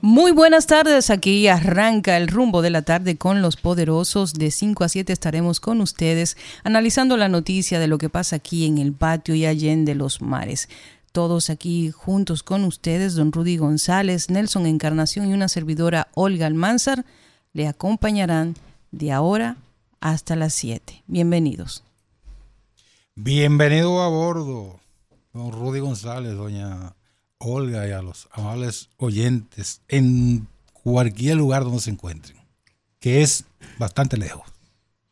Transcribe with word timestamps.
Muy 0.00 0.30
buenas 0.30 0.68
tardes, 0.68 1.10
aquí 1.10 1.48
arranca 1.48 2.16
el 2.16 2.28
rumbo 2.28 2.62
de 2.62 2.70
la 2.70 2.82
tarde 2.82 3.16
con 3.16 3.42
los 3.42 3.56
poderosos. 3.56 4.32
De 4.32 4.52
5 4.52 4.84
a 4.84 4.88
7 4.88 5.12
estaremos 5.12 5.58
con 5.58 5.80
ustedes 5.80 6.36
analizando 6.62 7.16
la 7.16 7.28
noticia 7.28 7.80
de 7.80 7.88
lo 7.88 7.98
que 7.98 8.08
pasa 8.08 8.36
aquí 8.36 8.64
en 8.66 8.78
el 8.78 8.92
patio 8.92 9.34
y 9.34 9.44
allende 9.44 9.96
los 9.96 10.22
mares. 10.22 10.68
Todos 11.10 11.50
aquí 11.50 11.90
juntos 11.90 12.44
con 12.44 12.62
ustedes, 12.62 13.16
don 13.16 13.32
Rudy 13.32 13.56
González, 13.56 14.30
Nelson 14.30 14.66
Encarnación 14.66 15.28
y 15.28 15.34
una 15.34 15.48
servidora 15.48 16.06
Olga 16.14 16.46
Almanzar, 16.46 17.04
le 17.52 17.66
acompañarán 17.66 18.54
de 18.92 19.10
ahora 19.10 19.56
hasta 20.00 20.36
las 20.36 20.54
7. 20.54 21.02
Bienvenidos. 21.08 21.82
Bienvenido 23.16 24.00
a 24.00 24.08
bordo, 24.08 24.78
don 25.32 25.50
Rudy 25.50 25.80
González, 25.80 26.36
doña 26.36 26.94
Olga 27.38 27.86
y 27.86 27.92
a 27.92 28.02
los 28.02 28.28
amables 28.32 28.88
oyentes 28.96 29.80
en 29.88 30.48
cualquier 30.72 31.36
lugar 31.36 31.64
donde 31.64 31.80
se 31.80 31.90
encuentren, 31.90 32.36
que 33.00 33.22
es 33.22 33.44
bastante 33.78 34.16
lejos. 34.16 34.46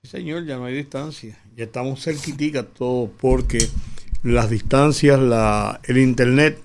Señor, 0.03 0.45
ya 0.45 0.57
no 0.57 0.65
hay 0.67 0.75
distancia. 0.75 1.39
Ya 1.57 1.65
estamos 1.65 2.03
cerquitica 2.03 2.65
todo 2.65 3.11
porque 3.21 3.59
las 4.23 4.51
distancias, 4.51 5.19
la, 5.19 5.81
el 5.85 5.99
internet 5.99 6.61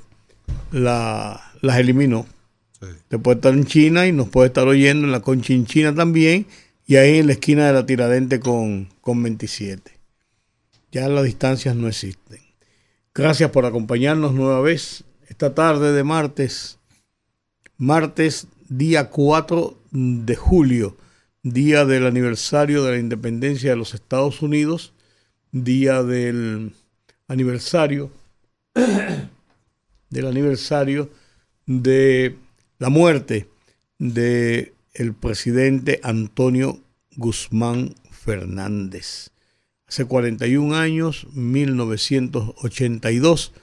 la, 0.71 1.41
las 1.61 1.77
eliminó. 1.77 2.25
Sí. 2.79 2.87
Te 3.07 3.19
puede 3.19 3.35
estar 3.35 3.53
en 3.53 3.65
China 3.65 4.07
y 4.07 4.11
nos 4.11 4.29
puede 4.29 4.47
estar 4.47 4.67
oyendo 4.67 5.05
en 5.05 5.11
la 5.11 5.21
Conchinchina 5.21 5.93
también 5.93 6.47
y 6.87 6.95
ahí 6.97 7.19
en 7.19 7.27
la 7.27 7.33
esquina 7.33 7.67
de 7.67 7.73
la 7.73 7.85
Tiradente 7.85 8.39
con, 8.39 8.89
con 9.01 9.21
27. 9.21 9.91
Ya 10.91 11.07
las 11.07 11.23
distancias 11.23 11.75
no 11.75 11.87
existen. 11.87 12.39
Gracias 13.13 13.51
por 13.51 13.65
acompañarnos 13.65 14.33
nueva 14.33 14.61
vez 14.61 15.03
esta 15.31 15.55
tarde 15.55 15.93
de 15.93 16.03
martes, 16.03 16.77
martes 17.77 18.47
día 18.67 19.09
4 19.09 19.77
de 19.91 20.35
julio, 20.35 20.97
día 21.41 21.85
del 21.85 22.05
aniversario 22.05 22.83
de 22.83 22.91
la 22.91 22.97
independencia 22.97 23.69
de 23.69 23.77
los 23.77 23.93
Estados 23.93 24.41
Unidos, 24.41 24.91
día 25.53 26.03
del 26.03 26.73
aniversario 27.29 28.11
del 30.09 30.27
aniversario 30.27 31.09
de 31.65 32.35
la 32.77 32.89
muerte 32.89 33.47
de 33.99 34.73
el 34.93 35.13
presidente 35.13 36.01
Antonio 36.03 36.81
Guzmán 37.15 37.95
Fernández. 38.11 39.29
Hace 39.87 40.03
41 40.03 40.75
años, 40.75 41.25
1982, 41.33 43.53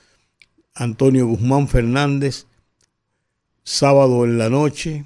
Antonio 0.79 1.27
Guzmán 1.27 1.67
Fernández, 1.67 2.47
sábado 3.65 4.25
en 4.25 4.39
la 4.39 4.49
noche, 4.49 5.05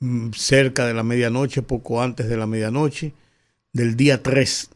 mm, 0.00 0.30
cerca 0.32 0.86
de 0.86 0.94
la 0.94 1.02
medianoche, 1.02 1.60
poco 1.60 2.00
antes 2.00 2.30
de 2.30 2.38
la 2.38 2.46
medianoche, 2.46 3.12
del 3.74 3.94
día 3.94 4.22
3 4.22 4.70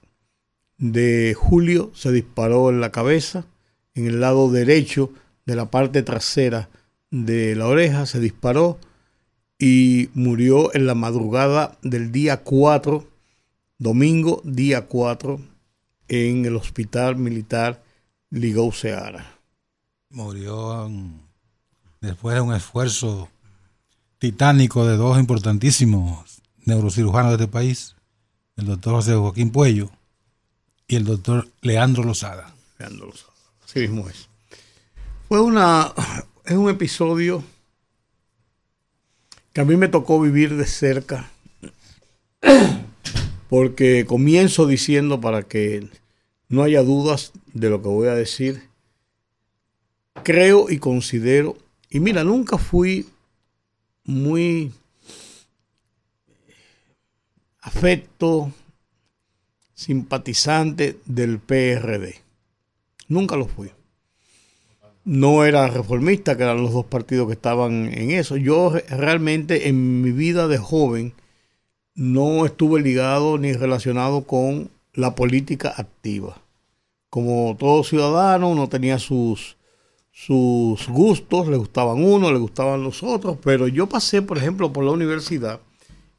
de 0.77 1.35
julio, 1.35 1.91
se 1.95 2.13
disparó 2.13 2.69
en 2.69 2.83
la 2.83 2.93
cabeza, 2.93 3.47
en 3.95 4.07
el 4.07 4.21
lado 4.21 4.51
derecho 4.51 5.11
de 5.47 5.57
la 5.57 5.71
parte 5.71 6.03
trasera 6.03 6.69
de 7.11 7.57
la 7.57 7.69
oreja, 7.69 8.05
se 8.05 8.21
disparó 8.21 8.79
y 9.59 10.11
murió 10.13 10.75
en 10.75 10.85
la 10.85 10.95
madrugada 10.95 11.79
del 11.81 12.13
día 12.13 12.43
4, 12.43 13.07
domingo 13.79 14.43
día 14.45 14.87
4, 14.87 15.41
en 16.09 16.45
el 16.45 16.57
hospital 16.57 17.17
militar 17.17 17.82
Ligou 18.33 18.73
Seara. 18.73 19.39
Murió 20.09 20.91
después 22.01 22.35
de 22.35 22.41
un 22.41 22.55
esfuerzo 22.55 23.29
titánico 24.19 24.87
de 24.87 24.97
dos 24.97 25.19
importantísimos 25.19 26.41
neurocirujanos 26.65 27.33
de 27.33 27.45
este 27.45 27.53
país, 27.53 27.95
el 28.57 28.67
doctor 28.67 28.95
José 28.95 29.15
Joaquín 29.15 29.51
Puello 29.51 29.91
y 30.89 30.97
el 30.97 31.05
doctor 31.05 31.47
Leandro 31.61 32.05
Lozada. 32.05 32.55
Leandro 32.79 33.07
Lozada, 33.07 33.33
así 33.65 33.81
mismo 33.81 34.09
es. 34.09 34.29
Fue 35.29 35.41
una, 35.43 35.93
es 36.47 36.57
un 36.57 36.71
episodio 36.71 37.45
que 39.53 39.61
a 39.61 39.67
mí 39.67 39.77
me 39.77 39.89
tocó 39.89 40.19
vivir 40.19 40.57
de 40.57 40.67
cerca, 40.67 41.31
porque 43.51 44.07
comienzo 44.07 44.67
diciendo 44.67 45.21
para 45.21 45.43
que 45.43 45.87
no 46.49 46.63
haya 46.63 46.83
dudas 46.83 47.33
de 47.53 47.71
lo 47.71 47.83
que 47.83 47.89
voy 47.89 48.09
a 48.09 48.15
decir. 48.15 48.69
Creo 50.25 50.71
y 50.71 50.79
considero, 50.79 51.57
y 51.91 52.01
mira, 52.01 52.25
nunca 52.25 52.59
fui 52.59 53.07
muy 54.05 54.73
afecto, 57.61 58.53
simpatizante 59.75 60.99
del 61.07 61.39
PRD. 61.39 62.17
Nunca 63.09 63.37
lo 63.37 63.47
fui. 63.47 63.71
No 65.05 65.45
era 65.45 65.67
reformista, 65.67 66.37
que 66.37 66.45
eran 66.45 66.63
los 66.63 66.73
dos 66.73 66.87
partidos 66.87 67.27
que 67.27 67.33
estaban 67.33 67.93
en 67.93 68.13
eso. 68.13 68.37
Yo 68.37 68.73
realmente 68.89 69.69
en 69.69 70.03
mi 70.03 70.13
vida 70.13 70.47
de 70.47 70.59
joven 70.59 71.15
no 71.95 72.47
estuve 72.47 72.81
ligado 72.81 73.39
ni 73.39 73.53
relacionado 73.53 74.25
con 74.25 74.71
la 74.95 75.15
política 75.15 75.75
activa 75.77 76.42
como 77.13 77.55
todo 77.59 77.85
ciudadano, 77.85 78.49
uno 78.49 78.71
tenía 78.71 78.99
sus, 78.99 79.59
sus 80.13 80.89
gustos, 80.89 81.47
le 81.47 81.59
gustaban 81.59 82.03
uno, 82.03 82.33
le 82.33 82.39
gustaban 82.39 82.83
los 82.83 83.03
otros, 83.03 83.37
pero 83.45 83.69
yo 83.69 83.87
pasé, 83.87 84.23
por 84.23 84.39
ejemplo, 84.39 84.73
por 84.73 84.83
la 84.83 84.93
universidad, 84.93 85.61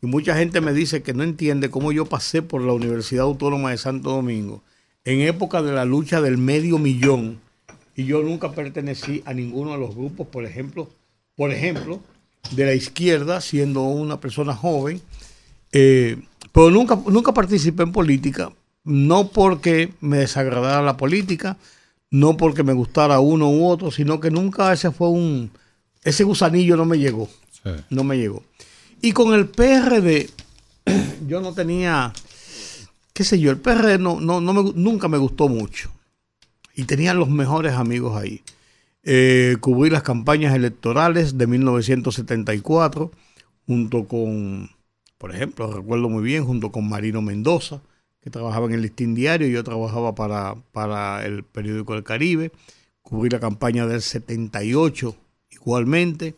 y 0.04 0.06
mucha 0.06 0.38
gente 0.38 0.62
me 0.62 0.72
dice 0.72 1.02
que 1.02 1.16
no 1.16 1.24
entiende 1.24 1.72
cómo 1.72 1.92
yo 1.92 2.06
pasé 2.06 2.44
por 2.44 2.62
la 2.62 2.74
Universidad 2.74 3.24
Autónoma 3.24 3.72
de 3.72 3.80
Santo 3.80 4.12
Domingo 4.12 4.62
en 5.04 5.22
época 5.22 5.64
de 5.64 5.72
la 5.72 5.84
lucha 5.84 6.22
del 6.22 6.38
medio 6.38 6.78
millón, 6.78 7.40
y 7.96 8.06
yo 8.06 8.22
nunca 8.22 8.52
pertenecí 8.52 9.24
a 9.26 9.34
ninguno 9.34 9.72
de 9.72 9.80
los 9.80 9.96
grupos, 9.96 10.28
por 10.28 10.46
ejemplo, 10.46 10.92
por 11.36 11.52
ejemplo, 11.52 12.02
de 12.52 12.68
la 12.68 12.76
izquierda, 12.76 13.42
siendo 13.42 13.82
una 13.82 14.20
persona 14.20 14.56
joven, 14.56 15.02
eh, 15.72 16.22
pero 16.52 16.70
nunca, 16.70 17.00
nunca 17.08 17.34
participé 17.34 17.82
en 17.82 17.92
política, 17.92 18.54
no 18.84 19.30
porque 19.30 19.94
me 20.02 20.18
desagradara 20.18 20.82
la 20.82 20.98
política, 20.98 21.58
no 22.10 22.38
porque 22.38 22.64
me 22.64 22.74
gustara 22.74 23.20
uno 23.20 23.50
u 23.50 23.68
otro, 23.68 23.92
sino 23.92 24.20
que 24.20 24.30
nunca 24.30 24.72
ese 24.74 24.92
fue 24.92 25.10
un, 25.10 25.52
ese 26.04 26.24
gusanillo 26.24 26.76
no 26.76 26.86
me 26.86 27.00
llegó, 27.00 27.30
no 27.90 28.04
me 28.04 28.18
llegó. 28.18 28.44
Y 29.02 29.12
con 29.14 29.34
el 29.34 29.48
PRD, 29.48 30.30
yo 31.28 31.42
no 31.42 31.54
tenía, 31.54 32.14
qué 33.14 33.24
sé 33.24 33.40
yo, 33.40 33.52
el 33.52 33.58
PRD 33.58 33.98
no, 33.98 34.20
no, 34.20 34.42
nunca 34.42 35.08
me 35.08 35.18
gustó 35.18 35.48
mucho. 35.48 35.92
Y 36.76 36.86
tenía 36.86 37.14
los 37.14 37.30
mejores 37.30 37.74
amigos 37.74 38.20
ahí. 38.20 38.42
Eh, 39.04 39.58
cubrí 39.60 39.90
las 39.90 40.04
campañas 40.04 40.56
electorales 40.56 41.38
de 41.38 41.48
1974, 41.48 43.12
junto 43.68 44.08
con, 44.08 44.72
por 45.18 45.36
ejemplo, 45.36 45.72
recuerdo 45.72 46.10
muy 46.10 46.24
bien, 46.24 46.46
junto 46.46 46.72
con 46.72 46.88
Marino 46.88 47.22
Mendoza, 47.22 47.82
que 48.24 48.30
trabajaba 48.30 48.68
en 48.68 48.74
el 48.74 48.82
Listín 48.82 49.16
Diario, 49.16 49.48
yo 49.50 49.64
trabajaba 49.64 50.16
para, 50.16 50.56
para 50.72 51.26
el 51.26 51.44
periódico 51.44 51.94
El 51.94 52.04
Caribe, 52.04 52.54
cubrí 53.02 53.30
la 53.30 53.42
campaña 53.42 53.86
del 53.86 54.02
78 54.02 55.16
igualmente, 55.50 56.34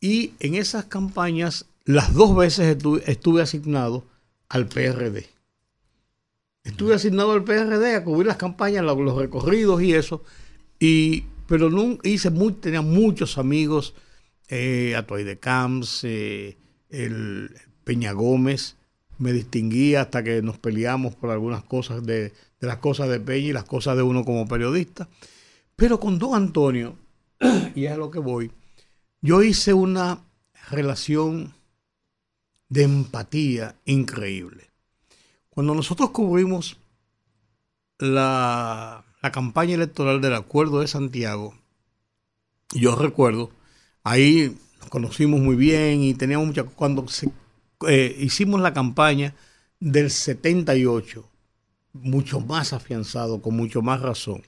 y 0.00 0.32
en 0.40 0.56
esas 0.56 0.86
campañas 0.86 1.66
las 1.84 2.14
dos 2.14 2.36
veces 2.36 2.76
estuve, 3.06 3.42
asignado 3.42 4.04
al 4.48 4.66
PRD. 4.66 5.26
Estuve 6.64 6.94
asignado 6.94 7.32
al 7.32 7.44
PRD 7.44 7.94
a 7.94 8.02
cubrir 8.02 8.26
las 8.26 8.36
campañas, 8.36 8.84
los 8.84 9.16
recorridos 9.16 9.80
y 9.80 9.94
eso, 9.94 10.24
y, 10.80 11.24
pero 11.46 11.70
no, 11.70 11.98
hice 12.02 12.30
muy, 12.30 12.54
tenía 12.54 12.82
muchos 12.82 13.38
amigos, 13.38 13.94
eh, 14.48 15.00
de 15.08 15.38
Camps, 15.38 16.00
eh, 16.02 16.56
el 16.90 17.54
Peña 17.84 18.12
Gómez, 18.12 18.77
me 19.18 19.32
distinguía 19.32 20.02
hasta 20.02 20.22
que 20.22 20.42
nos 20.42 20.58
peleamos 20.58 21.14
por 21.14 21.30
algunas 21.30 21.64
cosas 21.64 22.04
de, 22.04 22.32
las 22.60 22.78
cosas 22.78 23.08
de 23.08 23.20
Peña 23.20 23.48
y 23.48 23.52
las 23.52 23.64
cosas 23.64 23.96
de 23.96 24.02
uno 24.02 24.24
como 24.24 24.46
periodista. 24.46 25.08
Pero 25.76 26.00
con 26.00 26.18
don 26.18 26.34
Antonio, 26.34 26.96
y 27.74 27.86
es 27.86 27.92
a 27.92 27.96
lo 27.96 28.10
que 28.10 28.18
voy, 28.20 28.52
yo 29.20 29.42
hice 29.42 29.74
una 29.74 30.20
relación 30.70 31.54
de 32.68 32.84
empatía 32.84 33.74
increíble. 33.84 34.70
Cuando 35.50 35.74
nosotros 35.74 36.10
cubrimos 36.10 36.78
la, 37.98 39.04
la 39.22 39.32
campaña 39.32 39.74
electoral 39.74 40.20
del 40.20 40.34
Acuerdo 40.34 40.80
de 40.80 40.86
Santiago, 40.86 41.54
yo 42.74 42.94
recuerdo, 42.94 43.50
ahí 44.04 44.56
nos 44.80 44.90
conocimos 44.90 45.40
muy 45.40 45.56
bien 45.56 46.02
y 46.02 46.14
teníamos 46.14 46.48
mucha... 46.48 46.64
Cuando 46.64 47.08
eh, 47.86 48.16
hicimos 48.18 48.60
la 48.60 48.72
campaña 48.72 49.34
del 49.80 50.10
78, 50.10 51.28
mucho 51.92 52.40
más 52.40 52.72
afianzado, 52.72 53.40
con 53.40 53.56
mucho 53.56 53.82
más 53.82 54.00
razón. 54.00 54.42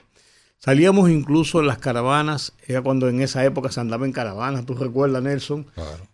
Salíamos 0.57 1.09
incluso 1.09 1.59
en 1.59 1.67
las 1.67 1.79
caravanas, 1.79 2.53
era 2.67 2.81
cuando 2.81 3.09
en 3.09 3.21
esa 3.21 3.43
época 3.43 3.71
se 3.71 3.79
andaba 3.79 4.05
en 4.05 4.11
caravanas, 4.11 4.65
tú 4.65 4.75
recuerdas, 4.75 5.23
Nelson. 5.23 5.65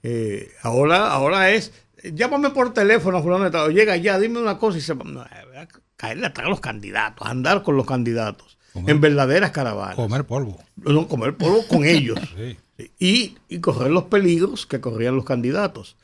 Eh, 0.04 0.52
ahora, 0.62 1.12
ahora 1.12 1.52
es, 1.52 1.74
llámame 2.14 2.52
por 2.52 2.74
teléfono, 2.74 3.22
fulano, 3.22 3.68
llega 3.70 3.98
ya, 3.98 4.18
dime 4.20 4.40
una 4.40 4.58
cosa 4.58 4.78
y 4.78 4.82
se 4.82 4.94
a 4.94 5.68
caerle 5.98 6.28
atrás 6.28 6.48
a 6.48 6.50
los 6.50 6.62
candidatos, 6.62 7.28
andar 7.28 7.64
con 7.64 7.76
los 7.76 7.86
candidatos, 7.86 8.58
en 8.74 9.02
verdaderas 9.02 9.52
caravanas. 9.52 9.96
Comer 9.96 10.24
polvo. 10.24 10.64
No, 10.78 11.08
comer 11.08 11.36
polvo 11.36 11.68
con 11.68 11.84
ellos. 11.84 12.20
y, 13.00 13.36
y 13.50 13.60
correr 13.60 13.92
los 13.92 14.06
peligros 14.06 14.66
que 14.66 14.80
corrían 14.80 15.16
los 15.16 15.26
candidatos. 15.26 15.98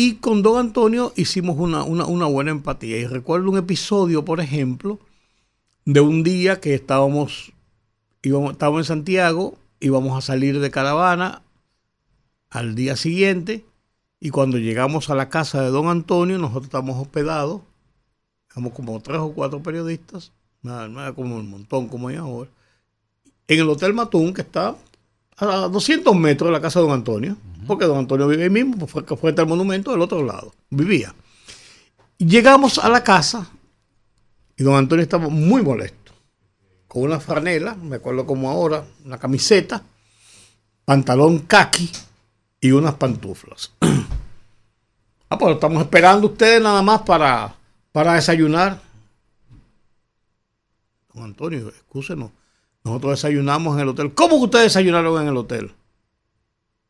Y 0.00 0.18
con 0.18 0.44
Don 0.44 0.60
Antonio 0.60 1.12
hicimos 1.16 1.56
una, 1.58 1.82
buena 1.82 2.52
empatía. 2.52 2.98
Y 2.98 3.06
recuerdo 3.08 3.50
un 3.50 3.58
episodio, 3.58 4.24
por 4.24 4.38
ejemplo, 4.38 5.00
de 5.86 6.00
un 6.00 6.22
día 6.22 6.60
que 6.60 6.72
estábamos, 6.72 7.52
íbamos, 8.22 8.52
estábamos 8.52 8.82
en 8.82 8.84
Santiago, 8.84 9.58
íbamos 9.80 10.16
a 10.16 10.20
salir 10.24 10.60
de 10.60 10.70
caravana 10.70 11.42
al 12.48 12.76
día 12.76 12.94
siguiente. 12.94 13.64
Y 14.20 14.30
cuando 14.30 14.58
llegamos 14.58 15.10
a 15.10 15.16
la 15.16 15.30
casa 15.30 15.62
de 15.62 15.70
Don 15.70 15.88
Antonio, 15.88 16.38
nosotros 16.38 16.66
estábamos 16.66 17.02
hospedados, 17.02 17.62
éramos 18.52 18.74
como 18.74 19.00
tres 19.00 19.18
o 19.18 19.32
cuatro 19.32 19.64
periodistas, 19.64 20.30
nada, 20.62 20.86
nada 20.86 21.12
como 21.12 21.34
un 21.34 21.50
montón 21.50 21.88
como 21.88 22.06
hay 22.06 22.14
ahora, 22.14 22.50
en 23.48 23.58
el 23.58 23.68
Hotel 23.68 23.94
Matún, 23.94 24.32
que 24.32 24.42
está 24.42 24.76
a 25.38 25.68
200 25.68 26.14
metros 26.16 26.48
de 26.48 26.52
la 26.52 26.60
casa 26.60 26.80
de 26.80 26.86
don 26.86 26.94
Antonio, 26.94 27.36
porque 27.66 27.84
don 27.84 27.98
Antonio 27.98 28.26
vive 28.26 28.44
ahí 28.44 28.50
mismo, 28.50 28.86
fue 28.86 29.04
frente 29.04 29.40
al 29.40 29.46
monumento 29.46 29.92
del 29.92 30.00
otro 30.00 30.24
lado, 30.24 30.52
vivía. 30.70 31.14
Llegamos 32.18 32.78
a 32.78 32.88
la 32.88 33.04
casa 33.04 33.48
y 34.56 34.64
don 34.64 34.74
Antonio 34.74 35.02
estaba 35.02 35.28
muy 35.28 35.62
molesto, 35.62 36.12
con 36.88 37.02
una 37.02 37.20
franela, 37.20 37.74
me 37.76 37.96
acuerdo 37.96 38.26
como 38.26 38.50
ahora, 38.50 38.84
una 39.04 39.18
camiseta, 39.18 39.82
pantalón 40.84 41.40
kaki 41.40 41.90
y 42.60 42.72
unas 42.72 42.94
pantuflas. 42.94 43.72
ah, 45.30 45.38
pues 45.38 45.54
estamos 45.54 45.82
esperando 45.82 46.26
ustedes 46.26 46.60
nada 46.60 46.82
más 46.82 47.02
para, 47.02 47.54
para 47.92 48.14
desayunar. 48.14 48.80
Don 51.14 51.24
Antonio, 51.24 51.68
excúsenos 51.68 52.32
nosotros 52.84 53.12
desayunamos 53.12 53.74
en 53.76 53.82
el 53.82 53.88
hotel. 53.88 54.14
¿Cómo 54.14 54.38
que 54.38 54.44
ustedes 54.44 54.64
desayunaron 54.66 55.22
en 55.22 55.28
el 55.28 55.36
hotel? 55.36 55.72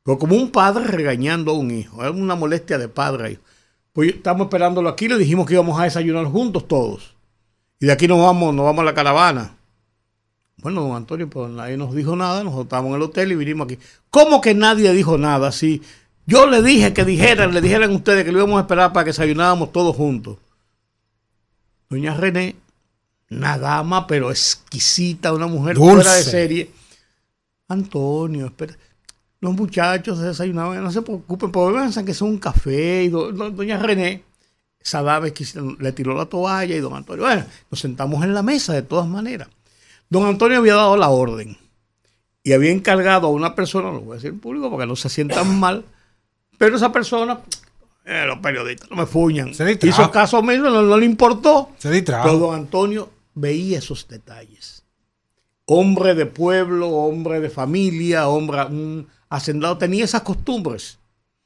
Pero 0.04 0.18
como 0.18 0.36
un 0.36 0.50
padre 0.50 0.84
regañando 0.86 1.52
a 1.52 1.54
un 1.54 1.70
hijo. 1.70 2.04
Es 2.04 2.10
una 2.10 2.34
molestia 2.34 2.78
de 2.78 2.88
padre. 2.88 3.40
Pues 3.92 4.14
estamos 4.14 4.46
esperándolo 4.46 4.88
aquí, 4.88 5.08
le 5.08 5.18
dijimos 5.18 5.46
que 5.46 5.54
íbamos 5.54 5.78
a 5.80 5.84
desayunar 5.84 6.26
juntos 6.26 6.68
todos. 6.68 7.14
Y 7.80 7.86
de 7.86 7.92
aquí 7.92 8.08
nos 8.08 8.18
vamos, 8.18 8.54
nos 8.54 8.64
vamos 8.64 8.82
a 8.82 8.84
la 8.84 8.94
caravana. 8.94 9.56
Bueno, 10.58 10.82
don 10.82 10.96
Antonio, 10.96 11.28
pues 11.30 11.50
nadie 11.50 11.76
nos 11.76 11.94
dijo 11.94 12.16
nada, 12.16 12.42
nosotros 12.42 12.66
estábamos 12.66 12.90
en 12.90 12.96
el 12.96 13.02
hotel 13.02 13.32
y 13.32 13.36
vinimos 13.36 13.66
aquí. 13.66 13.78
¿Cómo 14.10 14.40
que 14.40 14.54
nadie 14.54 14.92
dijo 14.92 15.18
nada? 15.18 15.52
Si 15.52 15.82
yo 16.26 16.46
le 16.46 16.62
dije 16.62 16.92
que 16.92 17.04
dijeran, 17.04 17.54
le 17.54 17.60
dijeran 17.60 17.90
ustedes 17.92 18.24
que 18.24 18.32
lo 18.32 18.38
íbamos 18.38 18.58
a 18.58 18.62
esperar 18.62 18.92
para 18.92 19.04
que 19.04 19.10
desayunáramos 19.10 19.72
todos 19.72 19.94
juntos. 19.94 20.38
Doña 21.88 22.14
René 22.14 22.56
una 23.30 23.58
dama, 23.58 24.06
pero 24.06 24.30
exquisita, 24.30 25.32
una 25.32 25.46
mujer 25.46 25.76
fuera 25.76 26.14
de 26.14 26.22
serie. 26.22 26.70
Antonio, 27.68 28.46
espera. 28.46 28.76
Los 29.40 29.54
muchachos 29.54 30.18
desayunaban, 30.18 30.82
no 30.82 30.90
se 30.90 31.02
preocupen, 31.02 31.52
porque 31.52 32.04
que 32.04 32.14
son 32.14 32.30
un 32.30 32.38
café. 32.38 33.04
Y 33.04 33.08
doña 33.08 33.78
René, 33.78 34.24
esa 34.80 35.02
dama 35.02 35.28
le 35.78 35.92
tiró 35.92 36.14
la 36.14 36.26
toalla 36.26 36.74
y 36.74 36.80
don 36.80 36.94
Antonio, 36.94 37.24
bueno, 37.24 37.44
nos 37.70 37.80
sentamos 37.80 38.24
en 38.24 38.34
la 38.34 38.42
mesa 38.42 38.72
de 38.72 38.82
todas 38.82 39.06
maneras. 39.06 39.48
Don 40.08 40.26
Antonio 40.26 40.58
había 40.58 40.74
dado 40.74 40.96
la 40.96 41.10
orden 41.10 41.56
y 42.42 42.52
había 42.52 42.70
encargado 42.70 43.26
a 43.26 43.30
una 43.30 43.54
persona, 43.54 43.92
lo 43.92 44.00
voy 44.00 44.12
a 44.12 44.14
decir 44.14 44.30
en 44.30 44.40
público 44.40 44.70
porque 44.70 44.86
no 44.86 44.96
se 44.96 45.08
sientan 45.10 45.60
mal, 45.60 45.84
pero 46.56 46.76
esa 46.76 46.90
persona 46.90 47.40
eh, 48.04 48.24
los 48.26 48.38
periodistas 48.38 48.90
no 48.90 48.96
me 48.96 49.04
fuñan. 49.06 49.52
Se 49.52 49.78
Hizo 49.82 50.10
caso 50.10 50.42
mismo, 50.42 50.70
no, 50.70 50.96
le 50.96 51.04
importó. 51.04 51.70
Se 51.76 52.02
Pero 52.02 52.38
don 52.38 52.54
Antonio 52.54 53.10
veía 53.38 53.78
esos 53.78 54.06
detalles. 54.08 54.84
Hombre 55.66 56.14
de 56.14 56.26
pueblo, 56.26 56.88
hombre 56.88 57.40
de 57.40 57.50
familia, 57.50 58.28
hombre 58.28 58.64
un 58.66 59.06
hacendado, 59.28 59.78
tenía 59.78 60.04
esas 60.04 60.22
costumbres. 60.22 60.98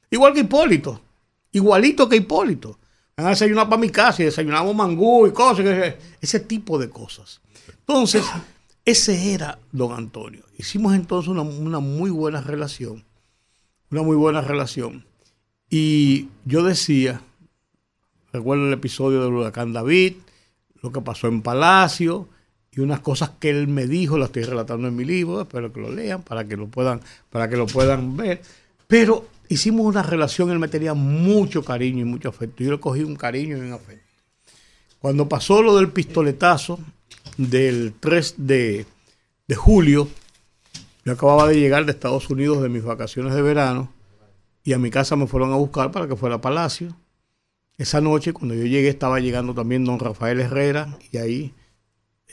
Igual 0.09 0.33
que 0.33 0.41
Hipólito, 0.41 1.01
igualito 1.51 2.07
que 2.07 2.17
Hipólito. 2.17 2.79
Van 3.15 3.27
a 3.27 3.29
desayunar 3.31 3.69
para 3.69 3.81
mi 3.81 3.89
casa 3.89 4.21
y 4.21 4.25
desayunamos 4.25 4.75
mangú 4.75 5.27
y 5.27 5.31
cosas, 5.31 5.95
ese 6.19 6.39
tipo 6.39 6.79
de 6.79 6.89
cosas. 6.89 7.41
Entonces, 7.79 8.25
ese 8.85 9.33
era 9.33 9.59
don 9.71 9.93
Antonio. 9.93 10.43
Hicimos 10.57 10.95
entonces 10.95 11.29
una, 11.29 11.41
una 11.41 11.79
muy 11.79 12.09
buena 12.09 12.41
relación, 12.41 13.03
una 13.91 14.01
muy 14.01 14.15
buena 14.15 14.41
relación. 14.41 15.05
Y 15.69 16.29
yo 16.45 16.63
decía, 16.63 17.21
recuerdo 18.31 18.67
el 18.67 18.73
episodio 18.73 19.23
del 19.23 19.33
huracán 19.33 19.73
David, 19.73 20.15
lo 20.83 20.91
que 20.91 21.01
pasó 21.01 21.27
en 21.27 21.41
Palacio 21.41 22.27
y 22.71 22.81
unas 22.81 22.99
cosas 22.99 23.31
que 23.39 23.49
él 23.49 23.67
me 23.67 23.87
dijo, 23.87 24.17
las 24.17 24.27
estoy 24.27 24.43
relatando 24.43 24.87
en 24.87 24.95
mi 24.95 25.05
libro, 25.05 25.41
espero 25.41 25.71
que 25.71 25.79
lo 25.79 25.91
lean 25.91 26.21
para 26.21 26.45
que 26.45 26.57
lo 26.57 26.67
puedan, 26.67 27.01
para 27.29 27.49
que 27.49 27.55
lo 27.55 27.65
puedan 27.65 28.17
ver. 28.17 28.41
Pero 28.85 29.25
hicimos 29.47 29.85
una 29.85 30.03
relación, 30.03 30.51
él 30.51 30.59
me 30.59 30.67
tenía 30.67 30.93
mucho 30.93 31.63
cariño 31.63 32.01
y 32.01 32.05
mucho 32.05 32.29
afecto. 32.29 32.63
Yo 32.63 32.71
le 32.71 32.79
cogí 32.79 33.01
un 33.01 33.15
cariño 33.15 33.57
y 33.57 33.61
un 33.61 33.71
afecto. 33.71 34.03
Cuando 34.99 35.29
pasó 35.29 35.61
lo 35.61 35.77
del 35.77 35.89
pistoletazo 35.89 36.79
del 37.37 37.93
3 37.99 38.35
de, 38.37 38.85
de 39.47 39.55
julio, 39.55 40.09
yo 41.05 41.13
acababa 41.13 41.47
de 41.47 41.59
llegar 41.59 41.85
de 41.85 41.91
Estados 41.91 42.29
Unidos 42.29 42.61
de 42.61 42.69
mis 42.69 42.83
vacaciones 42.83 43.33
de 43.33 43.41
verano 43.41 43.91
y 44.63 44.73
a 44.73 44.79
mi 44.79 44.89
casa 44.89 45.15
me 45.15 45.27
fueron 45.27 45.53
a 45.53 45.55
buscar 45.55 45.91
para 45.91 46.07
que 46.07 46.15
fuera 46.15 46.35
a 46.35 46.41
Palacio. 46.41 46.95
Esa 47.77 48.01
noche, 48.01 48.33
cuando 48.33 48.53
yo 48.53 48.63
llegué, 48.63 48.89
estaba 48.89 49.19
llegando 49.19 49.53
también 49.53 49.83
don 49.83 49.99
Rafael 49.99 50.39
Herrera 50.39 50.97
y 51.11 51.17
ahí 51.17 51.53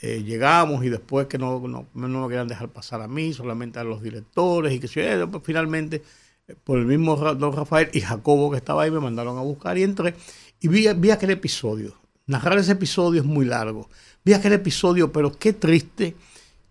eh, 0.03 0.23
llegamos 0.23 0.83
y 0.85 0.89
después 0.89 1.27
que 1.27 1.37
no, 1.37 1.59
no, 1.67 1.87
me 1.93 2.27
querían 2.27 2.47
dejar 2.47 2.69
pasar 2.69 3.01
a 3.01 3.07
mí, 3.07 3.33
solamente 3.33 3.79
a 3.79 3.83
los 3.83 4.01
directores 4.01 4.73
y 4.73 4.79
que 4.79 5.27
pues 5.27 5.43
finalmente 5.43 6.03
eh, 6.47 6.55
por 6.63 6.79
el 6.79 6.85
mismo 6.85 7.15
don 7.15 7.53
Rafael 7.53 7.89
y 7.93 8.01
Jacobo 8.01 8.51
que 8.51 8.57
estaba 8.57 8.83
ahí 8.83 8.91
me 8.91 8.99
mandaron 8.99 9.37
a 9.37 9.41
buscar 9.41 9.77
y 9.77 9.83
entré 9.83 10.15
y 10.59 10.67
vi, 10.67 10.87
vi 10.93 11.09
aquel 11.09 11.31
episodio. 11.31 11.95
Narrar 12.27 12.59
ese 12.59 12.73
episodio 12.73 13.21
es 13.21 13.27
muy 13.27 13.45
largo. 13.45 13.89
Vi 14.23 14.33
aquel 14.33 14.53
episodio, 14.53 15.11
pero 15.11 15.31
qué 15.31 15.53
triste, 15.53 16.15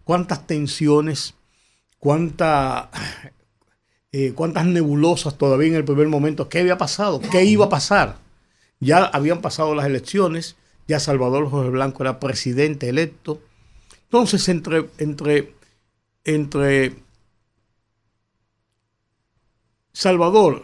cuántas 0.04 0.46
tensiones, 0.46 1.34
cuánta, 1.98 2.88
eh, 4.12 4.32
cuántas 4.34 4.64
nebulosas 4.66 5.36
todavía 5.36 5.68
en 5.68 5.74
el 5.74 5.84
primer 5.84 6.08
momento. 6.08 6.48
¿Qué 6.48 6.60
había 6.60 6.78
pasado? 6.78 7.20
¿Qué 7.20 7.44
iba 7.44 7.66
a 7.66 7.68
pasar? 7.68 8.29
Ya 8.80 9.04
habían 9.04 9.42
pasado 9.42 9.74
las 9.74 9.86
elecciones, 9.86 10.56
ya 10.88 10.98
Salvador 10.98 11.48
Jorge 11.50 11.70
Blanco 11.70 12.02
era 12.02 12.18
presidente 12.18 12.88
electo. 12.88 13.40
Entonces, 14.04 14.48
entre, 14.48 14.86
entre, 14.98 15.54
entre 16.24 16.94
Salvador 19.92 20.62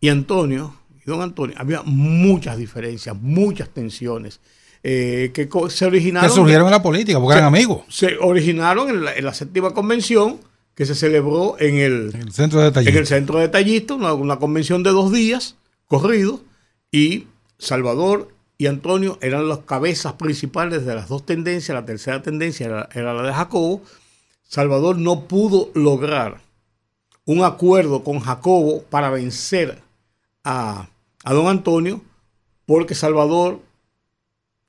y 0.00 0.08
Antonio, 0.08 0.74
y 1.04 1.10
don 1.10 1.20
Antonio, 1.20 1.54
había 1.58 1.82
muchas 1.82 2.56
diferencias, 2.56 3.14
muchas 3.20 3.68
tensiones. 3.68 4.40
Eh, 4.82 5.30
que 5.32 5.48
se 5.70 5.86
originaron. 5.86 6.28
Que 6.28 6.34
surgieron 6.34 6.66
en 6.66 6.72
la 6.72 6.82
política, 6.82 7.18
porque 7.18 7.38
eran 7.38 7.46
amigos. 7.46 7.82
Se 7.88 8.18
originaron 8.18 8.90
en 8.90 9.24
la, 9.24 9.32
séptima 9.32 9.72
convención 9.72 10.38
que 10.74 10.84
se 10.84 10.94
celebró 10.94 11.56
en 11.58 11.76
el, 11.76 12.32
centro 12.32 12.60
de 12.60 12.80
En 12.80 12.96
el 12.96 13.06
centro 13.06 13.38
de 13.38 13.48
Tallista, 13.48 13.94
una, 13.94 14.12
una, 14.12 14.36
convención 14.36 14.82
de 14.82 14.90
dos 14.90 15.10
días 15.10 15.56
corridos, 15.86 16.40
y 16.94 17.26
Salvador 17.58 18.28
y 18.56 18.68
Antonio 18.68 19.18
eran 19.20 19.48
las 19.48 19.58
cabezas 19.58 20.12
principales 20.12 20.86
de 20.86 20.94
las 20.94 21.08
dos 21.08 21.26
tendencias. 21.26 21.74
La 21.74 21.84
tercera 21.84 22.22
tendencia 22.22 22.88
era, 22.94 23.14
la 23.14 23.22
de 23.24 23.32
Jacobo. 23.32 23.82
Salvador 24.44 24.96
no 24.96 25.26
pudo 25.26 25.72
lograr 25.74 26.40
un 27.24 27.42
acuerdo 27.42 28.04
con 28.04 28.20
Jacobo 28.20 28.84
para 28.84 29.10
vencer 29.10 29.82
a, 30.44 30.88
don 31.24 31.48
Antonio 31.48 32.00
porque 32.64 32.94
Salvador 32.94 33.60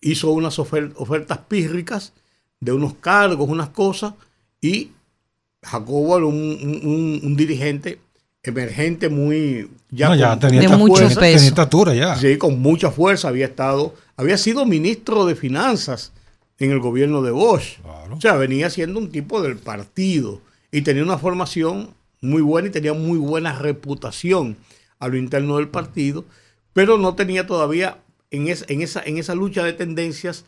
hizo 0.01 0.31
unas 0.31 0.57
ofertas 0.57 1.37
pírricas 1.47 2.13
de 2.59 2.71
unos 2.71 2.95
cargos, 2.95 3.47
unas 3.47 3.69
cosas, 3.69 4.15
y 4.61 4.93
Jacobo 5.61 6.17
era 6.17 6.25
un 6.25 7.35
dirigente 7.37 7.99
emergente 8.51 9.09
muy 9.09 9.69
ya, 9.89 10.09
No, 10.09 10.15
ya 10.15 10.29
con, 10.31 10.39
tenía, 10.39 10.59
de 10.61 10.65
esta- 10.65 10.77
mucho 10.77 10.93
tenía- 10.95 11.09
peso. 11.09 11.19
tenía 11.21 11.47
estatura 11.47 11.93
ya. 11.93 12.15
sí, 12.17 12.37
con 12.37 12.59
mucha 12.61 12.91
fuerza 12.91 13.27
había 13.29 13.45
estado, 13.45 13.93
había 14.17 14.37
sido 14.37 14.65
ministro 14.65 15.25
de 15.25 15.35
finanzas 15.35 16.11
en 16.59 16.71
el 16.71 16.79
gobierno 16.79 17.21
de 17.21 17.31
Bosch. 17.31 17.79
Claro. 17.81 18.15
O 18.17 18.21
sea, 18.21 18.33
venía 18.35 18.69
siendo 18.69 18.99
un 18.99 19.09
tipo 19.11 19.41
del 19.41 19.57
partido 19.57 20.41
y 20.71 20.81
tenía 20.81 21.03
una 21.03 21.17
formación 21.17 21.89
muy 22.21 22.41
buena 22.41 22.67
y 22.69 22.71
tenía 22.71 22.93
muy 22.93 23.17
buena 23.17 23.57
reputación 23.57 24.57
a 24.99 25.07
lo 25.07 25.17
interno 25.17 25.57
del 25.57 25.67
partido, 25.67 26.25
pero 26.73 26.97
no 26.97 27.15
tenía 27.15 27.45
todavía 27.47 27.97
en, 28.31 28.47
es- 28.47 28.65
en, 28.69 28.81
esa, 28.81 29.01
en 29.05 29.17
esa 29.17 29.35
lucha 29.35 29.63
de 29.63 29.73
tendencias 29.73 30.45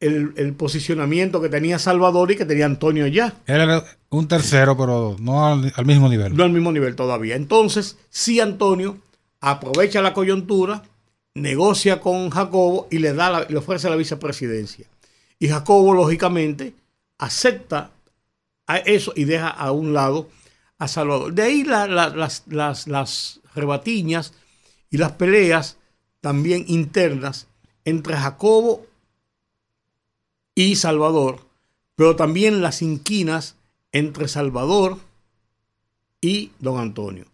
el, 0.00 0.32
el 0.36 0.52
posicionamiento 0.54 1.40
que 1.40 1.48
tenía 1.48 1.78
Salvador 1.78 2.30
y 2.30 2.36
que 2.36 2.44
tenía 2.44 2.66
Antonio 2.66 3.06
ya. 3.06 3.34
Era 3.46 3.84
un 4.10 4.28
tercero, 4.28 4.76
pero 4.76 5.16
no 5.20 5.46
al, 5.46 5.72
al 5.76 5.86
mismo 5.86 6.08
nivel. 6.08 6.36
No 6.36 6.44
al 6.44 6.50
mismo 6.52 6.70
nivel 6.72 6.94
todavía. 6.96 7.34
Entonces, 7.36 7.96
sí 8.10 8.40
Antonio 8.40 8.98
aprovecha 9.40 10.00
la 10.02 10.14
coyuntura, 10.14 10.82
negocia 11.34 12.00
con 12.00 12.30
Jacobo 12.30 12.88
y 12.90 12.98
le, 12.98 13.12
da 13.12 13.30
la- 13.30 13.46
le 13.48 13.56
ofrece 13.56 13.88
la 13.90 13.96
vicepresidencia. 13.96 14.86
Y 15.38 15.48
Jacobo, 15.48 15.94
lógicamente, 15.94 16.74
acepta 17.18 17.90
a 18.66 18.78
eso 18.78 19.12
y 19.16 19.24
deja 19.24 19.48
a 19.48 19.72
un 19.72 19.92
lado 19.94 20.28
a 20.78 20.88
Salvador. 20.88 21.32
De 21.32 21.42
ahí 21.42 21.64
la- 21.64 21.86
la- 21.86 22.10
las, 22.10 22.44
las, 22.46 22.86
las 22.86 23.40
rebatiñas 23.54 24.32
y 24.90 24.96
las 24.98 25.12
peleas 25.12 25.76
también 26.20 26.64
internas 26.68 27.46
entre 27.84 28.16
Jacobo 28.16 28.86
y 30.60 30.74
Salvador, 30.74 31.46
pero 31.94 32.16
también 32.16 32.62
las 32.62 32.82
inquinas 32.82 33.54
entre 33.92 34.26
Salvador 34.26 34.98
y 36.20 36.50
don 36.58 36.80
Antonio, 36.80 37.26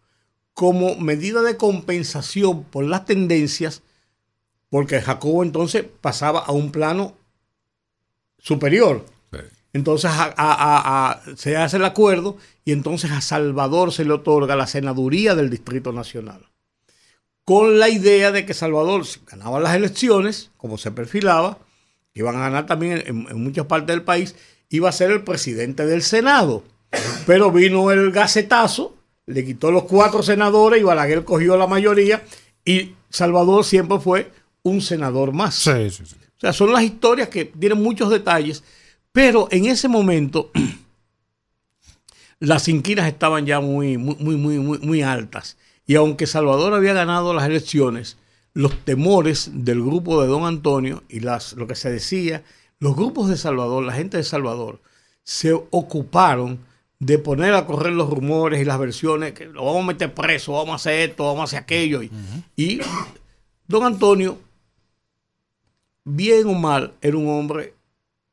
como 0.52 0.96
medida 0.96 1.40
de 1.40 1.56
compensación 1.56 2.64
por 2.64 2.84
las 2.84 3.06
tendencias, 3.06 3.80
porque 4.68 5.00
Jacobo 5.00 5.42
entonces 5.42 5.86
pasaba 6.02 6.40
a 6.40 6.52
un 6.52 6.70
plano 6.70 7.14
superior. 8.38 9.06
Entonces 9.72 10.10
a- 10.10 10.24
a- 10.24 10.32
a- 10.36 11.12
a- 11.12 11.36
se 11.36 11.56
hace 11.56 11.78
el 11.78 11.84
acuerdo 11.86 12.36
y 12.66 12.72
entonces 12.72 13.10
a 13.10 13.22
Salvador 13.22 13.90
se 13.90 14.04
le 14.04 14.12
otorga 14.12 14.54
la 14.54 14.66
senaduría 14.66 15.34
del 15.34 15.48
Distrito 15.48 15.92
Nacional. 15.92 16.46
Con 17.46 17.78
la 17.78 17.88
idea 17.88 18.32
de 18.32 18.44
que 18.44 18.52
Salvador 18.52 19.04
ganaba 19.26 19.60
las 19.60 19.74
elecciones, 19.74 20.50
como 20.58 20.76
se 20.76 20.90
perfilaba, 20.92 21.58
que 22.14 22.20
iban 22.20 22.36
a 22.36 22.40
ganar 22.40 22.66
también 22.66 23.02
en, 23.06 23.26
en 23.28 23.42
muchas 23.42 23.66
partes 23.66 23.88
del 23.88 24.04
país, 24.04 24.36
iba 24.70 24.88
a 24.88 24.92
ser 24.92 25.10
el 25.10 25.22
presidente 25.22 25.84
del 25.84 26.02
Senado. 26.02 26.62
Pero 27.26 27.50
vino 27.50 27.90
el 27.90 28.12
gacetazo, 28.12 28.96
le 29.26 29.44
quitó 29.44 29.72
los 29.72 29.84
cuatro 29.84 30.22
senadores 30.22 30.80
y 30.80 30.84
Balaguer 30.84 31.24
cogió 31.24 31.56
la 31.56 31.66
mayoría 31.66 32.22
y 32.64 32.92
Salvador 33.10 33.64
siempre 33.64 33.98
fue 33.98 34.30
un 34.62 34.80
senador 34.80 35.32
más. 35.32 35.56
Sí, 35.56 35.90
sí, 35.90 36.04
sí. 36.06 36.16
O 36.36 36.40
sea, 36.40 36.52
son 36.52 36.72
las 36.72 36.82
historias 36.82 37.28
que 37.28 37.46
tienen 37.46 37.82
muchos 37.82 38.10
detalles, 38.10 38.62
pero 39.12 39.48
en 39.50 39.66
ese 39.66 39.88
momento 39.88 40.50
las 42.38 42.68
inquinas 42.68 43.08
estaban 43.08 43.46
ya 43.46 43.60
muy, 43.60 43.98
muy, 43.98 44.16
muy, 44.16 44.36
muy, 44.36 44.58
muy, 44.58 44.78
muy 44.78 45.02
altas. 45.02 45.56
Y 45.86 45.96
aunque 45.96 46.26
Salvador 46.26 46.74
había 46.74 46.92
ganado 46.92 47.34
las 47.34 47.46
elecciones, 47.46 48.16
los 48.54 48.78
temores 48.84 49.50
del 49.52 49.82
grupo 49.82 50.22
de 50.22 50.28
Don 50.28 50.46
Antonio 50.46 51.02
y 51.08 51.20
las, 51.20 51.54
lo 51.54 51.66
que 51.66 51.74
se 51.74 51.90
decía, 51.90 52.44
los 52.78 52.94
grupos 52.94 53.28
de 53.28 53.36
Salvador, 53.36 53.84
la 53.84 53.92
gente 53.92 54.16
de 54.16 54.24
Salvador, 54.24 54.80
se 55.24 55.52
ocuparon 55.52 56.60
de 57.00 57.18
poner 57.18 57.54
a 57.54 57.66
correr 57.66 57.92
los 57.92 58.08
rumores 58.08 58.62
y 58.62 58.64
las 58.64 58.78
versiones, 58.78 59.32
que 59.32 59.46
lo 59.46 59.64
vamos 59.64 59.82
a 59.82 59.86
meter 59.88 60.14
preso, 60.14 60.52
vamos 60.52 60.72
a 60.72 60.76
hacer 60.76 61.10
esto, 61.10 61.24
vamos 61.24 61.40
a 61.40 61.44
hacer 61.44 61.58
aquello. 61.58 62.02
Y, 62.02 62.10
y 62.56 62.80
Don 63.66 63.84
Antonio, 63.84 64.38
bien 66.04 66.46
o 66.46 66.54
mal, 66.54 66.94
era 67.00 67.16
un 67.16 67.28
hombre 67.28 67.74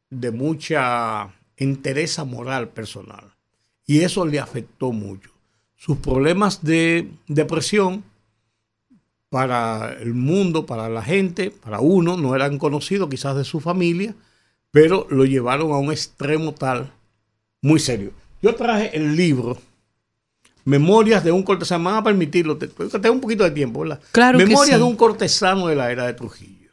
de 0.10 0.32
mucha 0.32 1.34
entereza 1.58 2.25
moral 2.25 2.70
personal. 2.70 3.34
Y 3.88 4.01
eso 4.01 4.25
le 4.25 4.40
afectó 4.40 4.92
mucho. 4.92 5.32
Sus 5.75 5.98
problemas 5.98 6.63
de 6.63 7.10
depresión 7.28 8.04
para 9.32 9.94
el 10.02 10.14
mundo, 10.14 10.66
para 10.66 10.90
la 10.90 11.02
gente, 11.02 11.52
para 11.52 11.80
uno, 11.80 12.18
no 12.18 12.36
eran 12.36 12.58
conocidos 12.58 13.10
quizás 13.10 13.38
de 13.38 13.46
su 13.46 13.62
familia, 13.62 14.14
pero 14.72 15.08
lo 15.10 15.24
llevaron 15.24 15.72
a 15.72 15.78
un 15.78 15.90
extremo 15.90 16.54
tal, 16.54 16.92
muy 17.62 17.80
serio. 17.80 18.12
Yo 18.42 18.54
traje 18.56 18.94
el 18.94 19.16
libro, 19.16 19.58
Memorias 20.66 21.24
de 21.24 21.32
un 21.32 21.44
cortesano, 21.44 21.86
me 21.86 21.92
van 21.92 22.00
a 22.02 22.04
permitirlo, 22.04 22.58
te- 22.58 22.68
tengo 22.68 23.14
un 23.14 23.22
poquito 23.22 23.46
de 23.46 23.52
tiempo, 23.52 23.80
¿verdad? 23.80 24.02
Claro 24.12 24.38
que 24.38 24.44
Memorias 24.46 24.76
sí. 24.76 24.82
de 24.82 24.84
un 24.84 24.98
cortesano 24.98 25.68
de 25.68 25.78
la 25.78 25.92
era 25.94 26.06
de 26.08 26.14
Trujillo. 26.14 26.70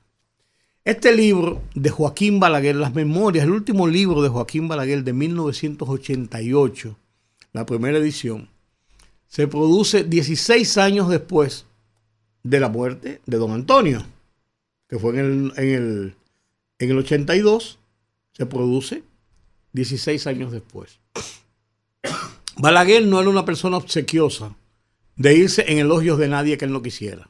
Este 0.84 1.14
libro 1.14 1.62
de 1.76 1.90
Joaquín 1.90 2.40
Balaguer, 2.40 2.74
Las 2.74 2.92
Memorias, 2.92 3.44
el 3.44 3.52
último 3.52 3.86
libro 3.86 4.20
de 4.20 4.30
Joaquín 4.30 4.66
Balaguer 4.66 5.04
de 5.04 5.12
1988, 5.12 6.96
la 7.52 7.64
primera 7.66 7.98
edición, 7.98 8.48
se 9.28 9.46
produce 9.46 10.02
16 10.02 10.76
años 10.78 11.08
después 11.08 11.64
de 12.48 12.60
la 12.60 12.68
muerte 12.68 13.20
de 13.26 13.36
don 13.36 13.52
Antonio, 13.52 14.04
que 14.88 14.98
fue 14.98 15.12
en 15.12 15.18
el, 15.18 15.52
en 15.56 15.74
el, 15.74 16.14
en 16.78 16.90
el 16.90 16.98
82, 16.98 17.78
se 18.32 18.46
produce 18.46 19.02
16 19.72 20.26
años 20.26 20.52
después. 20.52 20.98
Balaguer 22.56 23.06
no 23.06 23.20
era 23.20 23.28
una 23.30 23.44
persona 23.44 23.76
obsequiosa 23.76 24.54
de 25.16 25.34
irse 25.36 25.64
en 25.70 25.78
elogios 25.78 26.18
de 26.18 26.28
nadie 26.28 26.58
que 26.58 26.64
él 26.64 26.72
no 26.72 26.82
quisiera. 26.82 27.28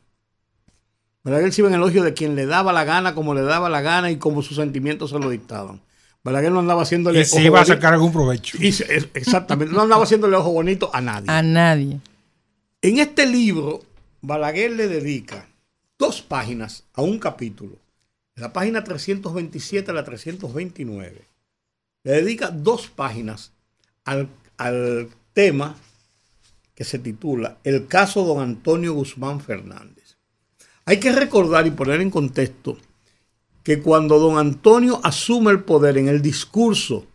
Balaguer 1.24 1.52
se 1.52 1.60
iba 1.62 1.68
en 1.68 1.74
elogio 1.74 2.02
de 2.02 2.14
quien 2.14 2.34
le 2.36 2.46
daba 2.46 2.72
la 2.72 2.84
gana, 2.84 3.14
como 3.14 3.34
le 3.34 3.42
daba 3.42 3.68
la 3.68 3.80
gana 3.82 4.10
y 4.10 4.16
como 4.16 4.42
sus 4.42 4.56
sentimientos 4.56 5.10
se 5.10 5.18
lo 5.18 5.28
dictaban. 5.28 5.82
Balaguer 6.24 6.52
no 6.52 6.60
andaba 6.60 6.82
haciéndole 6.82 7.20
Y 7.20 7.22
ojo 7.24 7.40
iba 7.40 7.58
a 7.58 7.62
bonito- 7.62 7.74
sacar 7.74 7.92
algún 7.94 8.12
provecho. 8.12 8.56
y 8.60 8.72
se- 8.72 9.10
exactamente, 9.14 9.74
no 9.74 9.82
andaba 9.82 10.04
haciéndole 10.04 10.36
ojo 10.36 10.52
bonito 10.52 10.90
a 10.92 11.00
nadie. 11.00 11.30
A 11.30 11.42
nadie. 11.42 12.00
En 12.80 12.98
este 12.98 13.26
libro, 13.26 13.82
Balaguer 14.20 14.72
le 14.72 14.88
dedica 14.88 15.48
dos 15.96 16.22
páginas 16.22 16.84
a 16.94 17.02
un 17.02 17.18
capítulo. 17.18 17.76
En 18.34 18.42
la 18.42 18.52
página 18.52 18.82
327 18.82 19.90
a 19.90 19.94
la 19.94 20.04
329. 20.04 21.22
Le 22.02 22.12
dedica 22.12 22.50
dos 22.50 22.88
páginas 22.88 23.52
al, 24.04 24.28
al 24.56 25.08
tema 25.32 25.76
que 26.74 26.84
se 26.84 26.98
titula 26.98 27.58
El 27.62 27.86
caso 27.86 28.24
don 28.24 28.42
Antonio 28.42 28.94
Guzmán 28.94 29.40
Fernández. 29.40 30.16
Hay 30.84 30.98
que 30.98 31.12
recordar 31.12 31.66
y 31.66 31.70
poner 31.70 32.00
en 32.00 32.10
contexto 32.10 32.76
que 33.62 33.80
cuando 33.80 34.18
don 34.18 34.38
Antonio 34.38 35.00
asume 35.04 35.52
el 35.52 35.62
poder 35.62 35.98
en 35.98 36.08
el 36.08 36.22
discurso 36.22 37.06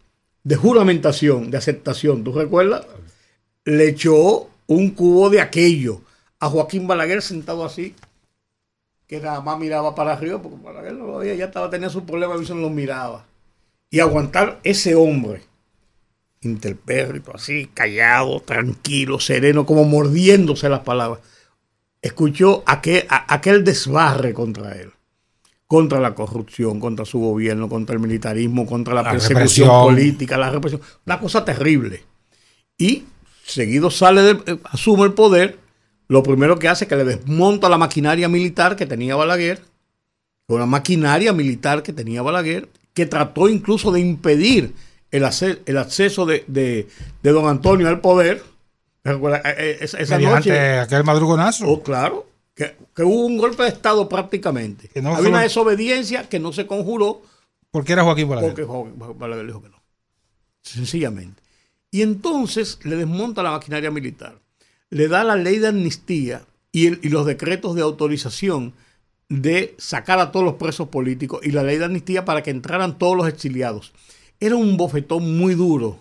de 0.43 0.55
juramentación, 0.55 1.49
de 1.49 1.57
aceptación, 1.57 2.23
¿tú 2.23 2.31
recuerdas? 2.33 2.85
Le 3.65 3.89
echó 3.89 4.49
un 4.67 4.91
cubo 4.91 5.29
de 5.29 5.41
aquello 5.41 6.01
a 6.43 6.49
Joaquín 6.49 6.87
Balaguer 6.87 7.21
sentado 7.21 7.63
así, 7.63 7.95
que 9.07 9.19
nada 9.21 9.39
más 9.41 9.57
miraba 9.59 9.95
para 9.95 10.13
arriba, 10.13 10.41
porque 10.41 10.57
Balaguer 10.63 10.93
no 10.93 11.05
lo 11.05 11.17
veía, 11.19 11.35
ya 11.35 11.45
estaba, 11.45 11.69
tenía 11.69 11.89
su 11.89 12.03
problema, 12.05 12.35
y 12.35 12.47
no 12.49 12.55
lo 12.55 12.69
miraba. 12.69 13.25
Y 13.89 13.99
aguantar 13.99 14.59
ese 14.63 14.95
hombre, 14.95 15.41
interpérrito, 16.41 17.31
así, 17.33 17.69
callado, 17.73 18.41
tranquilo, 18.41 19.19
sereno, 19.19 19.65
como 19.65 19.85
mordiéndose 19.85 20.67
las 20.69 20.81
palabras, 20.81 21.19
escuchó 22.01 22.63
aquel, 22.65 23.05
aquel 23.09 23.63
desbarre 23.63 24.33
contra 24.33 24.73
él, 24.73 24.91
contra 25.67 25.99
la 26.01 26.13
corrupción, 26.13 26.79
contra 26.79 27.05
su 27.05 27.19
gobierno, 27.19 27.69
contra 27.69 27.93
el 27.95 28.01
militarismo, 28.01 28.65
contra 28.65 28.93
la, 28.93 29.03
La 29.03 29.11
persecución 29.11 29.67
represión. 29.69 29.81
política, 29.83 30.37
la 30.37 30.51
represión, 30.51 30.81
una 31.05 31.19
cosa 31.19 31.45
terrible. 31.45 32.03
Y 32.77 33.05
seguido 33.45 33.89
sale, 33.89 34.21
del- 34.23 34.43
eh, 34.47 34.59
asume 34.65 35.05
el 35.05 35.13
poder, 35.13 35.59
lo 36.13 36.21
primero 36.21 36.59
que 36.59 36.67
hace 36.69 36.85
es 36.85 36.89
que 36.89 36.95
le 36.95 37.03
desmonta 37.05 37.67
la 37.69 37.77
maquinaria 37.79 38.29
militar 38.29 38.75
que 38.75 38.85
tenía 38.85 39.15
Balaguer, 39.15 39.61
una 40.47 40.65
maquinaria 40.67 41.33
militar 41.33 41.81
que 41.81 41.91
tenía 41.91 42.21
Balaguer, 42.21 42.69
que 42.93 43.07
trató 43.07 43.49
incluso 43.49 43.91
de 43.91 43.99
impedir 43.99 44.75
el, 45.09 45.23
acceso 45.25 46.25
de, 46.27 46.43
de- 46.47 46.87
de 47.23 47.31
don 47.31 47.47
Antonio 47.47 47.87
al 47.87 47.99
poder. 47.99 48.43
Eh, 49.05 49.19
eh, 49.43 49.77
Esa, 49.81 49.97
esa 49.97 50.19
noche, 50.19 50.77
aquel 50.79 51.03
madrugonazo. 51.03 51.67
oh, 51.67 51.81
claro, 51.81 52.27
que, 52.55 52.75
que 52.95 53.03
hubo 53.03 53.25
un 53.25 53.37
golpe 53.37 53.63
de 53.63 53.69
Estado 53.69 54.07
prácticamente. 54.07 54.89
No 55.01 55.15
Había 55.15 55.29
una 55.29 55.41
desobediencia 55.41 56.29
que 56.29 56.39
no 56.39 56.53
se 56.53 56.67
conjuró 56.67 57.21
porque 57.71 57.93
era 57.93 58.03
Joaquín 58.03 58.29
Balaguer. 58.29 58.51
porque 58.51 58.65
Jo- 58.65 59.13
Balaguer 59.15 59.47
dijo 59.47 59.63
que 59.63 59.69
no. 59.69 59.81
Sencillamente. 60.61 61.41
Y 61.89 62.01
entonces 62.03 62.77
le 62.83 62.95
desmonta 62.97 63.41
la 63.43 63.51
maquinaria 63.51 63.89
militar. 63.91 64.35
Le 64.93 65.07
da 65.07 65.23
la 65.23 65.35
ley 65.35 65.57
de 65.57 65.67
amnistía 65.67 66.45
y, 66.71 67.09
los 67.09 67.25
decretos 67.25 67.75
de 67.75 67.81
autorización 67.81 68.73
de 69.29 69.73
sacar 69.77 70.19
a 70.19 70.31
todos 70.31 70.45
los 70.45 70.55
presos 70.55 70.89
políticos 70.89 71.41
y 71.43 71.51
la 71.51 71.63
ley 71.63 71.77
de 71.77 71.85
amnistía 71.85 72.25
para 72.25 72.43
que 72.43 72.51
entraran 72.51 72.97
todos 72.97 73.17
los 73.17 73.27
exiliados. 73.27 73.93
Era 74.39 74.55
un 74.55 74.77
bofetón 74.77 75.37
muy 75.37 75.55
duro 75.55 75.99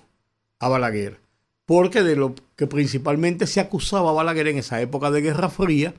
a 0.59 0.69
Balaguer. 0.69 1.21
porque 1.65 2.03
de 2.03 2.17
lo 2.17 2.35
que 2.57 2.67
principalmente 2.67 3.47
se 3.47 3.61
acusaba 3.61 4.11
a 4.11 4.15
Balaguer 4.15 4.49
en 4.49 4.59
esa 4.59 4.81
época 4.81 5.11
de 5.11 5.23
Guerra 5.23 5.49
Fría 5.49 5.95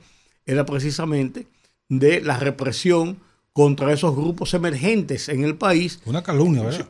era 0.46 0.66
precisamente 0.66 1.46
de 1.88 2.20
la 2.20 2.38
represión 2.38 3.18
contra 3.52 3.92
esos 3.92 4.14
grupos 4.14 4.54
emergentes 4.54 5.28
en 5.28 5.42
el 5.42 5.56
país. 5.56 6.00
Una 6.04 6.22
calumnia, 6.22 6.62
¿verdad? 6.64 6.88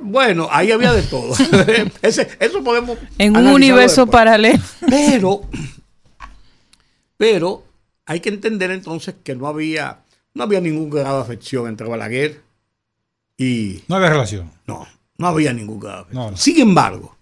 Bueno, 0.00 0.48
ahí 0.50 0.72
había 0.72 0.92
de 0.92 1.02
todo. 1.02 1.32
eso 2.02 2.64
podemos. 2.64 2.98
En 3.18 3.36
un 3.36 3.46
universo 3.46 4.06
paralelo. 4.06 4.62
Pero, 4.88 5.42
pero 7.16 7.64
hay 8.06 8.20
que 8.20 8.28
entender 8.28 8.70
entonces 8.70 9.14
que 9.22 9.34
no 9.34 9.46
había, 9.46 10.00
no 10.34 10.44
había 10.44 10.60
ningún 10.60 10.90
grado 10.90 11.18
de 11.18 11.22
afección 11.22 11.68
entre 11.68 11.88
Balaguer 11.88 12.42
y. 13.36 13.82
No 13.88 13.96
había 13.96 14.10
relación. 14.10 14.50
No, 14.66 14.86
no 15.18 15.26
había 15.26 15.52
ningún 15.52 15.80
grado 15.80 16.04
de 16.04 16.18
afección. 16.18 16.36
Sin 16.36 16.60
embargo, 16.60 17.16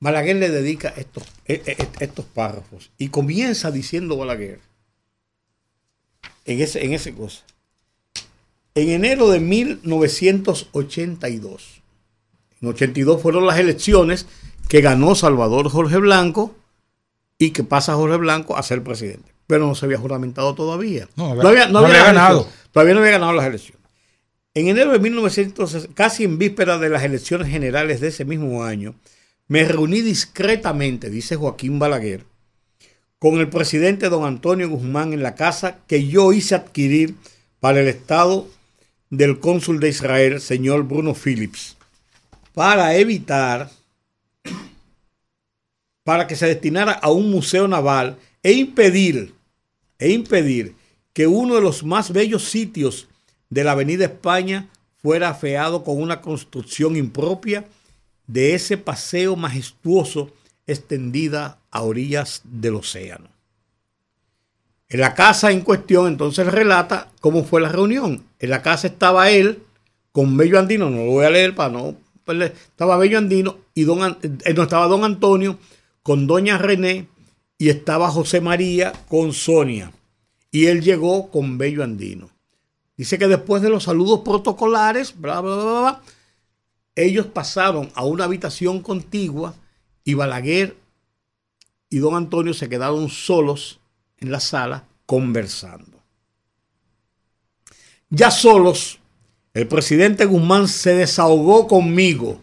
Balaguer 0.00 0.36
le 0.36 0.50
dedica 0.50 0.92
estos, 0.96 1.24
e, 1.46 1.62
e, 1.64 1.82
e, 1.82 1.88
estos 2.00 2.24
párrafos 2.26 2.90
y 2.98 3.08
comienza 3.08 3.70
diciendo 3.70 4.16
Balaguer 4.16 4.60
en 6.44 6.60
ese, 6.60 6.84
en 6.84 6.92
ese 6.92 7.14
cosa. 7.14 7.44
En 8.74 8.88
enero 8.88 9.28
de 9.28 9.38
1982, 9.38 11.81
en 12.62 12.68
82 12.68 13.20
fueron 13.20 13.46
las 13.46 13.58
elecciones 13.58 14.26
que 14.68 14.80
ganó 14.80 15.14
Salvador 15.14 15.68
Jorge 15.68 15.98
Blanco 15.98 16.54
y 17.38 17.50
que 17.50 17.64
pasa 17.64 17.94
Jorge 17.94 18.16
Blanco 18.16 18.56
a 18.56 18.62
ser 18.62 18.82
presidente. 18.82 19.32
Pero 19.46 19.66
no 19.66 19.74
se 19.74 19.84
había 19.84 19.98
juramentado 19.98 20.54
todavía. 20.54 21.08
No, 21.16 21.32
había, 21.32 21.66
ganado. 21.66 22.48
Todavía 22.70 22.94
no 22.94 23.00
había 23.00 23.12
ganado 23.12 23.32
las 23.32 23.46
elecciones. 23.46 23.82
En 24.54 24.68
enero 24.68 24.92
de 24.92 24.98
1900, 24.98 25.88
casi 25.94 26.24
en 26.24 26.38
víspera 26.38 26.78
de 26.78 26.88
las 26.88 27.02
elecciones 27.02 27.48
generales 27.48 28.00
de 28.00 28.08
ese 28.08 28.24
mismo 28.24 28.64
año, 28.64 28.94
me 29.48 29.64
reuní 29.64 30.00
discretamente, 30.00 31.10
dice 31.10 31.36
Joaquín 31.36 31.78
Balaguer, 31.78 32.24
con 33.18 33.38
el 33.38 33.48
presidente 33.48 34.08
don 34.08 34.24
Antonio 34.24 34.68
Guzmán 34.68 35.12
en 35.12 35.22
la 35.22 35.34
casa 35.34 35.78
que 35.86 36.06
yo 36.06 36.32
hice 36.32 36.54
adquirir 36.54 37.14
para 37.60 37.80
el 37.80 37.88
Estado 37.88 38.46
del 39.10 39.40
cónsul 39.40 39.80
de 39.80 39.88
Israel, 39.88 40.40
señor 40.40 40.84
Bruno 40.84 41.14
Phillips, 41.14 41.76
para 42.54 42.96
evitar, 42.96 43.70
para 46.04 46.26
que 46.26 46.36
se 46.36 46.46
destinara 46.46 46.92
a 46.92 47.10
un 47.10 47.30
museo 47.30 47.68
naval 47.68 48.18
e 48.42 48.52
impedir, 48.52 49.34
e 49.98 50.10
impedir 50.10 50.74
que 51.12 51.26
uno 51.26 51.54
de 51.54 51.60
los 51.60 51.84
más 51.84 52.12
bellos 52.12 52.44
sitios 52.44 53.08
de 53.50 53.64
la 53.64 53.72
Avenida 53.72 54.04
España 54.04 54.68
fuera 54.96 55.30
afeado 55.30 55.84
con 55.84 56.00
una 56.00 56.20
construcción 56.20 56.96
impropia 56.96 57.64
de 58.26 58.54
ese 58.54 58.78
paseo 58.78 59.36
majestuoso 59.36 60.30
extendida 60.66 61.58
a 61.70 61.82
orillas 61.82 62.42
del 62.44 62.76
océano. 62.76 63.28
En 64.88 65.00
la 65.00 65.14
casa 65.14 65.50
en 65.50 65.62
cuestión, 65.62 66.06
entonces 66.06 66.46
relata 66.46 67.10
cómo 67.20 67.44
fue 67.44 67.60
la 67.60 67.70
reunión. 67.70 68.24
En 68.38 68.50
la 68.50 68.62
casa 68.62 68.86
estaba 68.86 69.30
él 69.30 69.62
con 70.12 70.36
Bello 70.36 70.58
Andino, 70.58 70.90
no 70.90 70.98
lo 70.98 71.06
voy 71.06 71.24
a 71.24 71.30
leer 71.30 71.54
para 71.54 71.70
no 71.70 71.96
Estaba 72.26 72.96
Bello 72.96 73.18
Andino 73.18 73.58
y 73.74 73.84
don, 73.84 74.18
eh, 74.22 74.54
no 74.54 74.62
estaba 74.62 74.86
don 74.86 75.04
Antonio 75.04 75.58
con 76.02 76.26
doña 76.26 76.58
René 76.58 77.08
y 77.58 77.68
estaba 77.68 78.10
José 78.10 78.40
María 78.40 78.92
con 79.08 79.32
Sonia. 79.32 79.92
Y 80.50 80.66
él 80.66 80.82
llegó 80.82 81.30
con 81.30 81.58
Bello 81.58 81.82
Andino. 81.82 82.30
Dice 82.96 83.18
que 83.18 83.28
después 83.28 83.62
de 83.62 83.70
los 83.70 83.84
saludos 83.84 84.20
protocolares, 84.20 85.18
bla, 85.18 85.40
bla, 85.40 85.54
bla, 85.56 85.80
bla, 85.80 86.02
ellos 86.94 87.26
pasaron 87.26 87.90
a 87.94 88.04
una 88.04 88.24
habitación 88.24 88.80
contigua 88.80 89.54
y 90.04 90.14
Balaguer 90.14 90.76
y 91.88 91.98
don 91.98 92.14
Antonio 92.14 92.54
se 92.54 92.68
quedaron 92.68 93.08
solos 93.08 93.80
en 94.18 94.30
la 94.30 94.40
sala 94.40 94.84
conversando. 95.06 96.02
Ya 98.08 98.30
solos, 98.30 98.98
el 99.54 99.68
presidente 99.68 100.24
Guzmán 100.24 100.66
se 100.68 100.94
desahogó 100.94 101.66
conmigo. 101.66 102.40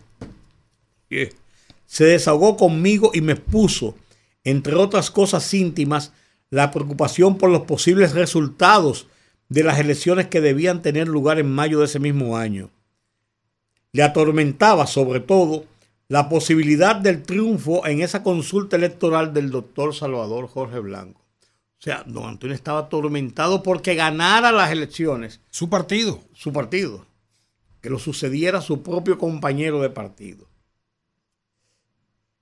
Se 1.88 2.06
desahogó 2.06 2.56
conmigo 2.56 3.12
y 3.14 3.22
me 3.22 3.34
expuso, 3.34 3.96
entre 4.44 4.76
otras 4.76 5.10
cosas 5.10 5.52
íntimas, 5.54 6.14
la 6.52 6.72
preocupación 6.72 7.38
por 7.38 7.50
los 7.50 7.64
posibles 7.64 8.14
resultados 8.14 9.08
de 9.50 9.64
las 9.64 9.80
elecciones 9.80 10.28
que 10.28 10.42
debían 10.42 10.82
tener 10.82 11.08
lugar 11.08 11.40
en 11.40 11.52
mayo 11.52 11.80
de 11.80 11.86
ese 11.86 12.00
mismo 12.00 12.38
año. 12.38 12.70
Le 13.92 14.04
atormentaba 14.04 14.86
sobre 14.86 15.20
todo 15.20 15.66
la 16.08 16.30
posibilidad 16.30 16.96
del 16.96 17.24
triunfo 17.24 17.86
en 17.88 18.02
esa 18.02 18.22
consulta 18.22 18.76
electoral 18.76 19.34
del 19.34 19.50
doctor 19.50 19.96
Salvador 19.96 20.48
Jorge 20.48 20.80
Blanco. 20.80 21.22
O 21.80 21.82
sea, 21.82 22.04
don 22.06 22.26
Antonio 22.26 22.54
estaba 22.54 22.80
atormentado 22.80 23.64
porque 23.64 23.96
ganara 23.96 24.52
las 24.52 24.70
elecciones. 24.70 25.40
Su 25.50 25.70
partido. 25.70 26.22
Su 26.34 26.52
partido. 26.52 27.06
Que 27.82 27.90
lo 27.90 28.00
sucediera 28.00 28.60
su 28.60 28.84
propio 28.84 29.18
compañero 29.18 29.80
de 29.80 29.90
partido. 29.90 30.50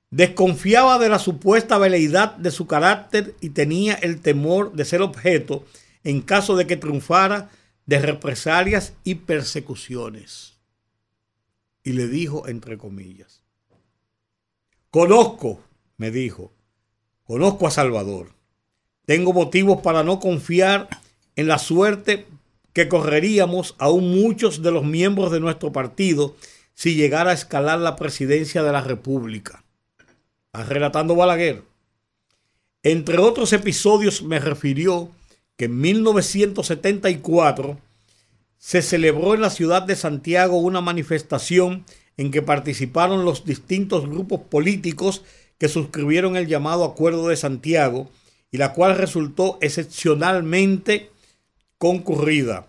Desconfiaba 0.09 0.97
de 0.97 1.09
la 1.09 1.19
supuesta 1.19 1.77
veleidad 1.77 2.35
de 2.37 2.49
su 2.49 2.65
carácter 2.65 3.35
y 3.39 3.51
tenía 3.51 3.93
el 3.93 4.21
temor 4.21 4.71
de 4.73 4.85
ser 4.85 5.03
objeto, 5.03 5.65
en 6.03 6.21
caso 6.21 6.55
de 6.55 6.65
que 6.65 6.77
triunfara, 6.77 7.51
de 7.85 7.99
represalias 7.99 8.93
y 9.03 9.15
persecuciones. 9.15 10.57
Y 11.83 11.93
le 11.93 12.07
dijo, 12.07 12.47
entre 12.47 12.77
comillas, 12.79 13.43
conozco, 14.89 15.61
me 15.97 16.09
dijo, 16.09 16.53
conozco 17.23 17.67
a 17.67 17.71
Salvador 17.71 18.36
tengo 19.07 19.31
motivos 19.31 19.81
para 19.81 20.03
no 20.03 20.19
confiar 20.19 20.89
en 21.37 21.47
la 21.47 21.59
suerte 21.59 22.25
que 22.73 22.89
correríamos 22.89 23.73
aún 23.77 24.21
muchos 24.21 24.61
de 24.61 24.69
los 24.69 24.83
miembros 24.83 25.31
de 25.31 25.39
nuestro 25.39 25.71
partido 25.71 26.35
si 26.73 26.93
llegara 26.93 27.31
a 27.31 27.33
escalar 27.33 27.79
la 27.79 27.95
presidencia 27.95 28.63
de 28.63 28.71
la 28.73 28.81
República. 28.81 29.63
relatando 30.51 31.15
Balaguer. 31.15 31.63
Entre 32.83 33.17
otros 33.17 33.53
episodios 33.53 34.23
me 34.23 34.39
refirió 34.39 35.09
que 35.55 35.65
en 35.65 35.79
1974 35.79 37.79
se 38.57 38.81
celebró 38.81 39.35
en 39.35 39.41
la 39.41 39.51
ciudad 39.51 39.83
de 39.83 39.95
Santiago 39.95 40.57
una 40.57 40.81
manifestación 40.81 41.85
en 42.17 42.29
que 42.29 42.41
participaron 42.41 43.23
los 43.23 43.45
distintos 43.45 44.09
grupos 44.09 44.41
políticos 44.41 45.23
que 45.57 45.69
suscribieron 45.69 46.35
el 46.35 46.47
llamado 46.47 46.83
Acuerdo 46.83 47.29
de 47.29 47.37
Santiago 47.37 48.09
y 48.51 48.57
la 48.57 48.73
cual 48.73 48.97
resultó 48.97 49.57
excepcionalmente 49.61 51.09
concurrida. 51.77 52.67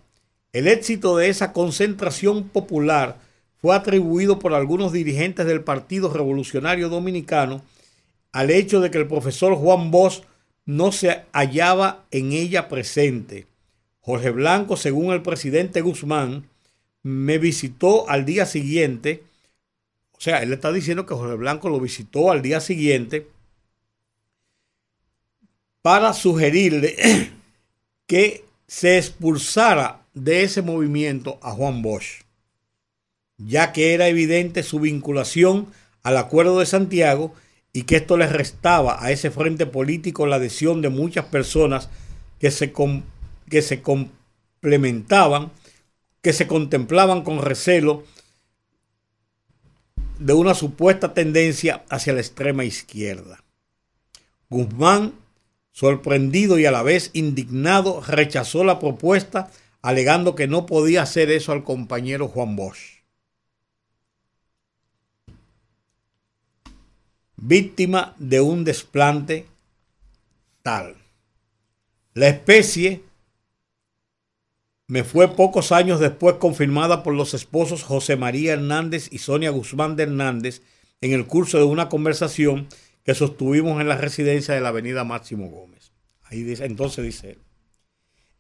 El 0.53 0.67
éxito 0.67 1.17
de 1.17 1.29
esa 1.29 1.53
concentración 1.53 2.49
popular 2.49 3.19
fue 3.61 3.75
atribuido 3.75 4.39
por 4.39 4.55
algunos 4.55 4.93
dirigentes 4.93 5.47
del 5.47 5.63
Partido 5.63 6.13
Revolucionario 6.13 6.89
Dominicano 6.89 7.63
al 8.33 8.51
hecho 8.51 8.81
de 8.81 8.91
que 8.91 8.99
el 8.99 9.09
profesor 9.09 9.55
Juan 9.55 9.91
Bosch 9.91 10.23
no 10.65 10.93
se 10.93 11.23
hallaba 11.33 12.05
en 12.11 12.33
ella 12.33 12.69
presente. 12.69 13.47
Jorge 14.01 14.31
Blanco, 14.31 14.77
según 14.77 15.13
el 15.13 15.23
presidente 15.23 15.81
Guzmán, 15.81 16.45
me 17.03 17.39
visitó 17.39 18.09
al 18.09 18.25
día 18.25 18.47
siguiente, 18.47 19.23
o 20.13 20.21
sea, 20.21 20.43
él 20.43 20.53
está 20.53 20.73
diciendo 20.73 21.07
que 21.07 21.15
Jorge 21.15 21.37
Blanco 21.37 21.69
lo 21.69 21.81
visitó 21.81 22.31
al 22.31 22.43
día 22.43 22.61
siguiente 22.61 23.27
para 25.89 26.13
sugerirle 26.13 27.31
que 28.07 28.45
se 28.67 28.99
expulsara 28.99 30.03
de 30.13 30.43
ese 30.43 30.61
movimiento 30.61 31.39
a 31.41 31.53
Juan 31.53 31.81
Bosch, 31.81 32.25
ya 33.39 33.73
que 33.73 33.95
era 33.95 34.07
evidente 34.07 34.63
su 34.63 34.81
vinculación 34.81 35.69
al 36.03 36.19
Acuerdo 36.19 36.59
de 36.59 36.67
Santiago 36.67 37.35
y 37.73 37.85
que 37.85 37.97
esto 37.97 38.19
le 38.19 38.27
restaba 38.27 39.03
a 39.03 39.13
ese 39.13 39.31
frente 39.31 39.65
político 39.65 40.27
la 40.27 40.37
adhesión 40.37 40.83
de 40.83 40.91
muchas 40.91 41.25
personas 41.25 41.89
que 42.39 42.51
se, 42.51 42.75
que 43.49 43.63
se 43.63 43.81
complementaban, 43.81 45.53
que 46.21 46.35
se 46.35 46.47
contemplaban 46.47 47.23
con 47.23 47.41
recelo 47.41 48.05
de 50.19 50.35
una 50.35 50.53
supuesta 50.53 51.15
tendencia 51.15 51.83
hacia 51.89 52.13
la 52.13 52.21
extrema 52.21 52.67
izquierda. 52.67 53.43
Guzmán 54.51 55.15
Sorprendido 55.79 56.59
y 56.59 56.67
a 56.67 56.73
la 56.73 56.83
vez 56.83 57.13
indignado, 57.13 58.01
rechazó 58.01 58.65
la 58.65 58.81
propuesta, 58.81 59.49
alegando 59.81 60.35
que 60.35 60.49
no 60.49 60.67
podía 60.67 61.03
hacer 61.03 61.31
eso 61.31 61.53
al 61.53 61.63
compañero 61.63 62.27
Juan 62.27 62.57
Bosch. 62.57 63.05
Víctima 67.37 68.17
de 68.19 68.41
un 68.41 68.65
desplante 68.65 69.47
tal. 70.65 70.97
La 72.13 72.27
especie 72.27 73.05
me 74.89 75.05
fue 75.05 75.29
pocos 75.29 75.71
años 75.71 76.01
después 76.01 76.39
confirmada 76.41 77.05
por 77.05 77.15
los 77.15 77.35
esposos 77.35 77.85
José 77.85 78.17
María 78.17 78.55
Hernández 78.55 79.13
y 79.13 79.19
Sonia 79.19 79.51
Guzmán 79.51 79.95
de 79.95 80.03
Hernández, 80.03 80.61
en 81.01 81.13
el 81.13 81.29
curso 81.29 81.59
de 81.59 81.65
una 81.67 81.89
conversación 81.89 82.67
que 83.09 83.15
sostuvimos 83.15 83.81
en 83.81 83.89
la 83.89 83.97
residencia 83.97 84.53
de 84.53 84.61
la 84.61 84.69
avenida 84.69 85.03
Máximo 85.03 85.49
Gómez. 85.49 85.93
Ahí 86.25 86.43
dice, 86.43 86.67
entonces 86.67 87.03
dice 87.03 87.31
él, 87.31 87.39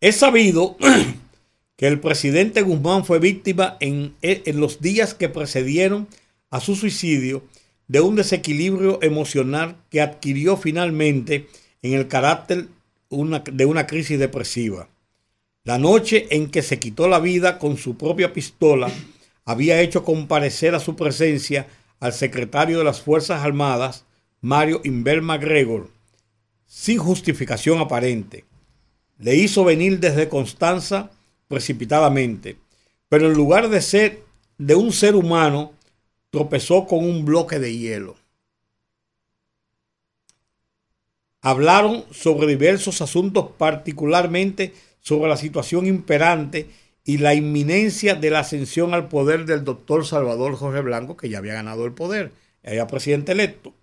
es 0.03 0.17
sabido 0.17 0.77
que 1.79 1.87
el 1.87 2.01
presidente 2.01 2.61
Guzmán 2.61 3.07
fue 3.07 3.19
víctima 3.19 3.79
en, 3.81 4.15
en 4.21 4.61
los 4.61 4.83
días 4.83 5.15
que 5.15 5.31
precedieron 5.31 6.07
a 6.51 6.61
su 6.61 6.77
suicidio 6.77 7.45
de 7.87 8.03
un 8.03 8.17
desequilibrio 8.17 8.99
emocional 9.01 9.77
que 9.89 10.03
adquirió 10.03 10.59
finalmente 10.59 11.47
en 11.81 11.95
el 11.95 12.07
carácter 12.07 12.69
de 13.09 13.65
una 13.65 13.87
crisis 13.87 14.19
depresiva. 14.19 14.91
La 15.65 15.79
noche 15.79 16.27
en 16.29 16.51
que 16.51 16.61
se 16.61 16.79
quitó 16.79 17.09
la 17.09 17.21
vida 17.21 17.59
con 17.59 17.79
su 17.79 17.97
propia 17.97 18.35
pistola, 18.35 18.91
había 19.47 19.81
hecho 19.81 20.05
comparecer 20.05 20.75
a 20.75 20.81
su 20.81 20.95
presencia 20.95 21.69
al 22.01 22.13
secretario 22.13 22.77
de 22.77 22.85
las 22.85 23.01
Fuerzas 23.01 23.43
Armadas, 23.43 24.05
Mario 24.41 24.81
Inver 24.85 25.21
MacGregor, 25.21 25.91
sin 26.67 26.99
justificación 26.99 27.81
aparente. 27.81 28.45
Le 29.19 29.35
hizo 29.35 29.65
venir 29.65 29.99
desde 29.99 30.29
Constanza 30.29 31.11
precipitadamente, 31.49 32.57
pero 33.09 33.27
en 33.27 33.35
lugar 33.35 33.69
de 33.69 33.83
ser 33.83 34.23
de 34.59 34.77
un 34.77 34.93
ser 34.93 35.17
humano, 35.17 35.73
tropezó 36.31 36.87
con 36.87 37.05
un 37.05 37.25
bloque 37.25 37.59
de 37.59 37.77
hielo. 37.77 38.17
Hablaron 41.41 42.05
sobre 42.11 42.47
diversos 42.47 43.01
asuntos, 43.01 43.51
particularmente 43.57 44.73
sobre 45.01 45.29
la 45.29 45.37
situación 45.37 45.87
imperante 45.87 46.69
y 47.05 47.19
la 47.19 47.35
inminencia 47.35 48.15
de 48.15 48.31
la 48.31 48.41
ascensión 48.41 48.95
al 48.95 49.09
poder 49.09 49.47
del 49.47 49.65
doctor 49.65 50.05
Salvador 50.05 50.57
Jorge 50.57 50.81
Blanco, 50.81 51.17
que 51.17 51.29
ya 51.29 51.39
había 51.39 51.55
ganado 51.55 51.87
el 51.87 51.93
poder, 51.93 52.33
era 52.63 52.87
presidente 52.87 53.33
electo. 53.33 53.75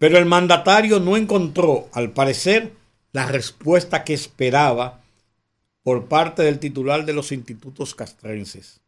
Pero 0.00 0.16
el 0.16 0.24
mandatario 0.24 0.98
no 0.98 1.18
encontró, 1.18 1.90
al 1.92 2.12
parecer, 2.12 2.72
la 3.12 3.26
respuesta 3.26 4.02
que 4.02 4.14
esperaba 4.14 5.02
por 5.82 6.06
parte 6.06 6.42
del 6.42 6.58
titular 6.58 7.04
de 7.04 7.12
los 7.12 7.32
institutos 7.32 7.94
castrenses. 7.94 8.80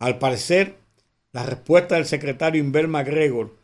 Al 0.00 0.18
parecer, 0.18 0.74
la 1.30 1.46
respuesta 1.46 1.94
del 1.94 2.04
secretario 2.04 2.60
Inver 2.60 2.88
MacGregor, 2.88 3.54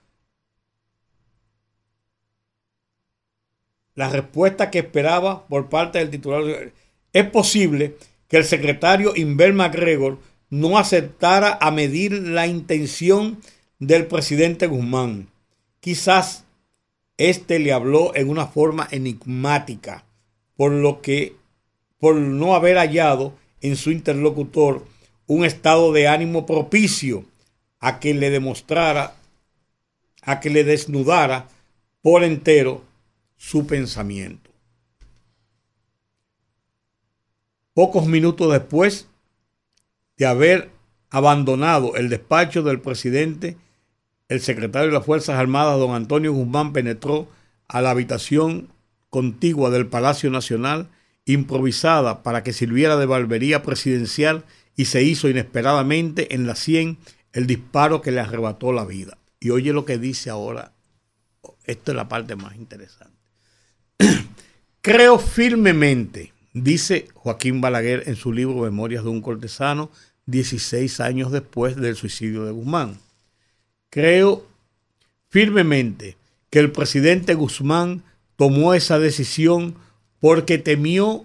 la 3.97 4.09
respuesta 4.09 4.71
que 4.71 4.79
esperaba 4.79 5.45
por 5.49 5.69
parte 5.69 5.99
del 5.99 6.11
titular, 6.11 6.71
es 7.13 7.31
posible 7.31 7.97
que 8.29 8.37
el 8.37 8.45
secretario 8.45 9.17
Inver 9.17 9.55
MacGregor 9.55 10.21
no 10.51 10.79
aceptara 10.79 11.59
a 11.61 11.73
medir 11.73 12.13
la 12.13 12.47
intención 12.47 13.41
del 13.81 14.07
presidente 14.07 14.69
Guzmán. 14.69 15.29
Quizás 15.81 16.46
este 17.19 17.59
le 17.59 17.73
habló 17.73 18.15
en 18.15 18.29
una 18.29 18.47
forma 18.47 18.87
enigmática, 18.91 20.05
por 20.57 20.73
lo 20.73 21.01
que 21.01 21.37
por 21.99 22.17
no 22.17 22.55
haber 22.55 22.77
hallado 22.77 23.35
en 23.61 23.77
su 23.77 23.91
interlocutor 23.91 24.87
un 25.27 25.45
estado 25.45 25.93
de 25.93 26.09
ánimo 26.09 26.47
propicio 26.47 27.25
a 27.81 27.99
que 28.01 28.15
le 28.15 28.31
demostrara, 28.31 29.17
a 30.23 30.41
que 30.41 30.51
le 30.51 30.65
desnudara 30.65 31.49
por 32.03 32.23
entero 32.23 32.83
su 33.37 33.67
pensamiento. 33.67 34.51
Pocos 37.75 38.07
minutos 38.07 38.53
después 38.53 39.09
de 40.17 40.27
haber 40.27 40.71
abandonado 41.11 41.97
el 41.97 42.09
despacho 42.09 42.63
del 42.63 42.81
presidente, 42.81 43.57
el 44.29 44.41
secretario 44.41 44.89
de 44.89 44.95
las 44.95 45.07
Fuerzas 45.07 45.39
Armadas, 45.39 45.79
don 45.79 45.95
Antonio 45.95 46.33
Guzmán, 46.33 46.73
penetró 46.73 47.29
a 47.69 47.81
la 47.81 47.91
habitación 47.91 48.69
contigua 49.11 49.71
del 49.71 49.87
Palacio 49.87 50.31
Nacional 50.31 50.89
improvisada 51.25 52.23
para 52.23 52.43
que 52.43 52.53
sirviera 52.53 52.97
de 52.97 53.07
barbería 53.07 53.63
presidencial 53.63 54.45
y 54.77 54.87
se 54.87 55.03
hizo 55.03 55.29
inesperadamente 55.29 56.35
en 56.35 56.47
la 56.47 56.55
100 56.55 56.99
el 57.33 57.47
disparo 57.47 58.01
que 58.01 58.13
le 58.13 58.21
arrebató 58.21 58.73
la 58.73 58.85
vida. 58.85 59.19
Y 59.41 59.51
oye 59.51 59.73
lo 59.73 59.85
que 59.85 59.99
dice 59.99 60.31
ahora. 60.31 60.73
Esto 61.65 61.93
es 61.93 61.97
la 61.97 62.09
parte 62.09 62.37
más 62.37 62.57
interesante. 62.57 63.17
Creo 64.81 65.19
firmemente, 65.19 66.33
dice 66.53 67.09
Joaquín 67.15 67.61
Balaguer 67.61 68.05
en 68.07 68.17
su 68.17 68.33
libro 68.33 68.61
Memorias 68.61 69.03
de 69.03 69.11
un 69.11 69.21
cortesano, 69.21 69.91
16 70.27 71.01
años 71.01 71.33
después 71.33 71.77
del 71.77 71.97
suicidio 71.97 72.45
de 72.45 72.53
Guzmán. 72.53 72.99
Creo 73.97 74.45
firmemente 75.31 76.19
que 76.51 76.59
el 76.59 76.71
presidente 76.71 77.33
Guzmán 77.33 78.03
tomó 78.37 78.75
esa 78.75 78.99
decisión 78.99 79.75
porque 80.21 80.59
temió 80.59 81.25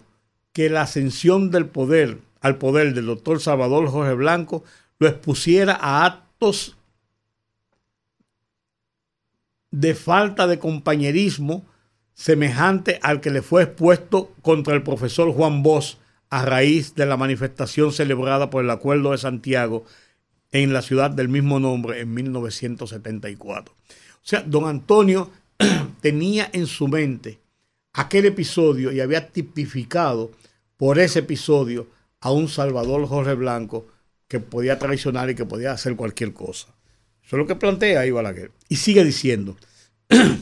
que 0.53 0.69
la 0.69 0.83
ascensión 0.83 1.51
del 1.51 1.65
poder 1.65 2.19
al 2.39 2.57
poder 2.59 2.93
del 2.93 3.07
doctor 3.07 3.41
Salvador 3.41 3.89
Jorge 3.89 4.13
Blanco 4.13 4.63
lo 4.99 5.09
expusiera 5.09 5.77
a 5.81 6.05
actos 6.05 6.77
de 9.71 9.93
falta 9.93 10.47
de 10.47 10.57
compañerismo 10.57 11.65
semejante 12.13 13.01
al 13.03 13.19
que 13.19 13.31
le 13.31 13.41
fue 13.41 13.63
expuesto 13.63 14.31
contra 14.41 14.75
el 14.75 14.83
profesor 14.83 15.33
Juan 15.33 15.61
Bosch 15.61 15.97
a 16.29 16.45
raíz 16.45 16.95
de 16.95 17.05
la 17.05 17.17
manifestación 17.17 17.91
celebrada 17.91 18.49
por 18.49 18.63
el 18.63 18.69
Acuerdo 18.69 19.11
de 19.11 19.17
Santiago 19.17 19.83
en 20.51 20.73
la 20.73 20.81
ciudad 20.81 21.11
del 21.11 21.29
mismo 21.29 21.59
nombre 21.59 22.01
en 22.01 22.13
1974. 22.13 23.73
O 23.73 24.19
sea, 24.21 24.41
don 24.41 24.67
Antonio 24.67 25.31
tenía 26.01 26.49
en 26.53 26.67
su 26.67 26.87
mente 26.87 27.39
aquel 27.93 28.25
episodio 28.25 28.91
y 28.91 28.99
había 28.99 29.27
tipificado 29.29 30.31
por 30.77 30.99
ese 30.99 31.19
episodio 31.19 31.87
a 32.19 32.31
un 32.31 32.47
Salvador 32.47 33.07
Jorge 33.07 33.33
Blanco 33.33 33.87
que 34.27 34.39
podía 34.39 34.79
traicionar 34.79 35.29
y 35.29 35.35
que 35.35 35.45
podía 35.45 35.71
hacer 35.71 35.95
cualquier 35.95 36.33
cosa. 36.33 36.67
Eso 37.23 37.35
es 37.35 37.39
lo 37.39 37.47
que 37.47 37.55
plantea 37.55 38.01
ahí 38.01 38.11
Balaguer. 38.11 38.51
Y 38.69 38.77
sigue 38.77 39.03
diciendo, 39.03 39.57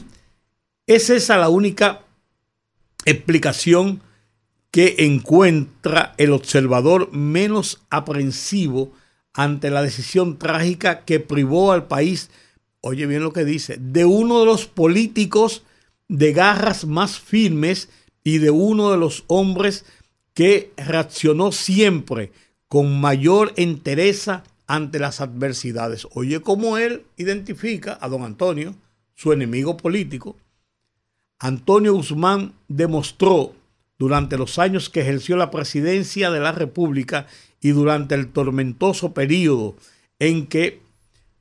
¿es 0.86 1.10
esa 1.10 1.36
la 1.36 1.48
única 1.48 2.02
explicación 3.04 4.00
que 4.70 4.96
encuentra 4.98 6.14
el 6.18 6.32
observador 6.32 7.12
menos 7.12 7.82
aprensivo 7.90 8.92
ante 9.34 9.70
la 9.70 9.82
decisión 9.82 10.38
trágica 10.38 11.04
que 11.04 11.20
privó 11.20 11.72
al 11.72 11.86
país, 11.86 12.30
oye 12.80 13.06
bien 13.06 13.22
lo 13.22 13.32
que 13.32 13.44
dice, 13.44 13.76
de 13.80 14.04
uno 14.04 14.40
de 14.40 14.46
los 14.46 14.66
políticos 14.66 15.62
de 16.08 16.32
garras 16.32 16.86
más 16.86 17.20
firmes 17.20 17.88
y 18.24 18.38
de 18.38 18.50
uno 18.50 18.90
de 18.90 18.98
los 18.98 19.24
hombres 19.28 19.84
que 20.34 20.72
reaccionó 20.76 21.52
siempre 21.52 22.32
con 22.68 23.00
mayor 23.00 23.52
entereza 23.56 24.44
ante 24.66 24.98
las 24.98 25.20
adversidades. 25.20 26.06
Oye 26.12 26.40
cómo 26.40 26.78
él 26.78 27.04
identifica 27.16 27.98
a 28.00 28.08
don 28.08 28.22
Antonio, 28.22 28.74
su 29.14 29.32
enemigo 29.32 29.76
político. 29.76 30.36
Antonio 31.38 31.94
Guzmán 31.94 32.54
demostró 32.68 33.54
durante 33.98 34.38
los 34.38 34.58
años 34.58 34.88
que 34.88 35.00
ejerció 35.00 35.36
la 35.36 35.50
presidencia 35.50 36.30
de 36.30 36.40
la 36.40 36.52
República 36.52 37.26
y 37.60 37.70
durante 37.70 38.14
el 38.14 38.28
tormentoso 38.32 39.12
periodo 39.12 39.76
en 40.18 40.46
que 40.46 40.80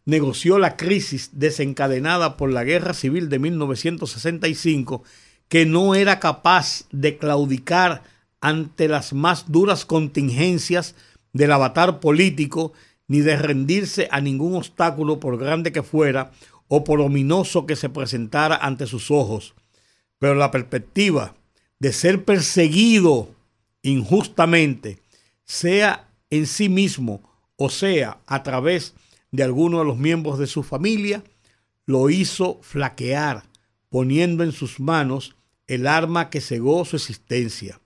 negoció 0.05 0.59
la 0.59 0.75
crisis 0.75 1.31
desencadenada 1.33 2.35
por 2.35 2.51
la 2.51 2.63
Guerra 2.63 2.93
Civil 2.93 3.29
de 3.29 3.39
1965, 3.39 5.03
que 5.47 5.65
no 5.65 5.95
era 5.95 6.19
capaz 6.19 6.85
de 6.91 7.17
claudicar 7.17 8.03
ante 8.41 8.87
las 8.87 9.13
más 9.13 9.51
duras 9.51 9.85
contingencias 9.85 10.95
del 11.33 11.51
avatar 11.51 11.99
político, 11.99 12.73
ni 13.07 13.21
de 13.21 13.37
rendirse 13.37 14.07
a 14.11 14.21
ningún 14.21 14.55
obstáculo 14.55 15.19
por 15.19 15.37
grande 15.37 15.71
que 15.71 15.83
fuera 15.83 16.31
o 16.67 16.83
por 16.83 17.01
ominoso 17.01 17.65
que 17.65 17.75
se 17.75 17.89
presentara 17.89 18.55
ante 18.55 18.85
sus 18.85 19.09
ojos. 19.09 19.55
Pero 20.19 20.35
la 20.35 20.51
perspectiva 20.51 21.35
de 21.79 21.93
ser 21.93 22.23
perseguido 22.23 23.33
injustamente, 23.81 24.99
sea 25.45 26.08
en 26.29 26.45
sí 26.45 26.69
mismo 26.69 27.21
o 27.55 27.69
sea 27.69 28.19
a 28.25 28.43
través 28.43 28.93
de 29.31 29.43
alguno 29.43 29.79
de 29.79 29.85
los 29.85 29.97
miembros 29.97 30.39
de 30.39 30.47
su 30.47 30.63
familia, 30.63 31.23
lo 31.85 32.09
hizo 32.09 32.59
flaquear, 32.61 33.43
poniendo 33.89 34.43
en 34.43 34.51
sus 34.51 34.79
manos 34.79 35.35
el 35.67 35.87
arma 35.87 36.29
que 36.29 36.41
cegó 36.41 36.85
su 36.85 36.95
existencia. 36.95 37.79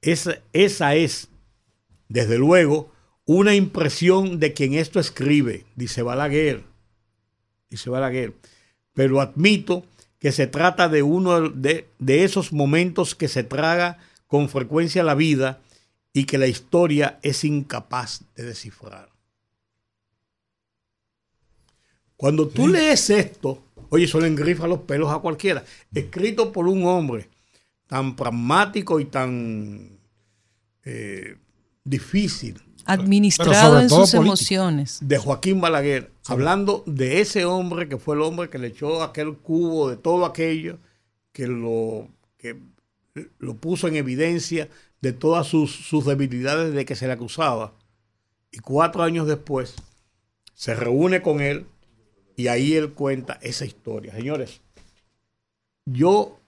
Esa, 0.00 0.38
esa 0.52 0.94
es, 0.94 1.28
desde 2.08 2.38
luego, 2.38 2.92
una 3.24 3.54
impresión 3.54 4.38
de 4.38 4.54
quien 4.54 4.74
esto 4.74 5.00
escribe, 5.00 5.66
dice 5.76 6.02
Balaguer. 6.02 6.64
Dice 7.68 7.90
Balaguer. 7.90 8.34
Pero 8.94 9.20
admito 9.20 9.84
que 10.18 10.32
se 10.32 10.46
trata 10.46 10.88
de 10.88 11.02
uno 11.02 11.50
de, 11.50 11.88
de 11.98 12.24
esos 12.24 12.52
momentos 12.52 13.14
que 13.14 13.28
se 13.28 13.44
traga 13.44 13.98
con 14.26 14.48
frecuencia 14.48 15.02
la 15.02 15.14
vida 15.14 15.60
y 16.18 16.24
que 16.24 16.36
la 16.36 16.48
historia 16.48 17.20
es 17.22 17.44
incapaz 17.44 18.22
de 18.34 18.42
descifrar. 18.42 19.08
Cuando 22.16 22.48
tú 22.48 22.66
lees 22.66 23.08
esto, 23.08 23.62
oye, 23.90 24.06
eso 24.06 24.18
le 24.18 24.26
engrifa 24.26 24.66
los 24.66 24.80
pelos 24.80 25.12
a 25.12 25.20
cualquiera. 25.20 25.64
Escrito 25.94 26.50
por 26.50 26.66
un 26.66 26.84
hombre 26.86 27.28
tan 27.86 28.16
pragmático 28.16 28.98
y 28.98 29.04
tan 29.04 30.00
eh, 30.84 31.36
difícil. 31.84 32.60
Administrado 32.84 33.78
en 33.78 33.88
sus 33.88 34.12
emociones. 34.14 34.98
De 35.00 35.18
Joaquín 35.18 35.60
Balaguer, 35.60 36.10
hablando 36.26 36.82
de 36.84 37.20
ese 37.20 37.44
hombre 37.44 37.88
que 37.88 37.96
fue 37.96 38.16
el 38.16 38.22
hombre 38.22 38.50
que 38.50 38.58
le 38.58 38.66
echó 38.66 39.04
aquel 39.04 39.36
cubo 39.36 39.88
de 39.88 39.96
todo 39.96 40.24
aquello, 40.24 40.78
que 41.30 41.46
lo, 41.46 42.08
que 42.38 42.58
lo 43.38 43.54
puso 43.54 43.86
en 43.86 43.94
evidencia 43.94 44.68
de 45.00 45.12
todas 45.12 45.46
sus, 45.46 45.72
sus 45.72 46.04
debilidades 46.04 46.72
de 46.74 46.84
que 46.84 46.96
se 46.96 47.06
le 47.06 47.12
acusaba. 47.12 47.72
Y 48.50 48.58
cuatro 48.58 49.02
años 49.02 49.26
después 49.26 49.74
se 50.54 50.74
reúne 50.74 51.22
con 51.22 51.40
él 51.40 51.66
y 52.36 52.48
ahí 52.48 52.74
él 52.74 52.92
cuenta 52.92 53.38
esa 53.42 53.64
historia. 53.64 54.12
Señores, 54.12 54.60
yo 55.84 56.38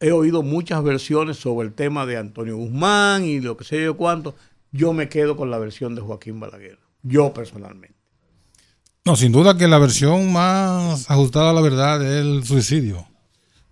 he 0.00 0.12
oído 0.12 0.42
muchas 0.42 0.82
versiones 0.82 1.36
sobre 1.36 1.68
el 1.68 1.74
tema 1.74 2.06
de 2.06 2.16
Antonio 2.16 2.56
Guzmán 2.56 3.24
y 3.24 3.40
lo 3.40 3.56
que 3.56 3.64
sé 3.64 3.82
yo 3.82 3.96
cuánto. 3.96 4.34
Yo 4.70 4.92
me 4.92 5.08
quedo 5.08 5.36
con 5.36 5.50
la 5.50 5.58
versión 5.58 5.94
de 5.94 6.00
Joaquín 6.00 6.40
Balaguer. 6.40 6.78
Yo 7.02 7.32
personalmente. 7.32 7.96
No, 9.04 9.16
sin 9.16 9.32
duda 9.32 9.58
que 9.58 9.68
la 9.68 9.78
versión 9.78 10.32
más 10.32 11.10
ajustada 11.10 11.50
a 11.50 11.52
la 11.52 11.60
verdad 11.60 12.02
es 12.02 12.24
el 12.24 12.44
suicidio. 12.44 13.06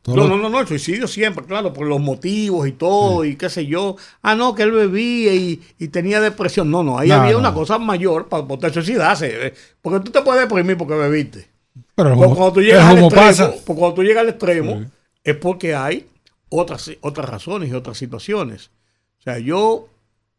No, 0.07 0.27
no, 0.27 0.39
no, 0.39 0.49
no, 0.49 0.61
el 0.61 0.67
suicidio 0.67 1.07
siempre, 1.07 1.45
claro, 1.45 1.73
por 1.75 1.87
los 1.87 2.01
motivos 2.01 2.67
y 2.67 2.73
todo, 2.73 3.25
y 3.25 3.37
qué 3.37 3.51
sé 3.51 3.67
yo. 3.67 3.97
Ah, 4.23 4.35
no, 4.35 4.55
que 4.55 4.63
él 4.63 4.73
bebía 4.73 5.35
y, 5.35 5.57
tenía 5.89 6.21
depresión. 6.21 6.71
No, 6.71 6.83
no, 6.83 6.99
ahí 6.99 7.11
había 7.11 7.37
una 7.37 7.53
cosa 7.53 7.79
mayor 7.79 8.29
para 8.29 8.47
poder 8.47 8.73
suicidarse. 8.73 9.49
Eh, 9.49 9.55
porque 9.83 10.01
tú 10.01 10.11
te 10.11 10.23
puedes 10.23 10.49
deprimir 10.49 10.79
porque 10.79 10.95
bebiste. 10.95 11.49
Pero 11.95 12.17
cuando 12.17 12.53
tú 12.53 12.63
llegas 12.63 12.85
al 12.85 13.05
extremo, 13.05 13.55
cuando 13.67 13.95
tú 13.95 14.03
llegas 14.03 14.23
al 14.23 14.29
extremo, 14.31 14.85
es 15.23 15.37
porque 15.37 15.75
hay 15.75 16.07
otras, 16.49 16.91
otras 17.03 17.29
razones 17.29 17.69
y 17.69 17.75
otras 17.75 17.99
situaciones. 17.99 18.71
O 19.19 19.23
sea, 19.23 19.39
yo 19.39 19.89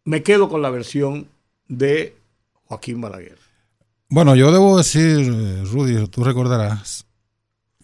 me 0.06 0.24
quedo 0.24 0.50
con 0.50 0.64
la 0.64 0.72
versión 0.72 1.28
de 1.68 2.16
Joaquín 2.66 3.00
Balaguer. 3.00 3.38
Bueno, 4.10 4.36
yo 4.36 4.52
debo 4.52 4.78
decir, 4.78 5.66
Rudy, 5.72 6.08
tú 6.08 6.24
recordarás, 6.24 7.06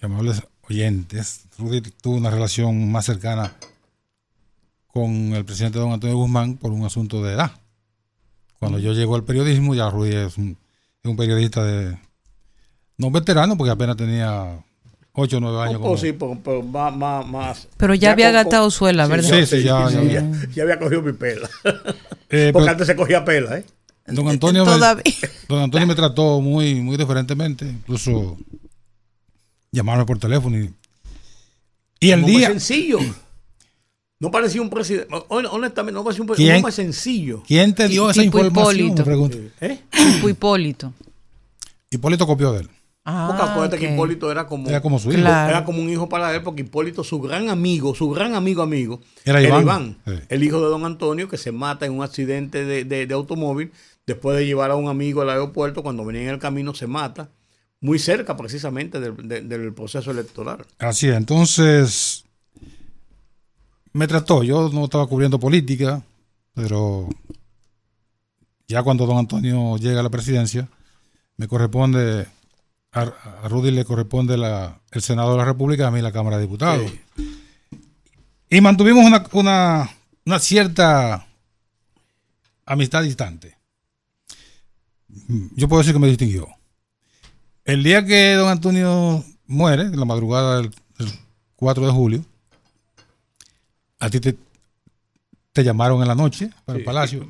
amables 0.02 0.42
oyentes, 0.69 1.45
Rudy 1.58 1.82
tuvo 1.82 2.15
una 2.17 2.30
relación 2.30 2.91
más 2.91 3.06
cercana 3.06 3.53
con 4.88 5.34
el 5.34 5.45
presidente 5.45 5.80
don 5.80 5.91
Antonio 5.91 6.17
Guzmán 6.17 6.58
por 6.58 6.71
un 6.71 6.86
asunto 6.86 7.23
de 7.23 7.34
edad. 7.34 7.51
Cuando 8.60 8.80
yo 8.80 8.93
llego 8.93 9.15
al 9.15 9.23
periodismo, 9.23 9.75
ya 9.75 9.89
Rudy 9.89 10.15
es 10.15 10.38
un, 10.38 10.58
periodista 11.15 11.63
de, 11.63 11.97
no 12.97 13.12
veterano, 13.12 13.56
porque 13.56 13.71
apenas 13.71 13.95
tenía 13.95 14.65
8 15.13 15.38
o 15.38 15.39
9 15.39 15.62
años. 15.62 15.82
Oh, 15.84 15.95
sí, 15.95 16.13
pero, 16.13 16.63
más, 16.63 17.67
Pero 17.77 17.93
ya, 17.93 18.12
había 18.12 18.32
gastado 18.32 18.69
suela, 18.71 19.08
¿verdad? 19.08 19.30
Sí, 19.30 19.45
sí, 19.45 19.63
ya, 19.63 19.89
ya, 19.89 20.63
había 20.63 20.80
cogido 20.80 21.01
mi 21.01 21.13
pela. 21.13 21.49
Eh, 22.30 22.49
porque 22.51 22.69
antes 22.69 22.88
se 22.88 22.95
cogía 22.97 23.23
pela, 23.23 23.58
¿eh? 23.58 23.65
Don 24.06 24.27
Antonio, 24.27 24.65
me, 24.65 24.71
don 25.47 25.63
Antonio 25.63 25.88
me 25.88 25.95
trató 25.95 26.41
muy, 26.41 26.75
muy 26.82 26.97
diferentemente, 26.97 27.65
incluso 27.65 28.38
llamarme 29.71 30.06
por 30.06 30.19
teléfono 30.19 30.58
y, 30.58 30.73
y 31.99 32.12
el 32.12 32.25
día... 32.25 32.47
sencillo. 32.47 32.99
No 34.19 34.32
parecía 34.32 34.62
un 34.63 34.69
presidente. 34.69 35.13
Honestamente, 35.30 35.93
no 35.93 36.03
parecía 36.03 36.23
un 36.23 36.27
presidente. 36.27 36.63
más 36.63 36.73
sencillo. 36.73 37.43
¿Quién 37.45 37.75
te 37.75 37.88
dio 37.88 38.10
esa 38.10 38.23
información? 38.23 38.97
Hipólito. 38.97 39.38
¿Eh? 39.62 39.80
Hipólito. 40.27 40.93
Hipólito 41.91 42.25
copió 42.25 42.51
de 42.53 42.62
él. 42.62 42.69
Ah, 43.10 43.27
porque 43.30 43.43
acuérdate 43.43 43.77
que 43.77 43.93
Hipólito 43.93 44.30
era 44.30 44.47
como, 44.47 44.67
era 44.67 44.82
como 44.82 44.99
su 44.99 45.10
hijo. 45.12 45.21
Era 45.21 45.63
como 45.63 45.82
un 45.82 45.89
hijo 45.89 46.10
para 46.10 46.36
él, 46.36 46.43
porque 46.43 46.63
Hipólito, 46.63 47.06
su 47.06 47.21
gran 47.21 47.47
amigo, 47.47 47.95
su 47.95 48.10
gran 48.10 48.36
amigo 48.36 48.62
amigo, 48.62 48.99
era 49.23 49.41
Iván, 49.41 49.97
el 50.27 50.43
hijo 50.43 50.60
de 50.62 50.67
don 50.67 50.84
Antonio, 50.84 51.30
que 51.30 51.38
se 51.38 51.53
mata 51.53 51.86
en 51.86 51.93
un 51.93 52.03
accidente 52.03 52.65
de, 52.65 52.84
de, 52.84 53.13
automóvil, 53.13 53.71
después 54.06 54.36
de 54.38 54.45
llevar 54.45 54.71
a 54.71 54.75
un 54.75 54.89
amigo 54.89 55.21
al 55.21 55.30
aeropuerto, 55.30 55.84
cuando 55.84 56.03
venía 56.03 56.23
en 56.23 56.30
el 56.30 56.39
camino 56.39 56.75
se 56.75 56.86
mata, 56.86 57.30
muy 57.82 58.00
cerca 58.00 58.36
precisamente 58.36 59.00
del, 59.00 59.28
del 59.48 59.74
proceso 59.74 60.12
electoral. 60.12 60.66
Así 60.80 61.08
es, 61.08 61.16
entonces 61.16 62.26
me 63.94 64.08
trató, 64.08 64.44
yo 64.44 64.70
no 64.70 64.86
estaba 64.86 65.08
cubriendo 65.08 65.40
política, 65.40 66.04
pero 66.54 67.10
ya 68.68 68.84
cuando 68.84 69.06
don 69.06 69.18
Antonio 69.18 69.78
llega 69.78 70.02
a 70.02 70.04
la 70.04 70.10
presidencia, 70.10 70.68
me 71.38 71.48
corresponde 71.48 72.28
a, 72.92 73.48
Rudy 73.48 73.72
le 73.72 73.86
corresponde 73.86 74.38
la, 74.38 74.80
el 74.92 75.02
Senado 75.02 75.32
de 75.32 75.38
la 75.38 75.46
República, 75.46 75.88
a 75.88 75.92
mí 75.92 76.02
la 76.02 76.12
Cámara 76.12 76.38
de 76.38 76.44
Diputados. 76.44 76.92
Y 78.50 78.62
mantuvimos 78.62 79.06
una, 79.06 79.90
una, 80.26 80.40
cierta 80.40 81.28
amistad 82.66 83.04
distante. 83.04 83.58
Yo 85.56 85.68
puedo 85.68 85.82
decir 85.82 85.94
que 85.94 86.00
me 86.00 86.08
distinguió. 86.08 86.48
El 87.67 87.84
día 87.84 88.03
que 88.03 88.34
don 88.34 88.49
Antonio 88.49 89.23
muere, 89.45 89.84
en 89.84 89.99
la 89.99 90.06
madrugada 90.06 90.58
del, 90.58 90.71
4 91.58 91.86
de 91.86 91.91
julio, 91.91 92.25
a 93.99 94.10
ti 94.10 94.19
te, 94.19 94.36
te 95.53 95.63
llamaron 95.63 96.01
en 96.01 96.08
la 96.08 96.15
noche 96.15 96.49
para 96.65 96.80
el 96.80 96.84
palacio. 96.84 97.27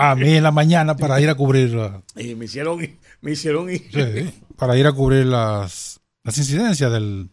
a, 0.00 0.14
mí 0.14 0.34
en 0.34 0.42
la 0.42 0.52
mañana 0.52 0.94
para 0.94 1.18
ir 1.22 1.30
a 1.30 1.34
cubrir. 1.34 1.74
Y 2.14 2.34
me 2.34 2.44
hicieron, 2.44 2.78
me 3.22 3.30
hicieron 3.30 3.70
ir. 3.70 3.88
Sí 3.90 4.42
para 4.56 4.76
ir 4.76 4.86
a 4.86 4.92
cubrir 4.92 5.26
las, 5.26 6.00
las 6.24 6.38
incidencias 6.38 6.90
del, 6.90 7.28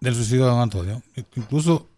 del 0.00 0.14
suicidio 0.14 0.44
de 0.44 0.50
don 0.50 0.60
Antonio. 0.60 1.02
Incluso 1.36 1.88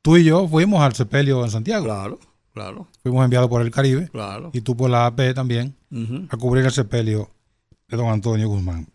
tú 0.00 0.16
y 0.16 0.24
yo 0.24 0.48
fuimos 0.48 0.82
al 0.82 0.94
sepelio 0.94 1.44
en 1.44 1.50
Santiago. 1.50 1.84
Claro, 1.84 2.18
claro. 2.54 2.88
Fuimos 3.02 3.24
enviados 3.24 3.50
por 3.50 3.60
el 3.60 3.70
Caribe. 3.70 4.08
Claro. 4.08 4.50
Y 4.52 4.60
tú 4.60 4.76
por 4.76 4.88
la 4.88 5.06
AP 5.06 5.34
también, 5.34 5.74
a 6.30 6.36
cubrir 6.36 6.64
el 6.64 6.72
sepelio 6.72 7.30
de 7.92 7.98
don 7.98 8.10
Antonio 8.10 8.48
Guzmán. 8.48 8.88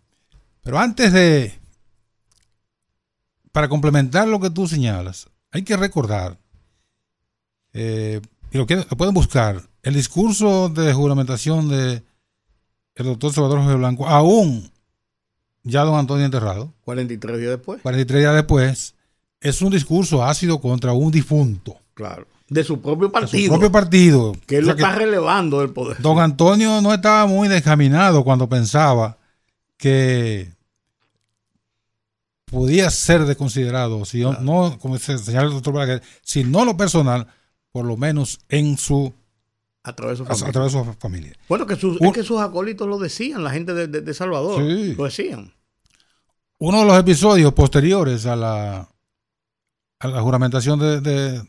Pero 0.63 0.79
antes 0.79 1.13
de, 1.13 1.53
para 3.51 3.69
complementar 3.69 4.27
lo 4.27 4.39
que 4.39 4.49
tú 4.49 4.67
señalas, 4.67 5.29
hay 5.51 5.61
que 5.61 5.77
recordar, 5.77 6.39
eh, 7.73 8.21
y 8.51 8.57
lo, 8.57 8.65
que, 8.65 8.77
lo 8.77 8.97
pueden 8.97 9.13
buscar, 9.13 9.61
el 9.83 9.93
discurso 9.93 10.69
de 10.69 10.93
juramentación 10.93 11.69
de 11.69 12.03
el 12.95 13.05
doctor 13.05 13.31
Salvador 13.31 13.61
José 13.61 13.75
Blanco, 13.75 14.07
aún 14.07 14.71
ya 15.63 15.83
don 15.83 15.99
Antonio 15.99 16.25
enterrado. 16.25 16.73
43 16.83 17.37
días 17.37 17.51
después. 17.51 17.81
43 17.83 18.21
días 18.21 18.33
después. 18.33 18.95
Es 19.39 19.61
un 19.61 19.71
discurso 19.71 20.23
ácido 20.23 20.59
contra 20.59 20.93
un 20.93 21.11
difunto. 21.11 21.77
Claro. 21.93 22.25
De 22.49 22.63
su 22.63 22.81
propio 22.81 23.11
partido. 23.11 23.41
De 23.41 23.45
su 23.45 23.51
propio 23.51 23.71
partido. 23.71 24.35
Que 24.45 24.57
él 24.57 24.65
lo 24.65 24.71
está 24.71 24.93
relevando 24.93 25.59
del 25.59 25.71
poder. 25.71 26.01
Don 26.01 26.19
Antonio 26.19 26.81
no 26.81 26.93
estaba 26.93 27.25
muy 27.25 27.47
descaminado 27.47 28.23
cuando 28.23 28.47
pensaba 28.47 29.17
que 29.77 30.51
podía 32.45 32.89
ser 32.89 33.25
desconsiderado, 33.25 34.05
si 34.05 34.21
no, 34.21 34.77
como 34.79 34.97
se 34.97 35.17
señala 35.17 35.47
el 35.47 35.53
doctor 35.53 35.73
Balaguer, 35.73 36.01
si 36.21 36.43
no 36.43 36.63
lo 36.63 36.77
personal, 36.77 37.27
por 37.71 37.85
lo 37.85 37.97
menos 37.97 38.39
en 38.49 38.77
su 38.77 39.13
a 39.83 39.93
través 39.93 40.19
de 40.19 40.69
su 40.69 40.95
familia. 40.99 41.33
Bueno, 41.47 41.65
que 41.65 41.77
sus, 41.77 42.01
es 42.01 42.11
que 42.11 42.23
sus 42.23 42.41
acólitos 42.41 42.87
lo 42.87 42.97
decían, 42.97 43.43
la 43.43 43.51
gente 43.51 43.73
de, 43.73 44.13
Salvador 44.13 44.61
lo 44.61 45.05
decían. 45.05 45.53
Uno 46.59 46.79
de 46.79 46.85
los 46.85 46.99
episodios 46.99 47.53
posteriores 47.53 48.25
a 48.25 48.35
la, 48.35 48.89
a 49.99 50.07
la 50.07 50.21
juramentación 50.21 50.79
de, 50.79 51.41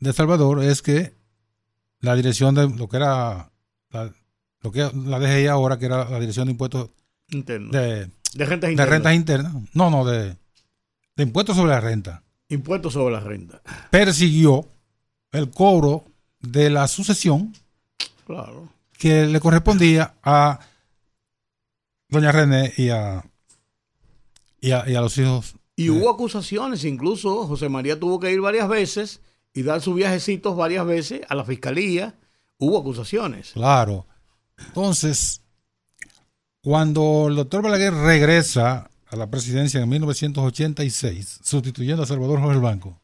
de, 0.00 0.12
Salvador 0.12 0.62
es 0.62 0.82
que 0.82 1.14
la 2.00 2.14
dirección 2.14 2.54
de 2.54 2.68
lo 2.68 2.88
que 2.88 2.96
era 2.96 3.50
la, 3.90 4.12
lo 4.60 4.72
que 4.72 4.90
la 4.94 5.18
DGI 5.18 5.46
ahora, 5.46 5.78
que 5.78 5.86
era 5.86 6.08
la 6.08 6.20
dirección 6.20 6.46
de 6.46 6.52
impuestos 6.52 6.90
internos. 7.30 7.72
De, 7.72 8.10
de 8.34 8.46
rentas 8.46 8.70
internas. 8.70 8.76
De 8.76 8.86
rentas 8.86 9.14
internas. 9.14 9.52
No, 9.72 9.90
no, 9.90 10.04
de, 10.04 10.36
de 11.16 11.22
impuestos 11.22 11.56
sobre 11.56 11.70
la 11.70 11.80
renta. 11.80 12.22
Impuestos 12.48 12.92
sobre 12.92 13.14
la 13.14 13.20
renta. 13.20 13.62
Persiguió 13.90 14.68
el 15.32 15.50
cobro 15.50 16.04
de 16.40 16.70
la 16.70 16.86
sucesión 16.88 17.52
claro. 18.26 18.68
que 18.98 19.26
le 19.26 19.40
correspondía 19.40 20.14
a 20.22 20.60
doña 22.08 22.32
René 22.32 22.72
y 22.76 22.90
a, 22.90 23.24
y 24.60 24.70
a, 24.70 25.00
los 25.00 25.16
hijos. 25.18 25.56
Y 25.74 25.90
hubo 25.90 26.10
acusaciones, 26.10 26.84
incluso 26.84 27.46
José 27.46 27.68
María 27.68 27.98
tuvo 27.98 28.18
que 28.20 28.32
ir 28.32 28.40
varias 28.40 28.68
veces 28.68 29.20
y 29.56 29.62
dar 29.62 29.80
sus 29.80 29.96
viajecitos 29.96 30.54
varias 30.54 30.86
veces 30.86 31.22
a 31.28 31.34
la 31.34 31.44
fiscalía. 31.44 32.14
Hubo 32.58 32.78
acusaciones. 32.78 33.52
Claro. 33.54 34.06
Entonces, 34.58 35.40
cuando 36.60 37.26
el 37.28 37.36
doctor 37.36 37.62
Balaguer 37.62 37.94
regresa 37.94 38.90
a 39.08 39.16
la 39.16 39.30
presidencia 39.30 39.80
en 39.80 39.88
1986, 39.88 41.40
sustituyendo 41.42 42.02
a 42.02 42.06
Salvador 42.06 42.40
Jorge 42.40 42.58
Blanco, 42.58 43.00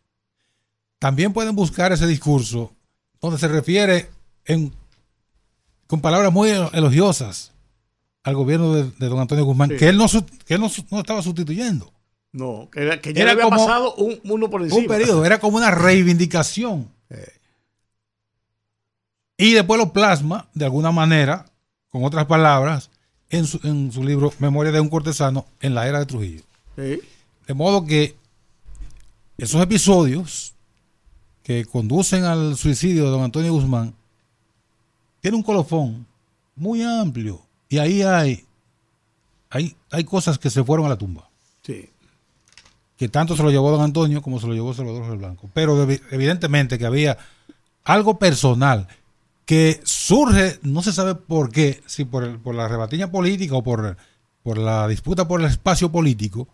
también 0.99 1.33
pueden 1.33 1.55
buscar 1.55 1.91
ese 1.93 2.07
discurso 2.07 2.73
donde 3.21 3.39
se 3.39 3.49
refiere 3.49 4.11
en, 4.45 4.73
con 5.87 6.01
palabras 6.01 6.33
muy 6.33 6.51
elogiosas 6.51 7.53
al 8.25 8.35
gobierno 8.35 8.75
de, 8.75 9.09
don 9.09 9.19
Antonio 9.21 9.45
Guzmán, 9.45 9.71
que 9.71 9.89
él, 9.89 9.97
no, 9.97 10.07
que 10.47 10.59
no, 10.59 10.67
estaba 10.67 11.23
sustituyendo. 11.23 11.92
No, 12.33 12.69
que, 12.73 12.81
era, 12.81 13.01
ya 13.01 13.31
había 13.31 13.49
pasado 13.49 13.95
un, 13.97 14.19
uno 14.25 14.49
por 14.49 14.63
encima. 14.63 14.81
Un 14.81 14.87
periodo, 14.87 15.25
era 15.25 15.39
como 15.39 15.59
una 15.59 15.71
reivindicación. 15.71 16.91
Y 19.37 19.53
después 19.53 19.79
lo 19.79 19.93
plasma, 19.93 20.49
de 20.55 20.65
alguna 20.65 20.93
manera, 20.93 21.47
con 21.91 22.05
otras 22.05 22.27
palabras, 22.27 22.91
en 23.29 23.47
su, 23.47 23.61
en 23.65 23.91
su 23.93 24.05
libro 24.05 24.33
Memoria 24.39 24.73
de 24.73 24.81
un 24.81 24.89
cortesano 24.89 25.47
en 25.61 25.75
la 25.75 25.89
era 25.89 25.99
de 25.99 26.07
Trujillo. 26.07 26.43
De 26.77 27.55
modo 27.55 27.85
que 27.85 28.17
esos 29.37 29.61
episodios 29.61 30.55
que 31.43 31.65
conducen 31.65 32.25
al 32.25 32.57
suicidio 32.57 33.05
de 33.05 33.11
don 33.11 33.25
Antonio 33.25 33.53
Guzmán 33.53 33.95
tienen 35.21 35.39
un 35.39 35.43
colofón 35.43 36.07
muy 36.55 36.83
amplio 36.83 37.43
y 37.69 37.79
ahí 37.79 38.03
hay, 38.03 38.45
hay, 39.51 39.77
hay 39.91 40.05
cosas 40.05 40.39
que 40.39 40.51
se 40.51 40.63
fueron 40.63 40.87
a 40.87 40.91
la 40.91 40.99
tumba. 40.99 41.29
Sí. 41.63 41.91
Que 43.03 43.09
tanto 43.09 43.35
se 43.35 43.43
lo 43.43 43.51
llevó 43.51 43.73
don 43.73 43.81
Antonio 43.81 44.23
como 44.23 44.39
se 44.39 44.47
lo 44.47 44.55
llevó 44.55 44.73
Salvador 44.75 45.03
Jorge 45.03 45.19
Blanco. 45.19 45.51
Pero 45.53 45.89
evidentemente 46.13 46.79
que 46.79 46.87
había 46.87 47.19
algo 47.83 48.17
personal 48.21 48.87
que 49.45 49.81
surge, 49.83 50.61
no 50.63 50.83
se 50.83 50.93
sabe 50.93 51.17
por 51.17 51.51
qué, 51.51 51.83
si 51.87 52.05
por, 52.05 52.23
el, 52.23 52.39
por 52.39 52.55
la 52.55 52.69
rebatiña 52.69 53.11
política 53.11 53.57
o 53.57 53.65
por, 53.65 53.97
por 54.45 54.57
la 54.57 54.87
disputa 54.87 55.27
por 55.27 55.41
el 55.41 55.49
espacio 55.49 55.91
político, 55.91 56.47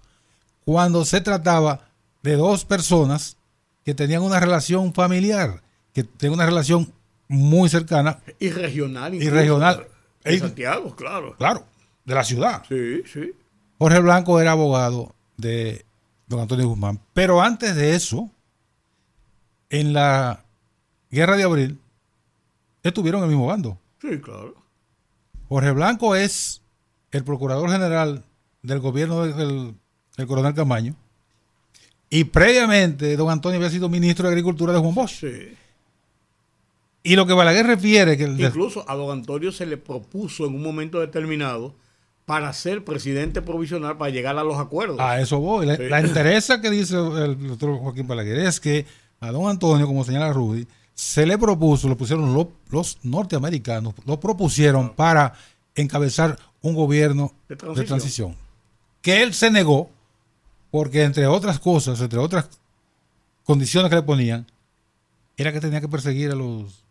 cuando 0.64 1.04
se 1.04 1.20
trataba 1.20 1.90
de 2.22 2.36
dos 2.36 2.64
personas 2.64 3.36
que 3.84 3.92
tenían 3.92 4.22
una 4.22 4.40
relación 4.40 4.94
familiar, 4.94 5.62
que 5.92 6.02
tenían 6.02 6.32
una 6.38 6.46
relación 6.46 6.90
muy 7.28 7.68
cercana. 7.68 8.20
Y 8.38 8.48
regional. 8.48 9.14
Y 9.14 9.28
regional. 9.28 9.86
De 10.24 10.38
Santiago, 10.38 10.96
claro. 10.96 11.36
Claro, 11.36 11.66
de 12.06 12.14
la 12.14 12.24
ciudad. 12.24 12.62
Sí, 12.66 13.02
sí. 13.12 13.32
Jorge 13.78 14.00
Blanco 14.00 14.40
era 14.40 14.52
abogado 14.52 15.14
de 15.36 15.84
don 16.28 16.40
Antonio 16.40 16.68
Guzmán. 16.68 17.00
Pero 17.14 17.40
antes 17.40 17.74
de 17.74 17.94
eso, 17.94 18.30
en 19.70 19.92
la 19.92 20.44
guerra 21.10 21.36
de 21.36 21.42
abril, 21.42 21.78
estuvieron 22.82 23.20
en 23.20 23.24
el 23.24 23.30
mismo 23.30 23.46
bando. 23.46 23.78
Sí, 24.00 24.18
claro. 24.18 24.54
Jorge 25.48 25.70
Blanco 25.72 26.14
es 26.14 26.62
el 27.10 27.24
procurador 27.24 27.70
general 27.70 28.24
del 28.62 28.80
gobierno 28.80 29.24
del, 29.26 29.74
coronel 30.26 30.54
Camaño. 30.54 30.94
Y 32.10 32.24
previamente, 32.24 33.16
don 33.16 33.30
Antonio 33.30 33.58
había 33.58 33.70
sido 33.70 33.88
ministro 33.88 34.26
de 34.26 34.32
Agricultura 34.32 34.72
de 34.72 34.78
Juan 34.78 34.94
Bosch. 34.94 35.20
Sí. 35.20 35.54
Y 37.02 37.16
lo 37.16 37.26
que 37.26 37.32
Balaguer 37.32 37.66
refiere 37.66 38.16
que... 38.16 38.24
Incluso 38.24 38.84
a 38.88 38.94
don 38.94 39.10
Antonio 39.10 39.52
se 39.52 39.66
le 39.66 39.76
propuso 39.76 40.46
en 40.46 40.54
un 40.54 40.62
momento 40.62 41.00
determinado 41.00 41.74
para 42.28 42.52
ser 42.52 42.84
presidente 42.84 43.40
provisional, 43.40 43.96
para 43.96 44.10
llegar 44.10 44.38
a 44.38 44.44
los 44.44 44.58
acuerdos. 44.58 45.00
A 45.00 45.18
eso 45.18 45.40
voy. 45.40 45.64
La, 45.64 46.02
interesa 46.02 46.60
que 46.60 46.68
dice 46.68 46.94
el 46.94 47.48
doctor 47.48 47.78
Joaquín 47.78 48.06
Balaguer 48.06 48.40
es 48.40 48.60
que 48.60 48.84
a 49.18 49.32
don 49.32 49.48
Antonio, 49.48 49.86
como 49.86 50.04
señala 50.04 50.30
Rudy, 50.30 50.68
se 50.92 51.24
le 51.24 51.38
propuso, 51.38 51.88
lo 51.88 51.96
pusieron 51.96 52.34
los, 52.70 52.98
norteamericanos, 53.02 53.94
lo 54.04 54.20
propusieron 54.20 54.90
para 54.94 55.32
encabezar 55.74 56.38
un 56.60 56.74
gobierno 56.74 57.32
de 57.48 57.56
transición. 57.56 58.36
Que 59.00 59.22
él 59.22 59.32
se 59.32 59.50
negó 59.50 59.88
porque 60.70 61.04
entre 61.04 61.26
otras 61.26 61.58
cosas, 61.58 61.98
entre 62.02 62.18
otras 62.18 62.50
condiciones 63.44 63.88
que 63.88 63.96
le 63.96 64.02
ponían, 64.02 64.46
era 65.38 65.50
que 65.50 65.60
tenía 65.60 65.80
que 65.80 65.88
perseguir 65.88 66.30
a 66.30 66.34
los 66.34 66.84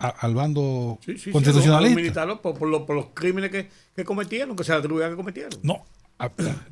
al 0.00 0.34
bando 0.34 0.98
constitucionalista. 1.30 2.26
por, 2.40 2.66
los 2.68 3.06
crímenes 3.12 3.50
que, 3.50 4.04
cometieron, 4.04 4.56
que 4.56 4.64
se 4.64 4.72
atribuían 4.72 5.10
que 5.10 5.16
cometieron. 5.16 5.52
No, 5.62 5.84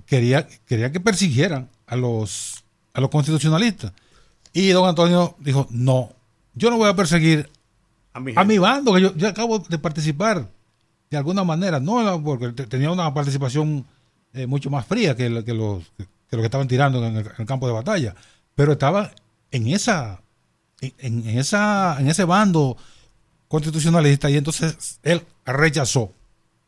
quería, 0.07 0.49
quería 0.67 0.91
que 0.91 0.99
persiguieran 0.99 1.69
a 1.87 1.97
los, 1.97 2.65
a 2.95 3.01
los 3.01 3.11
constitucionalistas. 3.11 3.93
Y 4.53 4.69
don 4.71 4.89
Antonio 4.89 5.37
dijo, 5.39 5.67
no, 5.71 6.13
yo 6.55 6.71
no 6.71 6.79
voy 6.79 6.89
a 6.89 6.97
perseguir 6.97 7.51
a 8.15 8.45
mi, 8.45 8.59
bando, 8.59 8.95
que 8.95 9.01
yo, 9.01 9.29
acabo 9.29 9.61
de 9.61 9.79
participar 9.79 10.49
de 11.11 11.17
alguna 11.17 11.45
manera, 11.45 11.79
no 11.79 12.23
porque 12.25 12.51
tenía 12.65 12.91
una 12.91 13.13
participación 13.15 13.87
eh, 14.33 14.47
mucho 14.47 14.71
más 14.71 14.87
fría 14.87 15.15
que, 15.15 15.29
los, 15.29 15.45
que, 15.45 15.55
los 15.55 15.85
que 16.31 16.45
estaban 16.45 16.67
tirando 16.67 17.05
en 17.07 17.17
el, 17.17 17.47
campo 17.47 17.67
de 17.67 17.75
batalla, 17.75 18.15
pero 18.55 18.73
estaba 18.73 19.13
en 19.51 19.69
esa, 19.69 20.21
en, 20.81 21.29
esa, 21.29 21.97
en 22.01 22.09
ese 22.09 22.25
bando 22.25 22.77
constitucionalista 23.49 24.31
y 24.31 24.37
entonces 24.37 25.01
él 25.03 25.25
rechazó 25.45 26.13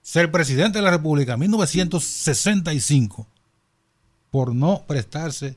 ser 0.02 0.30
presidente 0.32 0.78
de 0.78 0.84
la 0.84 0.90
República 0.90 1.34
en 1.34 1.40
1965 1.40 3.26
por 4.30 4.54
no 4.54 4.84
prestarse 4.86 5.56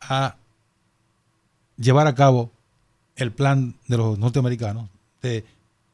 a 0.00 0.36
llevar 1.76 2.06
a 2.06 2.14
cabo 2.14 2.50
el 3.16 3.32
plan 3.32 3.74
de 3.88 3.96
los 3.96 4.18
norteamericanos 4.18 4.88
de 5.22 5.44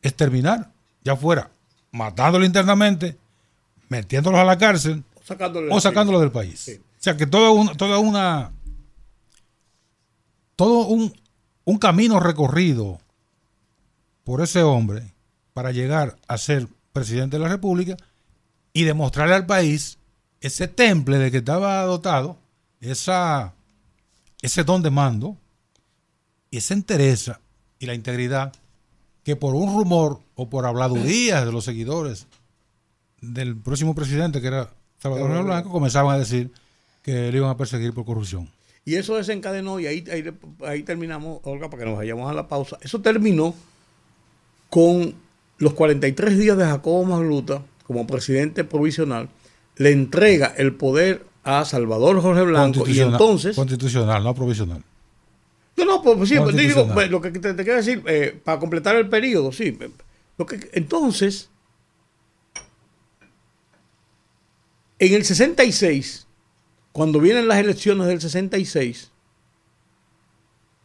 exterminar, 0.03 0.71
ya 1.03 1.17
fuera 1.17 1.51
matándolo 1.93 2.45
internamente, 2.45 3.17
metiéndolos 3.89 4.39
a 4.39 4.45
la 4.45 4.59
cárcel 4.59 5.03
o 5.71 5.81
sacándolo 5.81 6.21
del 6.21 6.31
país. 6.31 6.81
O 6.81 7.03
sea 7.03 7.17
que 7.17 7.27
todo 7.27 7.75
toda 7.75 7.99
una 7.99 8.53
todo 10.57 10.87
un, 10.87 11.13
un 11.65 11.79
camino 11.79 12.21
recorrido 12.21 13.01
por 14.27 14.43
ese 14.43 14.65
hombre 14.65 15.15
para 15.55 15.71
llegar 15.71 16.17
a 16.27 16.37
ser 16.37 16.67
presidente 16.93 17.37
de 17.37 17.45
la 17.45 17.49
República 17.49 17.97
y 18.73 18.83
demostrarle 18.83 19.37
al 19.37 19.47
país 19.47 19.99
ese 20.41 20.67
temple 20.67 21.19
de 21.19 21.31
que 21.31 21.37
estaba 21.37 21.81
dotado, 21.83 22.37
esa, 22.81 23.55
ese 24.43 24.65
don 24.65 24.83
de 24.83 24.91
mando 24.91 25.37
y 26.51 26.57
esa 26.57 26.75
entereza 26.75 27.41
y 27.79 27.87
la 27.87 27.95
integridad 27.95 28.53
que 29.23 29.37
por 29.37 29.55
un 29.55 29.73
rumor 29.73 30.19
o 30.35 30.51
por 30.51 30.67
habladurías 30.67 31.47
de 31.47 31.53
los 31.53 31.65
seguidores 31.65 32.27
del 33.21 33.57
próximo 33.57 33.95
presidente, 33.95 34.41
que 34.41 34.49
era 34.49 34.71
Salvador 34.99 35.45
Blanco, 35.45 35.71
comenzaban 35.71 36.17
a 36.17 36.19
decir 36.19 36.51
que 37.03 37.31
le 37.31 37.39
iban 37.39 37.51
a 37.51 37.57
perseguir 37.57 37.95
por 37.95 38.05
corrupción. 38.05 38.51
Y 38.85 38.97
eso 38.97 39.15
desencadenó, 39.15 39.79
y 39.79 39.87
ahí, 39.87 40.05
ahí, 40.67 40.83
terminamos, 40.83 41.39
Olga, 41.45 41.71
para 41.71 41.85
que 41.85 41.89
nos 41.89 41.99
vayamos 41.99 42.29
a 42.29 42.35
la 42.35 42.49
pausa. 42.49 42.77
Eso 42.83 43.01
terminó 43.01 43.55
con 44.71 45.15
los 45.59 45.75
43 45.75 46.39
días 46.39 46.57
de 46.57 46.65
Jacobo 46.65 47.05
Magluta 47.05 47.63
como 47.85 48.07
presidente 48.07 48.65
provisional, 48.65 49.29
le 49.77 49.93
entrega 49.93 50.53
el 50.57 50.75
poder 50.75 51.25
a 51.45 51.65
Salvador 51.65 52.21
Jorge 52.21 52.43
Blanco 52.43 52.89
y 52.89 52.99
entonces... 53.01 53.55
Constitucional, 53.55 54.25
no 54.25 54.35
provisional. 54.35 54.83
No, 55.77 55.85
no, 55.85 56.03
pues 56.03 56.29
sí, 56.29 56.37
pues, 56.39 56.57
digo, 56.57 56.89
lo 57.11 57.21
que 57.21 57.31
te, 57.31 57.55
quiero 57.55 57.77
decir, 57.77 58.03
eh, 58.07 58.39
para 58.43 58.59
completar 58.59 58.97
el 58.97 59.09
periodo, 59.09 59.53
sí. 59.53 59.79
Lo 60.39 60.47
que, 60.47 60.71
entonces, 60.73 61.51
en 64.99 65.15
el 65.15 65.25
66, 65.25 66.27
cuando 66.93 67.21
vienen 67.21 67.47
las 67.47 67.59
elecciones 67.59 68.07
del 68.07 68.21
66, 68.21 69.13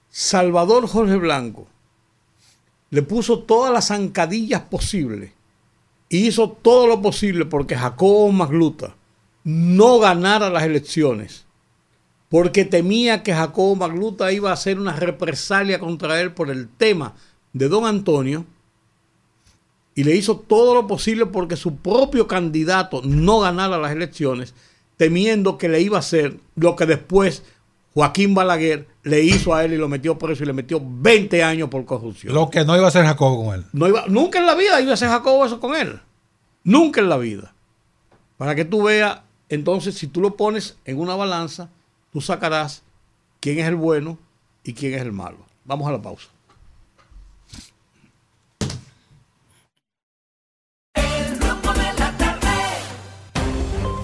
Salvador 0.09 0.87
Jorge 0.87 1.15
Blanco 1.15 1.70
le 2.91 3.01
puso 3.01 3.39
todas 3.39 3.73
las 3.73 3.87
zancadillas 3.87 4.61
posibles. 4.61 5.31
Y 6.07 6.27
hizo 6.27 6.51
todo 6.51 6.87
lo 6.87 7.01
posible 7.01 7.45
porque 7.45 7.75
Jacobo 7.75 8.31
Magluta 8.31 8.95
no 9.43 9.97
ganara 9.97 10.49
las 10.49 10.63
elecciones 10.63 11.45
porque 12.31 12.63
temía 12.63 13.23
que 13.23 13.33
Jacobo 13.33 13.75
Magluta 13.75 14.31
iba 14.31 14.51
a 14.51 14.53
hacer 14.53 14.79
una 14.79 14.95
represalia 14.95 15.79
contra 15.79 16.21
él 16.21 16.31
por 16.31 16.49
el 16.49 16.69
tema 16.69 17.13
de 17.51 17.67
don 17.67 17.85
Antonio, 17.85 18.45
y 19.93 20.05
le 20.05 20.15
hizo 20.15 20.37
todo 20.37 20.73
lo 20.73 20.87
posible 20.87 21.25
porque 21.25 21.57
su 21.57 21.75
propio 21.75 22.29
candidato 22.29 23.01
no 23.03 23.41
ganara 23.41 23.77
las 23.77 23.91
elecciones, 23.91 24.53
temiendo 24.95 25.57
que 25.57 25.67
le 25.67 25.81
iba 25.81 25.97
a 25.97 25.99
hacer 25.99 26.37
lo 26.55 26.77
que 26.77 26.85
después 26.85 27.43
Joaquín 27.93 28.33
Balaguer 28.33 28.87
le 29.03 29.21
hizo 29.21 29.53
a 29.53 29.65
él 29.65 29.73
y 29.73 29.77
lo 29.77 29.89
metió 29.89 30.17
preso 30.17 30.43
y 30.43 30.45
le 30.45 30.53
metió 30.53 30.81
20 30.81 31.43
años 31.43 31.69
por 31.69 31.83
corrupción. 31.85 32.33
Lo 32.33 32.49
que 32.49 32.63
no 32.63 32.75
iba 32.75 32.85
a 32.85 32.87
hacer 32.87 33.05
Jacobo 33.05 33.45
con 33.45 33.55
él. 33.55 33.65
No 33.73 33.87
iba, 33.87 34.05
nunca 34.07 34.39
en 34.39 34.45
la 34.45 34.55
vida 34.55 34.79
iba 34.79 34.91
a 34.91 34.93
hacer 34.93 35.09
Jacobo 35.09 35.45
eso 35.45 35.59
con 35.59 35.75
él. 35.75 35.99
Nunca 36.63 37.01
en 37.01 37.09
la 37.09 37.17
vida. 37.17 37.53
Para 38.37 38.55
que 38.55 38.65
tú 38.65 38.83
veas, 38.83 39.19
entonces, 39.49 39.95
si 39.95 40.07
tú 40.07 40.21
lo 40.21 40.37
pones 40.37 40.77
en 40.85 40.99
una 40.99 41.15
balanza, 41.15 41.69
tú 42.13 42.21
sacarás 42.21 42.83
quién 43.39 43.59
es 43.59 43.67
el 43.67 43.75
bueno 43.75 44.17
y 44.63 44.73
quién 44.73 44.93
es 44.93 45.01
el 45.01 45.11
malo. 45.11 45.39
Vamos 45.65 45.87
a 45.87 45.91
la 45.91 46.01
pausa. 46.01 46.29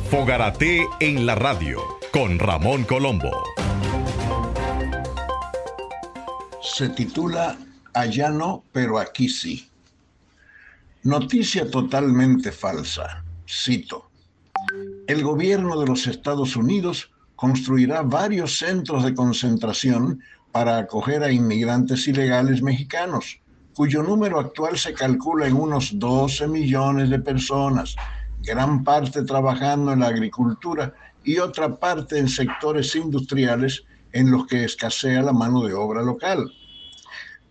Fogarate 0.09 0.85
en 0.99 1.25
la 1.25 1.35
radio 1.35 1.81
con 2.11 2.39
Ramón 2.39 2.83
Colombo. 2.85 3.56
Se 6.75 6.89
titula 6.89 7.57
Allá 7.93 8.29
no, 8.29 8.63
pero 8.71 8.99
aquí 8.99 9.29
sí. 9.29 9.67
Noticia 11.03 11.71
totalmente 11.71 12.51
falsa. 12.51 13.23
cito, 13.47 14.11
el 15.07 15.23
gobierno 15.23 15.79
de 15.79 15.87
los 15.87 16.05
Estados 16.05 16.55
Unidos 16.55 17.09
construirá 17.35 18.01
varios 18.01 18.57
centros 18.57 19.03
de 19.03 19.15
concentración 19.15 20.21
para 20.51 20.77
acoger 20.77 21.23
a 21.23 21.31
inmigrantes 21.31 22.07
ilegales 22.07 22.61
mexicanos, 22.61 23.39
cuyo 23.73 24.03
número 24.03 24.39
actual 24.39 24.77
se 24.77 24.93
calcula 24.93 25.47
en 25.47 25.55
unos 25.55 25.97
12 25.97 26.47
millones 26.47 27.09
de 27.09 27.19
personas, 27.19 27.95
gran 28.43 28.83
parte 28.83 29.23
trabajando 29.23 29.93
en 29.93 30.01
la 30.01 30.07
agricultura 30.07 30.93
y 31.23 31.39
otra 31.39 31.79
parte 31.79 32.19
en 32.19 32.27
sectores 32.27 32.95
industriales 32.95 33.83
en 34.13 34.31
los 34.31 34.47
que 34.47 34.63
escasea 34.63 35.21
la 35.21 35.33
mano 35.33 35.63
de 35.63 35.73
obra 35.73 36.01
local. 36.01 36.51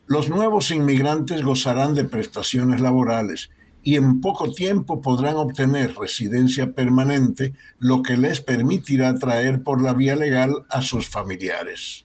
Los 0.07 0.29
nuevos 0.29 0.71
inmigrantes 0.71 1.43
gozarán 1.43 1.95
de 1.95 2.05
prestaciones 2.05 2.81
laborales 2.81 3.51
y 3.83 3.97
en 3.97 4.21
poco 4.21 4.53
tiempo 4.53 5.01
podrán 5.01 5.37
obtener 5.37 5.95
residencia 5.95 6.73
permanente, 6.73 7.55
lo 7.79 8.03
que 8.03 8.17
les 8.17 8.41
permitirá 8.41 9.15
traer 9.15 9.63
por 9.63 9.81
la 9.81 9.95
vía 9.95 10.17
legal 10.17 10.65
a 10.71 10.83
sus 10.83 11.09
familiares. 11.09 12.05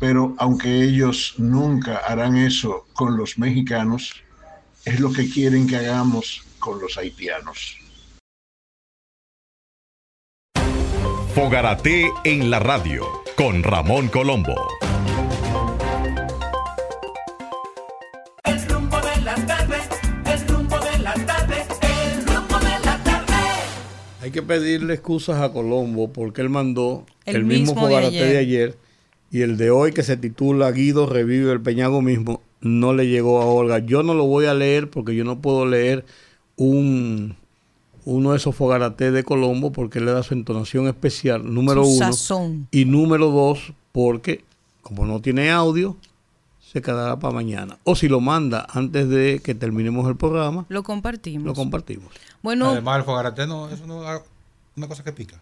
Pero 0.00 0.34
aunque 0.38 0.82
ellos 0.82 1.34
nunca 1.36 1.98
harán 1.98 2.36
eso 2.36 2.86
con 2.94 3.16
los 3.16 3.38
mexicanos, 3.38 4.14
es 4.84 5.00
lo 5.00 5.12
que 5.12 5.28
quieren 5.28 5.66
que 5.66 5.76
hagamos 5.76 6.42
con 6.58 6.80
los 6.80 6.96
haitianos. 6.96 7.85
Fogarate 11.36 12.10
en 12.24 12.50
la 12.50 12.60
radio 12.60 13.04
con 13.36 13.62
Ramón 13.62 14.08
Colombo. 14.08 14.54
El 18.42 18.66
rumbo 18.66 18.96
de 18.96 19.20
la 19.20 19.34
tarde, 19.34 19.76
el 20.32 20.48
rumbo 20.48 20.78
de 20.78 20.98
la 20.98 21.12
tarde, 21.12 21.56
el 21.82 22.26
rumbo 22.26 22.58
de 22.58 22.86
la 22.86 23.02
tarde. 23.04 23.34
Hay 24.22 24.30
que 24.30 24.40
pedirle 24.40 24.94
excusas 24.94 25.42
a 25.42 25.52
Colombo 25.52 26.10
porque 26.10 26.40
él 26.40 26.48
mandó 26.48 27.04
El 27.26 27.36
el, 27.36 27.44
mismo, 27.44 27.74
mismo 27.74 27.86
de 27.86 27.86
fogarate 27.86 28.16
ayer. 28.16 28.28
de 28.32 28.38
ayer 28.38 28.78
y 29.30 29.42
el 29.42 29.58
de 29.58 29.70
hoy 29.70 29.92
que 29.92 30.04
se 30.04 30.16
titula 30.16 30.72
Guido 30.72 31.04
revive 31.04 31.52
el 31.52 31.60
Peñago 31.60 32.00
mismo 32.00 32.40
no 32.62 32.94
le 32.94 33.08
llegó 33.08 33.42
a 33.42 33.44
Olga. 33.44 33.80
Yo 33.80 34.02
no 34.02 34.14
lo 34.14 34.24
voy 34.24 34.46
a 34.46 34.54
leer 34.54 34.88
porque 34.88 35.14
yo 35.14 35.24
no 35.24 35.42
puedo 35.42 35.66
leer 35.66 36.06
un 36.56 37.36
uno 38.06 38.30
de 38.30 38.38
esos 38.38 38.54
fogarates 38.54 39.12
de 39.12 39.22
Colombo 39.24 39.72
porque 39.72 40.00
le 40.00 40.12
da 40.12 40.22
su 40.22 40.32
entonación 40.32 40.86
especial, 40.86 41.52
número 41.52 41.84
Su 41.84 41.90
uno. 41.90 41.98
sazón. 42.06 42.68
Y 42.70 42.84
número 42.86 43.30
dos, 43.30 43.72
porque 43.92 44.44
como 44.80 45.04
no 45.04 45.20
tiene 45.20 45.50
audio, 45.50 45.96
se 46.60 46.80
quedará 46.80 47.18
para 47.18 47.34
mañana. 47.34 47.78
O 47.84 47.94
si 47.96 48.08
lo 48.08 48.20
manda 48.20 48.66
antes 48.70 49.08
de 49.08 49.40
que 49.42 49.54
terminemos 49.54 50.08
el 50.08 50.16
programa, 50.16 50.64
Lo 50.68 50.82
compartimos. 50.82 51.44
lo 51.44 51.54
compartimos. 51.54 52.12
bueno, 52.42 52.70
Además, 52.70 52.98
el 52.98 53.04
fogarate 53.04 53.46
no 53.46 53.68
es 53.68 53.80
una 53.80 54.88
cosa 54.88 55.02
que 55.04 55.12
pica. 55.12 55.40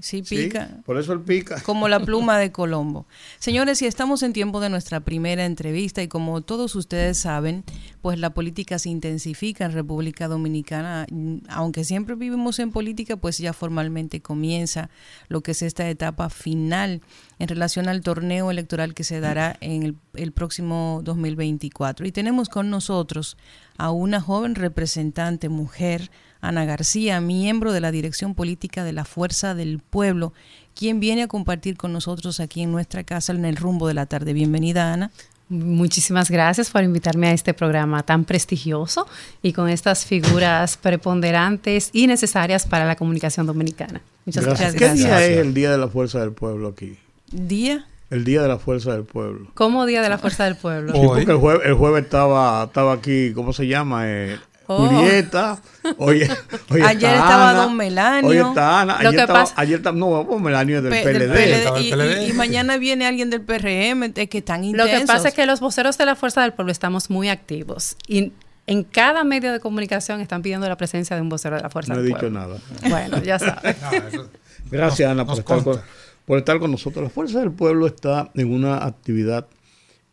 Sí 0.00 0.22
¿Sí? 0.24 0.44
pica. 0.44 0.82
Por 0.84 0.98
eso 0.98 1.12
él 1.12 1.20
pica. 1.20 1.60
como 1.64 1.88
la 1.88 2.00
pluma 2.00 2.38
de 2.38 2.52
Colombo. 2.56 3.06
Señores, 3.38 3.80
y 3.82 3.86
estamos 3.86 4.22
en 4.22 4.32
tiempo 4.32 4.60
de 4.60 4.68
nuestra 4.68 5.00
primera 5.00 5.44
entrevista 5.44 6.02
y 6.02 6.08
como 6.08 6.40
todos 6.42 6.74
ustedes 6.74 7.18
saben, 7.18 7.64
pues 8.02 8.18
la 8.18 8.30
política 8.30 8.78
se 8.78 8.88
intensifica 8.88 9.64
en 9.64 9.72
República 9.72 10.28
Dominicana, 10.28 11.06
aunque 11.48 11.84
siempre 11.84 12.14
vivimos 12.14 12.58
en 12.58 12.72
política, 12.72 13.16
pues 13.16 13.38
ya 13.38 13.52
formalmente 13.52 14.20
comienza 14.20 14.90
lo 15.28 15.42
que 15.42 15.52
es 15.52 15.62
esta 15.62 15.88
etapa 15.88 16.30
final 16.30 17.00
en 17.38 17.48
relación 17.48 17.88
al 17.88 18.02
torneo 18.02 18.50
electoral 18.50 18.94
que 18.94 19.04
se 19.04 19.20
dará 19.20 19.56
en 19.60 19.82
el, 19.82 19.96
el 20.14 20.32
próximo 20.32 21.00
2024. 21.04 22.06
Y 22.06 22.12
tenemos 22.12 22.48
con 22.48 22.70
nosotros 22.70 23.36
a 23.78 23.90
una 23.90 24.20
joven 24.20 24.54
representante 24.54 25.48
mujer, 25.48 26.10
Ana 26.48 26.64
García, 26.64 27.20
miembro 27.20 27.72
de 27.72 27.80
la 27.80 27.90
Dirección 27.90 28.34
Política 28.34 28.84
de 28.84 28.92
la 28.92 29.04
Fuerza 29.04 29.54
del 29.54 29.78
Pueblo, 29.78 30.32
quien 30.74 31.00
viene 31.00 31.22
a 31.22 31.28
compartir 31.28 31.76
con 31.76 31.92
nosotros 31.92 32.40
aquí 32.40 32.62
en 32.62 32.72
nuestra 32.72 33.02
casa 33.04 33.32
en 33.32 33.44
el 33.44 33.56
rumbo 33.56 33.88
de 33.88 33.94
la 33.94 34.06
tarde. 34.06 34.32
Bienvenida, 34.32 34.92
Ana. 34.92 35.10
Muchísimas 35.48 36.28
gracias 36.30 36.70
por 36.70 36.82
invitarme 36.82 37.28
a 37.28 37.32
este 37.32 37.54
programa 37.54 38.02
tan 38.02 38.24
prestigioso 38.24 39.06
y 39.42 39.52
con 39.52 39.68
estas 39.68 40.04
figuras 40.04 40.76
preponderantes 40.76 41.90
y 41.92 42.08
necesarias 42.08 42.66
para 42.66 42.84
la 42.84 42.96
comunicación 42.96 43.46
dominicana. 43.46 44.00
Muchas 44.24 44.44
Gracias. 44.44 44.74
gracias. 44.74 44.92
¿Qué 44.92 44.98
día 44.98 45.08
gracias. 45.08 45.30
es 45.30 45.38
el 45.38 45.54
Día 45.54 45.70
de 45.70 45.78
la 45.78 45.86
Fuerza 45.88 46.18
del 46.18 46.32
Pueblo 46.32 46.68
aquí? 46.68 46.98
Día. 47.30 47.86
El 48.10 48.24
Día 48.24 48.42
de 48.42 48.48
la 48.48 48.58
Fuerza 48.58 48.92
del 48.92 49.04
Pueblo. 49.04 49.48
Como 49.54 49.86
Día 49.86 50.02
de 50.02 50.08
la 50.08 50.18
Fuerza 50.18 50.44
del 50.44 50.56
Pueblo. 50.56 50.92
Sí, 50.92 50.98
Hoy. 50.98 51.06
porque 51.06 51.30
el 51.30 51.36
jueves, 51.38 51.62
el 51.66 51.74
jueves 51.74 52.04
estaba, 52.04 52.64
estaba 52.64 52.92
aquí, 52.92 53.32
¿cómo 53.32 53.52
se 53.52 53.68
llama? 53.68 54.08
Eh, 54.08 54.38
Oh. 54.68 54.86
Julieta. 54.88 55.60
Oye, 55.98 56.28
hoy 56.70 56.80
Ayer 56.82 56.94
está 57.10 57.14
estaba 57.14 57.50
Ana, 57.50 57.58
don 57.62 57.76
Melanio. 57.76 58.28
Hoy 58.30 58.36
está 58.38 58.80
Ana. 58.80 58.92
Lo 58.94 58.98
Ayer 59.08 59.10
que 59.12 59.20
estaba, 59.20 59.40
pasa- 59.40 59.54
ayer 59.58 59.76
está- 59.78 59.92
no, 59.92 60.10
vamos, 60.10 60.42
Melanio 60.42 60.78
es 60.78 60.82
del 60.82 60.92
Pe- 60.92 61.02
PLD. 61.04 61.28
del 61.28 61.84
y, 61.86 61.90
PLD. 61.92 62.24
y- 62.26 62.30
y 62.30 62.32
mañana 62.32 62.76
viene 62.76 63.06
alguien 63.06 63.30
del 63.30 63.42
PRM, 63.42 64.12
es 64.14 64.28
que 64.28 64.38
están 64.38 64.62
Lo 64.62 64.66
intensos. 64.68 65.00
que 65.00 65.06
pasa 65.06 65.28
es 65.28 65.34
que 65.34 65.46
los 65.46 65.60
voceros 65.60 65.96
de 65.98 66.06
la 66.06 66.16
Fuerza 66.16 66.42
del 66.42 66.52
Pueblo 66.52 66.72
estamos 66.72 67.10
muy 67.10 67.28
activos 67.28 67.96
y 68.08 68.32
en 68.66 68.82
cada 68.82 69.22
medio 69.22 69.52
de 69.52 69.60
comunicación 69.60 70.20
están 70.20 70.42
pidiendo 70.42 70.68
la 70.68 70.76
presencia 70.76 71.14
de 71.14 71.22
un 71.22 71.28
vocero 71.28 71.54
de 71.54 71.62
la 71.62 71.70
Fuerza 71.70 71.92
No 71.94 72.00
he 72.00 72.02
del 72.02 72.08
dicho 72.08 72.20
Pueblo. 72.20 72.40
nada. 72.40 72.58
Bueno, 72.88 73.22
ya 73.22 73.38
sabes. 73.38 73.76
No, 73.80 73.92
eso- 73.92 74.30
Gracias, 74.68 75.08
Ana, 75.08 75.24
por 75.24 75.38
estar, 75.38 75.62
con, 75.62 75.80
por 76.24 76.38
estar 76.38 76.58
con 76.58 76.72
nosotros. 76.72 77.04
La 77.04 77.10
Fuerza 77.10 77.38
del 77.38 77.52
Pueblo 77.52 77.86
está 77.86 78.32
en 78.34 78.52
una 78.52 78.84
actividad 78.84 79.46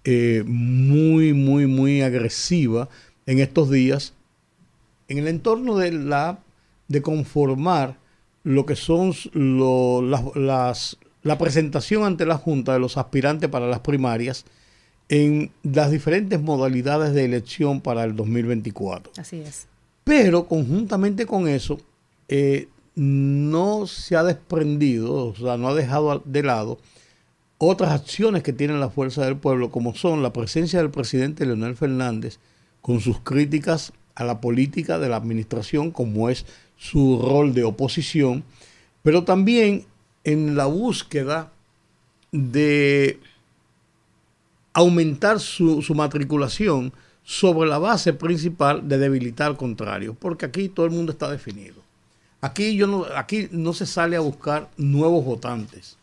eh, 0.04 0.43
muy, 0.45 1.34
muy, 1.34 1.66
muy 1.66 2.04
agresiva 2.04 2.88
en 3.26 3.39
estos 3.39 3.72
días 3.72 4.14
en 5.08 5.18
el 5.18 5.28
entorno 5.28 5.78
de 5.78 5.91
la 5.91 6.39
de 6.88 7.01
conformar 7.01 7.97
lo 8.43 8.66
que 8.66 8.76
son 8.76 9.14
lo- 9.34 10.01
las, 10.01 10.24
las- 10.36 10.97
la 11.24 11.38
presentación 11.38 12.04
ante 12.04 12.26
la 12.26 12.38
Junta 12.38 12.74
de 12.74 12.80
los 12.80 12.97
aspirantes 12.97 13.49
para 13.49 13.68
las 13.68 13.80
primarias 13.80 14.45
en 15.10 15.51
las 15.64 15.91
diferentes 15.91 16.41
modalidades 16.41 17.14
de 17.14 17.24
elección 17.26 17.80
para 17.82 18.04
el 18.04 18.16
2024. 18.16 19.14
Así 19.18 19.38
es. 19.39 19.68
Pero 20.04 20.47
conjuntamente 20.47 21.26
con 21.26 21.47
eso, 21.47 21.80
eh, 22.28 22.68
no 22.95 23.88
se 23.88 24.16
ha 24.18 24.24
desprendido, 24.24 25.28
o 25.28 25.36
sea, 25.36 25.58
no 25.58 25.70
ha 25.70 25.74
dejado 25.74 26.22
de 26.26 26.43
lado 26.43 26.78
otras 27.58 27.91
acciones 27.91 28.43
que 28.43 28.51
tiene 28.54 28.78
la 28.78 28.89
Fuerza 28.89 29.24
del 29.24 29.38
Pueblo, 29.38 29.72
como 29.72 29.95
son 29.95 30.22
la 30.22 30.34
presencia 30.34 30.80
del 30.80 30.89
presidente 30.91 31.45
Leonel 31.45 31.76
Fernández 31.78 32.39
con 32.82 32.99
sus 32.99 33.20
críticas 33.22 33.93
a 34.16 34.24
la 34.24 34.41
política 34.41 34.99
de 34.99 35.09
la 35.09 35.18
administración, 35.18 35.91
como 35.91 36.30
es 36.30 36.45
su 36.78 37.20
rol 37.22 37.53
de 37.53 37.64
oposición, 37.64 38.43
pero 39.01 39.24
también 39.24 39.86
en 40.24 40.55
la 40.55 40.66
búsqueda 40.66 41.51
de 42.32 43.20
aumentar 44.74 45.39
su, 45.39 45.84
matriculación 45.95 46.91
sobre 47.24 47.70
la 47.70 47.78
base 47.78 48.14
principal 48.14 48.88
de 48.88 48.97
debilitar 48.97 49.47
al 49.47 49.57
contrario, 49.57 50.16
porque 50.20 50.45
aquí 50.45 50.70
todo 50.70 50.86
el 50.86 50.91
mundo 50.91 51.11
está 51.11 51.30
definido. 51.30 51.82
Aquí, 52.41 52.76
yo 52.76 52.88
no, 52.88 53.05
aquí 53.16 53.47
no 53.51 53.74
se 53.74 53.86
sale 53.86 54.18
a 54.18 54.22
buscar 54.22 54.70
nuevos 54.76 55.24
votantes, 55.24 55.97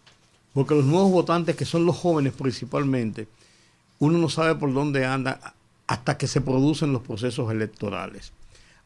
porque 0.54 0.74
los 0.74 0.84
nuevos 0.84 1.10
votantes, 1.10 1.56
que 1.56 1.66
son 1.66 1.84
los 1.84 1.96
jóvenes 1.96 2.32
principalmente, 2.32 3.28
uno 3.98 4.18
no 4.18 4.28
sabe 4.30 4.54
por 4.54 4.72
dónde 4.72 5.04
anda 5.04 5.54
hasta 5.90 6.16
que 6.16 6.28
se 6.28 6.40
producen 6.40 6.92
los 6.92 7.02
procesos 7.02 7.50
electorales. 7.50 8.32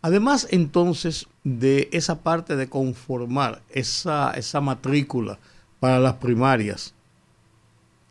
Además, 0.00 0.48
entonces, 0.50 1.26
de 1.44 1.90
esa 1.92 2.22
parte 2.22 2.57
de 2.57 2.70
conformar 2.70 3.61
esa, 3.68 4.30
esa 4.30 4.62
matrícula 4.62 5.38
para 5.80 5.98
las 5.98 6.14
primarias, 6.14 6.94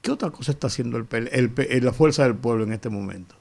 ¿qué 0.04 0.12
otra 0.12 0.30
cosa 0.30 0.52
está 0.52 0.68
haciendo 0.68 1.00
el, 1.00 1.08
el 1.12 1.84
la 1.84 1.91
Fuerza 1.91 2.22
del 2.22 2.36
Pueblo 2.36 2.66
en 2.66 2.74
este 2.74 2.89
momento? 2.89 3.34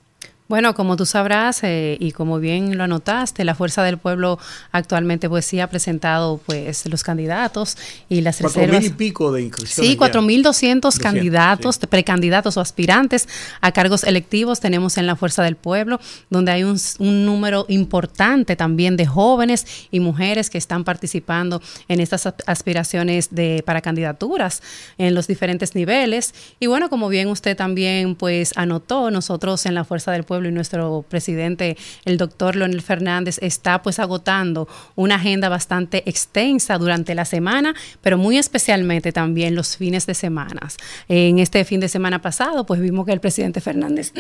Bueno, 0.49 0.75
como 0.75 0.97
tú 0.97 1.07
sabrás 1.07 1.63
eh, 1.63 1.97
y 1.99 2.13
como 2.13 2.39
bien 2.39 2.77
lo 2.77 2.85
anotaste, 2.85 3.45
la 3.45 3.55
Fuerza 3.55 3.83
del 3.83 3.97
Pueblo 3.97 4.39
actualmente 4.71 5.29
pues 5.29 5.47
sí 5.47 5.61
ha 5.61 5.71
presentado 5.71 6.41
pues 6.45 6.85
los 6.87 7.03
candidatos 7.03 7.79
y 8.09 8.21
las 8.21 8.39
Cuatro 8.39 8.61
reservas. 8.61 8.83
mil 8.83 8.91
y 8.93 8.95
pico 8.95 9.33
de 9.33 9.43
inscripciones. 9.43 9.93
Sí, 9.93 9.97
ya. 9.99 10.07
4.200 10.13 10.43
200, 10.43 10.99
candidatos, 10.99 11.77
sí. 11.77 11.87
precandidatos 11.87 12.57
o 12.57 12.61
aspirantes 12.61 13.29
a 13.61 13.73
cargos 13.73 14.05
electivos 14.05 14.61
tenemos 14.61 14.99
en 14.99 15.07
la 15.07 15.17
Fuerza 15.17 15.43
del 15.43 15.57
Pueblo, 15.57 16.01
donde 16.29 16.53
hay 16.53 16.65
un, 16.65 16.79
un 16.99 17.25
número 17.25 17.65
importante 17.69 18.55
también 18.55 18.97
de 18.97 19.07
jóvenes 19.07 19.67
y 19.91 20.01
mujeres 20.01 20.51
que 20.51 20.59
están 20.59 20.85
participando 20.85 21.63
en 21.89 22.01
estas 22.01 22.27
aspiraciones 22.47 23.29
de, 23.31 23.63
para 23.65 23.81
candidaturas 23.81 24.63
en 24.99 25.15
los 25.15 25.27
diferentes 25.27 25.75
niveles. 25.75 26.35
Y 26.61 26.67
bueno, 26.67 26.91
como 26.91 27.09
bien 27.09 27.29
usted 27.29 27.57
también 27.57 28.15
pues 28.17 28.53
anotó, 28.57 29.11
nosotros 29.11 29.65
en 29.67 29.75
la 29.75 29.85
Fuerza 29.85 30.13
del 30.13 30.25
Pueblo 30.25 30.42
y 30.49 30.53
nuestro 30.53 31.05
presidente, 31.09 31.77
el 32.05 32.17
doctor 32.17 32.57
Leonel 32.57 32.83
Fernández, 32.83 33.39
está 33.43 33.83
pues 33.83 33.99
agotando 33.99 34.69
una 34.95 35.17
agenda 35.17 35.49
bastante 35.49 36.09
extensa 36.09 36.79
durante 36.79 37.15
la 37.15 37.25
semana, 37.25 37.75
pero 38.01 38.19
muy 38.19 38.39
especialmente 38.39 39.13
también 39.13 39.55
los 39.55 39.77
fines 39.77 40.07
de 40.07 40.15
semana. 40.15 40.69
En 41.09 41.39
este 41.39 41.65
fin 41.65 41.81
de 41.81 41.89
semana 41.89 42.21
pasado, 42.21 42.67
pues 42.67 42.81
vimos 42.81 43.07
que 43.07 43.13
el 43.13 43.21
presidente 43.21 43.61
Fernández 43.61 44.13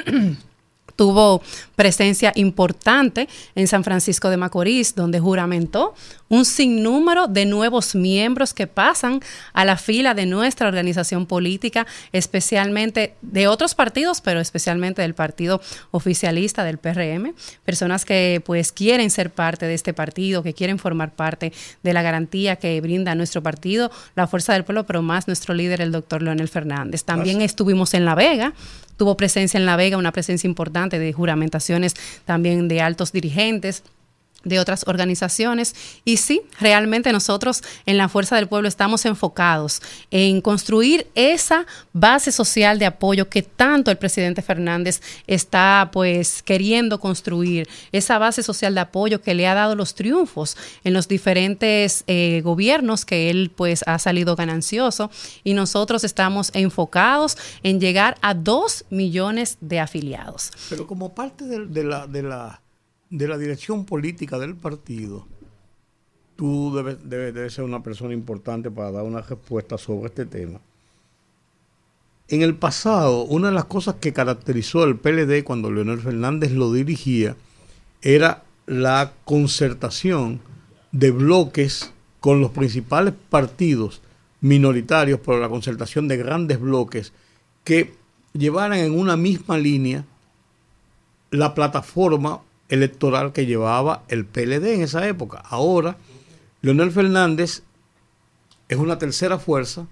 tuvo 1.03 1.43
presencia 1.75 2.31
importante 2.37 3.29
en 3.57 3.67
San 3.67 3.83
Francisco 3.83 4.31
de 4.31 4.37
Macorís, 4.37 4.95
donde 4.95 5.19
juramentó 5.19 5.95
un 6.29 6.45
sinnúmero 6.45 7.27
de 7.27 7.45
nuevos 7.45 7.97
miembros 7.97 8.55
que 8.55 8.69
pasan 8.69 9.21
a 9.53 9.65
la 9.65 9.77
fila 9.77 10.15
de 10.15 10.27
nuestra 10.27 10.69
organización 10.69 11.27
política, 11.27 11.89
especialmente 12.13 13.17
de 13.21 13.49
otros 13.49 13.75
partidos, 13.75 14.21
pero 14.21 14.39
especialmente 14.39 15.03
del 15.03 15.15
partido 15.15 15.61
oficialista 15.91 16.63
del 16.63 16.79
PRM, 16.79 17.35
personas 17.65 18.05
que 18.05 18.41
pues 18.47 18.71
quieren 18.71 19.11
ser 19.11 19.31
parte 19.31 19.67
de 19.67 19.75
este 19.75 19.93
partido, 19.93 20.45
que 20.45 20.55
quieren 20.55 20.79
formar 20.79 21.17
parte 21.17 21.53
de 21.83 21.93
la 21.93 22.03
garantía 22.03 22.55
que 22.57 22.81
brinda 22.81 23.17
nuestro 23.17 23.43
partido, 23.43 23.91
la 24.15 24.29
Fuerza 24.29 24.53
del 24.53 24.63
Pueblo, 24.63 24.87
pero 24.87 25.03
más 25.03 25.27
nuestro 25.27 25.53
líder, 25.53 25.81
el 25.81 25.91
doctor 25.91 26.23
Leonel 26.23 26.49
Fernández. 26.49 27.03
También 27.03 27.43
estuvimos 27.43 27.93
en 27.93 28.05
La 28.05 28.15
Vega, 28.15 28.55
tuvo 29.03 29.17
presencia 29.17 29.59
en 29.59 29.67
La 29.67 29.75
Vega, 29.75 29.97
una 29.97 30.13
presencia 30.13 30.47
importante 30.47 31.01
de 31.01 31.13
juramentaciones 31.13 31.97
también 32.25 32.69
de 32.69 32.83
altos 32.83 33.11
dirigentes 33.11 33.83
de 34.45 34.59
otras 34.59 34.85
organizaciones. 34.87 35.75
Y 36.05 36.17
sí, 36.17 36.43
realmente 36.61 37.13
nosotros 37.13 37.63
en 37.87 37.99
la 37.99 38.09
Fuerza 38.09 38.37
del 38.37 38.49
Pueblo 38.49 38.69
estamos 38.69 39.05
enfocados 39.05 39.83
en 40.11 40.41
construir 40.41 41.07
esa 41.15 41.67
base 41.93 42.33
social 42.33 42.79
de 42.79 42.87
apoyo 42.87 43.29
que 43.29 43.43
tanto 43.43 43.91
el 43.91 43.99
presidente 43.99 44.43
Fernández 44.43 45.01
está 45.27 45.91
pues 45.93 46.43
queriendo 46.43 47.01
construir, 47.01 47.69
esa 47.93 48.19
base 48.19 48.43
social 48.43 48.75
de 48.75 48.81
apoyo 48.81 49.21
que 49.21 49.35
le 49.35 49.47
ha 49.47 49.55
dado 49.55 49.75
los 49.75 49.95
triunfos 49.95 50.57
en 50.85 50.93
los 50.95 51.09
diferentes 51.09 52.05
eh, 52.07 52.41
gobiernos 52.45 53.05
que 53.05 53.31
él 53.31 53.51
pues 53.55 53.83
ha 53.87 53.99
salido 53.99 54.37
ganancioso 54.37 55.11
y 55.45 55.55
nosotros 55.55 56.05
estamos 56.05 56.51
enfocados 56.55 57.37
en 57.63 57.81
llegar 57.81 58.17
a 58.23 58.35
dos 58.35 58.85
millones 58.91 59.59
de 59.61 59.81
afiliados. 59.81 60.51
Pero 60.69 60.87
como 60.87 61.15
parte 61.15 61.45
de, 61.45 61.85
la... 61.85 62.07
De 62.07 62.23
la 62.23 62.62
de 63.13 63.29
la 63.29 63.37
dirección 63.37 63.85
política 63.85 64.39
del 64.39 64.55
partido, 64.55 65.27
tú 66.35 66.75
debes, 67.05 67.53
ser 67.53 67.63
una 67.63 67.83
persona 67.83 68.15
importante 68.15 68.71
para 68.71 68.91
dar 68.91 69.05
una 69.05 69.21
respuesta 69.21 69.77
sobre 69.77 70.07
este 70.07 70.25
tema. 70.25 70.61
En 72.29 72.41
el 72.41 72.55
pasado, 72.55 73.25
una 73.25 73.49
de 73.49 73.55
las 73.55 73.67
cosas 73.67 73.97
que 73.97 74.15
caracterizó 74.15 74.83
al 74.83 74.97
PLD 74.97 75.45
cuando 75.45 75.71
Leonel 75.71 76.01
Fernández 76.01 76.53
lo 76.53 76.73
dirigía 76.73 77.37
era 78.01 78.45
la 78.65 79.13
concertación 79.27 80.41
de 80.91 81.11
bloques 81.11 81.93
con 82.19 82.41
los 82.41 82.53
principales 82.53 83.13
partidos 83.29 84.01
minoritarios, 84.41 85.21
pero 85.23 85.39
la 85.39 85.51
concertación 85.51 86.09
de 86.09 86.17
grandes 86.17 86.59
bloques 86.59 87.13
que 87.63 87.93
llevaran 88.33 88.79
en 88.79 88.99
una 88.99 89.19
misma 89.19 89.59
línea 89.59 90.07
la 91.31 91.55
plataforma 91.55 92.41
electoral 92.73 93.35
que 93.35 93.45
llevaba 93.45 94.03
el 94.09 94.25
PLD 94.25 94.75
en 94.75 94.81
esa 94.81 95.07
época. 95.07 95.43
Ahora, 95.45 95.99
Leonel 96.63 96.91
Fernández 96.91 97.63
es 98.69 98.79
una 98.79 98.99
tercera 98.99 99.39
fuerza, 99.39 99.87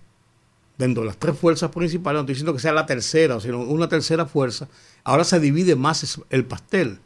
dentro 0.79 1.03
de 1.03 1.09
las 1.09 1.19
tres 1.19 1.37
fuerzas 1.39 1.71
principales, 1.71 2.17
no 2.17 2.21
estoy 2.21 2.35
diciendo 2.37 2.55
que 2.55 2.61
sea 2.61 2.73
la 2.73 2.87
tercera, 2.87 3.39
sino 3.39 3.61
una 3.61 3.91
tercera 3.91 4.25
fuerza, 4.25 4.67
ahora 5.05 5.25
se 5.25 5.39
divide 5.39 5.77
más 5.77 6.23
el 6.31 6.47
pastel. 6.47 7.01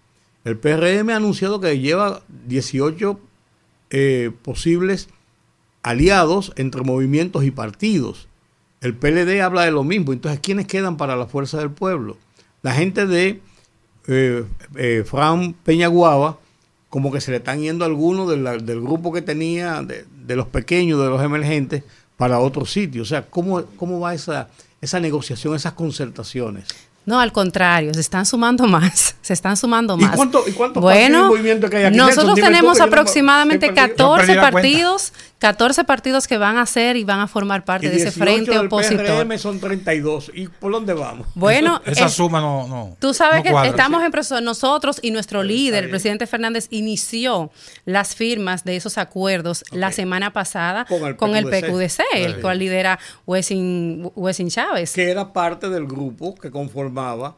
El 0.45 0.57
PRM 0.59 1.11
ha 1.11 1.16
anunciado 1.16 1.59
que 1.59 1.77
lleva 1.81 2.22
18 2.47 3.18
eh, 3.91 4.31
posibles 4.43 5.09
aliados 5.83 6.53
entre 6.55 6.83
movimientos 6.83 7.43
y 7.43 7.51
partidos. 7.51 8.29
El 8.81 8.95
PLD 8.95 9.41
habla 9.41 9.64
de 9.64 9.72
lo 9.72 9.83
mismo. 9.83 10.12
Entonces, 10.12 10.39
¿quiénes 10.41 10.68
quedan 10.68 10.97
para 10.97 11.16
la 11.16 11.27
fuerza 11.27 11.59
del 11.59 11.70
pueblo? 11.70 12.16
La 12.62 12.75
gente 12.75 13.07
de 13.07 13.41
eh, 14.07 14.44
eh, 14.76 15.05
Fran 15.07 15.52
Peñaguaba, 15.52 16.38
como 16.88 17.11
que 17.11 17.20
se 17.20 17.30
le 17.30 17.38
están 17.38 17.61
yendo 17.61 17.84
algunos 17.84 18.28
del 18.28 18.80
grupo 18.80 19.12
que 19.12 19.22
tenía, 19.22 19.82
de, 19.82 20.05
de, 20.26 20.36
los 20.36 20.46
pequeños, 20.46 21.00
de 21.00 21.09
los 21.09 21.22
emergentes, 21.22 21.82
para 22.16 22.38
otro 22.38 22.66
sitio. 22.66 23.02
O 23.02 23.07
sea, 23.07 23.26
¿cómo, 23.28 23.64
cómo 23.76 24.00
va 24.00 24.14
esa, 24.14 24.48
esa 24.80 25.00
negociación, 25.00 25.55
esas 25.57 25.72
concertaciones? 25.72 26.66
No, 27.07 27.20
al 27.20 27.32
contrario, 27.32 27.92
se 27.92 28.00
están 28.00 28.24
sumando 28.24 28.66
más, 28.66 29.16
se 29.22 29.32
están 29.32 29.57
sumando 29.57 29.96
más. 29.96 30.14
¿Y 30.14 30.16
cuánto, 30.16 30.44
y 30.46 30.52
cuánto 30.52 30.80
bueno, 30.80 31.30
que 31.32 31.76
hay 31.76 31.84
aquí? 31.84 31.96
Nosotros 31.96 32.34
tenemos 32.36 32.80
aproximadamente 32.80 33.74
14 33.74 34.34
partidos, 34.36 35.12
14 35.38 35.84
partidos 35.84 36.26
que 36.26 36.38
van 36.38 36.57
a 36.57 36.64
ser 36.64 36.96
y 36.96 37.05
van 37.05 37.20
a 37.20 37.28
formar 37.28 37.64
parte 37.64 37.90
de 37.90 37.96
ese 37.96 38.11
frente 38.11 38.52
del 38.52 38.66
opositor. 38.66 39.05
PRM 39.05 39.38
son 39.38 39.61
32. 39.61 40.32
¿Y 40.34 40.48
por 40.48 40.72
dónde 40.72 40.94
vamos? 40.94 41.26
Bueno, 41.34 41.82
esa, 41.84 42.09
suma 42.09 42.40
no, 42.40 42.66
no, 42.66 42.96
Tú 42.98 43.12
sabes 43.12 43.38
no 43.38 43.42
que 43.42 43.50
cuadra, 43.50 43.68
estamos 43.68 44.00
sí. 44.00 44.07
en 44.07 44.12
proceso. 44.12 44.40
Nosotros 44.40 44.98
y 45.02 45.11
nuestro 45.11 45.42
líder, 45.42 45.84
el 45.84 45.90
presidente 45.90 46.26
Fernández, 46.26 46.68
inició 46.70 47.50
las 47.84 48.14
firmas 48.14 48.64
de 48.64 48.76
esos 48.76 48.96
acuerdos 48.96 49.64
okay. 49.68 49.78
la 49.78 49.92
semana 49.92 50.32
pasada 50.32 50.86
con 50.86 51.05
el 51.05 51.16
con 51.16 51.32
PQDC, 51.32 51.52
el, 51.52 51.62
PQDC, 51.62 52.00
el 52.14 52.40
cual 52.40 52.59
lidera 52.59 52.98
Wessing, 53.26 54.11
Wessing 54.14 54.48
Chávez. 54.48 54.92
Que 54.94 55.11
era 55.11 55.32
parte 55.32 55.68
del 55.68 55.86
grupo 55.86 56.34
que 56.34 56.50
conformaba 56.95 57.36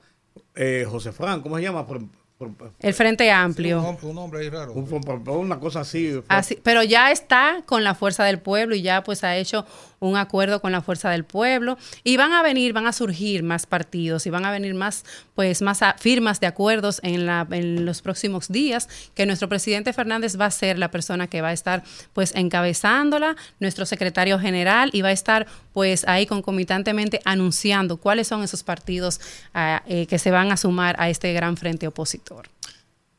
eh, 0.54 0.86
José 0.88 1.12
Fran, 1.12 1.40
¿cómo 1.40 1.56
se 1.56 1.62
llama? 1.62 1.86
Por, 1.86 2.02
por, 2.38 2.54
por, 2.54 2.72
el 2.80 2.94
Frente 2.94 3.30
Amplio. 3.30 3.96
Sí, 4.00 4.06
un, 4.06 4.14
nombre 4.14 4.40
ahí 4.40 4.50
raro. 4.50 4.72
Un, 4.72 4.88
una 5.28 5.58
cosa 5.58 5.80
así, 5.80 6.20
así. 6.28 6.58
Pero 6.62 6.82
ya 6.82 7.10
está 7.10 7.62
con 7.66 7.84
la 7.84 7.94
fuerza 7.94 8.24
del 8.24 8.38
pueblo 8.38 8.74
y 8.74 8.82
ya 8.82 9.02
pues 9.02 9.24
ha 9.24 9.36
hecho 9.36 9.64
un 9.98 10.16
acuerdo 10.16 10.60
con 10.60 10.72
la 10.72 10.82
fuerza 10.82 11.10
del 11.10 11.24
pueblo 11.24 11.78
y 12.04 12.16
van 12.16 12.32
a 12.32 12.42
venir, 12.42 12.72
van 12.72 12.86
a 12.86 12.92
surgir 12.92 13.42
más 13.42 13.66
partidos 13.66 14.26
y 14.26 14.30
van 14.30 14.44
a 14.44 14.50
venir 14.50 14.74
más, 14.74 15.04
pues, 15.34 15.62
más 15.62 15.80
firmas 15.98 16.40
de 16.40 16.46
acuerdos 16.46 17.00
en, 17.02 17.26
la, 17.26 17.46
en 17.50 17.84
los 17.84 18.02
próximos 18.02 18.48
días 18.48 18.88
que 19.14 19.26
nuestro 19.26 19.48
presidente 19.48 19.92
Fernández 19.92 20.38
va 20.38 20.46
a 20.46 20.50
ser 20.50 20.78
la 20.78 20.90
persona 20.90 21.26
que 21.26 21.40
va 21.40 21.48
a 21.48 21.52
estar, 21.52 21.82
pues, 22.12 22.34
encabezándola, 22.34 23.36
nuestro 23.60 23.86
secretario 23.86 24.38
general 24.38 24.90
y 24.92 25.02
va 25.02 25.08
a 25.08 25.12
estar, 25.12 25.46
pues, 25.72 26.06
ahí 26.06 26.26
concomitantemente 26.26 27.20
anunciando 27.24 27.96
cuáles 27.96 28.28
son 28.28 28.42
esos 28.42 28.62
partidos 28.62 29.20
uh, 29.54 29.80
eh, 29.86 30.06
que 30.06 30.18
se 30.18 30.30
van 30.30 30.52
a 30.52 30.56
sumar 30.56 30.96
a 30.98 31.08
este 31.08 31.32
gran 31.32 31.56
frente 31.56 31.86
opositor. 31.86 32.48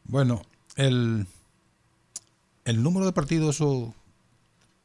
Bueno, 0.03 0.43
el, 0.75 1.25
el 2.65 2.83
número 2.83 3.05
de 3.05 3.13
partidos, 3.13 3.61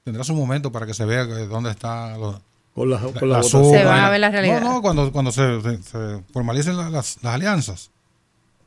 tendrá 0.04 0.24
su 0.24 0.34
momento 0.34 0.72
para 0.72 0.86
que 0.86 0.94
se 0.94 1.04
vea 1.04 1.24
dónde 1.24 1.70
está 1.70 2.16
lo, 2.16 2.40
con 2.74 2.88
la, 2.88 2.98
con 2.98 3.28
la, 3.28 3.38
la 3.38 3.42
se 3.42 3.84
van 3.84 4.00
a 4.00 4.10
ver 4.10 4.20
la 4.20 4.30
realidad. 4.30 4.60
No, 4.62 4.74
no, 4.74 4.82
cuando, 4.82 5.12
cuando 5.12 5.30
se, 5.30 5.60
se, 5.60 5.82
se 5.82 6.22
formalicen 6.32 6.76
las, 6.76 7.18
las, 7.22 7.24
alianzas. 7.24 7.90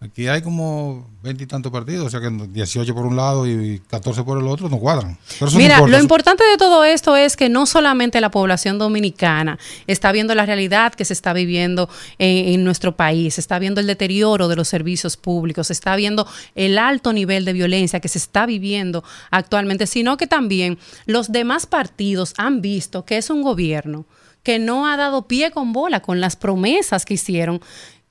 Aquí 0.01 0.27
hay 0.27 0.41
como 0.41 1.09
veintitantos 1.23 1.71
partidos, 1.71 2.07
o 2.07 2.09
sea 2.09 2.19
que 2.19 2.29
18 2.29 2.93
por 2.93 3.05
un 3.05 3.15
lado 3.15 3.47
y 3.47 3.81
14 3.89 4.23
por 4.23 4.37
el 4.37 4.47
otro 4.47 4.69
no 4.69 4.77
cuadran. 4.77 5.17
Mira, 5.55 5.79
no 5.79 5.87
lo 5.87 5.99
importante 5.99 6.43
de 6.43 6.57
todo 6.57 6.83
esto 6.83 7.15
es 7.15 7.35
que 7.35 7.49
no 7.49 7.65
solamente 7.65 8.21
la 8.21 8.29
población 8.29 8.77
dominicana 8.77 9.57
está 9.87 10.11
viendo 10.11 10.35
la 10.35 10.45
realidad 10.45 10.93
que 10.93 11.05
se 11.05 11.13
está 11.13 11.33
viviendo 11.33 11.89
en, 12.19 12.53
en 12.53 12.63
nuestro 12.63 12.95
país, 12.95 13.39
está 13.39 13.57
viendo 13.57 13.81
el 13.81 13.87
deterioro 13.87 14.47
de 14.47 14.55
los 14.55 14.67
servicios 14.67 15.17
públicos, 15.17 15.71
está 15.71 15.95
viendo 15.95 16.27
el 16.53 16.77
alto 16.77 17.13
nivel 17.13 17.45
de 17.45 17.53
violencia 17.53 17.99
que 17.99 18.09
se 18.09 18.19
está 18.19 18.45
viviendo 18.45 19.03
actualmente, 19.31 19.87
sino 19.87 20.17
que 20.17 20.27
también 20.27 20.77
los 21.05 21.31
demás 21.31 21.65
partidos 21.65 22.33
han 22.37 22.61
visto 22.61 23.05
que 23.05 23.17
es 23.17 23.29
un 23.29 23.41
gobierno 23.41 24.05
que 24.45 24.59
no 24.59 24.87
ha 24.87 24.95
dado 24.95 25.27
pie 25.27 25.49
con 25.49 25.73
bola 25.73 26.01
con 26.01 26.21
las 26.21 26.35
promesas 26.35 27.03
que 27.03 27.15
hicieron 27.15 27.61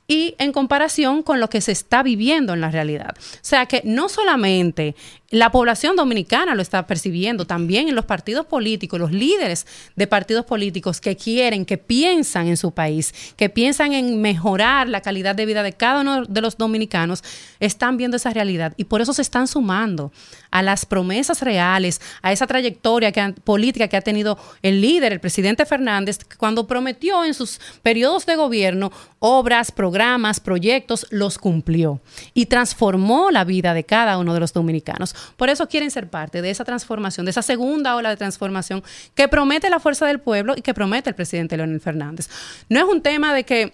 y 0.06 0.34
en 0.38 0.52
comparación 0.52 1.22
con 1.22 1.40
lo 1.40 1.48
que 1.48 1.60
se 1.60 1.72
está 1.72 2.02
viviendo 2.02 2.52
en 2.52 2.60
la 2.60 2.70
realidad. 2.70 3.14
O 3.16 3.38
sea 3.40 3.66
que 3.66 3.80
no 3.84 4.08
solamente 4.08 4.94
la 5.30 5.50
población 5.50 5.96
dominicana 5.96 6.54
lo 6.54 6.62
está 6.62 6.86
percibiendo, 6.86 7.46
también 7.46 7.88
en 7.88 7.94
los 7.94 8.04
partidos 8.04 8.46
políticos, 8.46 9.00
los 9.00 9.10
líderes 9.12 9.66
de 9.96 10.06
partidos 10.06 10.44
políticos 10.44 11.00
que 11.00 11.16
quieren, 11.16 11.64
que 11.64 11.78
piensan 11.78 12.46
en 12.48 12.56
su 12.56 12.72
país, 12.72 13.14
que 13.36 13.48
piensan 13.48 13.94
en 13.94 14.20
mejorar 14.20 14.88
la 14.88 15.00
calidad 15.00 15.34
de 15.34 15.46
vida 15.46 15.62
de 15.62 15.72
cada 15.72 16.02
uno 16.02 16.24
de 16.24 16.40
los 16.40 16.56
dominicanos, 16.56 17.24
están 17.58 17.96
viendo 17.96 18.16
esa 18.16 18.30
realidad 18.30 18.74
y 18.76 18.84
por 18.84 19.00
eso 19.00 19.12
se 19.12 19.22
están 19.22 19.48
sumando 19.48 20.12
a 20.54 20.62
las 20.62 20.86
promesas 20.86 21.42
reales, 21.42 22.00
a 22.22 22.30
esa 22.30 22.46
trayectoria 22.46 23.12
política 23.42 23.88
que 23.88 23.96
ha 23.96 24.00
tenido 24.00 24.38
el 24.62 24.80
líder, 24.80 25.12
el 25.12 25.18
presidente 25.18 25.66
Fernández, 25.66 26.20
cuando 26.38 26.68
prometió 26.68 27.24
en 27.24 27.34
sus 27.34 27.60
periodos 27.82 28.24
de 28.24 28.36
gobierno 28.36 28.92
obras, 29.18 29.72
programas, 29.72 30.38
proyectos, 30.38 31.08
los 31.10 31.38
cumplió 31.38 32.00
y 32.34 32.46
transformó 32.46 33.32
la 33.32 33.42
vida 33.42 33.74
de 33.74 33.82
cada 33.82 34.16
uno 34.16 34.32
de 34.32 34.38
los 34.38 34.52
dominicanos. 34.52 35.16
Por 35.36 35.48
eso 35.48 35.66
quieren 35.66 35.90
ser 35.90 36.08
parte 36.08 36.40
de 36.40 36.50
esa 36.50 36.64
transformación, 36.64 37.26
de 37.26 37.30
esa 37.30 37.42
segunda 37.42 37.96
ola 37.96 38.10
de 38.10 38.16
transformación 38.16 38.84
que 39.16 39.26
promete 39.26 39.68
la 39.70 39.80
fuerza 39.80 40.06
del 40.06 40.20
pueblo 40.20 40.54
y 40.56 40.62
que 40.62 40.72
promete 40.72 41.10
el 41.10 41.16
presidente 41.16 41.56
Leonel 41.56 41.80
Fernández. 41.80 42.28
No 42.68 42.78
es 42.78 42.84
un 42.84 43.02
tema 43.02 43.34
de 43.34 43.42
que 43.42 43.72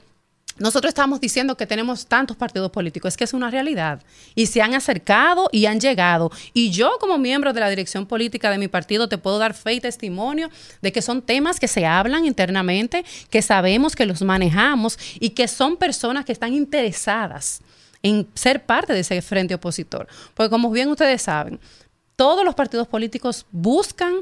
nosotros 0.61 0.90
estamos 0.90 1.22
diciendo 1.22 1.56
que 1.56 1.66
tenemos 1.66 2.06
tantos 2.06 2.36
partidos 2.36 2.70
políticos, 2.70 3.08
es 3.08 3.16
que 3.16 3.24
es 3.24 3.32
una 3.32 3.50
realidad. 3.50 4.02
Y 4.34 4.44
se 4.44 4.61
han 4.61 4.74
acercado 4.74 5.48
y 5.52 5.64
han 5.64 5.80
llegado. 5.80 6.30
Y 6.52 6.70
yo 6.70 6.98
como 7.00 7.16
miembro 7.16 7.54
de 7.54 7.61
la 7.61 7.70
dirección 7.70 8.04
política 8.04 8.50
de 8.50 8.58
mi 8.58 8.68
partido 8.68 9.08
te 9.08 9.16
puedo 9.16 9.38
dar 9.38 9.54
fe 9.54 9.72
y 9.72 9.80
testimonio 9.80 10.50
de 10.82 10.92
que 10.92 11.00
son 11.00 11.22
temas 11.22 11.58
que 11.58 11.66
se 11.66 11.86
hablan 11.86 12.26
internamente, 12.26 13.06
que 13.30 13.40
sabemos 13.40 13.96
que 13.96 14.04
los 14.04 14.20
manejamos 14.20 14.98
y 15.18 15.30
que 15.30 15.48
son 15.48 15.78
personas 15.78 16.26
que 16.26 16.32
están 16.32 16.52
interesadas 16.52 17.62
en 18.02 18.28
ser 18.34 18.62
parte 18.62 18.92
de 18.92 19.00
ese 19.00 19.22
frente 19.22 19.54
opositor. 19.54 20.08
Porque 20.34 20.50
como 20.50 20.70
bien 20.70 20.90
ustedes 20.90 21.22
saben, 21.22 21.58
todos 22.16 22.44
los 22.44 22.54
partidos 22.54 22.86
políticos 22.86 23.46
buscan 23.50 24.14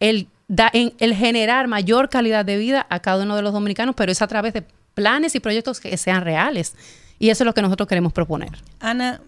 el, 0.00 0.26
el 0.48 1.14
generar 1.14 1.68
mayor 1.68 2.08
calidad 2.08 2.46
de 2.46 2.56
vida 2.56 2.86
a 2.88 3.00
cada 3.00 3.24
uno 3.24 3.36
de 3.36 3.42
los 3.42 3.52
dominicanos, 3.52 3.94
pero 3.94 4.10
es 4.10 4.22
a 4.22 4.26
través 4.26 4.54
de 4.54 4.64
planes 4.94 5.34
y 5.34 5.40
proyectos 5.40 5.80
que 5.80 5.96
sean 5.96 6.22
reales. 6.22 6.74
Y 7.18 7.30
eso 7.30 7.44
es 7.44 7.46
lo 7.46 7.54
que 7.54 7.62
nosotros 7.62 7.88
queremos 7.88 8.12
proponer. 8.12 8.50
Ana, 8.80 9.20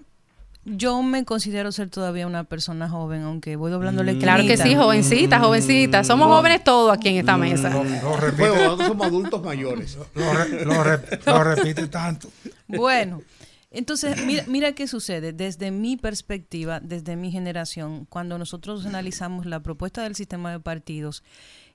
yo 0.64 1.02
me 1.02 1.24
considero 1.24 1.72
ser 1.72 1.90
todavía 1.90 2.26
una 2.26 2.44
persona 2.44 2.88
joven, 2.88 3.22
aunque 3.22 3.56
voy 3.56 3.70
doblándole 3.70 4.14
mm. 4.14 4.18
Claro 4.18 4.46
que 4.46 4.56
sí, 4.56 4.74
jovencita, 4.74 5.38
jovencita. 5.38 6.04
Somos 6.04 6.28
jóvenes 6.28 6.64
todos 6.64 6.92
aquí 6.92 7.10
en 7.10 7.16
esta 7.16 7.36
mesa. 7.36 7.68
Lo, 7.70 7.84
nosotros 7.84 8.86
somos 8.88 9.06
adultos 9.06 9.42
mayores. 9.42 9.98
Lo, 11.26 11.44
repite 11.44 11.86
tanto. 11.88 12.30
Bueno, 12.66 13.22
entonces, 13.70 14.24
mira, 14.24 14.44
mira 14.46 14.72
qué 14.72 14.88
sucede. 14.88 15.32
Desde 15.32 15.70
mi 15.70 15.98
perspectiva, 15.98 16.80
desde 16.80 17.16
mi 17.16 17.30
generación, 17.30 18.06
cuando 18.06 18.38
nosotros 18.38 18.86
analizamos 18.86 19.44
la 19.44 19.60
propuesta 19.60 20.02
del 20.02 20.14
sistema 20.14 20.50
de 20.50 20.60
partidos, 20.60 21.22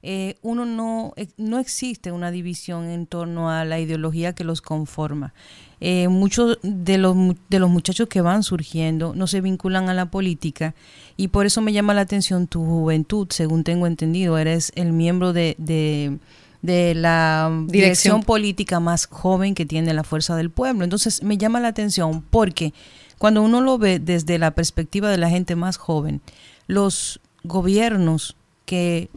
eh, 0.02 0.38
uno 0.42 0.66
no, 0.66 1.14
eh, 1.18 1.28
no 1.38 1.60
existe 1.60 2.12
una 2.14 2.32
división 2.32 2.90
en 2.90 3.06
torno 3.06 3.50
a 3.50 3.66
la 3.66 3.80
ideología 3.80 4.34
que 4.34 4.46
los 4.46 4.62
conforma. 4.62 5.34
Eh, 5.82 6.08
muchos 6.08 6.58
de 6.62 6.98
los, 6.98 7.16
de 7.50 7.60
los 7.60 7.70
muchachos 7.70 8.08
que 8.08 8.22
van 8.22 8.44
surgiendo 8.44 9.14
no 9.16 9.28
se 9.28 9.42
vinculan 9.42 9.90
a 9.90 9.94
la 9.94 10.08
política 10.08 10.74
y 11.16 11.30
por 11.30 11.46
eso 11.46 11.62
me 11.62 11.72
llama 11.74 11.94
la 11.94 12.02
atención 12.02 12.48
tu 12.48 12.64
juventud, 12.64 13.28
según 13.30 13.64
tengo 13.64 13.88
entendido, 13.88 14.38
eres 14.38 14.72
el 14.76 14.94
miembro 14.94 15.34
de, 15.34 15.56
de, 15.58 16.18
de 16.62 16.96
la 16.96 17.52
dirección. 17.68 18.24
política 18.24 18.80
más 18.80 19.06
joven 19.06 19.54
que 19.54 19.66
tiene 19.66 19.94
la 19.94 20.04
Fuerza 20.04 20.36
del 20.36 20.50
Pueblo. 20.50 20.84
Entonces 20.86 21.24
me 21.24 21.38
llama 21.38 21.60
la 21.60 21.70
atención 21.70 22.24
porque 22.30 22.74
cuando 23.18 23.42
uno 23.42 23.60
lo 23.60 23.78
ve 23.78 24.00
desde 24.00 24.38
la 24.38 24.52
perspectiva 24.52 25.10
de 25.10 25.18
la 25.18 25.30
gente 25.30 25.58
más 25.58 25.76
joven, 25.76 26.22
los 26.68 27.20
gobiernos 27.44 28.38
que 28.66 29.10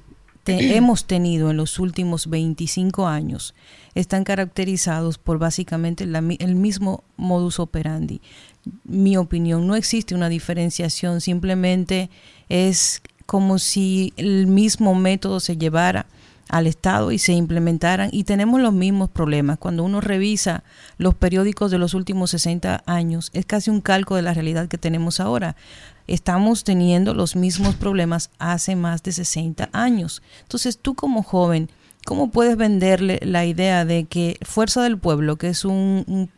hemos 0.46 1.06
tenido 1.06 1.50
en 1.50 1.56
los 1.56 1.78
últimos 1.78 2.28
25 2.28 3.06
años 3.06 3.54
están 3.94 4.24
caracterizados 4.24 5.18
por 5.18 5.38
básicamente 5.38 6.04
el 6.04 6.54
mismo 6.54 7.04
modus 7.16 7.58
operandi. 7.60 8.20
Mi 8.84 9.16
opinión, 9.16 9.66
no 9.66 9.74
existe 9.74 10.14
una 10.14 10.28
diferenciación, 10.28 11.20
simplemente 11.20 12.10
es 12.48 13.02
como 13.26 13.58
si 13.58 14.12
el 14.16 14.46
mismo 14.46 14.94
método 14.94 15.40
se 15.40 15.56
llevara 15.56 16.06
al 16.48 16.66
Estado 16.66 17.12
y 17.12 17.18
se 17.18 17.32
implementaran 17.32 18.10
y 18.12 18.24
tenemos 18.24 18.60
los 18.60 18.72
mismos 18.72 19.10
problemas. 19.10 19.58
Cuando 19.58 19.84
uno 19.84 20.00
revisa 20.00 20.64
los 20.98 21.14
periódicos 21.14 21.70
de 21.70 21.78
los 21.78 21.94
últimos 21.94 22.30
60 22.30 22.82
años, 22.86 23.30
es 23.32 23.46
casi 23.46 23.70
un 23.70 23.80
calco 23.80 24.16
de 24.16 24.22
la 24.22 24.34
realidad 24.34 24.68
que 24.68 24.78
tenemos 24.78 25.18
ahora 25.18 25.56
estamos 26.12 26.62
teniendo 26.62 27.14
los 27.14 27.36
mismos 27.36 27.74
problemas 27.74 28.30
hace 28.38 28.76
más 28.76 29.02
de 29.02 29.12
60 29.12 29.70
años. 29.72 30.22
Entonces 30.42 30.78
tú 30.78 30.94
como 30.94 31.22
joven, 31.22 31.70
¿cómo 32.04 32.30
puedes 32.30 32.58
venderle 32.58 33.18
la 33.22 33.46
idea 33.46 33.86
de 33.86 34.04
que 34.04 34.36
Fuerza 34.42 34.82
del 34.82 34.98
Pueblo, 34.98 35.36
que 35.36 35.48
es 35.48 35.64
un, 35.64 36.28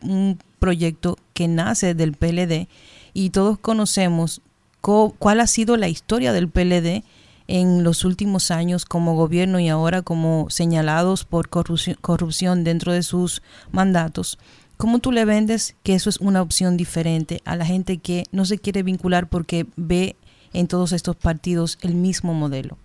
proyecto 0.59 1.17
que 1.33 1.47
nace 1.47 1.93
del 1.93 2.13
PLD 2.13 2.67
y 3.13 3.29
todos 3.29 3.59
conocemos 3.59 4.41
cuál 4.81 5.41
ha 5.41 5.47
sido 5.47 5.77
la 5.77 5.89
historia 5.89 6.31
del 6.31 6.49
PLD 6.49 7.03
en 7.47 7.83
los 7.83 8.05
últimos 8.05 8.49
años 8.49 8.85
como 8.85 9.15
gobierno 9.15 9.59
y 9.59 9.67
ahora 9.67 10.01
como 10.01 10.49
señalados 10.49 11.25
por 11.25 11.49
corrupción 11.49 12.63
dentro 12.63 12.93
de 12.93 13.03
sus 13.03 13.41
mandatos? 13.71 14.39
¿Cómo 14.77 14.99
tú 14.99 15.11
le 15.11 15.25
vendes 15.25 15.75
que 15.83 15.95
eso 15.95 16.09
es 16.09 16.17
una 16.17 16.41
opción 16.41 16.77
diferente 16.77 17.41
a 17.45 17.55
la 17.55 17.65
gente 17.65 17.97
que 17.97 18.23
no 18.31 18.45
se 18.45 18.57
quiere 18.57 18.83
vincular 18.83 19.27
porque 19.27 19.65
ve 19.75 20.15
en 20.53 20.67
todos 20.67 20.91
estos 20.91 21.15
partidos 21.15 21.77
el 21.81 21.95
mismo 21.95 22.33
modelo? 22.33 22.77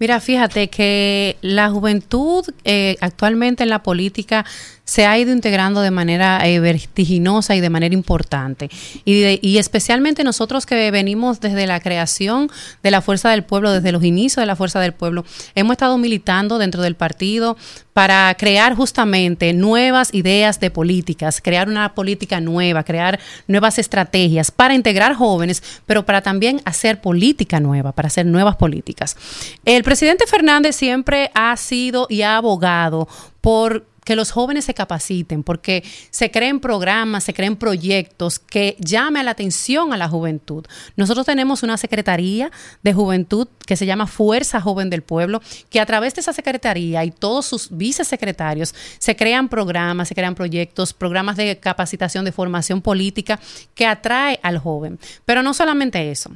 Mira, 0.00 0.18
fíjate 0.18 0.70
que 0.70 1.36
la 1.42 1.68
juventud 1.68 2.44
eh, 2.64 2.96
actualmente 3.00 3.62
en 3.62 3.68
la 3.68 3.82
política 3.82 4.46
se 4.90 5.06
ha 5.06 5.16
ido 5.16 5.30
integrando 5.30 5.82
de 5.82 5.92
manera 5.92 6.40
eh, 6.48 6.58
vertiginosa 6.58 7.54
y 7.54 7.60
de 7.60 7.70
manera 7.70 7.94
importante. 7.94 8.68
Y, 9.04 9.56
especialmente 9.58 10.24
nosotros 10.24 10.66
que 10.66 10.90
venimos 10.90 11.38
desde 11.38 11.68
la 11.68 11.78
creación 11.78 12.50
de 12.82 12.90
la 12.90 13.00
Fuerza 13.00 13.30
del 13.30 13.44
Pueblo, 13.44 13.70
desde 13.70 13.92
los 13.92 14.02
inicios 14.02 14.42
de 14.42 14.46
la 14.46 14.56
Fuerza 14.56 14.80
del 14.80 14.92
Pueblo, 14.92 15.24
hemos 15.54 15.74
estado 15.74 15.96
militando 15.96 16.58
dentro 16.58 16.82
del 16.82 16.96
partido 16.96 17.56
para 17.92 18.34
crear 18.36 18.74
justamente 18.74 19.52
nuevas 19.52 20.12
ideas 20.12 20.58
de 20.58 20.72
políticas, 20.72 21.40
crear 21.40 21.68
una 21.68 21.94
política 21.94 22.40
nueva, 22.40 22.82
crear 22.82 23.20
nuevas 23.46 23.78
estrategias 23.78 24.50
para 24.50 24.74
integrar 24.74 25.14
jóvenes, 25.14 25.62
pero 25.86 26.04
para 26.04 26.20
también 26.20 26.62
hacer 26.64 27.00
política 27.00 27.60
nueva, 27.60 27.92
para 27.92 28.08
hacer 28.08 28.26
nuevas 28.26 28.56
políticas. 28.56 29.16
El 29.64 29.84
presidente 29.84 30.26
Fernández 30.26 30.74
siempre 30.74 31.30
ha 31.34 31.56
sido 31.56 32.08
y 32.10 32.22
ha 32.22 32.38
abogado 32.38 33.06
por 33.40 33.86
que 34.10 34.16
los 34.16 34.32
jóvenes 34.32 34.64
se 34.64 34.74
capaciten, 34.74 35.44
porque 35.44 35.84
se 36.10 36.32
creen 36.32 36.58
programas, 36.58 37.22
se 37.22 37.32
creen 37.32 37.54
proyectos 37.54 38.40
que 38.40 38.74
llamen 38.80 39.24
la 39.24 39.30
atención 39.30 39.92
a 39.92 39.96
la 39.96 40.08
juventud. 40.08 40.66
Nosotros 40.96 41.24
tenemos 41.24 41.62
una 41.62 41.76
Secretaría 41.76 42.50
de 42.82 42.92
Juventud 42.92 43.46
que 43.64 43.76
se 43.76 43.86
llama 43.86 44.08
Fuerza 44.08 44.60
Joven 44.60 44.90
del 44.90 45.02
Pueblo, 45.02 45.40
que 45.68 45.78
a 45.78 45.86
través 45.86 46.16
de 46.16 46.22
esa 46.22 46.32
Secretaría 46.32 47.04
y 47.04 47.12
todos 47.12 47.46
sus 47.46 47.68
vicesecretarios 47.70 48.74
se 48.98 49.14
crean 49.14 49.48
programas, 49.48 50.08
se 50.08 50.16
crean 50.16 50.34
proyectos, 50.34 50.92
programas 50.92 51.36
de 51.36 51.60
capacitación, 51.60 52.24
de 52.24 52.32
formación 52.32 52.82
política 52.82 53.38
que 53.76 53.86
atrae 53.86 54.40
al 54.42 54.58
joven. 54.58 54.98
Pero 55.24 55.44
no 55.44 55.54
solamente 55.54 56.10
eso. 56.10 56.32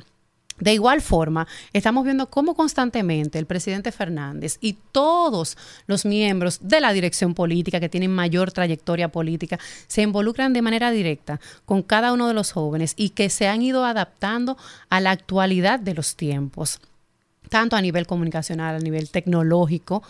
De 0.60 0.72
igual 0.72 1.00
forma, 1.00 1.48
estamos 1.72 2.04
viendo 2.04 2.30
cómo 2.30 2.54
constantemente 2.54 3.38
el 3.40 3.46
presidente 3.46 3.90
Fernández 3.90 4.58
y 4.60 4.76
todos 4.92 5.56
los 5.86 6.04
miembros 6.04 6.60
de 6.62 6.80
la 6.80 6.92
dirección 6.92 7.34
política 7.34 7.80
que 7.80 7.88
tienen 7.88 8.12
mayor 8.12 8.52
trayectoria 8.52 9.08
política 9.08 9.58
se 9.88 10.02
involucran 10.02 10.52
de 10.52 10.62
manera 10.62 10.92
directa 10.92 11.40
con 11.64 11.82
cada 11.82 12.12
uno 12.12 12.28
de 12.28 12.34
los 12.34 12.52
jóvenes 12.52 12.94
y 12.96 13.10
que 13.10 13.30
se 13.30 13.48
han 13.48 13.62
ido 13.62 13.84
adaptando 13.84 14.56
a 14.90 15.00
la 15.00 15.10
actualidad 15.10 15.80
de 15.80 15.94
los 15.94 16.14
tiempos 16.14 16.80
tanto 17.48 17.76
a 17.76 17.82
nivel 17.82 18.06
comunicacional, 18.06 18.74
a 18.74 18.78
nivel 18.78 19.10
tecnológico, 19.10 20.02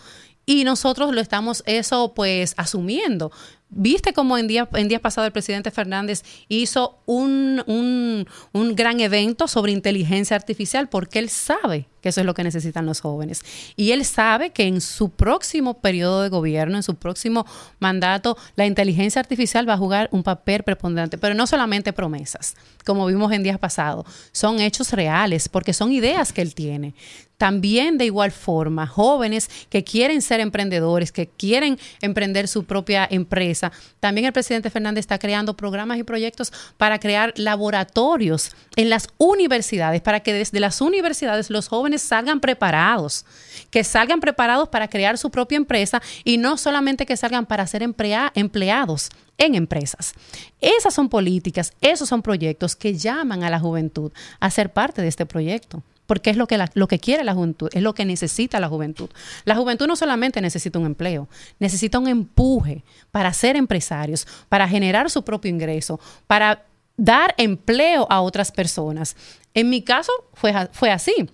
y 0.45 0.63
nosotros 0.63 1.13
lo 1.13 1.21
estamos 1.21 1.63
eso 1.65 2.13
pues 2.15 2.53
asumiendo. 2.57 3.31
Viste 3.69 4.13
cómo 4.13 4.37
en 4.37 4.47
día 4.47 4.69
en 4.73 4.87
días 4.87 5.01
pasados 5.01 5.27
el 5.27 5.33
presidente 5.33 5.71
Fernández 5.71 6.23
hizo 6.47 6.99
un, 7.05 7.63
un, 7.65 8.27
un 8.53 8.75
gran 8.75 8.99
evento 8.99 9.47
sobre 9.47 9.71
inteligencia 9.71 10.35
artificial 10.35 10.87
porque 10.87 11.19
él 11.19 11.29
sabe 11.29 11.87
que 12.05 12.09
eso 12.09 12.21
es 12.21 12.27
lo 12.27 12.35
que 12.35 12.43
necesitan 12.43 12.85
los 12.85 13.01
jóvenes. 13.01 13.41
Y 13.75 13.89
él 13.89 14.05
sabe 14.05 14.51
que 14.51 14.67
en 14.67 14.79
su 14.79 15.09
próximo 15.09 15.81
periodo 15.81 16.21
de 16.21 16.29
gobierno, 16.29 16.77
en 16.77 16.83
su 16.83 16.93
próximo 16.93 17.47
mandato, 17.79 18.37
la 18.55 18.67
inteligencia 18.67 19.19
artificial 19.19 19.67
va 19.67 19.73
a 19.73 19.77
jugar 19.77 20.09
un 20.11 20.21
papel 20.21 20.61
preponderante, 20.61 21.17
pero 21.17 21.33
no 21.33 21.47
solamente 21.47 21.93
promesas, 21.93 22.55
como 22.85 23.07
vimos 23.07 23.31
en 23.31 23.41
días 23.41 23.57
pasados, 23.57 24.05
son 24.31 24.59
hechos 24.59 24.93
reales, 24.93 25.49
porque 25.49 25.73
son 25.73 25.91
ideas 25.91 26.31
que 26.31 26.43
él 26.43 26.53
tiene. 26.53 26.93
También 27.37 27.97
de 27.97 28.05
igual 28.05 28.31
forma, 28.31 28.85
jóvenes 28.85 29.49
que 29.69 29.83
quieren 29.83 30.21
ser 30.21 30.39
emprendedores, 30.39 31.11
que 31.11 31.27
quieren 31.27 31.79
emprender 32.01 32.47
su 32.47 32.65
propia 32.65 33.07
empresa. 33.09 33.54
También 33.99 34.25
el 34.25 34.33
presidente 34.33 34.69
Fernández 34.69 35.03
está 35.03 35.19
creando 35.19 35.55
programas 35.55 35.97
y 35.97 36.03
proyectos 36.03 36.51
para 36.77 36.99
crear 36.99 37.33
laboratorios 37.35 38.51
en 38.75 38.89
las 38.89 39.07
universidades, 39.17 40.01
para 40.01 40.19
que 40.21 40.33
desde 40.33 40.59
las 40.59 40.81
universidades 40.81 41.49
los 41.49 41.67
jóvenes 41.67 42.01
salgan 42.01 42.39
preparados, 42.39 43.25
que 43.69 43.83
salgan 43.83 44.19
preparados 44.19 44.69
para 44.69 44.87
crear 44.87 45.17
su 45.17 45.29
propia 45.29 45.57
empresa 45.57 46.01
y 46.23 46.37
no 46.37 46.57
solamente 46.57 47.05
que 47.05 47.17
salgan 47.17 47.45
para 47.45 47.67
ser 47.67 47.83
empleados 47.83 49.09
en 49.37 49.55
empresas. 49.55 50.13
Esas 50.61 50.93
son 50.93 51.09
políticas, 51.09 51.73
esos 51.81 52.09
son 52.09 52.21
proyectos 52.21 52.75
que 52.75 52.95
llaman 52.95 53.43
a 53.43 53.49
la 53.49 53.59
juventud 53.59 54.11
a 54.39 54.49
ser 54.49 54.71
parte 54.71 55.01
de 55.01 55.07
este 55.07 55.25
proyecto 55.25 55.83
porque 56.05 56.29
es 56.29 56.37
lo 56.37 56.47
que, 56.47 56.63
lo 56.73 56.87
que 56.87 56.99
quiere 56.99 57.23
la 57.23 57.33
juventud, 57.33 57.69
es 57.73 57.81
lo 57.81 57.93
que 57.93 58.05
necesita 58.05 58.59
la 58.59 58.67
juventud. 58.67 59.09
La 59.43 59.55
juventud 59.55 59.87
no 59.87 59.95
solamente 59.95 60.41
necesita 60.41 60.79
un 60.79 60.85
empleo, 60.85 61.27
necesita 61.59 61.99
un 61.99 62.07
empuje 62.07 62.83
para 63.11 63.33
ser 63.33 63.55
empresarios, 63.55 64.27
para 64.49 64.67
generar 64.67 65.09
su 65.09 65.23
propio 65.23 65.49
ingreso, 65.49 65.99
para 66.27 66.65
dar 66.97 67.33
empleo 67.37 68.07
a 68.09 68.21
otras 68.21 68.51
personas. 68.51 69.15
En 69.53 69.69
mi 69.69 69.81
caso 69.81 70.11
fue, 70.33 70.53
fue 70.71 70.91
así 70.91 71.29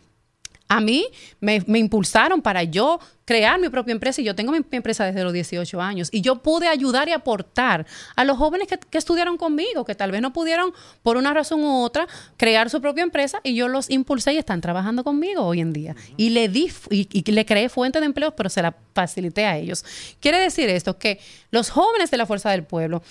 a 0.72 0.80
mí 0.80 1.06
me, 1.42 1.62
impulsaron 1.68 2.42
para 2.42 2.64
yo 2.64 3.02
crear 3.26 3.60
mi 3.60 3.68
propia 3.68 3.92
empresa 3.92 4.22
y 4.22 4.24
yo 4.24 4.36
tengo 4.36 4.54
mi, 4.54 4.60
empresa 4.72 5.04
desde 5.04 5.22
los 5.22 5.34
18 5.34 5.82
años 5.82 6.08
y 6.14 6.22
yo 6.22 6.38
pude 6.42 6.70
ayudar 6.70 7.10
y 7.10 7.12
aportar 7.12 7.86
a 8.16 8.24
los 8.24 8.38
jóvenes 8.38 8.70
que, 8.70 8.98
estudiaron 8.98 9.36
conmigo, 9.36 9.84
que 9.84 9.96
tal 9.96 10.12
vez 10.12 10.22
no 10.22 10.32
pudieron 10.32 10.72
por 11.04 11.18
una 11.18 11.34
razón 11.34 11.62
u 11.62 11.84
otra 11.84 12.08
crear 12.38 12.70
su 12.70 12.80
propia 12.80 13.04
empresa 13.04 13.42
y 13.44 13.54
yo 13.54 13.68
los 13.68 13.90
impulsé 13.90 14.32
y 14.34 14.38
están 14.38 14.62
trabajando 14.62 15.04
conmigo 15.04 15.42
hoy 15.42 15.60
en 15.60 15.74
día. 15.74 15.94
Y 16.16 16.30
le 16.30 16.48
di 16.48 16.72
y, 16.90 17.30
le 17.30 17.46
creé 17.46 17.68
fuente 17.68 18.00
de 18.00 18.06
empleo, 18.06 18.34
pero 18.34 18.50
se 18.50 18.62
la 18.62 18.74
facilité 18.94 19.46
a 19.46 19.58
ellos. 19.58 19.84
Quiere 20.22 20.40
decir 20.40 20.70
esto 20.70 20.98
que 20.98 21.20
los 21.50 21.70
jóvenes 21.70 22.12
de 22.12 22.18
la 22.18 22.26
Fuerza 22.26 22.50
del 22.52 22.64
Pueblo 22.64 23.04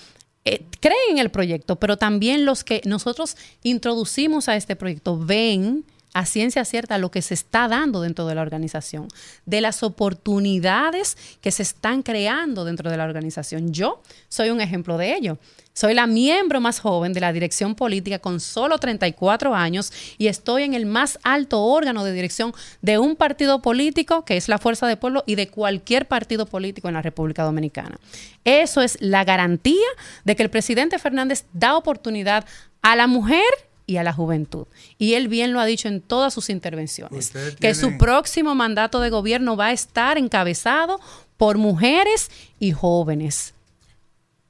eh, 0.45 0.65
creen 0.79 0.97
en 1.11 1.17
el 1.19 1.29
proyecto, 1.29 1.75
pero 1.75 1.97
también 1.97 2.43
los 2.43 2.63
que 2.63 2.81
nosotros 2.85 3.37
introducimos 3.61 4.49
a 4.49 4.55
este 4.55 4.75
proyecto 4.75 5.15
ven 5.19 5.85
a 6.13 6.25
ciencia 6.25 6.65
cierta 6.65 6.97
lo 6.97 7.11
que 7.11 7.21
se 7.21 7.33
está 7.33 7.67
dando 7.67 8.01
dentro 8.01 8.25
de 8.25 8.35
la 8.35 8.41
organización, 8.41 9.07
de 9.45 9.61
las 9.61 9.83
oportunidades 9.83 11.17
que 11.41 11.51
se 11.51 11.63
están 11.63 12.03
creando 12.03 12.65
dentro 12.65 12.89
de 12.89 12.97
la 12.97 13.05
organización. 13.05 13.71
Yo 13.73 14.01
soy 14.27 14.49
un 14.49 14.61
ejemplo 14.61 14.97
de 14.97 15.15
ello. 15.15 15.37
Soy 15.73 15.93
la 15.93 16.05
miembro 16.05 16.59
más 16.59 16.81
joven 16.81 17.13
de 17.13 17.21
la 17.21 17.31
dirección 17.31 17.75
política 17.75 18.19
con 18.19 18.41
solo 18.41 18.77
34 18.77 19.55
años 19.55 19.93
y 20.17 20.27
estoy 20.27 20.63
en 20.63 20.73
el 20.73 20.85
más 20.85 21.17
alto 21.23 21.63
órgano 21.63 22.03
de 22.03 22.11
dirección 22.11 22.53
de 22.81 22.97
un 22.97 23.15
partido 23.15 23.61
político 23.61 24.25
que 24.25 24.35
es 24.35 24.49
la 24.49 24.57
Fuerza 24.57 24.85
del 24.87 24.97
Pueblo 24.97 25.23
y 25.25 25.35
de 25.35 25.47
cualquier 25.47 26.09
partido 26.09 26.45
político 26.45 26.89
en 26.89 26.95
la 26.95 27.01
República 27.01 27.43
Dominicana. 27.43 27.97
Eso 28.43 28.81
es 28.81 28.97
la 28.99 29.23
garantía 29.23 29.87
de 30.25 30.35
que 30.35 30.43
el 30.43 30.49
presidente 30.49 30.99
Fernández 30.99 31.45
da 31.53 31.77
oportunidad 31.77 32.45
a 32.81 32.97
la 32.97 33.07
mujer 33.07 33.41
y 33.85 33.97
a 33.97 34.03
la 34.03 34.13
juventud. 34.13 34.65
Y 34.97 35.13
él 35.13 35.27
bien 35.27 35.53
lo 35.53 35.59
ha 35.59 35.65
dicho 35.65 35.87
en 35.87 36.01
todas 36.01 36.33
sus 36.33 36.49
intervenciones, 36.49 37.31
que 37.59 37.75
su 37.75 37.97
próximo 37.97 38.55
mandato 38.55 38.99
de 38.99 39.09
gobierno 39.09 39.55
va 39.55 39.67
a 39.67 39.71
estar 39.71 40.17
encabezado 40.17 40.99
por 41.37 41.57
mujeres 41.57 42.29
y 42.59 42.71
jóvenes. 42.71 43.53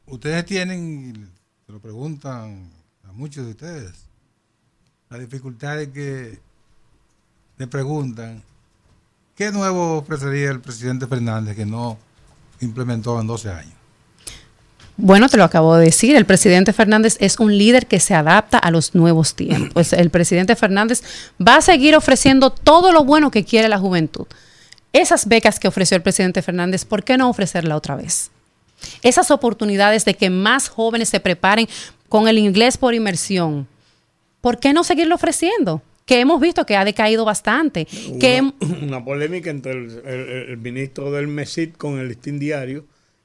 Ustedes 0.05 0.45
tienen, 0.45 1.31
se 1.65 1.71
lo 1.71 1.79
preguntan 1.79 2.69
a 3.07 3.11
muchos 3.13 3.45
de 3.45 3.51
ustedes, 3.51 3.93
la 5.09 5.17
dificultad 5.17 5.77
de 5.77 5.91
que 5.91 6.39
le 7.57 7.67
preguntan, 7.67 8.41
¿qué 9.35 9.51
nuevo 9.51 9.97
ofrecería 9.97 10.51
el 10.51 10.61
presidente 10.61 11.07
Fernández 11.07 11.55
que 11.55 11.65
no 11.65 11.97
implementó 12.59 13.19
en 13.19 13.27
12 13.27 13.49
años? 13.51 13.80
Bueno, 14.97 15.29
te 15.29 15.37
lo 15.37 15.43
acabo 15.43 15.75
de 15.75 15.85
decir, 15.85 16.15
el 16.15 16.25
presidente 16.25 16.73
Fernández 16.73 17.17
es 17.19 17.39
un 17.39 17.57
líder 17.57 17.87
que 17.87 17.99
se 17.99 18.13
adapta 18.13 18.57
a 18.59 18.69
los 18.71 18.93
nuevos 18.93 19.33
tiempos. 19.35 19.93
El 19.93 20.09
presidente 20.11 20.55
Fernández 20.55 21.01
va 21.45 21.55
a 21.57 21.61
seguir 21.61 21.95
ofreciendo 21.95 22.51
todo 22.51 22.91
lo 22.91 23.03
bueno 23.03 23.31
que 23.31 23.43
quiere 23.43 23.67
la 23.69 23.79
juventud. 23.79 24.27
Esas 24.93 25.27
becas 25.27 25.59
que 25.59 25.67
ofreció 25.69 25.95
el 25.95 26.03
presidente 26.03 26.41
Fernández, 26.41 26.83
¿por 26.85 27.03
qué 27.03 27.17
no 27.17 27.29
ofrecerla 27.29 27.77
otra 27.77 27.95
vez? 27.95 28.29
Esas 29.01 29.31
oportunidades 29.31 30.05
de 30.05 30.13
que 30.15 30.29
más 30.29 30.67
jóvenes 30.67 31.09
se 31.09 31.19
preparen 31.19 31.67
con 32.09 32.27
el 32.27 32.37
inglés 32.37 32.77
por 32.77 32.93
inmersión, 32.93 33.67
¿por 34.41 34.59
qué 34.59 34.73
no 34.73 34.83
seguirlo 34.83 35.15
ofreciendo? 35.15 35.81
Que 36.05 36.19
hemos 36.19 36.41
visto 36.41 36.65
que 36.65 36.75
ha 36.75 36.83
decaído 36.83 37.23
bastante. 37.23 37.85
Que 38.19 38.41
una, 38.81 39.03
polémica 39.05 39.49
entre 39.49 39.71
el, 39.71 40.01
el- 40.05 40.29
el 40.49 40.57
ministro 40.57 41.09
del 41.11 41.27
MESID 41.27 41.69
con 41.77 41.97
el 41.99 42.09
listín 42.09 42.37
diario 42.37 42.83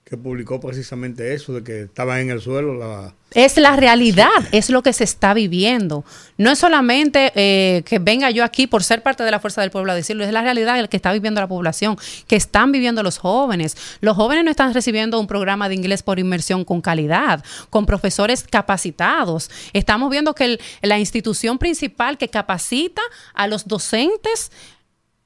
que 0.09 0.17
publicó 0.17 0.61
precisamente 0.61 1.35
eso, 1.35 1.53
de 1.53 1.65
que 1.65 1.83
estaba 1.83 2.21
en 2.21 2.31
el 2.31 2.41
suelo 2.41 2.75
la... 2.75 3.13
Es 3.33 3.57
la 3.57 3.75
realidad, 3.75 4.29
es 4.53 4.71
lo 4.71 4.81
que 4.85 4.93
se 4.93 5.03
está 5.03 5.35
viviendo. 5.35 6.05
No 6.39 6.53
es 6.53 6.61
solamente 6.61 7.33
eh, 7.35 7.83
que 7.85 7.99
venga 7.99 8.31
yo 8.31 8.45
aquí 8.45 8.69
por 8.69 8.85
ser 8.85 9.03
parte 9.03 9.25
de 9.25 9.33
la 9.33 9.41
fuerza 9.41 9.63
del 9.63 9.73
pueblo 9.73 9.91
a 9.91 9.97
decirlo, 9.97 10.23
es 10.25 10.31
la 10.31 10.43
realidad 10.43 10.79
el 10.79 10.89
que 10.89 10.97
está 10.97 11.13
viviendo 11.13 11.41
la 11.41 11.49
población, 11.49 11.99
que 12.29 12.37
están 12.37 12.71
viviendo 12.71 13.03
los 13.03 13.19
jóvenes. 13.19 13.77
Los 14.01 14.15
jóvenes 14.15 14.45
no 14.45 14.53
están 14.53 14.73
recibiendo 14.75 15.19
un 15.19 15.27
programa 15.27 15.69
de 15.69 15.75
inglés 15.75 16.05
por 16.05 16.21
inmersión 16.21 16.65
con 16.65 16.81
calidad, 16.81 17.45
con 17.69 17.85
profesores 17.85 18.45
capacitados. 18.49 19.51
Estamos 19.73 20.09
viendo 20.09 20.37
que 20.37 20.61
la 20.83 21.01
institución 21.01 21.59
principal 21.59 22.17
que 22.17 22.29
capacita 22.29 23.03
a 23.35 23.49
los 23.49 23.67
docentes 23.67 24.53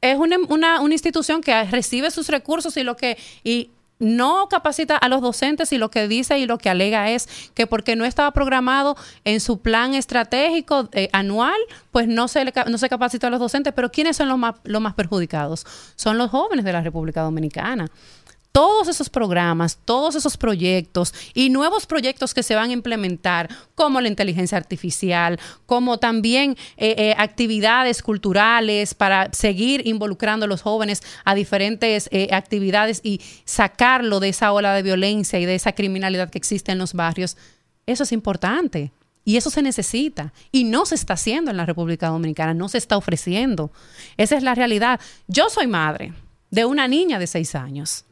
es 0.01 0.17
una, 0.17 0.39
una- 0.49 0.81
institución 0.91 1.43
que 1.43 1.65
recibe 1.65 2.11
sus 2.11 2.29
recursos 2.29 2.79
y 2.79 2.83
lo 2.83 2.97
que 2.97 3.19
no 4.01 4.49
capacita 4.49 4.97
a 4.97 5.09
los 5.09 5.21
docentes 5.21 5.73
y 5.73 5.79
lo 5.79 5.91
que 5.91 6.09
dice 6.09 6.39
y 6.39 6.47
lo 6.47 6.59
que 6.59 6.69
alega 6.69 7.11
es 7.11 7.29
que 7.55 7.67
porque 7.67 7.95
no 7.95 8.05
estaba 8.05 8.33
programado 8.33 8.97
en 9.25 9.41
su 9.41 9.61
plan 9.61 9.95
estratégico 9.95 10.89
eh, 10.93 11.09
anual, 11.13 11.59
pues 11.93 12.09
no 12.09 12.27
se, 12.27 12.45
le 12.45 12.53
no 12.67 12.79
se 12.79 12.89
capacita 12.89 13.29
a 13.29 13.31
los 13.31 13.39
docentes. 13.39 13.73
Pero 13.75 13.93
¿quiénes 13.93 14.17
son 14.17 14.29
los 14.29 14.39
más, 14.39 14.57
los 14.65 14.83
más 14.83 14.95
perjudicados? 14.95 15.67
Son 15.95 16.19
los 16.19 16.31
jóvenes 16.31 16.65
de 16.65 16.73
la 16.73 16.81
República 16.81 17.21
Dominicana 17.23 17.87
todos 18.53 18.89
esos 18.89 19.09
programas, 19.09 19.79
todos 19.85 20.15
esos 20.17 20.37
proyectos 20.37 21.15
y 21.35 21.51
nuevos 21.51 21.87
proyectos 21.87 22.35
que 22.35 22.43
se 22.43 22.55
van 22.55 22.71
a 22.71 22.73
implementar, 22.73 23.49
como 23.75 24.01
la 24.01 24.09
inteligencia 24.09 24.59
artificial, 24.59 25.39
como 25.67 25.99
también 25.99 26.57
eh, 26.77 26.95
eh, 26.99 27.15
actividades 27.17 28.03
culturales 28.03 28.95
para 28.95 29.33
seguir 29.33 29.87
involucrando 29.87 30.47
a 30.47 30.49
los 30.49 30.63
jóvenes 30.63 31.03
a 31.25 31.35
diferentes 31.35 32.09
eh, 32.11 32.29
actividades 32.33 33.01
y 33.05 33.21
sacarlo 33.45 34.21
de 34.21 34.31
esa 34.31 34.53
ola 34.53 34.75
de 34.75 34.83
violencia 34.83 35.39
y 35.39 35.47
de 35.47 35.55
esa 35.55 35.73
criminalidad 35.73 36.31
que 36.31 36.39
existe 36.39 36.73
en 36.73 36.79
los 36.79 36.95
barrios, 36.95 37.37
eso 37.87 38.03
es 38.03 38.13
importante. 38.13 38.93
Y 39.23 39.37
eso 39.37 39.51
se 39.51 39.61
necesita. 39.61 40.33
Y 40.51 40.65
no 40.65 40.87
se 40.87 40.95
está 40.95 41.13
haciendo 41.13 41.51
en 41.51 41.59
la 41.59 41.67
República 41.67 42.09
Dominicana, 42.09 42.55
no 42.55 42.71
se 42.71 42.79
está 42.79 42.97
ofreciendo. 42.97 43.71
Esa 44.17 44.37
es 44.37 44.43
la 44.43 44.55
realidad. 44.55 44.99
Yo 45.29 45.51
soy 45.51 45.67
madre 45.67 46.15
de 46.51 46.65
una 46.65 46.89
niña 46.89 47.19
de 47.19 47.27
seis 47.27 47.55
años 47.55 48.07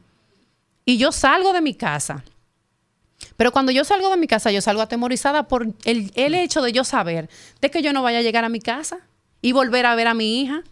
y 0.89 0.97
yo 0.97 1.11
salgo 1.11 1.53
de 1.53 1.61
mi 1.61 1.75
casa. 1.75 2.23
Pero 3.37 3.51
cuando 3.51 3.71
yo 3.71 3.83
salgo 3.83 4.09
de 4.09 4.17
mi 4.17 4.25
casa, 4.25 4.49
yo 4.49 4.59
salgo 4.59 4.81
atemorizada 4.81 5.47
por 5.47 5.67
el, 5.85 6.11
hecho 6.15 6.63
de 6.63 6.71
yo 6.71 6.83
saber 6.83 7.29
de 7.61 7.69
que 7.69 7.83
yo 7.83 7.93
no 7.93 8.01
vaya 8.01 8.17
a 8.17 8.21
llegar 8.23 8.43
a 8.43 8.49
mi 8.49 8.59
casa 8.59 8.97
y 9.39 9.51
volver 9.51 9.85
a 9.85 9.93
ver 9.93 10.07
a 10.07 10.15
mi 10.15 10.41
hija. 10.41 10.63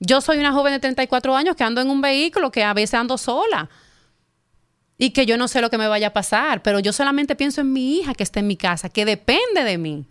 Yo 0.00 0.20
soy 0.20 0.36
una 0.36 0.52
joven 0.52 0.74
de 0.74 0.80
34 0.80 1.34
años 1.34 1.56
que 1.56 1.64
ando 1.64 1.80
en 1.80 1.88
un 1.88 2.02
vehículo, 2.02 2.50
que 2.50 2.62
a 2.62 2.74
veces 2.74 2.92
ando 2.92 3.16
sola 3.16 3.70
y 4.98 5.10
que 5.10 5.24
yo 5.24 5.38
no 5.38 5.48
sé 5.48 5.62
lo 5.62 5.70
que 5.70 5.78
me 5.78 5.88
vaya 5.88 6.08
a 6.08 6.12
pasar, 6.12 6.62
pero 6.62 6.78
yo 6.78 6.92
solamente 6.92 7.36
pienso 7.36 7.62
en 7.62 7.72
mi 7.72 7.96
hija 7.96 8.12
que 8.12 8.22
está 8.22 8.40
en 8.40 8.48
mi 8.48 8.58
casa, 8.58 8.90
que 8.90 9.06
depende 9.06 9.64
de 9.64 9.78
mí 9.78 10.04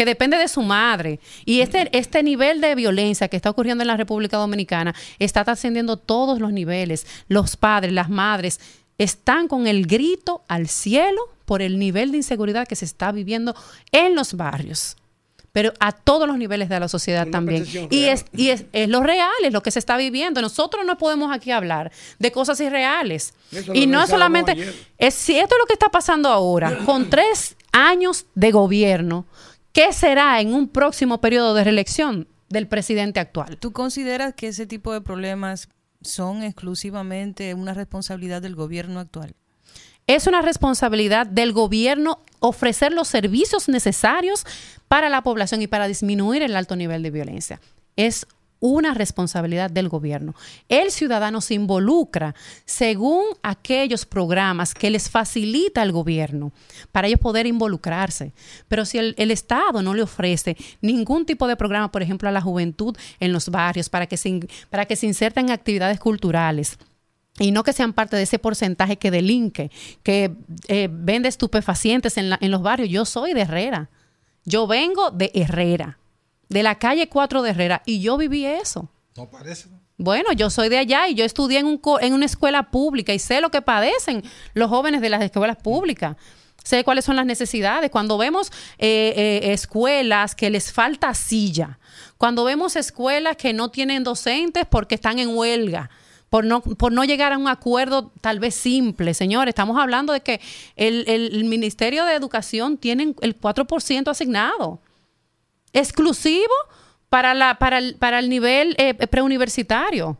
que 0.00 0.06
depende 0.06 0.38
de 0.38 0.48
su 0.48 0.62
madre. 0.62 1.20
Y 1.44 1.60
este, 1.60 1.90
este 1.92 2.22
nivel 2.22 2.62
de 2.62 2.74
violencia 2.74 3.28
que 3.28 3.36
está 3.36 3.50
ocurriendo 3.50 3.82
en 3.82 3.88
la 3.88 3.98
República 3.98 4.38
Dominicana 4.38 4.94
está 5.18 5.44
trascendiendo 5.44 5.98
todos 5.98 6.40
los 6.40 6.54
niveles. 6.54 7.06
Los 7.28 7.58
padres, 7.58 7.92
las 7.92 8.08
madres, 8.08 8.60
están 8.96 9.46
con 9.46 9.66
el 9.66 9.86
grito 9.86 10.42
al 10.48 10.68
cielo 10.68 11.20
por 11.44 11.60
el 11.60 11.78
nivel 11.78 12.12
de 12.12 12.16
inseguridad 12.16 12.66
que 12.66 12.76
se 12.76 12.86
está 12.86 13.12
viviendo 13.12 13.54
en 13.92 14.14
los 14.14 14.32
barrios. 14.32 14.96
Pero 15.52 15.74
a 15.80 15.92
todos 15.92 16.26
los 16.26 16.38
niveles 16.38 16.70
de 16.70 16.80
la 16.80 16.88
sociedad 16.88 17.24
Una 17.24 17.32
también. 17.32 17.66
Y, 17.90 18.04
es, 18.04 18.24
y 18.32 18.48
es, 18.48 18.64
es 18.72 18.88
lo 18.88 19.02
real, 19.02 19.28
es 19.44 19.52
lo 19.52 19.62
que 19.62 19.70
se 19.70 19.80
está 19.80 19.98
viviendo. 19.98 20.40
Nosotros 20.40 20.86
no 20.86 20.96
podemos 20.96 21.30
aquí 21.30 21.50
hablar 21.50 21.92
de 22.18 22.32
cosas 22.32 22.58
irreales. 22.62 23.34
Eso 23.52 23.74
y 23.74 23.86
no 23.86 24.02
es 24.02 24.08
solamente... 24.08 24.56
Es, 24.96 25.12
si 25.12 25.38
esto 25.38 25.56
es 25.56 25.58
lo 25.60 25.66
que 25.66 25.74
está 25.74 25.90
pasando 25.90 26.30
ahora, 26.30 26.78
con 26.86 27.10
tres 27.10 27.54
años 27.72 28.24
de 28.34 28.50
gobierno, 28.50 29.26
¿qué 29.72 29.92
será 29.92 30.40
en 30.40 30.54
un 30.54 30.68
próximo 30.68 31.20
periodo 31.20 31.54
de 31.54 31.64
reelección 31.64 32.28
del 32.48 32.66
presidente 32.66 33.20
actual? 33.20 33.58
¿Tú 33.58 33.72
consideras 33.72 34.34
que 34.34 34.48
ese 34.48 34.66
tipo 34.66 34.92
de 34.92 35.00
problemas 35.00 35.68
son 36.02 36.42
exclusivamente 36.42 37.54
una 37.54 37.74
responsabilidad 37.74 38.42
del 38.42 38.56
gobierno 38.56 39.00
actual? 39.00 39.34
Es 40.06 40.26
una 40.26 40.42
responsabilidad 40.42 41.26
del 41.26 41.52
gobierno 41.52 42.20
ofrecer 42.40 42.92
los 42.92 43.06
servicios 43.06 43.68
necesarios 43.68 44.44
para 44.88 45.08
la 45.08 45.22
población 45.22 45.62
y 45.62 45.68
para 45.68 45.86
disminuir 45.86 46.42
el 46.42 46.56
alto 46.56 46.74
nivel 46.74 47.02
de 47.02 47.10
violencia. 47.10 47.60
Es 47.96 48.26
una 48.60 48.94
responsabilidad 48.94 49.70
del 49.70 49.88
gobierno. 49.88 50.34
El 50.68 50.90
ciudadano 50.90 51.40
se 51.40 51.54
involucra 51.54 52.34
según 52.64 53.24
aquellos 53.42 54.06
programas 54.06 54.74
que 54.74 54.90
les 54.90 55.10
facilita 55.10 55.82
el 55.82 55.92
gobierno 55.92 56.52
para 56.92 57.08
ellos 57.08 57.20
poder 57.20 57.46
involucrarse. 57.46 58.32
Pero 58.68 58.84
si 58.84 58.98
el, 58.98 59.30
Estado 59.30 59.82
no 59.82 59.94
le 59.94 60.02
ofrece 60.02 60.56
ningún 60.80 61.24
tipo 61.24 61.46
de 61.46 61.56
programa, 61.56 61.90
por 61.90 62.02
ejemplo, 62.02 62.28
a 62.28 62.32
la 62.32 62.42
juventud 62.42 62.96
en 63.18 63.32
los 63.32 63.48
barrios, 63.48 63.88
para 63.88 64.06
que 64.06 64.16
se, 64.16 64.46
para 64.68 64.84
que 64.84 64.96
se 64.96 65.06
inserten 65.06 65.46
en 65.46 65.52
actividades 65.52 65.98
culturales, 65.98 66.78
y 67.38 67.52
no 67.52 67.62
que 67.62 67.72
sean 67.72 67.94
parte 67.94 68.16
de 68.16 68.24
ese 68.24 68.38
porcentaje 68.38 68.98
que 68.98 69.10
delinque, 69.10 69.70
que 70.02 70.36
eh, 70.68 70.88
vende 70.92 71.28
estupefacientes 71.28 72.18
en, 72.18 72.32
en 72.38 72.50
los 72.50 72.60
barrios. 72.60 72.90
Yo 72.90 73.06
soy 73.06 73.32
de 73.32 73.42
Herrera. 73.42 73.88
Yo 74.44 74.66
vengo 74.66 75.10
de 75.10 75.30
Herrera, 75.34 75.98
de 76.50 76.62
la 76.62 76.74
calle 76.78 77.08
4 77.08 77.40
de 77.40 77.50
Herrera, 77.50 77.82
y 77.86 78.00
yo 78.00 78.18
viví 78.18 78.44
eso. 78.44 78.90
No 79.16 79.30
parece. 79.30 79.70
¿no? 79.70 79.80
Bueno, 79.96 80.32
yo 80.32 80.50
soy 80.50 80.68
de 80.68 80.78
allá 80.78 81.08
y 81.08 81.14
yo 81.14 81.24
estudié 81.24 81.58
en, 81.60 81.66
un 81.66 81.78
co- 81.78 82.00
en 82.00 82.12
una 82.12 82.26
escuela 82.26 82.70
pública 82.70 83.14
y 83.14 83.18
sé 83.18 83.40
lo 83.40 83.50
que 83.50 83.62
padecen 83.62 84.22
los 84.54 84.68
jóvenes 84.68 85.00
de 85.00 85.08
las 85.10 85.22
escuelas 85.22 85.56
públicas. 85.56 86.16
Sé 86.64 86.84
cuáles 86.84 87.04
son 87.06 87.16
las 87.16 87.24
necesidades. 87.26 87.90
Cuando 87.90 88.18
vemos 88.18 88.50
eh, 88.78 89.12
eh, 89.16 89.52
escuelas 89.52 90.34
que 90.34 90.50
les 90.50 90.72
falta 90.72 91.14
silla, 91.14 91.78
cuando 92.18 92.44
vemos 92.44 92.76
escuelas 92.76 93.36
que 93.36 93.52
no 93.52 93.70
tienen 93.70 94.04
docentes 94.04 94.64
porque 94.68 94.94
están 94.96 95.18
en 95.18 95.34
huelga, 95.36 95.88
por 96.30 96.44
no, 96.44 96.60
por 96.62 96.92
no 96.92 97.04
llegar 97.04 97.32
a 97.32 97.38
un 97.38 97.48
acuerdo 97.48 98.12
tal 98.20 98.38
vez 98.40 98.54
simple, 98.54 99.14
señores, 99.14 99.52
estamos 99.52 99.78
hablando 99.78 100.12
de 100.12 100.20
que 100.20 100.40
el, 100.76 101.04
el- 101.08 101.34
el 101.34 101.44
Ministerio 101.44 102.04
de 102.04 102.14
Educación 102.14 102.76
tiene 102.78 103.14
el 103.20 103.38
4% 103.40 104.08
asignado 104.08 104.80
exclusivo 105.72 106.52
para, 107.08 107.34
la, 107.34 107.58
para, 107.58 107.78
el, 107.78 107.96
para 107.96 108.18
el 108.18 108.28
nivel 108.28 108.74
eh, 108.78 108.94
preuniversitario. 108.94 110.16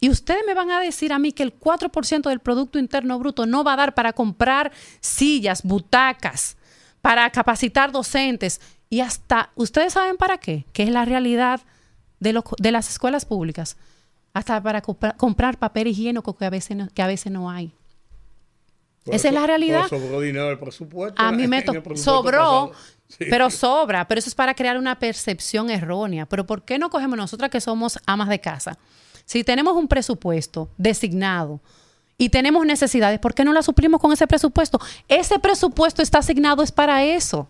Y 0.00 0.10
ustedes 0.10 0.42
me 0.46 0.54
van 0.54 0.70
a 0.70 0.80
decir 0.80 1.12
a 1.12 1.18
mí 1.18 1.32
que 1.32 1.42
el 1.42 1.58
4% 1.58 2.28
del 2.28 2.40
Producto 2.40 2.78
Interno 2.78 3.18
Bruto 3.18 3.46
no 3.46 3.64
va 3.64 3.72
a 3.72 3.76
dar 3.76 3.94
para 3.94 4.12
comprar 4.12 4.70
sillas, 5.00 5.62
butacas, 5.62 6.56
para 7.00 7.28
capacitar 7.30 7.92
docentes 7.92 8.60
y 8.90 9.00
hasta, 9.00 9.50
¿ustedes 9.54 9.94
saben 9.94 10.16
para 10.16 10.38
qué? 10.38 10.66
Que 10.72 10.82
es 10.82 10.90
la 10.90 11.04
realidad 11.04 11.60
de, 12.20 12.32
los- 12.34 12.44
de 12.58 12.72
las 12.72 12.90
escuelas 12.90 13.24
públicas. 13.24 13.76
Hasta 14.34 14.62
para 14.62 14.82
compra- 14.82 15.16
comprar 15.16 15.56
papel 15.58 15.86
higiénico 15.88 16.36
que 16.36 16.44
a 16.44 16.50
veces 16.50 16.76
no, 16.76 16.88
que 16.92 17.00
a 17.02 17.06
veces 17.06 17.32
no 17.32 17.48
hay. 17.50 17.72
Por 19.04 19.14
Esa 19.14 19.28
es 19.28 19.34
la 19.34 19.46
realidad. 19.46 19.86
sobró 19.88 20.20
dinero 20.20 20.48
del 20.48 20.58
presupuesto. 20.58 21.20
A 21.22 21.32
mí 21.32 21.46
me 21.48 21.62
to- 21.62 21.72
sobró, 21.94 22.32
pasado. 22.32 22.72
Pero 23.18 23.50
sobra, 23.50 24.06
pero 24.08 24.18
eso 24.18 24.28
es 24.28 24.34
para 24.34 24.54
crear 24.54 24.78
una 24.78 24.98
percepción 24.98 25.70
errónea. 25.70 26.26
Pero 26.26 26.46
¿por 26.46 26.64
qué 26.64 26.78
no 26.78 26.90
cogemos 26.90 27.16
nosotras 27.16 27.50
que 27.50 27.60
somos 27.60 27.98
amas 28.06 28.28
de 28.28 28.40
casa? 28.40 28.78
Si 29.24 29.44
tenemos 29.44 29.74
un 29.76 29.88
presupuesto 29.88 30.70
designado 30.76 31.60
y 32.18 32.28
tenemos 32.28 32.64
necesidades, 32.66 33.18
¿por 33.18 33.34
qué 33.34 33.44
no 33.44 33.52
la 33.52 33.62
suplimos 33.62 34.00
con 34.00 34.12
ese 34.12 34.26
presupuesto? 34.26 34.80
Ese 35.08 35.38
presupuesto 35.38 36.02
está 36.02 36.18
asignado 36.18 36.62
es 36.62 36.72
para 36.72 37.04
eso. 37.04 37.48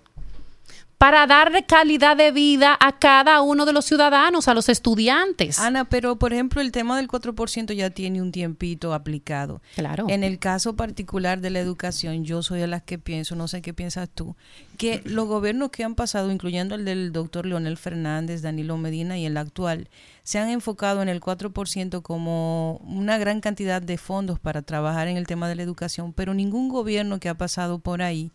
Para 0.98 1.26
darle 1.26 1.64
calidad 1.66 2.16
de 2.16 2.32
vida 2.32 2.76
a 2.80 2.98
cada 2.98 3.42
uno 3.42 3.66
de 3.66 3.74
los 3.74 3.84
ciudadanos, 3.84 4.48
a 4.48 4.54
los 4.54 4.70
estudiantes. 4.70 5.58
Ana, 5.58 5.84
pero 5.84 6.16
por 6.16 6.32
ejemplo 6.32 6.62
el 6.62 6.72
tema 6.72 6.96
del 6.96 7.06
4% 7.06 7.74
ya 7.74 7.90
tiene 7.90 8.22
un 8.22 8.32
tiempito 8.32 8.94
aplicado. 8.94 9.60
Claro. 9.74 10.06
En 10.08 10.24
el 10.24 10.38
caso 10.38 10.74
particular 10.74 11.40
de 11.42 11.50
la 11.50 11.60
educación, 11.60 12.24
yo 12.24 12.42
soy 12.42 12.60
de 12.60 12.66
las 12.66 12.82
que 12.82 12.98
pienso, 12.98 13.36
no 13.36 13.46
sé 13.46 13.60
qué 13.60 13.74
piensas 13.74 14.08
tú, 14.08 14.36
que 14.78 15.02
los 15.04 15.26
gobiernos 15.26 15.70
que 15.70 15.84
han 15.84 15.94
pasado, 15.94 16.32
incluyendo 16.32 16.74
el 16.74 16.86
del 16.86 17.12
doctor 17.12 17.44
Leonel 17.44 17.76
Fernández, 17.76 18.40
Danilo 18.40 18.78
Medina 18.78 19.18
y 19.18 19.26
el 19.26 19.36
actual, 19.36 19.88
se 20.22 20.38
han 20.38 20.48
enfocado 20.48 21.02
en 21.02 21.10
el 21.10 21.20
4% 21.20 22.02
como 22.02 22.80
una 22.86 23.18
gran 23.18 23.40
cantidad 23.40 23.82
de 23.82 23.98
fondos 23.98 24.40
para 24.40 24.62
trabajar 24.62 25.08
en 25.08 25.18
el 25.18 25.26
tema 25.26 25.48
de 25.48 25.56
la 25.56 25.62
educación, 25.62 26.14
pero 26.14 26.32
ningún 26.32 26.68
gobierno 26.68 27.20
que 27.20 27.28
ha 27.28 27.34
pasado 27.34 27.78
por 27.80 28.00
ahí 28.00 28.32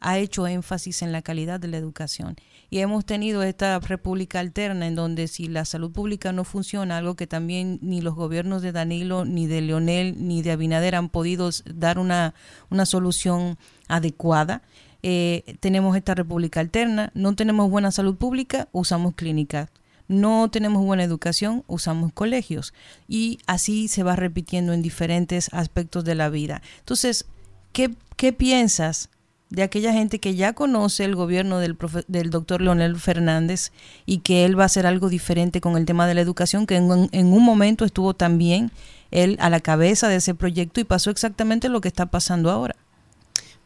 ha 0.00 0.18
hecho 0.18 0.46
énfasis 0.46 1.02
en 1.02 1.12
la 1.12 1.22
calidad 1.22 1.60
de 1.60 1.68
la 1.68 1.78
educación. 1.78 2.36
Y 2.70 2.80
hemos 2.80 3.04
tenido 3.04 3.42
esta 3.42 3.78
república 3.78 4.40
alterna 4.40 4.86
en 4.86 4.94
donde 4.94 5.28
si 5.28 5.48
la 5.48 5.64
salud 5.64 5.92
pública 5.92 6.32
no 6.32 6.44
funciona, 6.44 6.98
algo 6.98 7.14
que 7.14 7.26
también 7.26 7.78
ni 7.82 8.00
los 8.00 8.14
gobiernos 8.14 8.62
de 8.62 8.72
Danilo, 8.72 9.24
ni 9.24 9.46
de 9.46 9.60
Leonel, 9.60 10.16
ni 10.18 10.42
de 10.42 10.52
Abinader 10.52 10.94
han 10.94 11.08
podido 11.08 11.50
dar 11.64 11.98
una, 11.98 12.34
una 12.70 12.84
solución 12.84 13.56
adecuada, 13.88 14.62
eh, 15.06 15.56
tenemos 15.60 15.96
esta 15.98 16.14
república 16.14 16.60
alterna, 16.60 17.10
no 17.14 17.36
tenemos 17.36 17.70
buena 17.70 17.90
salud 17.90 18.16
pública, 18.16 18.68
usamos 18.72 19.14
clínicas. 19.14 19.68
No 20.08 20.50
tenemos 20.50 20.82
buena 20.82 21.04
educación, 21.04 21.62
usamos 21.66 22.12
colegios. 22.12 22.72
Y 23.06 23.38
así 23.46 23.88
se 23.88 24.02
va 24.02 24.16
repitiendo 24.16 24.72
en 24.72 24.80
diferentes 24.80 25.52
aspectos 25.52 26.04
de 26.04 26.14
la 26.14 26.30
vida. 26.30 26.62
Entonces, 26.78 27.26
¿qué, 27.72 27.94
qué 28.16 28.32
piensas 28.32 29.10
de 29.54 29.62
aquella 29.62 29.92
gente 29.92 30.18
que 30.18 30.34
ya 30.34 30.52
conoce 30.52 31.04
el 31.04 31.14
gobierno 31.14 31.58
del, 31.58 31.76
profe- 31.78 32.04
del 32.08 32.30
doctor 32.30 32.60
Leonel 32.60 32.96
Fernández 32.96 33.72
y 34.06 34.18
que 34.18 34.44
él 34.44 34.58
va 34.58 34.64
a 34.64 34.66
hacer 34.66 34.86
algo 34.86 35.08
diferente 35.08 35.60
con 35.60 35.76
el 35.76 35.84
tema 35.86 36.06
de 36.06 36.14
la 36.14 36.20
educación, 36.20 36.66
que 36.66 36.76
en, 36.76 36.84
un- 36.90 37.08
en 37.12 37.32
un 37.32 37.42
momento 37.44 37.84
estuvo 37.84 38.14
también 38.14 38.70
él 39.10 39.36
a 39.40 39.48
la 39.50 39.60
cabeza 39.60 40.08
de 40.08 40.16
ese 40.16 40.34
proyecto 40.34 40.80
y 40.80 40.84
pasó 40.84 41.10
exactamente 41.10 41.68
lo 41.68 41.80
que 41.80 41.88
está 41.88 42.06
pasando 42.06 42.50
ahora. 42.50 42.74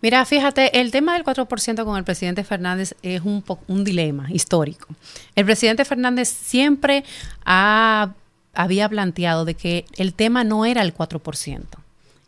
Mira, 0.00 0.24
fíjate, 0.24 0.78
el 0.80 0.92
tema 0.92 1.14
del 1.14 1.24
4% 1.24 1.84
con 1.84 1.96
el 1.96 2.04
presidente 2.04 2.44
Fernández 2.44 2.94
es 3.02 3.22
un, 3.22 3.42
un 3.66 3.82
dilema 3.84 4.30
histórico. 4.30 4.86
El 5.34 5.44
presidente 5.44 5.84
Fernández 5.84 6.28
siempre 6.28 7.02
ha- 7.44 8.12
había 8.54 8.88
planteado 8.88 9.44
de 9.44 9.54
que 9.54 9.84
el 9.96 10.14
tema 10.14 10.44
no 10.44 10.64
era 10.64 10.82
el 10.82 10.94
4%. 10.94 11.62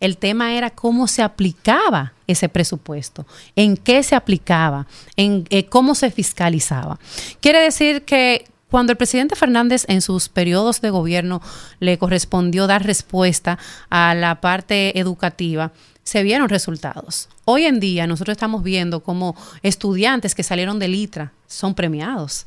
El 0.01 0.17
tema 0.17 0.55
era 0.55 0.71
cómo 0.71 1.07
se 1.07 1.23
aplicaba 1.23 2.15
ese 2.27 2.49
presupuesto, 2.49 3.27
en 3.55 3.77
qué 3.77 4.03
se 4.03 4.15
aplicaba, 4.15 4.87
en 5.17 5.45
eh, 5.51 5.67
cómo 5.67 5.95
se 5.95 6.11
fiscalizaba. 6.11 6.99
Quiere 7.41 7.61
decir 7.61 8.03
que 8.05 8.47
cuando 8.71 8.93
el 8.93 8.97
presidente 8.97 9.37
Fernández 9.37 9.85
en 9.89 10.01
sus 10.01 10.29
periodos 10.29 10.81
de 10.81 10.91
gobierno 10.91 11.43
le 11.81 11.99
correspondió 11.99 12.67
dar 12.67 12.87
respuesta 12.87 13.59
a 13.91 14.15
la 14.15 14.41
parte 14.41 14.99
educativa, 14.99 15.73
se 16.05 16.23
vieron 16.23 16.49
resultados. 16.49 17.29
Hoy 17.45 17.65
en 17.65 17.81
día 17.81 18.07
nosotros 18.07 18.35
estamos 18.35 18.63
viendo 18.63 19.03
como 19.03 19.37
estudiantes 19.63 20.35
que 20.35 20.43
salieron 20.43 20.79
del 20.79 20.95
ITRA 20.95 21.33
son 21.47 21.75
premiados. 21.75 22.47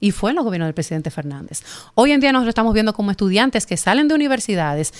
Y 0.00 0.10
fue 0.10 0.30
en 0.30 0.36
los 0.36 0.44
gobiernos 0.44 0.66
del 0.66 0.74
presidente 0.74 1.10
Fernández. 1.10 1.62
Hoy 1.94 2.12
en 2.12 2.20
día 2.20 2.32
nosotros 2.32 2.50
estamos 2.50 2.74
viendo 2.74 2.92
como 2.92 3.10
estudiantes 3.10 3.64
que 3.64 3.76
salen 3.76 4.08
de 4.08 4.14
universidades 4.14 4.92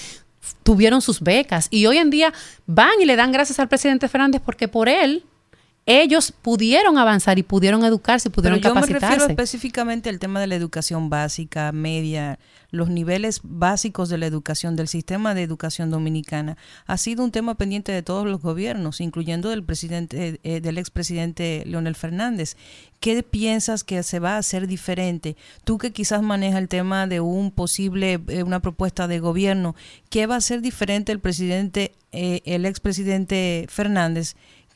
tuvieron 0.62 1.00
sus 1.00 1.20
becas. 1.20 1.68
Y 1.70 1.86
hoy 1.86 1.98
en 1.98 2.10
día 2.10 2.32
van 2.66 3.00
y 3.00 3.04
le 3.04 3.16
dan 3.16 3.32
gracias 3.32 3.58
al 3.58 3.68
presidente 3.68 4.08
Fernández 4.08 4.42
porque 4.44 4.68
por 4.68 4.88
él 4.88 5.24
ellos 5.86 6.32
pudieron 6.32 6.96
avanzar 6.96 7.38
y 7.38 7.42
pudieron 7.42 7.84
educarse 7.84 8.28
y 8.28 8.32
pudieron 8.32 8.60
Pero 8.60 8.74
yo 8.74 8.80
me 8.80 8.86
refiero 8.86 9.26
específicamente 9.26 10.08
al 10.08 10.18
tema 10.18 10.40
de 10.40 10.46
la 10.46 10.54
educación 10.54 11.10
básica, 11.10 11.72
media, 11.72 12.38
los 12.70 12.88
niveles 12.88 13.40
básicos 13.42 14.08
de 14.08 14.16
la 14.16 14.26
educación, 14.26 14.76
del 14.76 14.88
sistema 14.88 15.34
de 15.34 15.42
educación 15.42 15.90
dominicana. 15.90 16.56
Ha 16.86 16.96
sido 16.96 17.22
un 17.22 17.30
tema 17.30 17.54
pendiente 17.56 17.92
de 17.92 18.02
todos 18.02 18.26
los 18.26 18.40
gobiernos, 18.40 19.02
incluyendo 19.02 19.50
del 19.50 19.62
presidente, 19.62 20.40
eh, 20.42 20.60
del 20.60 20.78
expresidente 20.78 21.64
Leonel 21.66 21.96
Fernández. 21.96 22.56
¿Qué 22.98 23.22
piensas 23.22 23.84
que 23.84 24.02
se 24.02 24.18
va 24.18 24.36
a 24.36 24.38
hacer 24.38 24.66
diferente? 24.66 25.36
Tú 25.64 25.76
que 25.76 25.92
quizás 25.92 26.22
manejas 26.22 26.62
el 26.62 26.68
tema 26.68 27.06
de 27.06 27.20
un 27.20 27.50
posible, 27.50 28.20
eh, 28.28 28.42
una 28.42 28.60
propuesta 28.60 29.06
de 29.06 29.20
gobierno, 29.20 29.76
¿qué 30.08 30.26
va 30.26 30.36
a 30.36 30.38
hacer 30.38 30.62
diferente 30.62 31.12
el 31.12 31.20
presidente, 31.20 31.92
eh, 32.12 32.40
el 32.46 32.64
expresidente 32.64 33.66
Fernández? 33.68 34.34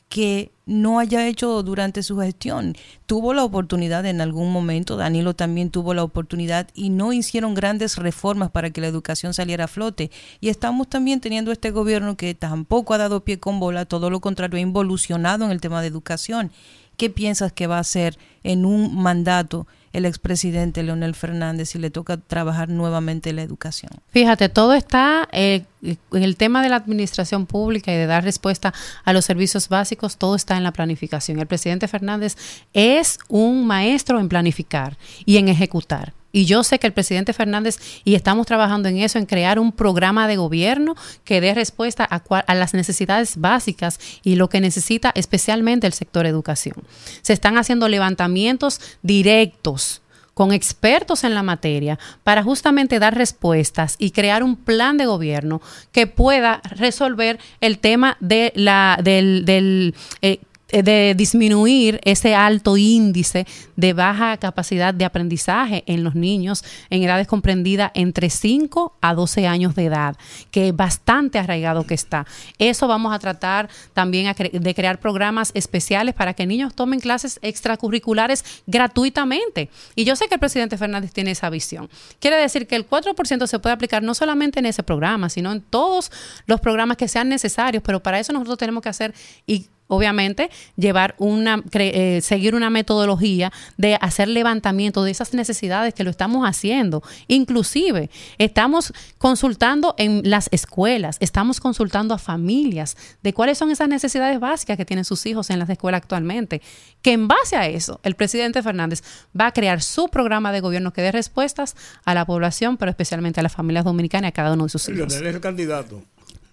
Que 0.09 0.51
no 0.65 0.99
haya 0.99 1.27
hecho 1.27 1.63
durante 1.63 2.03
su 2.03 2.19
gestión. 2.19 2.75
Tuvo 3.05 3.33
la 3.33 3.43
oportunidad 3.43 4.05
en 4.05 4.21
algún 4.21 4.51
momento, 4.51 4.97
Danilo 4.97 5.35
también 5.35 5.69
tuvo 5.69 5.93
la 5.93 6.03
oportunidad 6.03 6.67
y 6.73 6.89
no 6.89 7.13
hicieron 7.13 7.53
grandes 7.53 7.97
reformas 7.97 8.51
para 8.51 8.71
que 8.71 8.81
la 8.81 8.87
educación 8.87 9.33
saliera 9.33 9.65
a 9.65 9.67
flote. 9.67 10.11
Y 10.41 10.49
estamos 10.49 10.87
también 10.87 11.21
teniendo 11.21 11.51
este 11.51 11.71
gobierno 11.71 12.17
que 12.17 12.33
tampoco 12.33 12.93
ha 12.93 12.97
dado 12.97 13.23
pie 13.23 13.39
con 13.39 13.59
bola, 13.59 13.85
todo 13.85 14.09
lo 14.09 14.19
contrario, 14.19 14.57
ha 14.57 14.61
involucionado 14.61 15.45
en 15.45 15.51
el 15.51 15.61
tema 15.61 15.81
de 15.81 15.87
educación. 15.87 16.51
¿Qué 16.99 17.09
piensas 17.09 17.53
que 17.53 17.65
va 17.65 17.77
a 17.77 17.79
hacer 17.79 18.19
en 18.43 18.65
un 18.65 19.01
mandato 19.01 19.67
el 19.93 20.05
expresidente 20.05 20.83
Leonel 20.83 21.15
Fernández 21.15 21.69
si 21.69 21.79
le 21.79 21.91
toca 21.91 22.17
trabajar 22.17 22.67
nuevamente 22.67 23.31
la 23.31 23.41
educación? 23.41 23.89
Fíjate, 24.09 24.49
todo 24.49 24.73
está 24.73 25.29
eh, 25.31 25.63
en 25.81 26.23
el 26.23 26.35
tema 26.35 26.61
de 26.61 26.67
la 26.67 26.75
administración 26.75 27.45
pública 27.45 27.93
y 27.93 27.95
de 27.95 28.05
dar 28.05 28.25
respuesta 28.25 28.73
a 29.05 29.13
los 29.13 29.23
servicios 29.23 29.69
básicos, 29.69 30.17
todo 30.17 30.35
está 30.35 30.57
en 30.57 30.65
la 30.65 30.73
planificación. 30.73 31.39
El 31.39 31.47
presidente 31.47 31.87
Fernández 31.87 32.35
es 32.73 33.17
un 33.29 33.65
maestro 33.65 34.19
en 34.19 34.27
planificar 34.27 34.97
y 35.25 35.37
en 35.37 35.47
ejecutar. 35.47 36.18
Y 36.31 36.45
yo 36.45 36.63
sé 36.63 36.79
que 36.79 36.87
el 36.87 36.93
presidente 36.93 37.33
Fernández, 37.33 37.79
y 38.03 38.15
estamos 38.15 38.45
trabajando 38.45 38.87
en 38.89 38.97
eso, 38.97 39.17
en 39.17 39.25
crear 39.25 39.59
un 39.59 39.71
programa 39.71 40.27
de 40.27 40.37
gobierno 40.37 40.95
que 41.23 41.41
dé 41.41 41.53
respuesta 41.53 42.07
a, 42.09 42.21
a 42.39 42.55
las 42.55 42.73
necesidades 42.73 43.37
básicas 43.37 43.99
y 44.23 44.35
lo 44.35 44.49
que 44.49 44.61
necesita 44.61 45.11
especialmente 45.15 45.87
el 45.87 45.93
sector 45.93 46.25
educación. 46.25 46.75
Se 47.21 47.33
están 47.33 47.57
haciendo 47.57 47.87
levantamientos 47.87 48.79
directos 49.01 50.01
con 50.39 50.53
expertos 50.53 51.25
en 51.25 51.33
la 51.33 51.43
materia 51.43 51.99
para 52.23 52.43
justamente 52.43 52.97
dar 52.97 53.13
respuestas 53.13 53.97
y 53.99 54.11
crear 54.11 54.41
un 54.41 54.55
plan 54.55 54.95
de 54.95 55.05
gobierno 55.05 55.61
que 55.91 56.07
pueda 56.07 56.61
resolver 56.63 57.39
el 57.59 57.77
tema 57.77 58.15
de 58.21 58.53
la 58.55 58.97
del, 59.03 59.43
del 59.43 59.95
eh, 60.21 60.39
de 60.71 61.15
disminuir 61.15 61.99
ese 62.03 62.35
alto 62.35 62.77
índice 62.77 63.45
de 63.75 63.93
baja 63.93 64.37
capacidad 64.37 64.93
de 64.93 65.05
aprendizaje 65.05 65.83
en 65.87 66.03
los 66.03 66.15
niños 66.15 66.63
en 66.89 67.03
edades 67.03 67.27
comprendidas 67.27 67.91
entre 67.95 68.29
5 68.29 68.97
a 69.01 69.13
12 69.13 69.47
años 69.47 69.75
de 69.75 69.85
edad, 69.85 70.15
que 70.51 70.69
es 70.69 70.75
bastante 70.75 71.39
arraigado 71.39 71.85
que 71.85 71.93
está. 71.93 72.25
Eso 72.57 72.87
vamos 72.87 73.13
a 73.13 73.19
tratar 73.19 73.69
también 73.93 74.33
de 74.51 74.75
crear 74.75 74.99
programas 74.99 75.51
especiales 75.53 76.13
para 76.13 76.33
que 76.33 76.45
niños 76.45 76.75
tomen 76.75 76.99
clases 76.99 77.39
extracurriculares 77.41 78.43
gratuitamente. 78.67 79.69
Y 79.95 80.03
yo 80.03 80.15
sé 80.15 80.27
que 80.27 80.35
el 80.35 80.39
presidente 80.39 80.77
Fernández 80.77 81.11
tiene 81.11 81.31
esa 81.31 81.49
visión. 81.49 81.89
Quiere 82.19 82.37
decir 82.37 82.67
que 82.67 82.75
el 82.75 82.87
4% 82.87 83.47
se 83.47 83.59
puede 83.59 83.73
aplicar 83.73 84.03
no 84.03 84.13
solamente 84.13 84.59
en 84.59 84.65
ese 84.65 84.83
programa, 84.83 85.29
sino 85.29 85.51
en 85.51 85.61
todos 85.61 86.11
los 86.45 86.59
programas 86.59 86.97
que 86.97 87.07
sean 87.07 87.29
necesarios, 87.29 87.83
pero 87.85 88.01
para 88.01 88.19
eso 88.19 88.33
nosotros 88.33 88.57
tenemos 88.57 88.83
que 88.83 88.89
hacer 88.89 89.13
y 89.47 89.67
obviamente, 89.89 90.49
llevar 90.77 91.15
una, 91.17 91.57
cre- 91.57 91.91
eh, 91.93 92.21
seguir 92.21 92.55
una 92.55 92.69
metodología 92.69 93.51
de 93.75 93.97
hacer 93.99 94.29
levantamiento 94.29 95.03
de 95.03 95.11
esas 95.11 95.33
necesidades 95.33 95.93
que 95.93 96.03
lo 96.05 96.11
estamos 96.11 96.47
haciendo. 96.47 97.03
Inclusive, 97.27 98.09
estamos 98.37 98.93
consultando 99.17 99.95
en 99.97 100.21
las 100.23 100.47
escuelas, 100.51 101.17
estamos 101.19 101.59
consultando 101.59 102.13
a 102.13 102.19
familias 102.19 102.95
de 103.23 103.33
cuáles 103.33 103.57
son 103.57 103.71
esas 103.71 103.89
necesidades 103.89 104.39
básicas 104.39 104.77
que 104.77 104.85
tienen 104.85 105.05
sus 105.05 105.25
hijos 105.25 105.49
en 105.49 105.59
las 105.59 105.69
escuelas 105.69 106.01
actualmente. 106.01 106.61
Que 107.01 107.11
en 107.13 107.27
base 107.27 107.55
a 107.55 107.67
eso, 107.67 107.99
el 108.03 108.15
presidente 108.15 108.61
Fernández 108.61 109.01
va 109.37 109.47
a 109.47 109.51
crear 109.51 109.81
su 109.81 110.07
programa 110.09 110.51
de 110.51 110.59
gobierno 110.61 110.93
que 110.93 111.01
dé 111.01 111.11
respuestas 111.11 111.75
a 112.05 112.13
la 112.13 112.25
población, 112.25 112.77
pero 112.77 112.91
especialmente 112.91 113.39
a 113.39 113.43
las 113.43 113.53
familias 113.53 113.85
dominicanas 113.85 114.27
y 114.27 114.29
a 114.29 114.33
cada 114.33 114.53
uno 114.53 114.65
de 114.65 114.69
sus 114.69 114.87
hijos. 114.89 115.11
Leonel 115.11 115.27
es 115.27 115.35
el 115.35 115.41
candidato. 115.41 116.03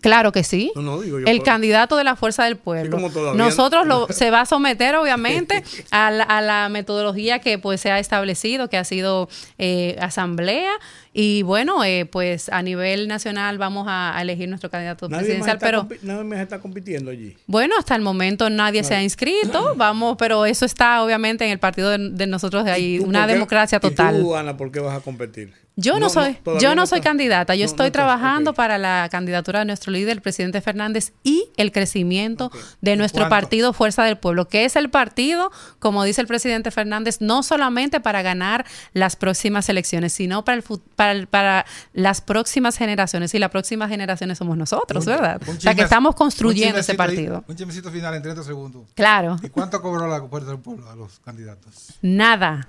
Claro 0.07 0.31
que 0.33 0.45
sí. 0.45 0.71
No, 0.77 0.83
no, 0.83 1.01
digo 1.01 1.19
yo. 1.21 1.27
el 1.27 1.39
por- 1.39 1.45
candidato 1.47 1.97
de 1.97 2.05
la 2.05 2.15
fuerza 2.17 2.45
del 2.45 2.57
pueblo. 2.57 2.85
Sí, 2.97 3.03
como 3.03 3.11
todavía- 3.13 3.43
Nosotros 3.45 3.87
lo, 3.87 4.07
se 4.09 4.31
va 4.31 4.43
a 4.43 4.47
someter, 4.47 4.95
obviamente, 4.95 5.65
a 5.91 6.11
la, 6.11 6.23
a 6.25 6.41
la 6.41 6.69
metodología 6.69 7.41
que 7.41 7.59
pues 7.59 7.81
se 7.81 7.91
ha 7.91 7.99
establecido, 7.99 8.69
que 8.69 8.77
ha 8.77 8.85
sido 8.85 9.29
eh, 9.59 9.97
asamblea. 10.01 10.71
Y 11.19 11.41
bueno, 11.43 11.83
eh, 11.83 12.05
pues 12.05 12.51
a 12.51 12.61
nivel 12.61 13.09
nacional 13.09 13.57
vamos 13.57 13.87
a, 13.89 14.14
a 14.19 14.21
elegir 14.21 14.51
nuestro 14.51 14.69
candidato 14.71 15.09
Nadie 15.09 15.25
presidencial, 15.25 15.57
pero 15.59 15.89
nadie 16.03 16.25
más 16.25 16.41
está 16.41 16.59
compitiendo 16.61 17.11
allí. 17.11 17.35
bueno, 17.47 17.75
hasta 17.79 17.97
el 17.97 18.03
momento 18.03 18.51
nadie 18.51 18.85
se 18.85 18.95
ha 18.95 19.03
inscrito, 19.03 19.75
vamos, 19.77 20.17
pero 20.19 20.45
eso 20.45 20.67
está 20.67 21.03
obviamente 21.03 21.47
en 21.47 21.53
el 21.53 21.59
partido 21.59 21.89
de, 21.89 22.11
de 22.11 22.27
nosotros 22.27 22.67
de 22.67 22.71
ahí, 22.73 22.99
¿Tú 22.99 23.07
una 23.07 23.27
democracia 23.27 23.77
y 23.77 23.81
tú, 23.81 23.89
total. 23.89 24.23
Ana, 24.37 24.59
por 24.59 24.71
qué 24.71 24.81
vas 24.81 24.95
a 24.95 25.01
competir? 25.01 25.55
Yo 25.79 25.99
no, 25.99 26.09
soy, 26.09 26.39
yo 26.59 26.75
no 26.75 26.87
soy 26.87 27.01
estás- 27.01 27.11
candidata, 27.11 27.55
yo 27.55 27.67
estoy 27.67 27.91
trabajando 27.91 28.55
para 28.55 28.79
la 28.79 29.09
candidatura 29.11 29.59
de 29.59 29.67
nuestro 29.67 29.93
líder, 29.93 30.17
el 30.17 30.23
presidente 30.23 30.62
Fernández, 30.62 31.12
y 31.23 31.51
el 31.59 31.71
crecimiento 31.71 32.51
de 32.81 32.95
¿Y 32.95 32.97
nuestro 32.97 33.21
cuánto? 33.29 33.37
partido 33.37 33.73
Fuerza 33.75 34.03
del 34.05 34.17
Pueblo, 34.17 34.49
que 34.49 34.64
es 34.64 34.75
el 34.77 34.89
partido, 34.89 35.51
como 35.79 36.03
dice 36.05 36.23
el 36.23 36.27
presidente 36.29 36.71
Fernández, 36.71 37.21
no 37.21 37.43
solamente 37.43 38.01
para 38.01 38.23
ganar 38.23 38.64
las 38.95 39.17
próximas 39.17 39.69
elecciones, 39.69 40.14
sino 40.14 40.47
para, 40.47 40.57
el, 40.57 40.62
fu- 40.62 40.81
para, 41.29 41.65
las 41.93 42.21
próximas 42.21 42.77
generaciones, 42.77 43.35
y 43.35 43.39
las 43.39 43.51
próximas 43.51 43.89
generaciones 43.89 44.39
somos 44.39 44.57
nosotros, 44.57 45.07
Un- 45.07 45.13
¿verdad? 45.13 45.41
un 45.47 45.57
o 45.57 45.61
sea, 45.61 45.75
que 45.75 45.83
estamos 45.83 46.15
construyendo 46.15 46.79
ese 46.79 46.93
ahí, 46.93 46.99
partido. 46.99 47.45
Un 47.49 47.57
chismecito 47.57 47.91
final 47.91 48.15
en 48.15 48.23
30 48.23 48.43
segundos. 48.43 48.89
Claro, 48.95 49.37
¿Y 49.43 49.49
cuánto 49.49 49.81
cobró 49.83 50.07
la 50.07 50.21
Fuerza 50.29 50.51
del 50.51 50.59
Pueblo 50.61 50.89
a 50.91 50.95
los 50.95 51.19
candidatos? 51.21 51.95
nada. 52.03 52.69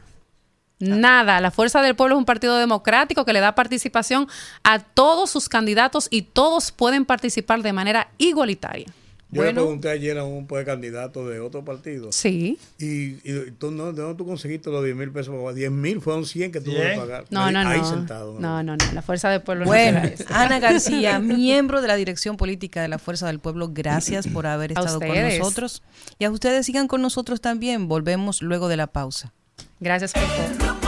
Nada, 0.79 1.41
la 1.41 1.49
Fuerza 1.49 1.81
del 1.81 1.95
Pueblo 1.95 2.13
es 2.15 2.19
un 2.19 2.25
partido 2.25 2.55
democrático 2.57 3.25
que 3.25 3.33
le 3.33 3.39
da 3.39 3.55
participación 3.55 4.27
a 4.63 4.77
todos 4.77 5.31
sus 5.31 5.49
candidatos 5.49 6.07
y 6.11 6.21
todos 6.21 6.71
pueden 6.71 7.03
participar 7.03 7.63
de 7.63 7.73
manera 7.73 8.09
igualitaria. 8.19 8.85
Yo 9.29 9.43
le 9.43 9.53
pregunté 9.53 9.89
ayer 9.89 10.17
a 10.17 10.23
un 10.23 10.47
pues, 10.47 10.65
candidato 10.65 11.27
de 11.27 11.41
otro 11.41 11.65
partido. 11.65 12.11
Sí. 12.13 12.57
Y, 12.79 13.15
y 13.29 13.51
tú, 13.57 13.71
no, 13.71 13.91
¿de 13.91 14.01
dónde 14.01 14.17
tú 14.17 14.25
conseguiste 14.25 14.69
los 14.69 14.83
10 14.83 14.95
mil 14.95 15.11
pesos? 15.11 15.53
10 15.53 15.69
mil 15.71 15.99
fueron 15.99 16.25
100 16.25 16.51
que 16.53 16.61
tuvo 16.61 16.75
que 16.75 16.95
pagar. 16.97 17.25
No, 17.29 17.43
Ahí- 17.43 17.53
no, 17.53 17.59
Ahí 17.59 17.79
no. 17.79 17.89
sentado. 17.89 18.39
No, 18.39 18.63
no, 18.63 18.77
no. 18.77 18.93
La 18.93 19.01
Fuerza 19.01 19.29
del 19.29 19.41
Pueblo 19.41 19.65
no 19.65 19.71
Bueno. 19.71 20.01
Ana 20.29 20.59
García, 20.59 21.19
miembro 21.19 21.81
de 21.81 21.89
la 21.89 21.95
Dirección 21.97 22.37
Política 22.37 22.81
de 22.81 22.87
la 22.87 22.99
Fuerza 22.99 23.27
del 23.27 23.39
Pueblo, 23.39 23.69
gracias 23.73 24.27
por 24.27 24.47
haber 24.47 24.71
estado 24.71 24.99
con 24.99 25.09
nosotros. 25.09 25.83
Y 26.19 26.23
a 26.25 26.31
ustedes 26.31 26.65
sigan 26.65 26.87
con 26.87 27.01
nosotros 27.01 27.41
también. 27.41 27.89
Volvemos 27.89 28.41
luego 28.41 28.69
de 28.69 28.77
la 28.77 28.87
pausa. 28.87 29.33
Gracias 29.79 30.13
por 30.13 30.23
todo. 30.23 30.86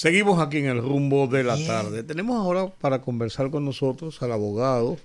Seguimos 0.00 0.38
aquí 0.40 0.58
en 0.58 0.66
el 0.66 0.82
rumbo 0.82 1.26
de 1.26 1.42
la 1.42 1.56
tarde. 1.66 2.02
Tenemos 2.02 2.36
ahora 2.36 2.66
para 2.66 3.00
conversar 3.00 3.50
con 3.50 3.64
nosotros 3.64 4.20
al 4.20 4.30
abogado, 4.30 4.98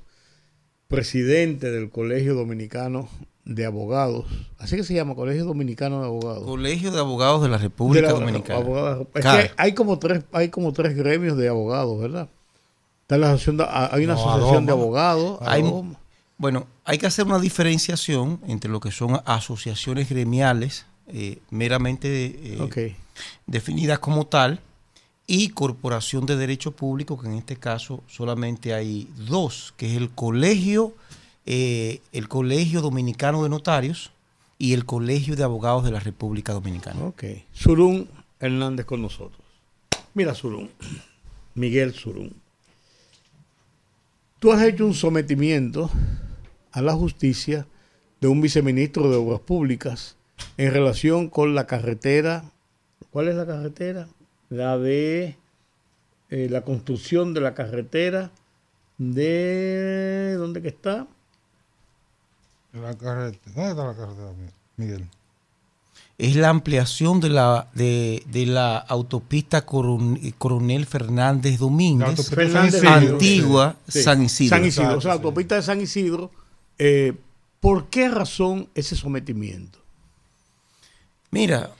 presidente 0.89 1.71
del 1.71 1.89
Colegio 1.89 2.35
Dominicano 2.35 3.07
de 3.45 3.65
Abogados. 3.65 4.25
Así 4.59 4.75
que 4.75 4.83
se 4.83 4.93
llama 4.93 5.15
Colegio 5.15 5.45
Dominicano 5.45 6.01
de 6.01 6.07
Abogados. 6.07 6.43
Colegio 6.43 6.91
de 6.91 6.99
Abogados 6.99 7.41
de 7.41 7.47
la 7.47 7.57
República 7.57 8.07
De 8.07 8.13
la- 8.13 8.19
Dominicana. 8.19 8.59
abogados. 8.59 9.07
Es 9.15 9.23
que 9.25 9.51
hay 9.55 9.73
como 9.73 9.97
tres, 9.97 10.25
hay 10.33 10.49
como 10.49 10.73
tres 10.73 10.93
gremios 10.93 11.37
de 11.37 11.47
abogados, 11.47 11.97
¿verdad? 11.97 12.27
Está 13.03 13.17
la 13.17 13.27
asociación 13.27 13.57
de- 13.57 13.67
hay 13.69 14.03
una 14.03 14.15
No, 14.15 14.29
asociación 14.29 14.65
de 14.65 14.71
abogados. 14.73 15.37
Hay-. 15.43 15.63
Bueno, 16.37 16.67
hay 16.83 16.97
que 16.97 17.05
hacer 17.07 17.25
una 17.25 17.39
diferenciación 17.39 18.41
entre 18.45 18.69
lo 18.69 18.81
que 18.81 18.91
son 18.91 19.21
asociaciones 19.23 20.09
gremiales 20.09 20.85
eh, 21.07 21.39
meramente 21.49 22.25
eh, 22.57 22.95
definidas 23.47 23.99
como 23.99 24.27
tal 24.27 24.59
y 25.27 25.49
corporación 25.49 26.25
de 26.25 26.35
derecho 26.35 26.71
público, 26.71 27.19
que 27.19 27.27
en 27.27 27.33
este 27.35 27.55
caso 27.55 28.03
solamente 28.07 28.73
hay 28.73 29.07
dos, 29.27 29.73
que 29.77 29.91
es 29.91 29.97
el 29.97 30.09
colegio, 30.09 30.93
eh, 31.45 32.01
el 32.11 32.27
colegio 32.27 32.81
dominicano 32.81 33.43
de 33.43 33.49
notarios 33.49 34.11
y 34.57 34.73
el 34.73 34.85
colegio 34.85 35.35
de 35.35 35.43
abogados 35.43 35.83
de 35.83 35.91
la 35.91 35.99
República 35.99 36.53
Dominicana. 36.53 37.03
Ok. 37.03 37.23
Surún 37.53 38.09
Hernández 38.39 38.85
con 38.85 39.01
nosotros. 39.01 39.41
Mira, 40.13 40.35
Surún. 40.35 40.69
Miguel 41.55 41.93
Surún. 41.93 42.33
Tú 44.39 44.51
has 44.51 44.63
hecho 44.63 44.85
un 44.85 44.93
sometimiento 44.93 45.89
a 46.71 46.81
la 46.81 46.93
justicia 46.93 47.67
de 48.19 48.27
un 48.27 48.41
viceministro 48.41 49.09
de 49.09 49.17
Obras 49.17 49.39
Públicas 49.41 50.15
en 50.57 50.71
relación 50.71 51.29
con 51.29 51.55
la 51.55 51.67
carretera. 51.67 52.43
¿Cuál 53.11 53.27
es 53.27 53.35
la 53.35 53.45
carretera? 53.45 54.07
La 54.51 54.77
de 54.77 55.37
eh, 56.29 56.47
la 56.51 56.61
construcción 56.61 57.33
de 57.33 57.41
la 57.41 57.53
carretera 57.55 58.29
de... 58.99 60.35
¿Dónde 60.37 60.61
que 60.61 60.67
está? 60.67 61.07
La 62.73 62.93
carretera. 62.95 63.53
¿Dónde 63.55 63.69
está 63.71 63.85
la 63.85 63.95
carretera, 63.95 64.31
Miguel? 64.77 65.07
Es 66.17 66.35
la 66.35 66.49
ampliación 66.49 67.19
de 67.19 67.29
la, 67.29 67.67
de, 67.73 68.21
de 68.27 68.45
la 68.45 68.77
autopista 68.77 69.65
Coron- 69.65 70.19
Coronel 70.37 70.85
Fernández 70.85 71.53
La 71.53 71.57
Domínguez. 71.59 72.09
autopista 72.09 72.35
Fernández 72.35 72.81
San 72.81 72.97
Isidro. 72.99 73.13
Antigua 73.15 73.75
Sí. 73.87 74.03
San 74.03 74.21
Isidro. 74.21 74.49
San 74.57 74.65
Isidro, 74.65 74.97
o 74.97 75.01
sea, 75.01 75.11
sí. 75.13 75.17
autopista 75.17 75.55
de 75.55 75.61
San 75.63 75.81
Isidro. 75.81 76.29
eh, 76.77 77.13
¿Por 77.59 77.87
qué 77.87 78.09
razón 78.09 78.67
ese 78.75 78.95
sometimiento? 78.95 79.79
Mira, 81.31 81.71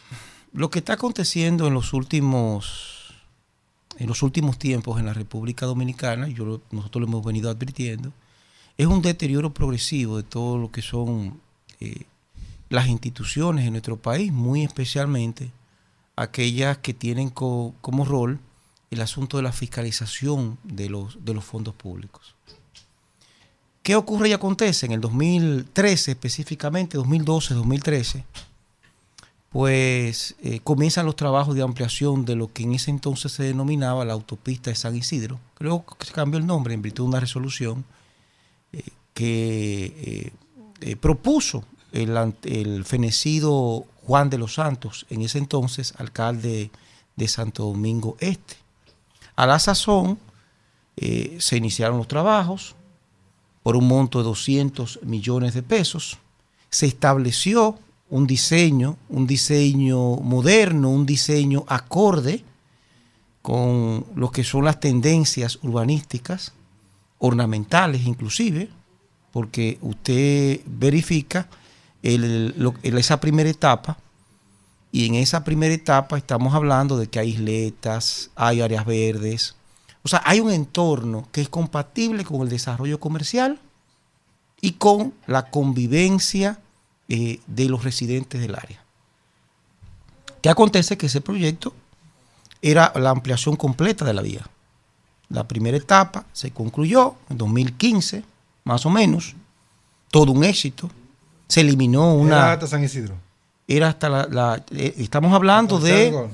lo 0.54 0.70
que 0.70 0.80
está 0.80 0.94
aconteciendo 0.94 1.68
en 1.68 1.74
los 1.74 1.94
últimos, 1.94 3.14
en 3.98 4.08
los 4.08 4.22
últimos 4.24 4.58
tiempos 4.58 5.00
en 5.00 5.06
la 5.06 5.14
República 5.14 5.66
Dominicana, 5.66 6.28
nosotros 6.28 7.02
lo 7.02 7.08
hemos 7.08 7.24
venido 7.26 7.50
advirtiendo, 7.50 8.12
es 8.78 8.88
un 8.88 9.02
deterioro 9.02 9.54
progresivo 9.54 10.18
de 10.18 10.24
todo 10.24 10.58
lo 10.58 10.72
que 10.72 10.82
son 10.82 11.40
eh, 11.80 12.04
las 12.70 12.88
instituciones 12.88 13.66
en 13.66 13.74
nuestro 13.74 13.98
país, 13.98 14.32
muy 14.32 14.64
especialmente 14.64 15.52
aquellas 16.16 16.78
que 16.80 16.94
tienen 16.94 17.30
co- 17.30 17.74
como 17.82 18.06
rol 18.06 18.40
el 18.92 19.02
asunto 19.02 19.38
de 19.38 19.44
la 19.44 19.52
fiscalización 19.54 20.58
de 20.64 20.90
los, 20.90 21.24
de 21.24 21.34
los 21.34 21.46
fondos 21.46 21.74
públicos. 21.76 22.36
¿Qué 23.84 23.96
ocurre 23.96 24.30
y 24.30 24.34
acontece? 24.34 24.86
En 24.86 24.92
el 24.92 25.02
2013 25.02 26.12
específicamente, 26.12 26.98
2012, 26.98 27.54
2013, 27.56 28.26
pues 29.52 30.36
eh, 30.42 30.62
comienzan 30.64 31.06
los 31.06 31.18
trabajos 31.18 31.56
de 31.56 31.62
ampliación 31.62 32.24
de 32.24 32.36
lo 32.38 32.54
que 32.54 32.64
en 32.64 32.74
ese 32.74 32.90
entonces 32.90 33.34
se 33.34 33.44
denominaba 33.44 34.06
la 34.06 34.14
autopista 34.14 34.70
de 34.70 34.78
San 34.78 34.96
Isidro, 34.96 35.42
que 35.58 35.66
luego 35.66 35.86
se 36.00 36.14
cambió 36.14 36.40
el 36.40 36.48
nombre 36.48 36.74
en 36.74 36.82
virtud 36.82 37.04
de 37.04 37.10
una 37.10 37.20
resolución 37.20 37.84
eh, 38.72 38.82
que 39.14 40.32
eh, 40.80 40.96
propuso 40.96 41.66
el, 41.92 42.18
el 42.44 42.86
fenecido 42.86 43.86
Juan 44.04 44.30
de 44.30 44.38
los 44.38 44.54
Santos, 44.54 45.06
en 45.10 45.22
ese 45.22 45.38
entonces 45.38 45.94
alcalde 45.98 46.72
de 47.18 47.28
Santo 47.28 47.66
Domingo 47.66 48.16
Este. 48.22 48.56
A 49.36 49.46
la 49.46 49.60
sazón 49.60 50.18
se 51.40 51.58
iniciaron 51.58 51.98
los 51.98 52.08
trabajos 52.08 52.76
por 53.64 53.76
un 53.76 53.88
monto 53.88 54.20
de 54.20 54.26
200 54.26 55.00
millones 55.04 55.54
de 55.54 55.64
pesos. 55.64 56.20
Se 56.70 56.86
estableció 56.86 57.80
un 58.12 58.28
diseño, 58.28 58.98
un 59.10 59.26
diseño 59.26 60.18
moderno, 60.18 60.90
un 60.90 61.06
diseño 61.06 61.64
acorde 61.68 62.44
con 63.42 64.06
lo 64.16 64.30
que 64.32 64.44
son 64.44 64.66
las 64.66 64.80
tendencias 64.80 65.58
urbanísticas, 65.64 66.54
ornamentales 67.20 68.06
inclusive, 68.06 68.70
porque 69.32 69.80
usted 69.82 70.60
verifica 70.66 71.48
esa 72.04 73.20
primera 73.22 73.50
etapa 73.50 73.98
y 74.92 75.06
en 75.06 75.16
esa 75.16 75.46
primera 75.46 75.74
etapa 75.74 76.18
estamos 76.18 76.54
hablando 76.54 76.98
de 76.98 77.08
que 77.08 77.20
hay 77.20 77.30
isletas, 77.30 78.30
hay 78.36 78.60
áreas 78.60 78.86
verdes, 78.86 79.56
o 80.04 80.10
sea, 80.10 80.22
hay 80.26 80.42
un 80.42 80.52
entorno 80.52 81.30
que 81.32 81.40
es 81.40 81.48
compatible 81.48 82.26
con 82.26 82.42
el 82.42 82.50
desarrollo 82.50 83.00
comercial 83.00 83.58
y 84.60 84.74
con 84.74 85.14
la 85.28 85.50
convivencia 85.50 86.60
eh, 87.14 87.40
de 87.46 87.66
los 87.68 87.84
residentes 87.84 88.40
del 88.40 88.56
área. 88.56 88.82
¿Qué 90.42 90.50
acontece? 90.50 90.98
Que 90.98 91.08
ese 91.08 91.20
proyecto 91.20 91.74
era 92.62 92.92
la 92.96 93.10
ampliación 93.10 93.56
completa 93.58 94.06
de 94.06 94.14
la 94.14 94.22
vía. 94.22 94.48
La 95.30 95.48
primera 95.48 95.76
etapa 95.78 96.26
se 96.32 96.52
concluyó 96.52 97.16
en 97.30 97.38
2015, 97.38 98.24
más 98.64 98.86
o 98.86 98.90
menos, 98.90 99.36
todo 100.10 100.32
un 100.32 100.44
éxito. 100.44 100.90
Se 101.48 101.62
eliminó 101.62 102.12
Era 102.14 102.22
una... 102.22 102.52
hasta 102.54 102.68
San 102.68 102.84
Isidro. 102.84 103.16
Era 103.68 103.90
hasta 103.90 104.08
la... 104.10 104.28
la- 104.28 104.64
eh, 104.72 104.94
estamos 104.98 105.34
hablando 105.34 105.80
de 105.80 106.12
Gol. 106.12 106.30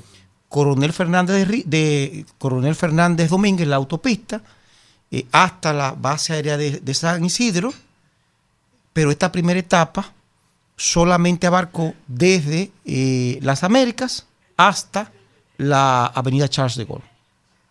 Coronel 0.47 0.93
Fernández, 0.93 1.47
de, 1.65 2.25
Coronel 2.37 2.75
Fernández 2.75 3.29
Domínguez, 3.29 3.67
la 3.67 3.75
autopista, 3.77 4.41
eh, 5.11 5.25
hasta 5.31 5.73
la 5.73 5.91
base 5.91 6.33
aérea 6.33 6.55
de, 6.57 6.79
de 6.79 6.93
San 6.93 7.25
Isidro, 7.25 7.73
pero 8.93 9.11
esta 9.11 9.31
primera 9.31 9.59
etapa 9.59 10.13
solamente 10.77 11.47
abarcó 11.47 11.93
desde 12.07 12.71
eh, 12.85 13.39
las 13.41 13.63
Américas 13.63 14.27
hasta 14.55 15.11
la 15.57 16.05
avenida 16.05 16.47
Charles 16.47 16.77
de 16.77 16.85
Gaulle. 16.85 17.03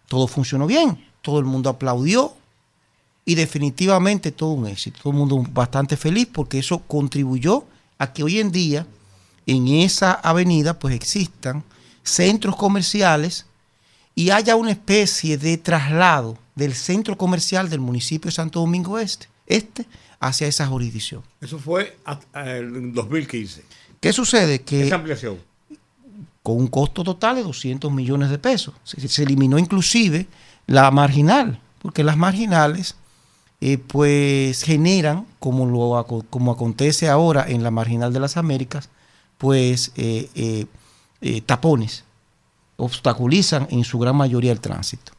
Todo 0.08 0.26
funcionó 0.26 0.66
bien, 0.66 1.06
todo 1.22 1.38
el 1.38 1.44
mundo 1.44 1.70
aplaudió 1.70 2.34
y 3.24 3.34
definitivamente 3.34 4.32
todo 4.32 4.50
un 4.50 4.66
éxito, 4.66 4.98
todo 5.02 5.12
el 5.12 5.18
mundo 5.18 5.44
bastante 5.50 5.96
feliz 5.96 6.28
porque 6.32 6.58
eso 6.58 6.80
contribuyó 6.80 7.64
a 7.98 8.12
que 8.12 8.22
hoy 8.22 8.40
en 8.40 8.52
día 8.52 8.86
en 9.46 9.68
esa 9.68 10.12
avenida 10.12 10.78
pues 10.78 10.94
existan 10.94 11.64
centros 12.02 12.56
comerciales 12.56 13.46
y 14.14 14.30
haya 14.30 14.56
una 14.56 14.72
especie 14.72 15.38
de 15.38 15.58
traslado 15.58 16.38
del 16.54 16.74
centro 16.74 17.16
comercial 17.16 17.68
del 17.68 17.80
municipio 17.80 18.30
de 18.30 18.34
Santo 18.34 18.60
Domingo 18.60 18.98
Este, 18.98 19.28
este 19.46 19.86
hacia 20.26 20.46
esa 20.46 20.66
jurisdicción. 20.66 21.22
Eso 21.40 21.58
fue 21.58 21.96
hasta 22.04 22.56
el 22.56 22.92
2015. 22.92 23.64
¿Qué 24.00 24.12
sucede? 24.12 24.62
Que 24.62 24.86
Esa 24.86 24.96
ampliación. 24.96 25.38
con 26.42 26.56
un 26.58 26.66
costo 26.68 27.02
total 27.02 27.36
de 27.36 27.42
200 27.42 27.90
millones 27.92 28.30
de 28.30 28.38
pesos. 28.38 28.74
Se, 28.84 29.06
se 29.08 29.22
eliminó 29.22 29.58
inclusive 29.58 30.26
la 30.66 30.90
marginal, 30.90 31.60
porque 31.80 32.04
las 32.04 32.16
marginales 32.16 32.96
eh, 33.60 33.78
pues 33.78 34.62
generan, 34.62 35.26
como, 35.38 35.66
lo, 35.66 36.04
como 36.30 36.52
acontece 36.52 37.08
ahora 37.08 37.46
en 37.48 37.62
la 37.62 37.70
marginal 37.70 38.12
de 38.12 38.20
las 38.20 38.36
Américas, 38.36 38.90
pues 39.38 39.92
eh, 39.96 40.28
eh, 40.34 40.66
eh, 41.20 41.40
tapones, 41.40 42.04
obstaculizan 42.76 43.66
en 43.70 43.84
su 43.84 43.98
gran 43.98 44.16
mayoría 44.16 44.52
el 44.52 44.60
tránsito. 44.60 45.12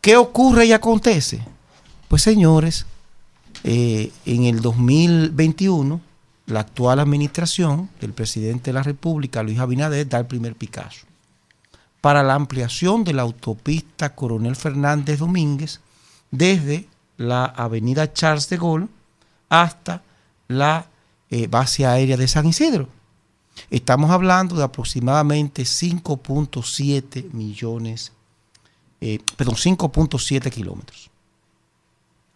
¿Qué 0.00 0.16
ocurre 0.16 0.66
y 0.66 0.72
acontece? 0.72 1.40
Pues 2.08 2.22
señores, 2.22 2.86
eh, 3.64 4.12
en 4.24 4.44
el 4.44 4.60
2021, 4.60 6.00
la 6.46 6.60
actual 6.60 7.00
administración 7.00 7.90
del 8.00 8.12
presidente 8.12 8.70
de 8.70 8.74
la 8.74 8.82
República, 8.82 9.42
Luis 9.42 9.58
Abinader, 9.58 10.08
da 10.08 10.18
el 10.18 10.26
primer 10.26 10.54
Picasso 10.54 11.08
para 12.00 12.22
la 12.22 12.34
ampliación 12.34 13.04
de 13.04 13.12
la 13.12 13.22
autopista 13.22 14.14
Coronel 14.14 14.56
Fernández 14.56 15.18
Domínguez 15.18 15.80
desde 16.30 16.88
la 17.16 17.44
avenida 17.44 18.12
Charles 18.12 18.48
de 18.48 18.56
Gaulle 18.56 18.88
hasta 19.48 20.02
la 20.46 20.86
eh, 21.30 21.46
base 21.48 21.86
aérea 21.86 22.16
de 22.16 22.28
San 22.28 22.46
Isidro. 22.46 22.88
Estamos 23.70 24.10
hablando 24.10 24.54
de 24.54 24.62
aproximadamente 24.62 25.62
5.7 25.62 27.32
millones, 27.32 28.12
eh, 29.00 29.18
perdón, 29.36 29.56
5.7 29.56 30.50
kilómetros. 30.50 31.10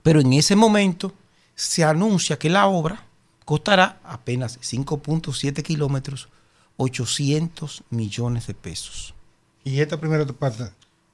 Pero 0.02 0.20
en 0.20 0.32
ese 0.32 0.56
momento 0.56 1.12
se 1.54 1.84
anuncia 1.84 2.38
que 2.38 2.50
la 2.50 2.66
obra 2.66 3.06
costará 3.44 4.00
apenas 4.04 4.58
5.7 4.60 5.62
kilómetros, 5.62 6.28
800 6.76 7.84
millones 7.90 8.46
de 8.46 8.54
pesos. 8.54 9.14
Y 9.64 9.80
esta 9.80 9.98
primera 9.98 10.26
parte, 10.26 10.70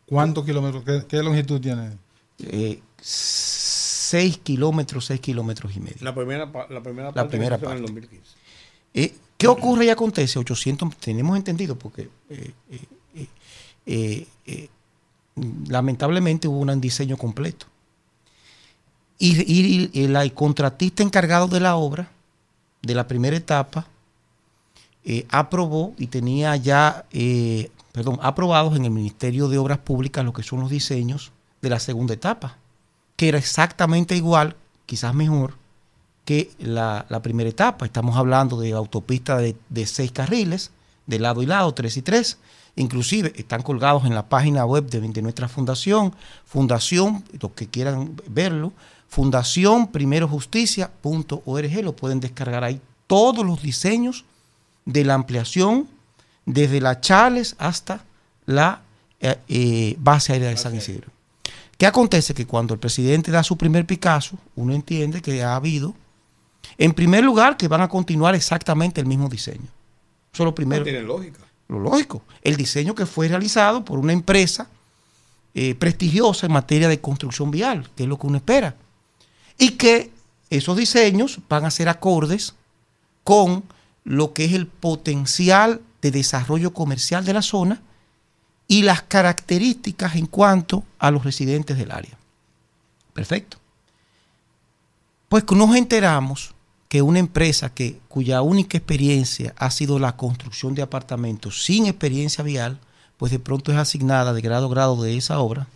¿cuántos 0.07 0.45
kilómetros, 0.45 0.85
qué, 0.85 1.05
qué 1.07 1.23
longitud 1.23 1.61
tiene? 1.61 1.99
Eh, 2.39 2.81
6 3.01 4.39
kilómetros, 4.39 5.07
6 5.07 5.21
kilómetros 5.21 5.75
y 5.77 5.81
medio. 5.81 5.99
La 6.01 6.15
primera, 6.15 6.47
la 6.71 6.83
primera 6.83 7.09
La 7.09 7.15
parte 7.15 7.31
primera 7.31 7.59
que 7.59 7.67
se 7.67 7.67
hizo 7.67 7.73
en 7.73 7.85
el 7.85 7.93
parte. 7.93 8.09
2015. 8.09 8.37
Eh, 8.95 9.15
¿Qué 9.37 9.47
ocurre 9.47 9.85
y 9.85 9.91
acontece? 9.91 10.39
800, 10.39 10.97
tenemos 10.97 11.37
entendido 11.37 11.79
porque 11.79 12.09
eh, 12.31 12.53
eh, 12.71 12.81
eh, 13.15 13.27
eh, 13.87 14.27
eh, 14.47 14.69
lamentablemente 15.69 16.49
hubo 16.49 16.59
un 16.59 16.81
diseño 16.81 17.17
completo. 17.17 17.67
Y, 19.19 19.91
el 20.01 20.33
contratista 20.35 21.03
encargado 21.03 21.49
de 21.49 21.61
la 21.61 21.77
obra, 21.77 22.09
de 22.83 22.95
la 22.95 23.09
primera 23.09 23.37
etapa, 23.37 23.87
eh, 25.05 25.27
aprobó 25.31 25.95
y 25.99 26.07
tenía 26.07 26.55
ya, 26.57 27.05
eh, 27.11 27.71
perdón, 27.93 28.19
aprobados 28.23 28.77
en 28.77 28.85
el 28.85 28.91
Ministerio 28.91 29.49
de 29.49 29.59
Obras 29.59 29.79
Públicas 29.79 30.25
lo 30.25 30.33
que 30.33 30.43
son 30.43 30.61
los 30.61 30.71
diseños 30.71 31.33
de 31.63 31.71
la 31.71 31.81
segunda 31.81 32.15
etapa, 32.15 32.59
que 33.17 33.29
era 33.29 33.39
exactamente 33.39 34.15
igual, 34.15 34.55
quizás 34.87 35.15
mejor, 35.15 35.55
que 36.25 36.51
la, 36.59 37.07
la 37.09 37.23
primera 37.23 37.49
etapa. 37.49 37.87
Estamos 37.87 38.17
hablando 38.17 38.61
de 38.61 38.73
autopista 38.73 39.39
de, 39.39 39.57
de 39.69 39.87
seis 39.87 40.13
carriles, 40.13 40.71
de 41.07 41.19
lado 41.19 41.43
y 41.43 41.47
lado, 41.47 41.73
tres 41.75 41.97
y 41.97 42.03
tres. 42.03 42.39
Inclusive 42.77 43.33
están 43.35 43.63
colgados 43.63 44.05
en 44.05 44.15
la 44.15 44.29
página 44.29 44.65
web 44.65 44.89
de, 44.89 45.01
de 45.01 45.23
nuestra 45.23 45.49
fundación, 45.49 46.15
fundación, 46.45 47.25
los 47.41 47.53
que 47.53 47.67
quieran 47.67 48.15
verlo, 48.29 48.73
fundación 49.09 49.89
primerojusticia.org, 49.89 51.83
lo 51.83 51.97
pueden 51.97 52.21
descargar 52.21 52.65
ahí 52.65 52.81
todos 53.07 53.45
los 53.45 53.63
diseños 53.63 54.25
de 54.85 55.05
la 55.05 55.15
ampliación 55.15 55.89
desde 56.47 56.81
la 56.81 57.01
Chales 57.01 57.57
hasta 57.59 58.05
la 58.47 58.83
eh, 59.21 59.37
eh, 59.49 59.97
base 59.99 60.33
aérea 60.33 60.51
de 60.51 60.57
San 60.57 60.75
Isidro. 60.75 61.09
¿Qué 61.77 61.87
acontece? 61.87 62.35
Que 62.35 62.47
cuando 62.47 62.75
el 62.75 62.81
presidente 62.81 63.31
da 63.31 63.43
su 63.43 63.57
primer 63.57 63.87
Picasso, 63.87 64.37
uno 64.57 64.75
entiende 64.75 65.23
que 65.23 65.43
ha 65.43 65.55
habido, 65.55 65.95
en 66.77 66.93
primer 66.93 67.25
lugar, 67.25 67.57
que 67.57 67.69
van 67.69 67.83
a 67.83 67.89
continuar 67.89 68.35
exactamente 68.35 69.01
el 69.01 69.07
mismo 69.07 69.29
diseño. 69.29 69.69
Eso 70.33 70.43
es 70.43 70.45
lo 70.45 70.55
primero. 70.55 70.81
No 70.81 70.85
tiene 70.85 71.03
lógica. 71.03 71.41
Lo 71.69 71.79
lógico. 71.79 72.23
El 72.43 72.57
diseño 72.57 72.95
que 72.95 73.07
fue 73.07 73.29
realizado 73.29 73.85
por 73.85 73.99
una 73.99 74.13
empresa 74.13 74.69
eh, 75.55 75.75
prestigiosa 75.75 76.47
en 76.47 76.53
materia 76.53 76.89
de 76.89 77.01
construcción 77.01 77.51
vial, 77.51 77.91
que 77.95 78.05
es 78.05 78.09
lo 78.09 78.19
que 78.19 78.27
uno 78.27 78.39
espera. 78.39 78.75
Y 79.59 79.73
que 79.73 80.11
esos 80.51 80.77
diseños 80.77 81.41
van 81.49 81.65
a 81.65 81.71
ser 81.71 81.89
acordes 81.89 82.55
con 83.25 83.65
lo 84.05 84.33
que 84.33 84.47
es 84.47 84.53
el 84.53 84.67
potencial 84.67 85.83
de 86.01 86.11
desarrollo 86.11 86.73
comercial 86.73 87.25
de 87.25 87.35
la 87.35 87.43
zona 87.43 87.83
y 88.67 88.83
las 88.83 89.03
características 89.03 90.17
en 90.17 90.27
cuanto 90.27 90.85
a 90.99 91.11
los 91.11 91.25
residentes 91.25 91.77
del 91.77 91.91
área. 91.91 92.17
Perfecto. 93.13 93.59
Pues 95.29 95.45
nos 95.51 95.75
enteramos 95.77 96.55
que 96.89 97.03
una 97.03 97.19
empresa 97.19 97.75
que, 97.75 98.01
cuya 98.09 98.41
única 98.41 98.79
experiencia 98.79 99.55
ha 99.57 99.71
sido 99.71 99.99
la 99.99 100.17
construcción 100.17 100.75
de 100.75 100.83
apartamentos 100.83 101.65
sin 101.65 101.87
experiencia 101.87 102.43
vial, 102.45 102.79
pues 103.19 103.33
de 103.33 103.39
pronto 103.39 103.73
es 103.73 103.79
asignada 103.79 104.33
de 104.33 104.41
grado 104.41 104.67
a 104.67 104.71
grado 104.71 105.03
de 105.03 105.17
esa 105.17 105.39
obra, 105.41 105.67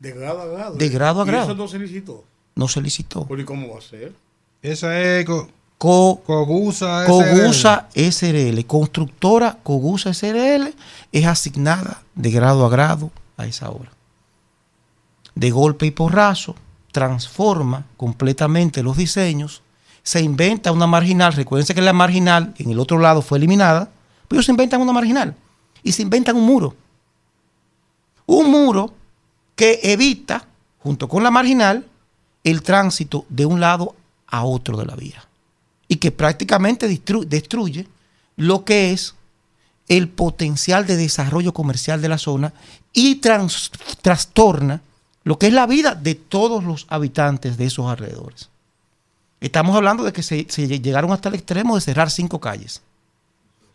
De 0.00 0.12
grado 0.12 0.40
a 0.40 0.46
grado. 0.46 0.74
De 0.76 0.88
grado 0.88 1.20
a 1.20 1.24
Y 1.24 1.28
grado. 1.28 1.44
eso 1.44 1.54
no 1.54 1.68
se 1.68 1.78
licitó. 1.78 2.24
No 2.60 2.68
se 2.68 2.82
licitó. 2.82 3.24
¿Por 3.24 3.40
y 3.40 3.44
cómo 3.46 3.72
va 3.72 3.78
a 3.78 3.82
ser? 3.82 4.12
Esa 4.62 5.00
es 5.00 5.24
Co- 5.24 5.48
Co- 5.78 6.20
Cogusa. 6.26 7.06
SRL. 7.06 7.08
Cogusa 7.40 7.88
SRL, 7.94 8.66
constructora 8.66 9.56
Cogusa 9.62 10.12
SRL, 10.12 10.74
es 11.10 11.26
asignada 11.26 12.02
de 12.14 12.30
grado 12.30 12.66
a 12.66 12.68
grado 12.68 13.10
a 13.38 13.46
esa 13.46 13.70
obra. 13.70 13.90
De 15.34 15.50
golpe 15.50 15.86
y 15.86 15.90
porrazo, 15.90 16.54
transforma 16.92 17.86
completamente 17.96 18.82
los 18.82 18.96
diseños, 18.98 19.62
se 20.02 20.20
inventa 20.20 20.70
una 20.72 20.86
marginal, 20.86 21.32
recuérdense 21.32 21.74
que 21.74 21.80
la 21.80 21.92
marginal 21.94 22.52
en 22.58 22.70
el 22.70 22.78
otro 22.78 22.98
lado 22.98 23.22
fue 23.22 23.38
eliminada, 23.38 23.88
pero 24.28 24.38
ellos 24.38 24.46
se 24.46 24.52
inventan 24.52 24.82
una 24.82 24.92
marginal 24.92 25.34
y 25.82 25.92
se 25.92 26.02
inventan 26.02 26.36
un 26.36 26.44
muro. 26.44 26.74
Un 28.26 28.50
muro 28.50 28.92
que 29.56 29.80
evita, 29.82 30.46
junto 30.82 31.08
con 31.08 31.22
la 31.22 31.30
marginal, 31.30 31.86
el 32.44 32.62
tránsito 32.62 33.26
de 33.28 33.46
un 33.46 33.60
lado 33.60 33.94
a 34.26 34.44
otro 34.44 34.76
de 34.76 34.86
la 34.86 34.96
vía 34.96 35.26
y 35.88 35.96
que 35.96 36.10
prácticamente 36.12 36.88
destru- 36.88 37.24
destruye 37.26 37.86
lo 38.36 38.64
que 38.64 38.92
es 38.92 39.14
el 39.88 40.08
potencial 40.08 40.86
de 40.86 40.96
desarrollo 40.96 41.52
comercial 41.52 42.00
de 42.00 42.08
la 42.08 42.18
zona 42.18 42.52
y 42.92 43.20
trastorna 44.02 44.80
lo 45.24 45.38
que 45.38 45.48
es 45.48 45.52
la 45.52 45.66
vida 45.66 45.94
de 45.94 46.14
todos 46.14 46.64
los 46.64 46.86
habitantes 46.88 47.56
de 47.56 47.66
esos 47.66 47.86
alrededores. 47.90 48.48
Estamos 49.40 49.74
hablando 49.76 50.04
de 50.04 50.12
que 50.12 50.22
se, 50.22 50.46
se 50.48 50.66
llegaron 50.66 51.12
hasta 51.12 51.28
el 51.28 51.34
extremo 51.34 51.74
de 51.74 51.80
cerrar 51.80 52.10
cinco 52.10 52.40
calles. 52.40 52.82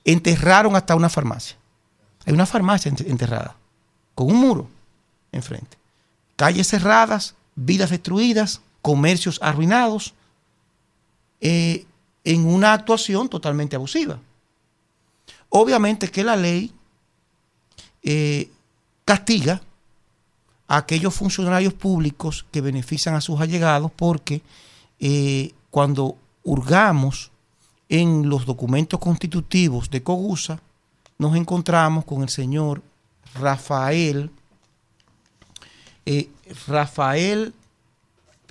Enterraron 0.03 0.75
hasta 0.75 0.95
una 0.95 1.09
farmacia. 1.09 1.57
Hay 2.25 2.33
una 2.33 2.45
farmacia 2.45 2.91
ent- 2.91 3.07
enterrada, 3.09 3.55
con 4.15 4.27
un 4.27 4.37
muro 4.37 4.69
enfrente. 5.31 5.77
Calles 6.35 6.67
cerradas, 6.67 7.35
vidas 7.55 7.89
destruidas, 7.89 8.61
comercios 8.81 9.39
arruinados, 9.41 10.13
eh, 11.41 11.85
en 12.23 12.45
una 12.45 12.73
actuación 12.73 13.29
totalmente 13.29 13.75
abusiva. 13.75 14.19
Obviamente 15.49 16.09
que 16.09 16.23
la 16.23 16.35
ley 16.35 16.71
eh, 18.03 18.49
castiga 19.05 19.61
a 20.67 20.77
aquellos 20.77 21.13
funcionarios 21.13 21.73
públicos 21.73 22.45
que 22.51 22.61
benefician 22.61 23.15
a 23.15 23.21
sus 23.21 23.39
allegados 23.39 23.91
porque 23.95 24.41
eh, 24.99 25.53
cuando 25.69 26.17
hurgamos 26.43 27.31
en 27.89 28.27
los 28.27 28.45
documentos 28.45 28.99
constitutivos 28.99 29.89
de 29.91 30.01
Cogusa, 30.01 30.59
nos 31.17 31.35
encontramos 31.35 32.05
con 32.05 32.23
el 32.23 32.29
señor 32.29 32.81
Rafael, 33.35 34.31
Rafael 36.67 37.53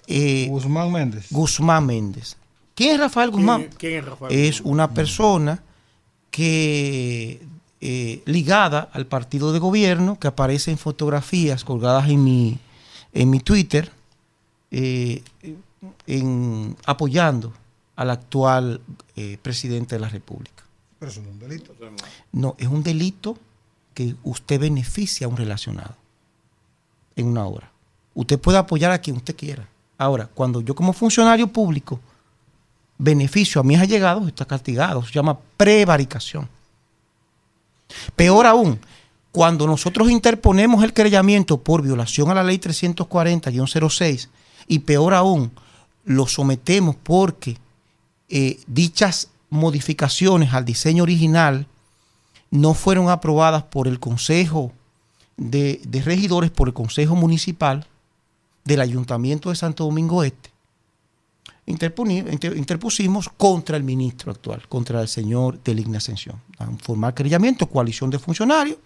eh, 0.06 0.46
Guzmán 0.48 0.92
Méndez. 0.92 1.26
Guzmán 1.30 1.86
Méndez. 1.86 2.36
¿Quién 2.74 2.94
es 2.94 3.00
Rafael 3.00 3.30
Guzmán? 3.30 3.62
¿Quién, 3.62 3.74
quién 3.78 3.98
es 3.98 4.04
Rafael? 4.04 4.32
es 4.32 4.60
una 4.60 4.90
persona 4.92 5.62
que 6.30 7.40
eh, 7.86 8.22
ligada 8.24 8.88
al 8.92 9.06
partido 9.06 9.52
de 9.52 9.58
gobierno, 9.58 10.18
que 10.18 10.26
aparece 10.26 10.70
en 10.70 10.78
fotografías 10.78 11.64
colgadas 11.64 12.08
en 12.08 12.24
mi, 12.24 12.58
en 13.12 13.28
mi 13.28 13.40
Twitter, 13.40 13.92
eh, 14.70 15.22
en, 16.06 16.76
apoyando 16.86 17.52
al 17.94 18.08
actual 18.08 18.80
eh, 19.16 19.36
presidente 19.42 19.96
de 19.96 20.00
la 20.00 20.08
República. 20.08 20.64
Pero 20.98 21.12
eso 21.12 21.20
no 21.20 21.28
es 21.28 21.34
un 21.34 21.40
delito. 21.40 21.74
No, 22.32 22.56
es 22.58 22.68
un 22.68 22.82
delito 22.82 23.38
que 23.92 24.16
usted 24.22 24.58
beneficia 24.58 25.26
a 25.26 25.28
un 25.28 25.36
relacionado 25.36 25.94
en 27.16 27.26
una 27.26 27.46
hora. 27.46 27.70
Usted 28.14 28.38
puede 28.38 28.58
apoyar 28.58 28.92
a 28.92 28.98
quien 28.98 29.16
usted 29.16 29.36
quiera. 29.36 29.68
Ahora, 29.98 30.28
cuando 30.32 30.60
yo 30.60 30.74
como 30.74 30.92
funcionario 30.92 31.48
público 31.48 32.00
beneficio 32.98 33.60
a 33.60 33.64
mis 33.64 33.78
allegados, 33.78 34.26
está 34.28 34.44
castigado. 34.44 35.04
Se 35.04 35.12
llama 35.12 35.38
prevaricación. 35.56 36.48
Peor 38.16 38.46
aún, 38.46 38.78
cuando 39.32 39.66
nosotros 39.66 40.10
interponemos 40.10 40.82
el 40.84 40.92
querellamiento 40.92 41.58
por 41.58 41.82
violación 41.82 42.30
a 42.30 42.34
la 42.34 42.44
ley 42.44 42.58
340-06 42.58 44.28
y 44.68 44.80
peor 44.80 45.14
aún, 45.14 45.50
lo 46.04 46.26
sometemos 46.26 46.96
porque 46.96 47.58
eh, 48.28 48.60
dichas 48.66 49.28
modificaciones 49.50 50.54
al 50.54 50.64
diseño 50.64 51.02
original 51.02 51.66
no 52.50 52.74
fueron 52.74 53.08
aprobadas 53.08 53.64
por 53.64 53.88
el 53.88 53.98
Consejo 53.98 54.72
de, 55.36 55.80
de 55.84 56.02
Regidores, 56.02 56.50
por 56.50 56.68
el 56.68 56.74
Consejo 56.74 57.16
Municipal 57.16 57.86
del 58.64 58.80
Ayuntamiento 58.80 59.50
de 59.50 59.56
Santo 59.56 59.84
Domingo 59.84 60.24
Este, 60.24 60.50
interpusimos 61.66 63.28
contra 63.28 63.76
el 63.76 63.84
ministro 63.84 64.32
actual, 64.32 64.66
contra 64.68 65.00
el 65.00 65.08
señor 65.08 65.62
Deligna 65.62 65.98
Ascensión. 65.98 66.40
A 66.58 66.64
un 66.64 66.78
formal 66.78 67.14
querellamiento, 67.14 67.66
coalición 67.66 68.10
de 68.10 68.18
funcionarios. 68.18 68.78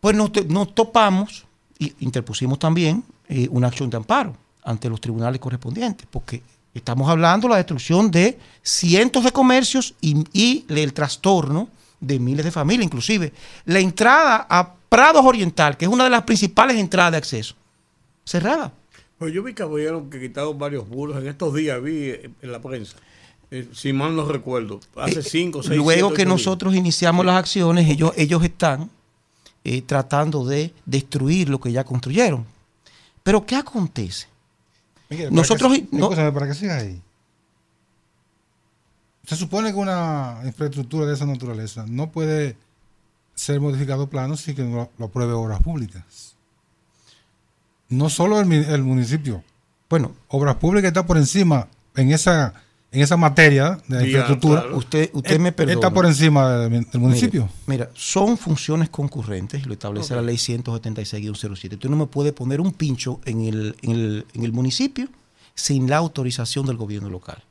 Pues 0.00 0.16
nos 0.16 0.74
topamos 0.74 1.46
y 1.78 1.92
interpusimos 2.00 2.58
también 2.58 3.04
eh, 3.28 3.48
una 3.50 3.68
acción 3.68 3.90
de 3.90 3.96
amparo 3.96 4.36
ante 4.62 4.88
los 4.88 5.00
tribunales 5.00 5.40
correspondientes, 5.40 6.06
porque 6.10 6.42
estamos 6.74 7.08
hablando 7.08 7.48
de 7.48 7.52
la 7.52 7.56
destrucción 7.58 8.10
de 8.10 8.38
cientos 8.62 9.24
de 9.24 9.32
comercios 9.32 9.94
y, 10.00 10.24
y 10.32 10.64
el 10.68 10.92
trastorno 10.92 11.68
de 12.00 12.18
miles 12.18 12.44
de 12.44 12.50
familias, 12.50 12.84
inclusive 12.84 13.32
la 13.64 13.78
entrada 13.78 14.46
a 14.48 14.74
Prados 14.96 15.26
Oriental, 15.26 15.76
que 15.76 15.84
es 15.84 15.90
una 15.90 16.04
de 16.04 16.10
las 16.10 16.22
principales 16.22 16.78
entradas 16.78 17.12
de 17.12 17.18
acceso, 17.18 17.54
cerrada. 18.24 18.72
Pues 19.18 19.30
yo 19.34 19.42
vi 19.42 19.52
que 19.52 19.62
habían 19.62 20.08
que 20.08 20.18
quitaron 20.18 20.58
varios 20.58 20.88
burros. 20.88 21.18
En 21.22 21.28
estos 21.28 21.52
días 21.52 21.82
vi 21.82 22.04
eh, 22.08 22.30
en 22.40 22.50
la 22.50 22.62
prensa. 22.62 22.96
Eh, 23.50 23.68
si 23.74 23.92
mal 23.92 24.16
no 24.16 24.26
recuerdo. 24.26 24.80
Hace 24.96 25.20
Eh, 25.20 25.22
cinco, 25.22 25.62
seis, 25.62 25.76
Luego 25.76 26.10
que 26.14 26.24
días. 26.24 26.28
nosotros 26.28 26.74
iniciamos 26.74 27.26
las 27.26 27.36
acciones, 27.36 27.86
ellos, 27.90 28.12
ellos 28.16 28.42
están 28.42 28.88
eh, 29.64 29.82
tratando 29.82 30.46
de 30.46 30.72
destruir 30.86 31.50
lo 31.50 31.60
que 31.60 31.72
ya 31.72 31.84
construyeron. 31.84 32.46
Pero 33.22 33.44
¿qué 33.44 33.56
acontece? 33.56 34.28
Miguel, 35.10 35.26
para 35.28 35.36
Nosotros- 35.36 35.72
que- 35.74 35.86
no- 35.92 36.08
para 36.08 36.46
que 36.48 36.54
siga 36.54 36.78
ahí. 36.78 37.02
Se 39.24 39.36
supone 39.36 39.72
que 39.72 39.76
una 39.78 40.40
infraestructura 40.46 41.04
de 41.04 41.12
esa 41.12 41.26
naturaleza 41.26 41.84
no 41.86 42.10
puede 42.10 42.56
ser 43.36 43.60
modificado 43.60 44.08
plano 44.08 44.36
sin 44.36 44.56
que 44.56 44.62
lo, 44.62 44.90
lo 44.98 45.04
apruebe 45.06 45.32
obras 45.34 45.62
públicas. 45.62 46.34
No 47.88 48.10
solo 48.10 48.40
el, 48.40 48.82
municipio. 48.82 49.44
Bueno, 49.88 50.12
Obras 50.28 50.56
públicas 50.56 50.88
está 50.88 51.06
por 51.06 51.16
encima 51.16 51.68
en 51.94 52.10
esa 52.12 52.54
en 52.92 53.02
esa 53.02 53.16
materia 53.16 53.78
de 53.88 53.94
la 53.96 54.00
Ya, 54.00 54.06
infraestructura. 54.06 54.60
claro. 54.62 54.76
usted, 54.78 55.10
usted 55.12 55.38
me 55.38 55.52
perdona. 55.52 55.74
Está 55.74 55.90
por 55.92 56.06
encima 56.06 56.50
del, 56.56 56.84
del 56.84 57.00
municipio. 57.00 57.42
Mire, 57.66 57.84
Mira, 57.84 57.90
son 57.94 58.38
funciones 58.38 58.88
concurrentes, 58.88 59.66
lo 59.66 59.74
establece 59.74 60.14
la 60.14 60.22
ley 60.22 60.36
176-07. 60.36 61.74
Usted 61.74 61.90
no 61.90 61.96
me 61.96 62.06
puede 62.06 62.32
poner 62.32 62.60
un 62.60 62.72
pincho 62.72 63.20
en 63.26 63.42
el, 63.42 63.76
en, 63.82 63.90
el, 63.90 64.26
en 64.32 64.44
el 64.44 64.52
municipio 64.52 65.08
sin 65.54 65.90
la 65.90 65.98
autorización 65.98 66.64
del 66.64 66.76
gobierno 66.76 67.10
local. 67.10 67.42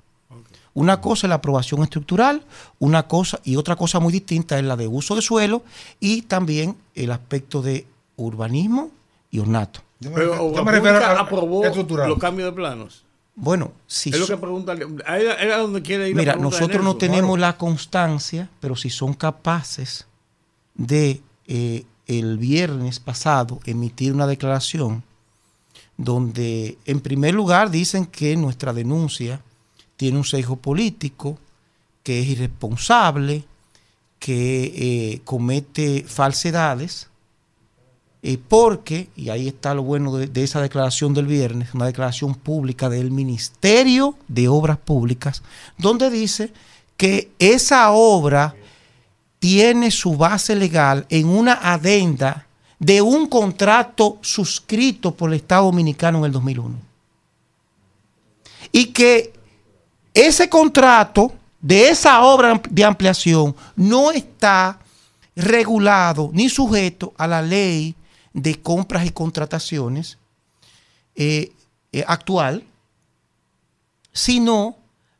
Una 0.75 0.99
cosa 1.01 1.25
es 1.25 1.29
la 1.29 1.35
aprobación 1.35 1.81
estructural, 1.83 2.43
una 2.79 3.07
cosa 3.07 3.39
y 3.43 3.55
otra 3.55 3.75
cosa 3.77 3.99
muy 3.99 4.11
distinta 4.13 4.59
es 4.59 4.63
la 4.65 4.75
de 4.75 4.87
uso 4.87 5.15
de 5.15 5.21
suelo 5.23 5.63
y 5.99 6.21
también 6.23 6.75
el 6.93 7.11
aspecto 7.11 7.61
de 7.61 7.87
urbanismo 8.17 8.91
y 9.31 9.39
ornato. 9.39 9.79
Yo 10.01 10.09
me 10.11 10.17
Pero 10.17 10.53
yo 10.53 10.63
me 10.65 10.71
refiero 10.73 10.97
a- 10.97 11.19
aprobó 11.21 11.65
estructural. 11.65 12.09
los 12.09 12.19
cambios 12.19 12.49
de 12.49 12.55
planos. 12.55 13.03
Bueno, 13.37 13.71
si 13.87 14.09
es 14.11 14.19
lo 14.19 14.27
que 14.27 14.37
pregunta. 14.37 14.73
Era, 14.73 15.57
donde 15.57 15.81
quiere 15.81 16.09
ir. 16.09 16.15
la 16.15 16.21
Mira, 16.21 16.35
nosotros 16.35 16.83
no 16.83 16.95
tenemos 16.97 17.39
la 17.39 17.57
constancia, 17.57 18.49
pero 18.59 18.75
si 18.75 18.89
son 18.89 19.13
capaces 19.13 20.05
de 20.73 21.21
eh, 21.47 21.85
el 22.07 22.37
viernes 22.37 22.99
pasado 22.99 23.59
emitir 23.65 24.13
una 24.13 24.27
declaración 24.27 25.03
donde 25.97 26.77
en 26.85 26.99
primer 26.99 27.33
lugar 27.33 27.71
dicen 27.71 28.05
que 28.05 28.35
nuestra 28.35 28.73
denuncia 28.73 29.41
tiene 29.97 30.17
un 30.17 30.23
sesgo 30.23 30.57
político, 30.57 31.37
que 32.03 32.21
es 32.21 32.27
irresponsable, 32.27 33.45
que 34.19 34.73
eh, 34.75 35.21
comete 35.23 36.03
falsedades, 36.07 37.09
eh, 38.23 38.39
porque, 38.47 39.09
y 39.15 39.29
ahí 39.29 39.47
está 39.47 39.73
lo 39.73 39.83
bueno 39.83 40.15
de, 40.15 40.27
de 40.27 40.43
esa 40.43 40.61
declaración 40.61 41.13
del 41.13 41.27
viernes, 41.27 41.73
una 41.73 41.85
declaración 41.85 42.33
pública 42.33 42.89
del 42.89 43.11
Ministerio 43.11 44.17
de 44.27 44.47
Obras 44.47 44.77
Públicas, 44.77 45.43
donde 45.77 46.09
dice 46.09 46.51
que 46.97 47.31
esa 47.37 47.91
obra 47.91 48.55
tiene 49.37 49.91
su 49.91 50.17
base 50.17 50.55
legal 50.55 51.05
en 51.09 51.27
una 51.27 51.53
adenda 51.53 52.47
de 52.79 53.01
un 53.01 53.27
contrato 53.27 54.17
suscrito 54.21 55.13
por 55.13 55.29
el 55.29 55.35
Estado 55.35 55.65
Dominicano 55.65 56.17
en 56.19 56.25
el 56.25 56.31
2001. 56.31 56.75
Y 58.71 58.87
que 58.87 59.34
ese 60.15 60.49
contrato 60.49 61.31
de 61.61 61.89
esa 61.89 62.23
obra 62.23 62.61
de 62.69 62.83
ampliación 62.83 63.55
no 63.75 64.11
está 64.11 64.79
regulado 65.35 66.31
ni 66.33 66.49
sujeto 66.49 67.13
a 67.17 67.27
la 67.27 67.41
ley 67.41 67.95
de 68.33 68.61
compras 68.61 69.05
y 69.05 69.11
contrataciones 69.11 70.17
eh, 71.15 71.51
eh, 71.91 72.03
actual, 72.07 72.63
sino 74.13 74.77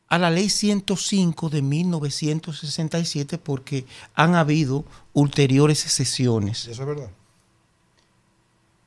a 0.08 0.18
la 0.18 0.30
ley 0.30 0.48
105 0.48 1.50
de 1.50 1.62
1967 1.62 3.38
porque 3.38 3.84
han 4.14 4.34
habido 4.34 4.84
ulteriores 5.12 5.80
sesiones. 5.80 6.68
Eso 6.68 6.82
es 6.82 6.88
verdad. 6.88 7.10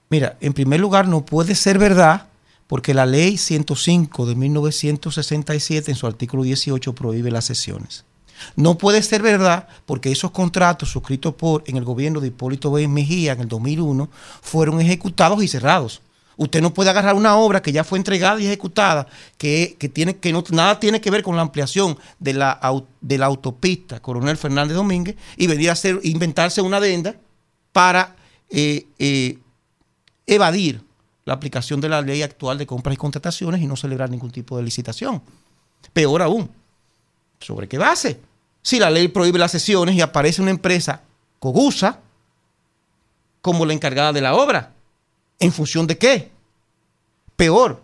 Mira, 0.10 0.38
en 0.40 0.54
primer 0.54 0.80
lugar, 0.80 1.08
no 1.08 1.24
puede 1.24 1.54
ser 1.54 1.78
verdad 1.78 2.29
porque 2.70 2.94
la 2.94 3.08
ley 3.08 3.40
105 3.40 4.28
de 4.28 4.36
1967 4.36 5.90
en 5.90 5.98
su 5.98 6.06
artículo 6.06 6.44
18 6.44 6.94
prohíbe 6.94 7.32
las 7.32 7.46
sesiones. 7.46 8.06
No 8.56 8.78
puede 8.78 9.02
ser 9.02 9.24
verdad 9.24 9.68
porque 9.88 10.12
esos 10.12 10.30
contratos 10.30 10.92
suscritos 10.92 11.34
por 11.34 11.64
en 11.66 11.78
el 11.78 11.84
gobierno 11.84 12.22
de 12.22 12.28
Hipólito 12.28 12.72
B. 12.72 12.88
Mejía 12.88 13.32
en 13.34 13.42
el 13.42 13.48
2001 13.48 14.08
fueron 14.44 14.80
ejecutados 14.80 15.42
y 15.42 15.48
cerrados. 15.48 16.04
Usted 16.38 16.62
no 16.62 16.72
puede 16.72 16.92
agarrar 16.92 17.16
una 17.16 17.38
obra 17.38 17.64
que 17.64 17.72
ya 17.72 17.84
fue 17.84 17.98
entregada 17.98 18.40
y 18.40 18.46
ejecutada, 18.46 19.08
que, 19.40 19.76
que 19.80 19.90
tiene, 19.90 20.18
que 20.18 20.32
no, 20.32 20.44
nada 20.52 20.80
tiene 20.80 21.02
que 21.02 21.10
ver 21.10 21.24
con 21.24 21.36
la 21.36 21.42
ampliación 21.42 21.98
de 22.20 22.34
la, 22.34 22.62
de 23.02 23.18
la 23.18 23.26
autopista 23.26 24.00
Coronel 24.00 24.38
Fernández 24.38 24.76
Domínguez 24.76 25.16
y 25.38 25.48
venir 25.48 25.72
a 25.72 25.74
hacer, 25.74 26.00
inventarse 26.04 26.62
una 26.62 26.78
adenda 26.78 27.16
para 27.72 28.16
eh, 28.52 28.86
eh, 29.00 29.40
evadir 30.28 30.88
la 31.30 31.36
aplicación 31.36 31.80
de 31.80 31.90
la 31.90 32.02
ley 32.02 32.24
actual 32.24 32.58
de 32.58 32.66
compras 32.66 32.96
y 32.96 32.98
contrataciones 32.98 33.62
y 33.62 33.68
no 33.68 33.76
celebrar 33.76 34.10
ningún 34.10 34.32
tipo 34.32 34.58
de 34.58 34.64
licitación. 34.64 35.22
Peor 35.94 36.24
aún, 36.24 36.50
¿sobre 37.40 37.68
qué 37.68 37.78
base? 37.78 38.20
Si 38.64 38.80
la 38.80 38.90
ley 38.90 39.08
prohíbe 39.08 39.38
las 39.38 39.52
sesiones 39.52 39.96
y 39.96 40.02
aparece 40.02 40.42
una 40.42 40.52
empresa 40.52 41.04
cogusa 41.40 42.00
como 43.42 43.66
la 43.66 43.74
encargada 43.74 44.12
de 44.12 44.22
la 44.22 44.34
obra, 44.34 44.74
¿en 45.40 45.52
función 45.52 45.86
de 45.86 45.98
qué? 45.98 46.32
Peor, 47.36 47.80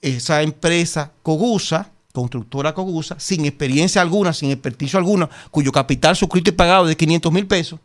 esa 0.00 0.42
empresa 0.42 1.12
cogusa, 1.22 1.90
constructora 2.12 2.74
cogusa, 2.74 3.20
sin 3.20 3.44
experiencia 3.44 4.00
alguna, 4.00 4.32
sin 4.32 4.50
experticio 4.50 4.98
alguna, 4.98 5.28
cuyo 5.50 5.70
capital 5.70 6.16
suscrito 6.16 6.50
y 6.50 6.54
pagado 6.54 6.84
es 6.84 6.88
de 6.88 6.96
500 6.96 7.32
mil 7.32 7.46
pesos, 7.46 7.78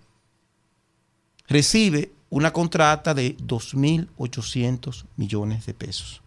recibe 1.46 2.10
una 2.30 2.52
contrata 2.52 3.14
de 3.14 3.38
2.800 3.38 5.06
millones 5.16 5.66
de 5.66 5.74
pesos, 5.74 6.22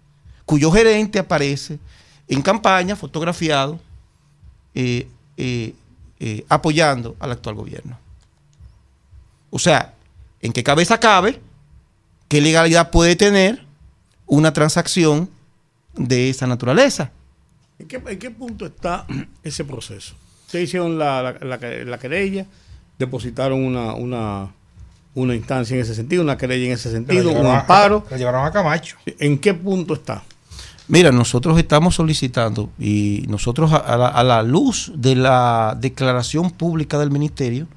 cuyo 0.47 0.71
gerente 0.73 1.19
aparece 1.19 1.79
en 2.29 2.43
campaña, 2.43 2.97
fotografiado, 2.97 3.81
eh, 4.75 5.09
eh, 5.37 5.75
eh, 6.21 6.45
apoyando 6.49 7.17
al 7.19 7.33
actual 7.33 7.57
gobierno. 7.57 7.99
O 9.51 9.59
sea, 9.59 9.95
¿en 10.41 10.53
qué 10.53 10.63
cabeza 10.63 11.01
cabe? 11.01 11.41
¿Qué 12.29 12.41
legalidad 12.41 12.91
puede 12.91 13.17
tener 13.17 13.65
una 14.27 14.53
transacción 14.53 15.29
de 15.95 16.31
esa 16.31 16.47
naturaleza? 16.47 17.11
¿En 17.79 17.89
qué, 17.89 18.03
en 18.07 18.19
qué 18.19 18.31
punto 18.31 18.67
está 18.67 19.07
ese 19.43 19.65
proceso? 19.65 20.15
Ustedes 20.47 20.69
hicieron 20.69 20.99
la, 20.99 21.23
la, 21.23 21.57
la, 21.57 21.85
la 21.85 21.99
querella, 21.99 22.47
depositaron 22.99 23.65
una, 23.65 23.95
una, 23.95 24.51
una 25.15 25.35
instancia 25.35 25.75
en 25.75 25.83
ese 25.83 25.95
sentido, 25.95 26.23
una 26.23 26.37
querella 26.39 26.67
en 26.67 26.73
ese 26.73 26.91
sentido, 26.91 27.31
un 27.33 27.47
a- 27.47 27.61
amparo. 27.61 28.05
La 28.11 28.17
llevaron 28.17 28.45
a 28.47 28.51
Camacho. 28.51 28.97
¿En 29.19 29.39
qué 29.39 29.55
punto 29.55 29.95
está? 29.95 30.23
Mira, 30.89 31.13
nosotros 31.13 31.57
estamos 31.59 31.95
solicitando 31.95 32.71
y 32.79 33.25
nosotros 33.29 33.73
a, 33.73 33.77
a 33.77 33.97
la, 33.97 34.09
a 34.09 34.25
la 34.25 34.43
luz 34.43 34.93
de 34.97 35.15
la 35.15 35.77
declaración 35.81 36.51
pública 36.51 36.99
del 36.99 37.11
ministerio, 37.11 37.69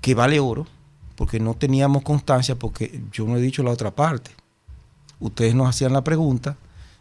que 0.00 0.14
vale 0.14 0.40
oro, 0.40 0.66
porque 1.16 1.38
no 1.38 1.54
teníamos 1.54 2.02
constancia, 2.02 2.56
porque 2.56 3.00
yo 3.12 3.26
no 3.26 3.36
he 3.36 3.40
dicho 3.40 3.62
la 3.62 3.70
otra 3.70 3.92
parte. 3.92 4.32
Ustedes 5.20 5.54
nos 5.54 5.68
hacían 5.68 5.92
la 5.92 6.02
pregunta 6.02 6.56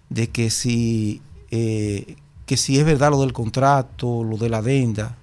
de 0.10 0.30
que 0.30 0.52
si, 0.52 1.22
eh, 1.50 2.16
que 2.46 2.58
si 2.58 2.78
es 2.78 2.86
verdad 2.86 3.10
lo 3.10 3.22
del 3.22 3.34
contrato, 3.34 4.24
lo 4.24 4.38
de 4.38 4.50
la 4.50 4.58
adenda, 4.58 5.16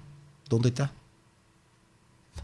¿dónde 0.49 0.69
está? 0.69 0.91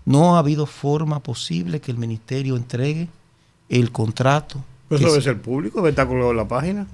No 0.04 0.36
ha 0.36 0.40
habido 0.40 0.66
forma 0.66 1.20
posible 1.22 1.80
que 1.80 1.92
el 1.92 1.98
ministerio 1.98 2.56
entregue 2.58 3.08
el 3.70 3.92
contrato. 3.92 4.64
Pues 4.90 5.00
que 5.00 5.06
eso 5.06 5.14
debe 5.14 5.24
se- 5.24 5.30
ser 5.32 5.42
público, 5.42 5.78
debe 5.80 5.90
estar 5.92 6.08
colgado 6.08 6.32
en 6.32 6.38
la 6.38 6.48
página. 6.48 6.88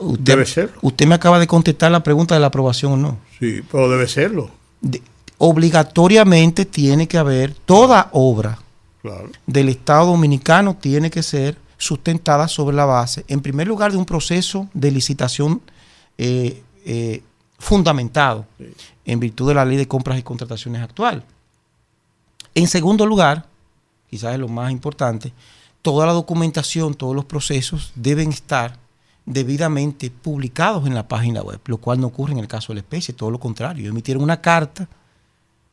Usted, 0.00 0.24
Debe 0.24 0.46
ser. 0.46 0.72
Usted 0.82 1.06
me 1.06 1.14
acaba 1.14 1.38
de 1.38 1.46
contestar 1.46 1.90
la 1.90 2.02
pregunta 2.02 2.34
de 2.34 2.40
la 2.40 2.48
aprobación 2.48 2.92
o 2.92 2.96
no. 2.96 3.18
Sí, 3.38 3.60
pero 3.70 3.88
debe 3.88 4.06
serlo. 4.08 4.50
De- 4.80 5.00
obligatoriamente 5.38 6.64
tiene 6.64 7.08
que 7.08 7.18
haber 7.18 7.54
toda 7.54 8.08
obra 8.12 8.58
Claro. 9.02 9.30
del 9.46 9.68
Estado 9.68 10.06
Dominicano 10.06 10.76
tiene 10.76 11.10
que 11.10 11.22
ser 11.22 11.56
sustentada 11.78 12.46
sobre 12.48 12.76
la 12.76 12.84
base, 12.84 13.24
en 13.28 13.40
primer 13.40 13.66
lugar, 13.66 13.90
de 13.92 13.98
un 13.98 14.04
proceso 14.06 14.68
de 14.74 14.90
licitación 14.90 15.60
eh, 16.18 16.62
eh, 16.86 17.22
fundamentado 17.58 18.46
en 19.04 19.20
virtud 19.20 19.48
de 19.48 19.54
la 19.54 19.64
ley 19.64 19.76
de 19.76 19.88
compras 19.88 20.18
y 20.18 20.22
contrataciones 20.22 20.82
actual. 20.82 21.24
En 22.54 22.68
segundo 22.68 23.06
lugar, 23.06 23.46
quizás 24.08 24.34
es 24.34 24.38
lo 24.38 24.48
más 24.48 24.70
importante, 24.70 25.32
toda 25.82 26.06
la 26.06 26.12
documentación, 26.12 26.94
todos 26.94 27.14
los 27.14 27.24
procesos 27.24 27.92
deben 27.94 28.30
estar 28.30 28.78
debidamente 29.26 30.10
publicados 30.10 30.86
en 30.86 30.94
la 30.94 31.08
página 31.08 31.42
web, 31.42 31.60
lo 31.66 31.78
cual 31.78 32.00
no 32.00 32.08
ocurre 32.08 32.32
en 32.32 32.38
el 32.38 32.48
caso 32.48 32.68
de 32.68 32.74
la 32.76 32.80
especie, 32.80 33.14
todo 33.14 33.30
lo 33.30 33.40
contrario. 33.40 33.88
Emitieron 33.88 34.22
una 34.22 34.40
carta, 34.40 34.88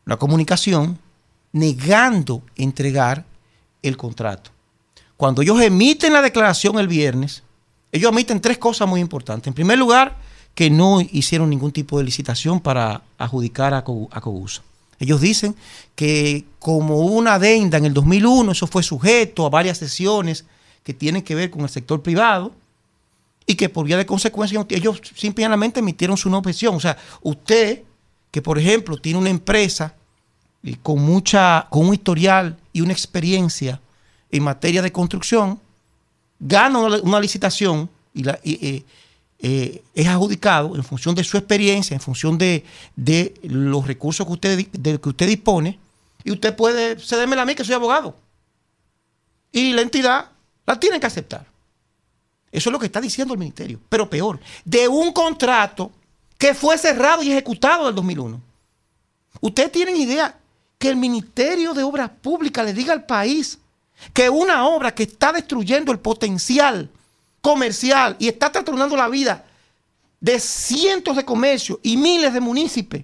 una 0.05 0.17
comunicación, 0.17 0.97
negando 1.51 2.41
entregar 2.55 3.25
el 3.83 3.97
contrato. 3.97 4.51
Cuando 5.17 5.41
ellos 5.41 5.61
emiten 5.61 6.13
la 6.13 6.21
declaración 6.21 6.79
el 6.79 6.87
viernes, 6.87 7.43
ellos 7.91 8.11
emiten 8.11 8.39
tres 8.41 8.57
cosas 8.57 8.87
muy 8.87 9.01
importantes. 9.01 9.47
En 9.47 9.53
primer 9.53 9.77
lugar, 9.77 10.17
que 10.55 10.69
no 10.69 11.01
hicieron 11.01 11.49
ningún 11.49 11.71
tipo 11.71 11.97
de 11.97 12.05
licitación 12.05 12.59
para 12.59 13.01
adjudicar 13.17 13.73
a, 13.73 13.83
Co- 13.83 14.09
a 14.11 14.19
Cogusa. 14.21 14.61
Ellos 15.01 15.19
dicen 15.19 15.55
que 15.95 16.45
como 16.59 16.99
una 16.99 17.33
adenda 17.33 17.77
en 17.77 17.85
el 17.85 17.93
2001, 17.93 18.51
eso 18.51 18.67
fue 18.67 18.83
sujeto 18.83 19.45
a 19.45 19.49
varias 19.49 19.77
sesiones 19.79 20.45
que 20.83 20.93
tienen 20.93 21.21
que 21.23 21.35
ver 21.35 21.49
con 21.49 21.61
el 21.61 21.69
sector 21.69 22.01
privado 22.01 22.53
y 23.45 23.55
que 23.55 23.67
por 23.67 23.85
vía 23.85 23.97
de 23.97 24.05
consecuencia 24.05 24.65
ellos 24.69 25.01
simplemente 25.15 25.79
emitieron 25.79 26.15
su 26.17 26.29
no 26.29 26.37
objeción. 26.37 26.75
O 26.75 26.79
sea, 26.79 26.97
usted 27.21 27.81
que 28.29 28.41
por 28.41 28.57
ejemplo 28.59 28.97
tiene 28.97 29.19
una 29.19 29.29
empresa 29.29 29.95
y 30.63 30.75
con 30.75 30.99
mucha, 31.01 31.67
con 31.71 31.87
un 31.87 31.93
historial 31.95 32.57
y 32.71 32.81
una 32.81 32.93
experiencia 32.93 33.81
en 34.31 34.43
materia 34.43 34.81
de 34.83 34.91
construcción, 34.91 35.59
gana 36.39 36.79
una, 36.79 37.19
licitación 37.19 37.89
y, 38.13 38.23
la- 38.23 38.39
eh, 38.43 38.83
eh, 39.41 39.83
es 39.95 40.07
adjudicado 40.07 40.75
en 40.75 40.83
función 40.83 41.15
de 41.15 41.23
su 41.23 41.37
experiencia, 41.37 41.95
en 41.95 42.01
función 42.01 42.37
de, 42.37 42.63
de 42.95 43.33
los 43.43 43.87
recursos 43.87 44.25
que 44.25 44.33
usted, 44.33 44.67
de 44.71 44.99
que 44.99 45.09
usted 45.09 45.27
dispone, 45.27 45.79
y 46.23 46.31
usted 46.31 46.55
puede 46.55 46.99
cedérmela 46.99 47.41
a 47.41 47.45
mí 47.45 47.55
que 47.55 47.63
soy 47.63 47.73
abogado. 47.73 48.15
Y 49.51 49.73
la 49.73 49.81
entidad 49.81 50.29
la 50.65 50.79
tiene 50.79 50.99
que 50.99 51.07
aceptar. 51.07 51.45
Eso 52.51 52.69
es 52.69 52.71
lo 52.71 52.79
que 52.79 52.85
está 52.85 53.01
diciendo 53.01 53.33
el 53.33 53.39
ministerio. 53.39 53.79
Pero 53.89 54.09
peor, 54.09 54.39
de 54.65 54.87
un 54.87 55.11
contrato 55.11 55.91
que 56.37 56.53
fue 56.53 56.77
cerrado 56.77 57.23
y 57.23 57.31
ejecutado 57.31 57.83
en 57.83 57.89
el 57.89 57.95
2001. 57.95 58.41
¿Ustedes 59.41 59.71
tienen 59.71 59.95
idea 59.95 60.37
que 60.77 60.89
el 60.89 60.97
Ministerio 60.97 61.73
de 61.73 61.83
Obras 61.83 62.09
Públicas 62.09 62.65
le 62.65 62.73
diga 62.73 62.93
al 62.93 63.05
país 63.05 63.59
que 64.13 64.29
una 64.29 64.67
obra 64.67 64.93
que 64.93 65.03
está 65.03 65.31
destruyendo 65.31 65.91
el 65.91 65.99
potencial 65.99 66.89
comercial 67.41 68.15
y 68.19 68.27
está 68.27 68.51
trastornando 68.51 68.95
la 68.95 69.07
vida 69.09 69.45
de 70.19 70.39
cientos 70.39 71.15
de 71.15 71.25
comercios 71.25 71.79
y 71.81 71.97
miles 71.97 72.33
de 72.33 72.39
municipios 72.39 73.03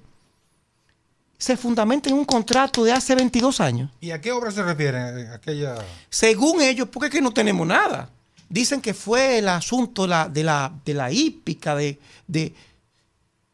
se 1.40 1.56
fundamenta 1.56 2.10
en 2.10 2.16
un 2.16 2.26
contrato 2.26 2.84
de 2.84 2.92
hace 2.92 3.14
22 3.14 3.62
años? 3.62 3.92
¿Y 4.02 4.10
a 4.12 4.20
qué 4.20 4.32
obra 4.32 4.50
se 4.50 4.64
refiere? 4.64 5.28
Aquella. 5.30 5.76
Según 6.10 6.62
ellos, 6.64 6.88
porque 6.92 7.08
es 7.08 7.12
que 7.14 7.22
no 7.22 7.32
tenemos 7.32 7.66
nada. 7.68 8.10
Dicen 8.50 8.82
que 8.82 8.94
fue 8.96 9.38
el 9.38 9.48
asunto 9.50 10.04
de 10.04 10.08
la, 10.08 10.30
de 10.30 10.44
la, 10.44 10.74
de 10.84 10.94
la 10.96 11.12
hípica, 11.12 11.76
de, 11.76 12.00
de, 12.28 12.56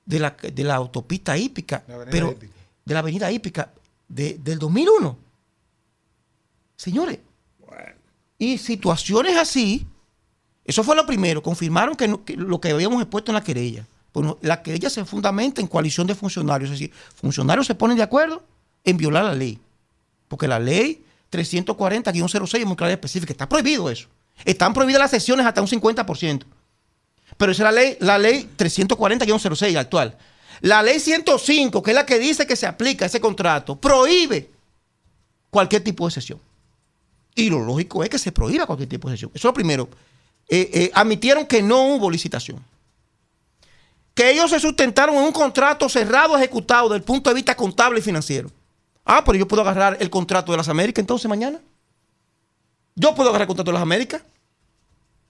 de 0.05 0.19
la, 0.19 0.29
de 0.31 0.63
la 0.63 0.75
autopista 0.75 1.37
hípica, 1.37 1.83
La 1.87 2.05
pero 2.05 2.31
hípica. 2.31 2.53
de 2.85 2.93
la 2.93 2.99
avenida 3.01 3.29
hípica 3.31 3.69
de- 4.07 4.37
del 4.41 4.59
2001. 4.59 5.17
Señores, 6.77 7.19
y 8.37 8.57
situaciones 8.57 9.35
así, 9.37 9.85
eso 10.65 10.83
fue 10.83 10.95
lo 10.95 11.05
primero, 11.05 11.43
confirmaron 11.43 11.95
que, 11.95 12.07
lo 12.07 12.61
que 12.61 12.71
habíamos 12.71 13.01
expuesto 13.01 13.31
en 13.31 13.35
la 13.35 13.43
querella. 13.43 13.85
Bueno, 14.13 14.37
la 14.41 14.61
querella 14.61 14.89
se 14.89 15.03
fundamenta 15.05 15.59
en 15.59 15.67
coalición 15.67 16.07
de 16.07 16.15
funcionarios, 16.15 16.69
es 16.71 16.79
decir, 16.79 16.93
funcionarios 17.15 17.67
se 17.67 17.75
ponen 17.75 17.97
de 17.97 18.03
acuerdo 18.03 18.43
en 18.83 18.97
violar 18.97 19.25
la 19.25 19.33
ley. 19.33 19.59
Porque 20.27 20.47
la 20.47 20.59
ley 20.59 21.03
340-06 21.31 22.59
es 22.59 22.65
muy 22.65 22.75
clara 22.75 22.91
y 22.91 22.93
específica. 22.93 23.33
Está 23.33 23.49
prohibido 23.49 23.89
eso. 23.89 24.07
Están 24.45 24.73
prohibidas 24.73 25.01
las 25.01 25.11
sesiones 25.11 25.45
hasta 25.45 25.61
un 25.61 25.67
50%. 25.67 26.43
Pero 27.37 27.51
esa 27.51 27.63
es 27.63 27.65
la 27.65 27.71
ley, 27.71 27.97
la 27.99 28.17
ley 28.17 28.49
340-06 28.57 29.75
actual. 29.77 30.17
La 30.61 30.81
ley 30.81 30.99
105, 30.99 31.81
que 31.81 31.91
es 31.91 31.95
la 31.95 32.05
que 32.05 32.19
dice 32.19 32.47
que 32.47 32.55
se 32.55 32.65
aplica 32.65 33.05
ese 33.05 33.19
contrato, 33.19 33.75
prohíbe 33.75 34.49
cualquier 35.49 35.83
tipo 35.83 36.05
de 36.05 36.11
sesión. 36.11 36.39
Y 37.35 37.49
lo 37.49 37.59
lógico 37.59 38.03
es 38.03 38.09
que 38.09 38.19
se 38.19 38.31
prohíba 38.31 38.65
cualquier 38.65 38.89
tipo 38.89 39.09
de 39.09 39.15
sesión. 39.15 39.31
Eso 39.33 39.39
es 39.47 39.49
lo 39.49 39.53
primero. 39.53 39.89
Eh, 40.49 40.69
eh, 40.73 40.91
admitieron 40.93 41.45
que 41.45 41.61
no 41.61 41.87
hubo 41.87 42.09
licitación. 42.09 42.63
Que 44.13 44.31
ellos 44.31 44.51
se 44.51 44.59
sustentaron 44.59 45.15
en 45.15 45.23
un 45.23 45.31
contrato 45.31 45.89
cerrado, 45.89 46.37
ejecutado 46.37 46.89
desde 46.89 46.97
el 46.97 47.03
punto 47.03 47.29
de 47.29 47.33
vista 47.35 47.55
contable 47.55 47.99
y 47.99 48.03
financiero. 48.03 48.49
Ah, 49.05 49.23
pero 49.25 49.37
yo 49.37 49.47
puedo 49.47 49.61
agarrar 49.61 49.97
el 49.99 50.09
contrato 50.09 50.51
de 50.51 50.57
las 50.57 50.69
Américas 50.69 51.01
entonces 51.01 51.27
mañana. 51.27 51.59
Yo 52.95 53.15
puedo 53.15 53.29
agarrar 53.29 53.43
el 53.43 53.47
contrato 53.47 53.71
de 53.71 53.73
las 53.73 53.81
Américas, 53.81 54.21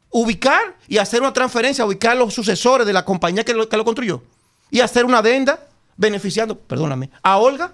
ubicar 0.10 0.78
y 0.88 0.98
hacer 0.98 1.22
una 1.22 1.32
transferencia, 1.32 1.86
ubicar 1.86 2.18
los 2.18 2.34
sucesores 2.34 2.86
de 2.86 2.94
la 2.94 3.06
compañía 3.06 3.44
que 3.44 3.54
lo, 3.54 3.68
que 3.70 3.78
lo 3.78 3.86
construyó 3.86 4.22
y 4.70 4.82
hacer 4.82 5.06
una 5.06 5.20
adenda 5.20 5.68
beneficiando, 5.96 6.58
perdóname, 6.58 7.10
a 7.22 7.38
Olga, 7.38 7.74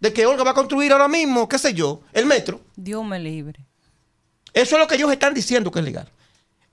de 0.00 0.12
que 0.12 0.26
Olga 0.26 0.44
va 0.44 0.52
a 0.52 0.54
construir 0.54 0.92
ahora 0.92 1.08
mismo, 1.08 1.48
qué 1.48 1.58
sé 1.58 1.74
yo, 1.74 2.00
el 2.12 2.26
metro. 2.26 2.60
Dios 2.76 3.04
me 3.04 3.18
libre. 3.18 3.64
Eso 4.52 4.76
es 4.76 4.80
lo 4.80 4.86
que 4.86 4.94
ellos 4.94 5.10
están 5.10 5.34
diciendo 5.34 5.70
que 5.70 5.80
es 5.80 5.84
legal. 5.84 6.08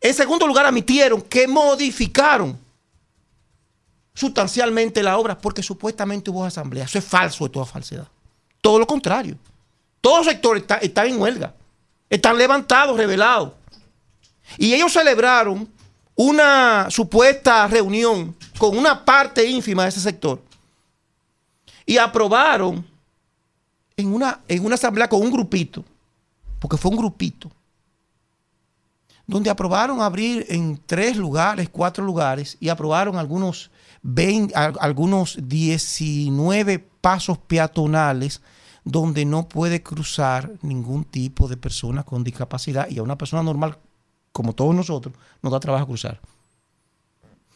En 0.03 0.13
segundo 0.13 0.45
lugar, 0.45 0.65
admitieron 0.65 1.21
que 1.21 1.47
modificaron 1.47 2.59
sustancialmente 4.13 5.01
la 5.01 5.17
obra 5.17 5.37
porque 5.37 5.63
supuestamente 5.63 6.29
hubo 6.29 6.45
asamblea. 6.45 6.85
Eso 6.85 6.99
es 6.99 7.05
falso 7.05 7.45
de 7.45 7.49
toda 7.49 7.65
falsedad. 7.65 8.07
Todo 8.61 8.79
lo 8.79 8.85
contrario. 8.85 9.37
Todos 10.01 10.17
los 10.19 10.27
sectores 10.27 10.63
está- 10.63 10.77
están 10.77 11.07
en 11.07 11.19
huelga. 11.21 11.53
Están 12.09 12.37
levantados, 12.37 12.97
revelados. 12.97 13.53
Y 14.57 14.73
ellos 14.73 14.91
celebraron 14.91 15.67
una 16.15 16.87
supuesta 16.91 17.65
reunión 17.67 18.35
con 18.59 18.77
una 18.77 19.03
parte 19.03 19.45
ínfima 19.49 19.83
de 19.83 19.89
ese 19.89 20.01
sector. 20.01 20.41
Y 21.85 21.97
aprobaron 21.97 22.85
en 23.97 24.13
una, 24.13 24.41
en 24.47 24.65
una 24.65 24.75
asamblea 24.75 25.07
con 25.07 25.21
un 25.21 25.31
grupito, 25.31 25.83
porque 26.59 26.77
fue 26.77 26.91
un 26.91 26.97
grupito, 26.97 27.49
donde 29.25 29.49
aprobaron 29.49 30.01
abrir 30.01 30.45
en 30.49 30.79
tres 30.85 31.15
lugares, 31.17 31.69
cuatro 31.69 32.03
lugares, 32.03 32.57
y 32.59 32.69
aprobaron 32.69 33.17
algunos, 33.17 33.71
20, 34.01 34.53
al- 34.55 34.77
algunos 34.79 35.37
19 35.41 36.79
pasos 36.79 37.37
peatonales 37.37 38.41
donde 38.83 39.23
no 39.25 39.47
puede 39.47 39.81
cruzar 39.81 40.51
ningún 40.61 41.05
tipo 41.05 41.47
de 41.47 41.55
persona 41.57 42.03
con 42.03 42.23
discapacidad 42.23 42.89
y 42.89 42.97
a 42.99 43.03
una 43.03 43.17
persona 43.17 43.41
normal, 43.43 43.77
como 44.33 44.53
todos 44.53 44.75
nosotros, 44.75 45.15
nos 45.41 45.53
da 45.53 45.59
trabajo 45.61 45.87
cruzar. 45.87 46.19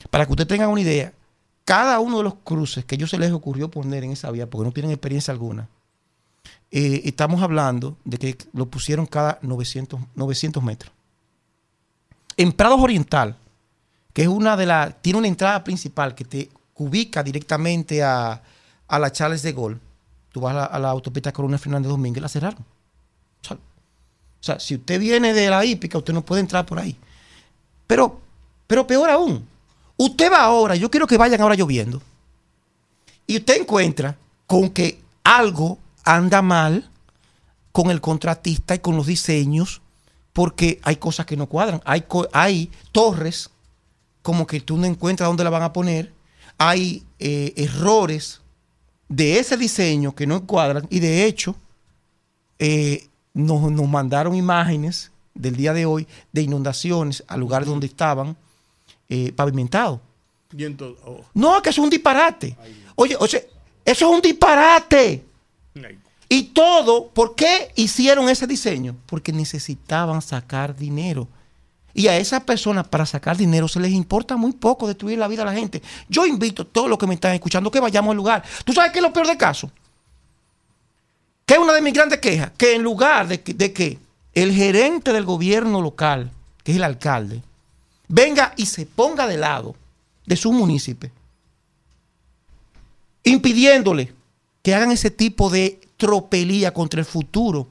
Para 0.09 0.25
que 0.25 0.31
usted 0.31 0.47
tenga 0.47 0.67
una 0.69 0.81
idea, 0.81 1.11
cada 1.65 1.99
uno 1.99 2.19
de 2.19 2.23
los 2.23 2.35
cruces 2.35 2.85
que 2.85 2.95
ellos 2.95 3.09
se 3.09 3.17
les 3.19 3.31
ocurrió 3.33 3.69
poner 3.69 4.05
en 4.05 4.11
esa 4.11 4.31
vía, 4.31 4.49
porque 4.49 4.65
no 4.65 4.71
tienen 4.71 4.91
experiencia 4.91 5.33
alguna, 5.33 5.67
eh, 6.71 7.01
estamos 7.05 7.41
hablando 7.41 7.97
de 8.05 8.17
que 8.17 8.37
lo 8.53 8.67
pusieron 8.67 9.05
cada 9.05 9.39
900, 9.41 9.99
900 10.15 10.63
metros. 10.63 10.93
En 12.37 12.53
Prados 12.53 12.79
Oriental, 12.79 13.35
que 14.13 14.21
es 14.21 14.27
una 14.27 14.55
de 14.55 14.65
las, 14.65 15.01
tiene 15.01 15.19
una 15.19 15.27
entrada 15.27 15.63
principal 15.63 16.15
que 16.15 16.23
te 16.23 16.49
ubica 16.75 17.23
directamente 17.23 18.03
a, 18.03 18.41
a 18.87 18.99
la 18.99 19.11
Charles 19.11 19.41
de 19.41 19.53
Gaulle. 19.53 19.77
Tú 20.31 20.41
vas 20.41 20.55
a 20.55 20.79
la, 20.79 20.89
autopista 20.89 21.31
Coronel 21.31 21.59
Fernández 21.59 21.89
Domínguez, 21.89 22.21
la 22.21 22.29
cerraron. 22.29 22.61
O 22.61 23.45
sea, 23.47 23.55
o 23.55 24.43
sea, 24.43 24.59
si 24.59 24.75
usted 24.75 24.99
viene 24.99 25.33
de 25.33 25.49
la 25.49 25.65
hípica, 25.65 25.97
usted 25.97 26.13
no 26.13 26.23
puede 26.23 26.41
entrar 26.41 26.65
por 26.65 26.79
ahí. 26.79 26.95
Pero, 27.87 28.19
pero 28.67 28.85
peor 28.85 29.09
aún, 29.09 29.47
usted 29.95 30.31
va 30.31 30.43
ahora, 30.43 30.75
yo 30.75 30.91
quiero 30.91 31.07
que 31.07 31.17
vayan 31.17 31.41
ahora 31.41 31.55
lloviendo, 31.55 32.01
y 33.25 33.37
usted 33.37 33.61
encuentra 33.61 34.17
con 34.45 34.69
que 34.69 35.01
algo 35.23 35.77
anda 36.03 36.41
mal 36.41 36.89
con 37.71 37.91
el 37.91 38.01
contratista 38.01 38.75
y 38.75 38.79
con 38.79 38.95
los 38.95 39.07
diseños, 39.07 39.81
porque 40.37 40.79
hay 40.83 40.97
cosas 40.97 41.25
que 41.25 41.35
no 41.35 41.47
cuadran. 41.47 41.81
Hay, 41.83 42.05
hay 42.31 42.69
torres 42.91 43.49
como 44.21 44.45
que 44.45 44.59
tú 44.59 44.77
no 44.77 44.85
encuentras 44.85 45.27
dónde 45.27 45.43
la 45.43 45.49
van 45.49 45.63
a 45.63 45.73
poner. 45.73 46.13
Hay 46.59 47.03
eh, 47.17 47.53
errores 47.55 48.41
de 49.09 49.39
ese 49.39 49.57
diseño 49.57 50.13
que 50.13 50.27
no 50.27 50.45
cuadran. 50.45 50.85
Y 50.91 50.99
de 50.99 51.25
hecho, 51.25 51.55
eh, 52.59 53.07
nos, 53.33 53.71
nos 53.71 53.87
mandaron 53.87 54.35
imágenes 54.35 55.11
del 55.33 55.55
día 55.55 55.73
de 55.73 55.87
hoy 55.87 56.07
de 56.31 56.43
inundaciones 56.43 57.23
a 57.27 57.35
lugares 57.35 57.67
donde 57.67 57.87
estaban 57.87 58.37
eh, 59.09 59.31
pavimentados. 59.31 60.01
Oh, 61.03 61.25
No, 61.33 61.63
que 61.63 61.71
eso 61.71 61.81
es 61.81 61.85
un 61.85 61.89
disparate. 61.89 62.55
Oye, 62.93 63.15
o 63.19 63.25
sea, 63.25 63.41
eso 63.83 64.07
es 64.07 64.15
un 64.15 64.21
disparate. 64.21 65.25
ay, 65.83 65.97
Y 66.29 66.43
todo, 66.43 67.07
¿por 67.09 67.35
qué 67.35 67.71
hicieron 67.75 68.27
ese 68.27 68.47
diseño? 68.47 68.95
Porque 69.05 69.31
necesitaban 69.31 70.21
sacar 70.21 70.75
dinero. 70.75 71.27
Y 71.93 72.07
a 72.07 72.17
esas 72.17 72.43
personas 72.43 72.87
para 72.87 73.05
sacar 73.05 73.37
dinero 73.37 73.67
se 73.67 73.79
les 73.79 73.91
importa 73.91 74.35
muy 74.35 74.51
poco 74.51 74.87
destruir 74.87 75.17
la 75.17 75.27
vida 75.27 75.43
a 75.43 75.45
la 75.45 75.53
gente. 75.53 75.81
Yo 76.09 76.25
invito 76.25 76.63
a 76.63 76.65
todos 76.65 76.89
los 76.89 76.97
que 76.97 77.07
me 77.07 77.15
están 77.15 77.33
escuchando 77.33 77.71
que 77.71 77.79
vayamos 77.79 78.11
al 78.11 78.17
lugar. 78.17 78.43
¿Tú 78.65 78.73
sabes 78.73 78.91
qué 78.91 78.99
es 78.99 79.03
lo 79.03 79.13
peor 79.13 79.27
del 79.27 79.37
caso? 79.37 79.71
Que 81.45 81.55
es 81.55 81.59
una 81.59 81.73
de 81.73 81.81
mis 81.81 81.93
grandes 81.93 82.19
quejas. 82.19 82.51
Que 82.57 82.75
en 82.75 82.83
lugar 82.83 83.27
de 83.27 83.41
que, 83.41 83.53
de 83.53 83.73
que 83.73 83.97
el 84.33 84.53
gerente 84.53 85.13
del 85.13 85.23
gobierno 85.23 85.81
local, 85.81 86.29
que 86.63 86.73
es 86.73 86.77
el 86.77 86.83
alcalde, 86.83 87.41
venga 88.09 88.53
y 88.57 88.65
se 88.65 88.85
ponga 88.85 89.25
de 89.25 89.37
lado 89.37 89.75
de 90.25 90.35
su 90.35 90.51
municipio, 90.51 91.09
impidiéndole 93.23 94.13
que 94.61 94.75
hagan 94.75 94.91
ese 94.91 95.09
tipo 95.09 95.49
de 95.49 95.86
tropelía 95.97 96.73
contra 96.73 96.99
el 96.99 97.05
futuro 97.05 97.67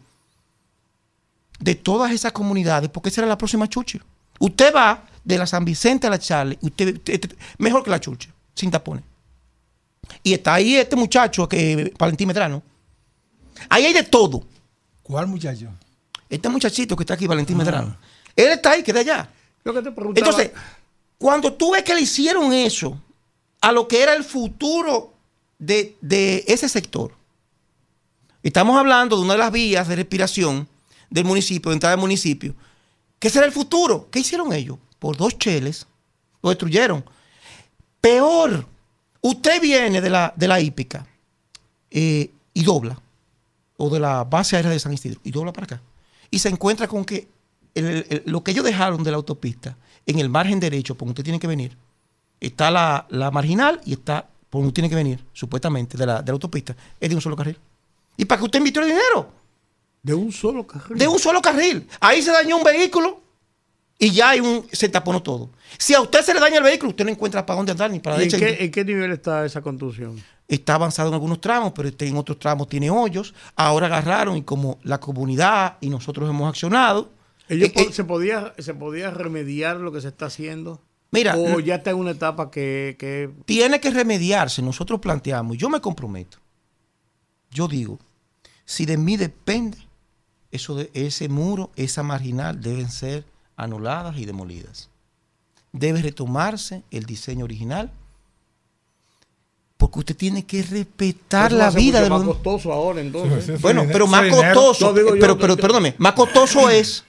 de 1.59 1.75
todas 1.75 2.13
esas 2.13 2.33
comunidades, 2.33 2.91
porque 2.91 3.09
esa 3.09 3.23
era 3.23 3.29
la 3.29 3.39
próxima 3.39 3.69
Chuchi. 3.69 4.01
Usted 4.39 4.75
va 4.75 5.05
de 5.25 5.39
la 5.39 5.47
San 5.47 5.65
Vicente 5.65 6.07
a 6.07 6.11
la 6.11 6.19
Charlie, 6.19 6.59
usted, 6.61 7.01
mejor 7.59 7.83
que 7.83 7.91
la 7.91 8.01
Chuchi, 8.01 8.29
sin 8.55 8.71
tapones. 8.71 9.05
Y 10.23 10.35
está 10.35 10.55
ahí 10.55 10.77
este 10.77 10.97
muchacho, 10.97 11.49
que 11.49 11.93
Valentín 11.99 12.29
Medrano. 12.29 12.63
Ahí 13.69 13.87
hay 13.87 13.93
de 13.93 14.03
todo. 14.03 14.45
¿Cuál 15.03 15.27
muchacho? 15.27 15.69
Este 16.29 16.49
muchachito 16.49 16.97
que 16.97 17.03
está 17.03 17.15
aquí, 17.15 17.27
Valentín 17.27 17.57
Medrano. 17.57 17.97
Él 18.35 18.49
está 18.49 18.73
ahí, 18.73 18.83
que 18.83 18.93
de 18.93 19.01
allá. 19.01 19.29
Lo 19.65 19.73
que 19.73 19.83
te 19.83 19.91
preguntaba. 19.91 20.27
Entonces, 20.27 20.53
cuando 21.19 21.55
tú 21.55 21.73
ves 21.73 21.83
que 21.83 21.95
le 21.95 22.03
hicieron 22.03 22.53
eso 22.53 23.01
a 23.61 23.73
lo 23.73 23.89
que 23.89 24.03
era 24.03 24.15
el 24.15 24.23
futuro 24.23 25.15
de, 25.59 25.97
de 26.01 26.45
ese 26.47 26.69
sector, 26.69 27.16
estamos 28.49 28.79
hablando 28.79 29.17
de 29.17 29.23
una 29.23 29.33
de 29.33 29.39
las 29.39 29.53
vías 29.53 29.89
de 29.89 29.97
respiración 29.97 30.69
del 31.11 31.25
municipio, 31.25 31.71
de 31.71 31.75
entrada 31.75 31.97
del 31.97 32.01
municipio, 32.01 32.55
¿qué 33.19 33.31
será 33.31 33.47
el 33.47 33.53
futuro? 33.53 34.09
¿Qué 34.11 34.21
hicieron 34.21 34.53
ellos? 34.53 34.79
Por 34.99 35.17
dos 35.17 35.37
cheles, 35.39 35.87
lo 36.43 36.51
destruyeron. 36.51 37.05
Peor, 38.01 38.67
usted 39.21 39.61
viene 39.61 40.01
de 40.01 40.11
la, 40.11 40.33
de 40.37 40.49
la 40.49 40.61
hípica 40.61 41.07
eh, 41.91 42.31
y 42.55 42.63
dobla, 42.63 43.01
o 43.77 43.91
de 43.91 44.01
la 44.01 44.25
base 44.25 44.57
aérea 44.57 44.71
de 44.71 44.79
San 44.79 44.93
Isidro, 44.93 45.21
y 45.25 45.31
dobla 45.31 45.53
para 45.53 45.65
acá, 45.65 45.83
y 46.31 46.39
se 46.39 46.49
encuentra 46.49 46.89
con 46.89 47.05
que 47.05 47.29
lo 48.25 48.43
que 48.43 48.53
ellos 48.53 48.65
dejaron 48.65 49.03
de 49.03 49.11
la 49.11 49.17
autopista, 49.19 49.77
en 50.07 50.19
el 50.19 50.29
margen 50.29 50.61
derecho, 50.61 50.95
por 50.95 51.07
donde 51.07 51.13
usted 51.21 51.25
tiene 51.25 51.41
que 51.41 51.47
venir, 51.47 51.77
está 52.41 52.71
la, 52.71 53.07
la 53.11 53.31
marginal 53.31 53.81
y 53.85 53.93
está 53.95 54.29
por 54.49 54.63
donde 54.63 54.73
tiene 54.73 54.89
que 54.89 54.95
venir, 54.95 55.23
supuestamente, 55.33 55.99
de 55.99 56.07
la, 56.07 56.23
de 56.23 56.27
la 56.29 56.33
autopista, 56.33 56.77
es 57.01 57.09
de 57.09 57.15
un 57.15 57.21
solo 57.21 57.37
carril. 57.37 57.59
¿Y 58.17 58.25
para 58.25 58.39
qué 58.39 58.45
usted 58.45 58.59
invirtió 58.59 58.83
el 58.83 58.89
dinero? 58.89 59.33
de 60.03 60.15
un 60.15 60.31
solo 60.31 60.65
carril. 60.65 60.97
De 60.99 61.09
un 61.09 61.19
solo 61.19 61.43
carril. 61.43 61.89
Ahí 61.99 62.23
se 62.23 62.31
dañó 62.31 62.57
un 62.59 62.63
vehículo 62.63 63.21
y 63.99 64.11
ya 64.13 64.31
hay 64.31 64.41
un, 64.41 64.65
se 64.71 64.89
taponó 64.89 65.21
todo. 65.21 65.51
Si 65.79 65.95
a 65.95 66.01
usted 66.01 66.23
se 66.23 66.33
le 66.33 66.39
daña 66.39 66.59
el 66.59 66.63
vehículo, 66.63 66.91
usted 66.91 67.05
no 67.05 67.11
encuentra 67.11 67.45
para 67.45 67.57
dónde 67.57 67.73
andar 67.73 67.91
ni 67.91 67.99
para 67.99 68.17
la 68.17 68.23
¿Y 68.23 68.27
en, 68.27 68.31
derecha. 68.31 68.57
qué, 68.57 68.65
en 68.67 68.71
qué 68.71 68.85
nivel 68.85 69.11
está 69.11 69.45
esa 69.45 69.63
contusión? 69.63 70.23
Está 70.47 70.75
avanzado 70.77 71.09
en 71.09 71.15
algunos 71.15 71.41
tramos, 71.41 71.73
pero 71.75 71.89
este 71.89 72.07
en 72.07 72.17
otros 72.17 72.39
tramos 72.39 72.69
tiene 72.69 72.89
hoyos. 72.89 73.35
Ahora 73.57 73.87
agarraron 73.87 74.37
y 74.37 74.43
como 74.43 74.79
la 74.85 75.01
comunidad 75.01 75.77
y 75.81 75.91
nosotros 75.91 76.31
hemos 76.31 76.49
accionado. 76.49 77.11
Ellos 77.49 77.71
eh, 77.71 77.73
po- 77.75 77.81
eh, 77.81 77.93
se, 77.93 78.05
podía, 78.05 78.55
¿Se 78.59 78.75
podía 78.75 79.11
remediar 79.11 79.79
lo 79.79 79.91
que 79.91 80.01
se 80.01 80.07
está 80.09 80.27
haciendo? 80.27 80.81
Mira, 81.11 81.37
¿O 81.37 81.59
ya 81.59 81.77
está 81.77 81.91
en 81.91 81.97
una 81.97 82.13
etapa 82.13 82.49
que... 82.53 82.95
que 82.97 83.29
tiene 83.45 83.81
que 83.81 83.91
remediarse. 83.91 84.63
Nosotros 84.63 85.01
planteamos, 85.01 85.57
yo 85.57 85.69
me 85.69 85.81
comprometo. 85.81 86.39
Yo 87.51 87.67
digo, 87.67 87.99
si 88.67 88.85
de 88.85 88.99
mí 88.99 89.17
depende, 89.17 89.79
eso 90.51 90.75
de, 90.75 90.91
ese 90.93 91.29
muro, 91.31 91.71
esa 91.77 92.03
marginal 92.03 92.61
deben 92.61 92.91
ser 92.91 93.25
anuladas 93.57 94.19
y 94.19 94.27
demolidas. 94.27 94.91
Debe 95.73 96.03
retomarse 96.03 96.83
el 96.91 97.05
diseño 97.07 97.45
original. 97.45 97.91
Porque 99.77 99.99
usted 99.99 100.17
tiene 100.17 100.45
que 100.47 100.63
respetar 100.63 101.53
la 101.53 101.71
vida 101.71 102.01
de 102.01 102.09
más 102.09 102.25
los 102.25 102.35
costoso 102.37 102.73
ahora, 102.73 103.01
entonces. 103.01 103.45
Sí, 103.45 103.53
sí. 103.57 103.59
Bueno, 103.63 103.85
pero 103.91 104.07
más 104.07 104.25
dinero- 104.25 104.43
costoso, 104.55 104.87
No, 104.87 104.93
digo 104.95 105.15
yo, 105.15 105.21
pero, 105.21 105.39
pero 105.39 105.55
yo- 105.55 105.61
perdóname, 105.61 105.95
más 105.99 106.15
costoso 106.15 106.71
es 106.71 107.05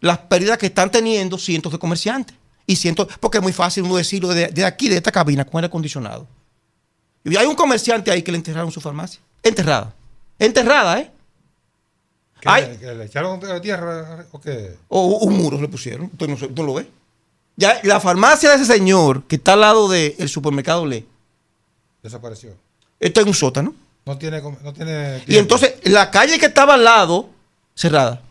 las 0.00 0.18
pérdidas 0.18 0.56
que 0.58 0.66
están 0.66 0.90
teniendo 0.90 1.36
cientos 1.38 1.70
de 1.72 1.78
comerciantes. 1.78 2.34
Y 2.66 2.76
cientos, 2.76 3.08
porque 3.20 3.38
es 3.38 3.42
muy 3.42 3.52
fácil 3.52 3.82
uno 3.84 3.96
decirlo 3.96 4.28
de, 4.28 4.46
de 4.48 4.64
aquí, 4.64 4.88
de 4.88 4.96
esta 4.96 5.10
cabina, 5.12 5.44
con 5.44 5.58
aire 5.58 5.66
acondicionado. 5.66 6.26
Y 7.24 7.36
hay 7.36 7.46
un 7.46 7.54
comerciante 7.56 8.10
ahí 8.10 8.22
que 8.22 8.30
le 8.32 8.38
enterraron 8.38 8.70
su 8.72 8.80
farmacia. 8.80 9.20
Enterrada. 9.42 9.94
Enterrada, 10.40 10.98
¿eh? 11.00 11.10
¿Que 12.40 12.48
Ay. 12.48 12.66
le, 12.68 12.78
que 12.78 12.94
le 12.94 13.04
echaron 13.04 13.38
tierra 13.60 14.24
o 14.32 14.40
qué? 14.40 14.74
O 14.88 15.18
un 15.26 15.36
muro 15.36 15.60
le 15.60 15.68
pusieron. 15.68 16.06
Usted 16.06 16.26
no, 16.26 16.36
se- 16.38 16.46
usted 16.46 16.56
no 16.56 16.62
lo 16.66 16.74
ve. 16.74 16.88
Ya, 17.56 17.78
la 17.84 18.00
farmacia 18.00 18.48
de 18.50 18.56
ese 18.56 18.64
señor, 18.64 19.24
que 19.24 19.36
está 19.36 19.52
al 19.52 19.60
lado 19.60 19.88
del 19.88 20.28
supermercado 20.28 20.86
Le, 20.86 21.04
Desapareció. 22.02 22.54
está 22.98 23.20
en 23.20 23.28
un 23.28 23.34
sótano. 23.34 23.74
No 24.06 24.16
tiene, 24.16 24.40
no 24.40 24.72
tiene 24.72 25.22
Y 25.26 25.36
entonces 25.36 25.74
la 25.84 26.10
calle 26.10 26.38
que 26.38 26.46
estaba 26.46 26.74
al 26.74 26.84
lado, 26.84 27.28
cerrada. 27.74 28.22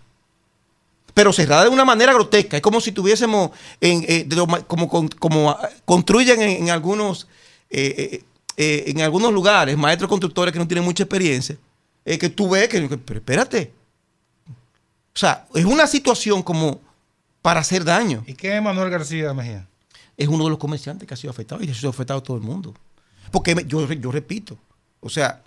Pero 1.13 1.31
cerrada 1.31 1.63
de 1.65 1.69
una 1.69 1.85
manera 1.85 2.11
grotesca. 2.13 2.57
Es 2.57 2.63
como 2.63 2.81
si 2.81 2.91
tuviésemos, 2.91 3.51
en, 3.79 4.03
eh, 4.07 4.23
de 4.25 4.63
como, 4.65 4.89
como 5.19 5.49
ah, 5.51 5.69
construyen 5.85 6.41
en, 6.41 6.49
en 6.63 6.69
algunos 6.71 7.27
eh, 7.69 8.23
eh, 8.57 8.83
en 8.87 9.01
algunos 9.01 9.31
lugares, 9.31 9.77
maestros 9.77 10.09
constructores 10.09 10.51
que 10.51 10.59
no 10.59 10.67
tienen 10.67 10.83
mucha 10.83 11.03
experiencia, 11.03 11.55
eh, 12.05 12.17
que 12.17 12.29
tú 12.29 12.49
ves 12.49 12.67
que, 12.69 12.97
pero 12.97 13.19
espérate. 13.19 13.73
O 14.47 15.19
sea, 15.19 15.47
es 15.53 15.65
una 15.65 15.87
situación 15.87 16.41
como 16.41 16.79
para 17.41 17.59
hacer 17.59 17.83
daño. 17.83 18.23
¿Y 18.27 18.33
qué 18.33 18.55
es 18.55 18.61
Manuel 18.61 18.89
García 18.89 19.33
Mejía? 19.33 19.67
Es 20.17 20.27
uno 20.27 20.43
de 20.43 20.49
los 20.49 20.59
comerciantes 20.59 21.07
que 21.07 21.13
ha 21.13 21.17
sido 21.17 21.31
afectado 21.31 21.63
y 21.63 21.69
ha 21.69 21.73
sido 21.73 21.89
afectado 21.89 22.21
todo 22.21 22.37
el 22.37 22.43
mundo. 22.43 22.73
Porque 23.31 23.55
yo, 23.67 23.91
yo 23.91 24.11
repito, 24.11 24.57
o 24.99 25.09
sea, 25.09 25.43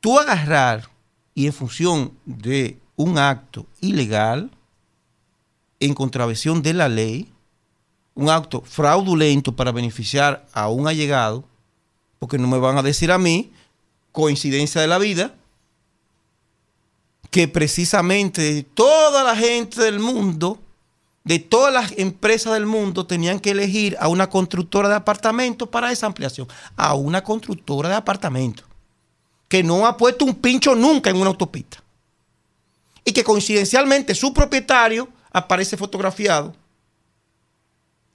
tú 0.00 0.18
agarrar 0.18 0.88
y 1.34 1.46
en 1.46 1.52
función 1.52 2.12
de 2.24 2.78
un 2.96 3.18
acto 3.18 3.66
ilegal, 3.80 4.50
en 5.80 5.94
contravención 5.94 6.62
de 6.62 6.74
la 6.74 6.88
ley, 6.88 7.32
un 8.14 8.30
acto 8.30 8.62
fraudulento 8.62 9.56
para 9.56 9.72
beneficiar 9.72 10.46
a 10.52 10.68
un 10.68 10.86
allegado, 10.86 11.44
porque 12.18 12.38
no 12.38 12.46
me 12.46 12.58
van 12.58 12.78
a 12.78 12.82
decir 12.82 13.10
a 13.10 13.18
mí, 13.18 13.52
coincidencia 14.12 14.80
de 14.80 14.86
la 14.86 14.98
vida, 14.98 15.34
que 17.34 17.48
precisamente 17.48 18.64
toda 18.74 19.24
la 19.24 19.34
gente 19.34 19.82
del 19.82 19.98
mundo, 19.98 20.60
de 21.24 21.40
todas 21.40 21.74
las 21.74 21.90
empresas 21.98 22.52
del 22.52 22.64
mundo, 22.64 23.08
tenían 23.08 23.40
que 23.40 23.50
elegir 23.50 23.96
a 23.98 24.06
una 24.06 24.30
constructora 24.30 24.88
de 24.88 24.94
apartamentos 24.94 25.68
para 25.68 25.90
esa 25.90 26.06
ampliación, 26.06 26.46
a 26.76 26.94
una 26.94 27.24
constructora 27.24 27.88
de 27.88 27.96
apartamentos, 27.96 28.64
que 29.48 29.64
no 29.64 29.84
ha 29.84 29.96
puesto 29.96 30.24
un 30.24 30.36
pincho 30.36 30.76
nunca 30.76 31.10
en 31.10 31.16
una 31.16 31.30
autopista. 31.30 31.82
Y 33.04 33.10
que 33.10 33.24
coincidencialmente 33.24 34.14
su 34.14 34.32
propietario 34.32 35.08
aparece 35.32 35.76
fotografiado 35.76 36.54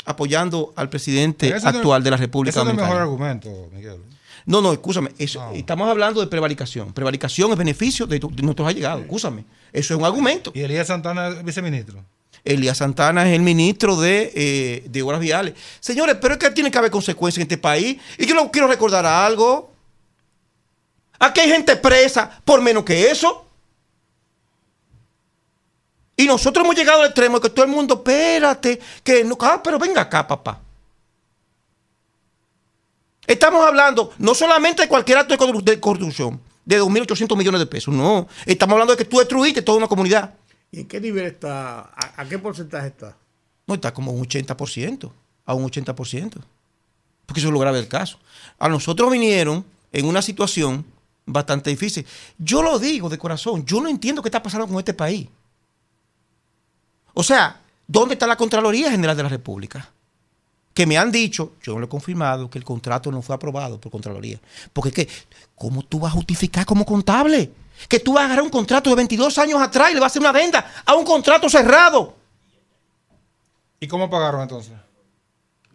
apoyando 0.05 0.71
al 0.77 0.87
presidente 0.87 1.53
actual 1.61 2.01
de 2.05 2.11
la 2.11 2.15
República 2.15 2.61
Ese 2.61 2.63
no 2.63 2.71
es 2.71 2.77
el 2.77 2.81
mejor 2.81 2.99
Dominicana. 2.99 3.33
argumento, 3.33 3.69
Miguel. 3.75 4.01
No, 4.49 4.61
no, 4.61 4.73
escúchame. 4.73 5.11
eso- 5.19 5.39
No. 5.39 5.51
Estamos 5.53 5.87
hablando 5.87 6.21
de 6.21 6.27
prevaricación. 6.27 6.91
Prevaricación 6.91 7.51
es 7.51 7.57
beneficio 7.57 8.07
de, 8.07 8.19
tu- 8.19 8.31
de 8.35 8.41
nuestros 8.41 8.67
allegados. 8.67 9.03
Escúchame. 9.03 9.45
Eso 9.71 9.93
es 9.93 9.99
un 9.99 10.05
argumento. 10.05 10.51
Y 10.55 10.61
Elías 10.61 10.87
Santana 10.87 11.27
es 11.27 11.43
viceministro. 11.43 12.03
Elías 12.43 12.77
Santana 12.79 13.27
es 13.29 13.35
el 13.35 13.41
ministro 13.43 13.95
de, 13.95 14.31
eh, 14.33 14.83
de 14.89 15.01
Obras 15.03 15.19
Viales. 15.19 15.53
Señores, 15.79 16.15
pero 16.19 16.33
es 16.33 16.39
que 16.39 16.49
tiene 16.49 16.71
que 16.71 16.77
haber 16.79 16.89
consecuencias 16.89 17.37
en 17.37 17.43
este 17.43 17.57
país. 17.59 17.97
Y 18.17 18.25
yo 18.25 18.49
quiero 18.51 18.67
recordar 18.67 19.05
algo. 19.05 19.71
Aquí 21.19 21.41
hay 21.41 21.49
gente 21.49 21.75
presa 21.75 22.41
por 22.43 22.59
menos 22.61 22.83
que 22.83 23.11
eso. 23.11 23.45
Y 26.17 26.25
nosotros 26.25 26.65
hemos 26.65 26.75
llegado 26.75 27.01
al 27.01 27.07
extremo 27.07 27.37
de 27.39 27.43
que 27.47 27.53
todo 27.53 27.65
el 27.65 27.71
mundo, 27.71 27.95
espérate, 27.95 28.79
que 29.03 29.23
no, 29.23 29.37
ah, 29.41 29.61
pero 29.63 29.77
venga 29.77 30.01
acá, 30.01 30.27
papá. 30.27 30.59
Estamos 33.29 33.63
hablando 33.65 34.11
no 34.17 34.33
solamente 34.33 34.81
de 34.81 34.87
cualquier 34.87 35.19
acto 35.19 35.37
de 35.37 35.39
corru- 35.39 35.61
de 35.63 35.79
corrupción, 35.79 36.41
de 36.65 36.81
2.800 36.81 37.37
millones 37.37 37.59
de 37.59 37.67
pesos, 37.67 37.93
no. 37.93 38.27
Estamos 38.45 38.73
hablando 38.73 38.93
de 38.93 38.97
que 38.97 39.05
tú 39.05 39.19
destruiste 39.19 39.61
toda 39.61 39.77
una 39.77 39.87
comunidad. 39.87 40.33
¿Y 40.71 40.79
en 40.81 40.87
qué 40.87 40.99
nivel 40.99 41.25
está? 41.27 41.79
¿A, 41.95 42.21
a 42.21 42.25
qué 42.27 42.39
porcentaje 42.39 42.87
está? 42.87 43.15
No, 43.67 43.75
está 43.75 43.93
como 43.93 44.11
un 44.11 44.25
80%, 44.25 45.11
a 45.45 45.53
un 45.53 45.63
80%. 45.69 46.41
Porque 47.27 47.39
eso 47.39 47.49
es 47.49 47.53
lo 47.53 47.59
grave 47.59 47.77
del 47.77 47.87
caso. 47.87 48.17
A 48.57 48.67
nosotros 48.67 49.11
vinieron 49.11 49.63
en 49.91 50.05
una 50.07 50.23
situación 50.23 50.83
bastante 51.27 51.69
difícil. 51.69 52.03
Yo 52.39 52.63
lo 52.63 52.79
digo 52.79 53.09
de 53.09 53.19
corazón, 53.19 53.63
yo 53.63 53.79
no 53.79 53.89
entiendo 53.89 54.23
qué 54.23 54.29
está 54.29 54.41
pasando 54.41 54.67
con 54.67 54.79
este 54.79 54.95
país. 54.95 55.27
O 57.13 57.21
sea, 57.21 57.61
¿dónde 57.87 58.15
está 58.15 58.25
la 58.25 58.35
Contraloría 58.35 58.89
General 58.89 59.15
de 59.15 59.21
la 59.23 59.29
República? 59.29 59.91
Que 60.73 60.85
me 60.85 60.97
han 60.97 61.11
dicho, 61.11 61.53
yo 61.61 61.73
no 61.73 61.79
lo 61.79 61.85
he 61.87 61.89
confirmado, 61.89 62.49
que 62.49 62.57
el 62.57 62.63
contrato 62.63 63.11
no 63.11 63.21
fue 63.21 63.35
aprobado 63.35 63.79
por 63.81 63.91
Contraloría. 63.91 64.39
Porque 64.71 64.89
es 64.89 64.95
que, 64.95 65.07
¿cómo 65.55 65.83
tú 65.83 65.99
vas 65.99 66.11
a 66.11 66.15
justificar 66.15 66.65
como 66.65 66.85
contable? 66.85 67.51
Que 67.87 67.99
tú 67.99 68.13
vas 68.13 68.21
a 68.23 68.25
agarrar 68.25 68.43
un 68.43 68.49
contrato 68.49 68.89
de 68.89 68.95
22 68.95 69.37
años 69.39 69.61
atrás 69.61 69.91
y 69.91 69.93
le 69.95 69.99
vas 69.99 70.07
a 70.07 70.11
hacer 70.11 70.21
una 70.21 70.29
adenda 70.29 70.73
a 70.85 70.95
un 70.95 71.03
contrato 71.05 71.49
cerrado. 71.49 72.15
¿Y 73.79 73.87
cómo 73.87 74.09
pagaron 74.09 74.41
entonces? 74.41 74.73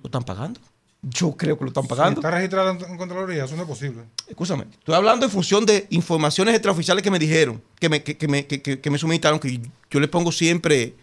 ¿Lo 0.03 0.07
están 0.09 0.23
pagando? 0.25 0.61
Yo 1.03 1.37
creo 1.37 1.59
que 1.59 1.65
lo 1.65 1.69
están 1.69 1.83
Si 1.85 1.89
pagando. 1.89 2.21
está 2.21 2.31
registrado 2.31 2.71
en, 2.71 2.97
Contraloría, 2.97 3.45
eso 3.45 3.57
no 3.57 3.63
es 3.63 3.69
posible. 3.69 4.05
Escúchame, 4.27 4.65
estoy 4.79 4.95
hablando 4.95 5.27
en 5.27 5.31
función 5.31 5.67
de 5.67 5.87
informaciones 5.91 6.55
extraoficiales 6.55 7.03
que 7.03 7.11
me 7.11 7.19
dijeron, 7.19 7.63
que 7.79 7.89
me, 7.91 8.03
que, 8.03 8.17
que 8.17 8.27
me, 8.29 8.47
que- 8.47 8.63
que- 8.63 8.81
que 8.81 8.91
me 8.91 8.97
suministraron, 8.99 9.39
que 9.39 9.61
yo 9.91 10.01
le 10.01 10.09
pongo 10.09 10.33
siempre 10.33 10.95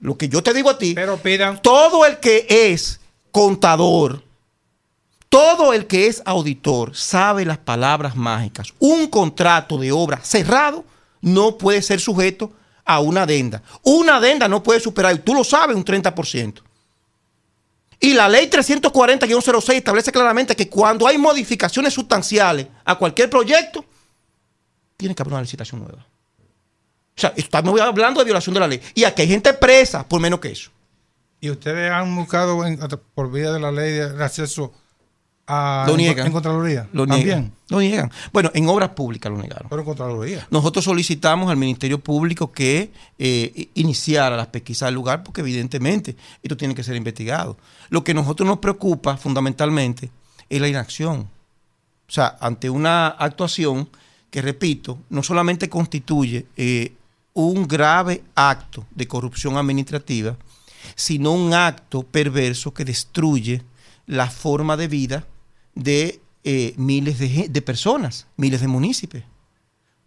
lo 0.00 0.16
que 0.16 0.28
yo 0.28 0.42
te 0.42 0.54
digo 0.54 0.70
a 0.70 0.78
ti. 0.78 0.94
Pero 0.94 1.18
pidan. 1.18 1.60
todo 1.60 2.06
el 2.06 2.18
que 2.18 2.46
es 2.48 3.00
contador, 3.32 4.22
todo 5.28 5.72
el 5.72 5.86
que 5.86 6.06
es 6.06 6.22
auditor 6.26 6.94
sabe 6.94 7.44
las 7.44 7.58
palabras 7.58 8.14
mágicas. 8.14 8.74
Un 8.78 9.06
contrato 9.06 9.78
de 9.78 9.90
obra 9.90 10.20
cerrado 10.22 10.84
no 11.22 11.56
puede 11.56 11.80
ser 11.80 12.00
sujeto 12.00 12.52
a 12.84 13.00
una 13.00 13.22
adenda. 13.22 13.62
Una 13.82 14.16
adenda 14.16 14.46
no 14.46 14.62
puede 14.62 14.78
superar, 14.78 15.14
y 15.14 15.20
tú 15.20 15.34
lo 15.34 15.42
sabes, 15.42 15.74
un 15.74 15.84
30%. 15.84 16.60
Y 17.98 18.14
la 18.14 18.28
ley 18.28 18.50
340-06 18.50 19.74
establece 19.74 20.12
claramente 20.12 20.56
que 20.56 20.68
cuando 20.68 21.06
hay 21.06 21.16
modificaciones 21.16 21.94
sustanciales 21.94 22.66
a 22.84 22.96
cualquier 22.96 23.30
proyecto, 23.30 23.84
tiene 24.96 25.14
que 25.14 25.22
haber 25.22 25.32
una 25.32 25.42
licitación 25.42 25.80
nueva. 25.80 26.04
O 27.16 27.20
sea, 27.20 27.32
estamos 27.36 27.80
hablando 27.80 28.20
de 28.20 28.24
violación 28.24 28.54
de 28.54 28.60
la 28.60 28.66
ley. 28.66 28.80
Y 28.94 29.04
aquí 29.04 29.22
hay 29.22 29.28
gente 29.28 29.54
presa 29.54 30.06
por 30.06 30.20
menos 30.20 30.40
que 30.40 30.50
eso. 30.50 30.70
¿Y 31.42 31.50
ustedes 31.50 31.90
han 31.90 32.14
buscado 32.16 32.64
en- 32.64 32.78
por 33.14 33.30
vía 33.30 33.50
de 33.52 33.58
la 33.60 33.70
ley 33.72 33.90
de 33.92 34.24
acceso 34.24 34.72
a 35.46 35.84
Lo 35.88 35.96
niegan. 35.96 36.24
en 36.28 36.32
Contraloría? 36.32 36.88
Lo 36.92 37.04
También. 37.04 37.26
niegan. 37.26 37.52
Lo 37.68 37.80
niegan. 37.80 38.10
Bueno, 38.32 38.52
en 38.54 38.68
obras 38.68 38.90
públicas 38.90 39.30
lo 39.32 39.38
negaron. 39.38 39.66
Pero 39.68 39.80
en 39.82 39.86
Contraloría. 39.86 40.46
Nosotros 40.52 40.84
solicitamos 40.84 41.50
al 41.50 41.56
Ministerio 41.56 41.98
Público 41.98 42.52
que 42.52 42.92
eh, 43.18 43.68
iniciara 43.74 44.36
las 44.36 44.46
pesquisas 44.46 44.86
del 44.86 44.94
lugar 44.94 45.24
porque 45.24 45.40
evidentemente 45.40 46.14
esto 46.44 46.56
tiene 46.56 46.76
que 46.76 46.84
ser 46.84 46.94
investigado. 46.94 47.56
Lo 47.90 48.04
que 48.04 48.12
a 48.12 48.14
nosotros 48.14 48.46
nos 48.48 48.58
preocupa 48.58 49.16
fundamentalmente 49.16 50.10
es 50.48 50.60
la 50.60 50.68
inacción. 50.68 51.28
O 52.08 52.12
sea, 52.12 52.36
ante 52.40 52.70
una 52.70 53.08
actuación 53.08 53.88
que, 54.30 54.42
repito, 54.42 54.98
no 55.10 55.24
solamente 55.24 55.68
constituye 55.68 56.46
eh, 56.56 56.92
un 57.34 57.66
grave 57.66 58.22
acto 58.36 58.86
de 58.92 59.08
corrupción 59.08 59.56
administrativa, 59.56 60.36
sino 60.94 61.32
un 61.32 61.54
acto 61.54 62.02
perverso 62.02 62.72
que 62.74 62.84
destruye 62.84 63.62
la 64.06 64.28
forma 64.30 64.76
de 64.76 64.88
vida 64.88 65.26
de 65.74 66.20
eh, 66.44 66.74
miles 66.76 67.18
de, 67.18 67.62
personas, 67.62 68.26
miles 68.36 68.60
de 68.60 68.68
municipios. 68.68 69.24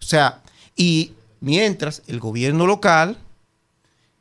O 0.01 0.05
sea, 0.05 0.41
y 0.75 1.13
mientras 1.39 2.01
el 2.07 2.19
gobierno 2.19 2.65
local, 2.67 3.17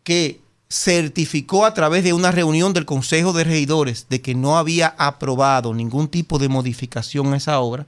que 0.04 0.40
certificó 0.68 1.64
a 1.66 1.74
través 1.74 2.04
de 2.04 2.12
una 2.12 2.30
reunión 2.30 2.72
del 2.72 2.84
Consejo 2.84 3.32
de 3.32 3.44
Regidores 3.44 4.06
de 4.08 4.20
que 4.20 4.34
no 4.34 4.56
había 4.58 4.94
aprobado 4.98 5.74
ningún 5.74 6.08
tipo 6.08 6.38
de 6.38 6.48
modificación 6.48 7.32
a 7.32 7.36
esa 7.36 7.60
obra, 7.60 7.86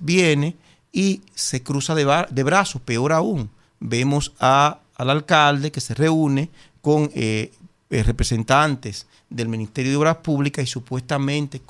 viene 0.00 0.56
y 0.92 1.22
se 1.34 1.62
cruza 1.62 1.94
de, 1.94 2.26
de 2.30 2.42
brazos, 2.42 2.80
peor 2.82 3.12
aún. 3.12 3.50
Vemos 3.80 4.32
a- 4.38 4.78
al 4.96 5.10
alcalde 5.10 5.72
que 5.72 5.80
se 5.80 5.94
reúne 5.94 6.50
con 6.82 7.10
eh, 7.14 7.52
eh, 7.88 8.02
representantes 8.02 9.06
del 9.30 9.48
Ministerio 9.48 9.92
de 9.92 9.96
Obras 9.96 10.16
Públicas 10.16 10.64
y 10.64 10.66
supuestamente 10.66 11.62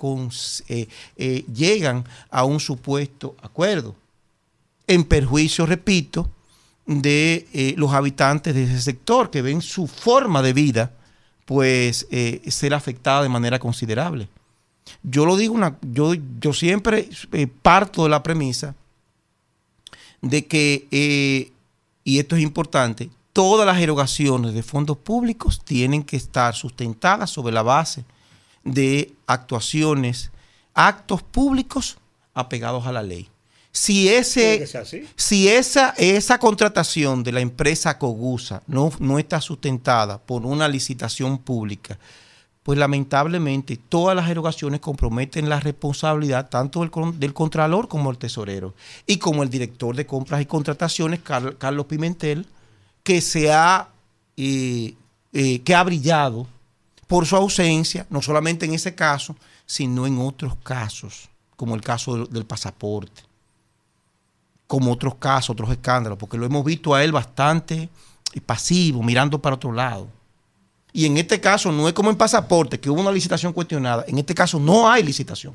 eh, 0.69 1.45
llegan 1.55 2.05
a 2.31 2.45
un 2.45 2.59
supuesto 2.59 3.37
acuerdo 3.41 3.95
en 4.89 5.05
perjuicio, 5.05 5.65
repito, 5.67 6.29
de 6.85 7.75
los 7.77 7.93
habitantes 7.93 8.53
de 8.55 8.65
ese 8.65 8.81
sector 8.81 9.31
que 9.31 9.41
ven 9.41 9.63
su 9.63 9.87
forma 9.87 10.43
de 10.43 10.53
vida 10.53 10.91
pues 11.45 12.09
ser 12.49 12.75
afectada 12.75 13.23
de 13.23 13.29
manera 13.29 13.61
considerable. 13.61 14.29
Yo 15.05 15.25
lo 15.25 15.37
digo, 15.37 15.55
una, 15.55 15.79
yo, 15.81 16.15
yo 16.41 16.53
siempre 16.53 17.09
parto 17.63 18.03
de 18.03 18.09
la 18.09 18.25
premisa 18.25 18.75
de 20.21 20.45
que, 20.47 21.53
y 22.03 22.19
esto 22.19 22.35
es 22.35 22.43
importante, 22.43 23.11
todas 23.33 23.67
las 23.67 23.79
erogaciones 23.81 24.55
de 24.55 24.63
fondos 24.63 24.97
públicos 24.99 25.63
tienen 25.65 26.03
que 26.03 26.17
estar 26.17 26.55
sustentadas 26.55 27.31
sobre 27.31 27.53
la 27.55 27.63
base 27.63 28.05
de 28.65 29.15
actuaciones, 29.27 30.31
actos 30.75 31.23
públicos 31.23 31.99
apegados 32.35 32.87
a 32.87 32.93
la 32.93 33.03
ley. 33.03 33.29
Si 33.75 34.09
ese, 34.11 34.59
si 35.17 35.49
esa, 35.49 35.95
esa 35.97 36.39
contratación 36.39 37.23
de 37.23 37.33
la 37.33 37.41
empresa 37.41 37.99
Cogusa 37.99 38.63
no, 38.67 38.93
no 38.99 39.19
está 39.19 39.41
sustentada 39.41 40.19
por 40.19 40.45
una 40.45 40.69
licitación 40.69 41.39
pública, 41.39 41.99
pues 42.63 42.79
lamentablemente 42.79 43.77
todas 43.77 44.15
las 44.15 44.29
erogaciones 44.29 44.81
comprometen 44.81 45.49
la 45.49 45.59
responsabilidad 45.59 46.51
tanto 46.51 46.81
del, 46.81 46.91
del 47.19 47.33
contralor 47.33 47.89
como 47.89 48.11
el 48.11 48.19
tesorero 48.19 48.75
y 49.07 49.17
como 49.17 49.43
el 49.43 49.49
director 49.49 49.97
de 49.97 50.07
compras 50.07 50.43
y 50.43 50.47
contrataciones, 50.47 51.21
Car- 51.21 51.57
Carlos 51.57 51.87
Pimentel, 51.87 52.47
que 53.03 53.21
se 53.21 53.53
ha, 53.53 53.89
eh, 54.37 54.95
eh, 55.33 55.61
que 55.61 55.75
ha 55.75 55.83
brillado 55.83 56.47
por 57.07 57.27
su 57.27 57.37
ausencia, 57.37 58.07
no 58.11 58.23
solamente 58.23 58.65
en 58.65 58.75
ese 58.75 58.95
caso, 58.95 59.37
sino 59.67 60.07
en 60.07 60.19
otros 60.19 60.55
casos, 60.63 61.29
como 61.57 61.75
el 61.75 61.81
caso 61.81 62.15
del, 62.15 62.31
del 62.31 62.45
pasaporte, 62.45 63.23
como 64.67 64.93
otros 64.93 65.17
casos, 65.17 65.51
otros 65.51 65.71
escándalos, 65.71 66.19
porque 66.19 66.39
lo 66.39 66.47
hemos 66.47 66.65
visto 66.65 66.95
a 66.95 67.05
él 67.05 67.13
bastante 67.13 67.89
eh, 68.33 68.41
pasivo, 68.41 69.03
mirando 69.03 69.41
para 69.41 69.57
otro 69.57 69.73
lado. 69.73 70.09
Y 70.93 71.07
en 71.07 71.17
este 71.17 71.41
caso 71.41 71.73
no 71.73 71.89
es 71.89 71.95
como 71.95 72.11
en 72.11 72.17
pasaporte, 72.17 72.79
que 72.79 72.91
hubo 72.91 73.01
una 73.01 73.13
licitación 73.13 73.53
cuestionada. 73.53 74.05
En 74.07 74.19
este 74.19 74.35
caso 74.35 74.59
no 74.59 74.91
hay 74.91 75.03
licitación. 75.03 75.55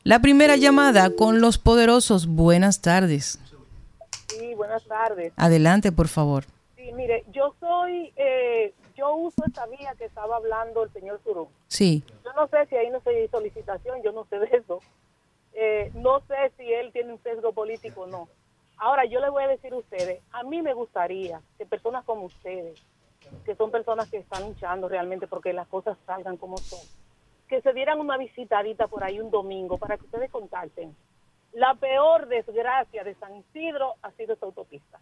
La 0.03 0.19
primera 0.19 0.57
llamada 0.57 1.15
con 1.15 1.39
los 1.39 1.57
poderosos. 1.57 2.27
Buenas 2.27 2.81
tardes. 2.81 3.39
Sí, 4.27 4.53
buenas 4.55 4.83
tardes. 4.83 5.31
Adelante, 5.37 5.93
por 5.93 6.09
favor. 6.09 6.43
Sí, 6.75 6.91
mire, 6.93 7.23
yo 7.31 7.55
soy, 7.61 8.11
eh, 8.17 8.73
yo 8.97 9.15
uso 9.15 9.41
esta 9.47 9.65
vía 9.67 9.95
que 9.97 10.03
estaba 10.03 10.35
hablando 10.35 10.83
el 10.83 10.91
señor 10.91 11.21
Surún. 11.23 11.47
Sí. 11.69 12.03
Yo 12.25 12.33
no 12.33 12.49
sé 12.49 12.65
si 12.65 12.75
ahí 12.75 12.89
no 12.89 12.99
se 12.99 13.23
hizo 13.23 13.39
licitación, 13.39 14.03
yo 14.03 14.11
no 14.11 14.27
sé 14.29 14.39
de 14.39 14.57
eso. 14.57 14.81
Eh, 15.61 15.91
no 15.93 16.21
sé 16.21 16.53
si 16.55 16.71
él 16.71 16.93
tiene 16.93 17.11
un 17.11 17.21
sesgo 17.21 17.51
político 17.51 18.03
o 18.03 18.07
no. 18.07 18.29
Ahora, 18.77 19.03
yo 19.03 19.19
les 19.19 19.29
voy 19.29 19.43
a 19.43 19.49
decir 19.49 19.73
a 19.73 19.75
ustedes, 19.75 20.23
a 20.31 20.41
mí 20.43 20.61
me 20.61 20.73
gustaría 20.73 21.41
que 21.57 21.65
personas 21.65 22.05
como 22.05 22.23
ustedes, 22.23 22.81
que 23.43 23.55
son 23.55 23.69
personas 23.69 24.09
que 24.09 24.19
están 24.19 24.47
luchando 24.47 24.87
realmente 24.87 25.27
porque 25.27 25.51
las 25.51 25.67
cosas 25.67 25.97
salgan 26.05 26.37
como 26.37 26.55
son, 26.59 26.79
que 27.49 27.61
se 27.61 27.73
dieran 27.73 27.99
una 27.99 28.15
visitadita 28.15 28.87
por 28.87 29.03
ahí 29.03 29.19
un 29.19 29.31
domingo 29.31 29.77
para 29.77 29.97
que 29.97 30.05
ustedes 30.05 30.31
contacten. 30.31 30.95
La 31.51 31.73
peor 31.73 32.29
desgracia 32.29 33.03
de 33.03 33.15
San 33.15 33.35
Isidro 33.35 33.95
ha 34.01 34.11
sido 34.11 34.35
esa 34.35 34.45
autopista. 34.45 35.01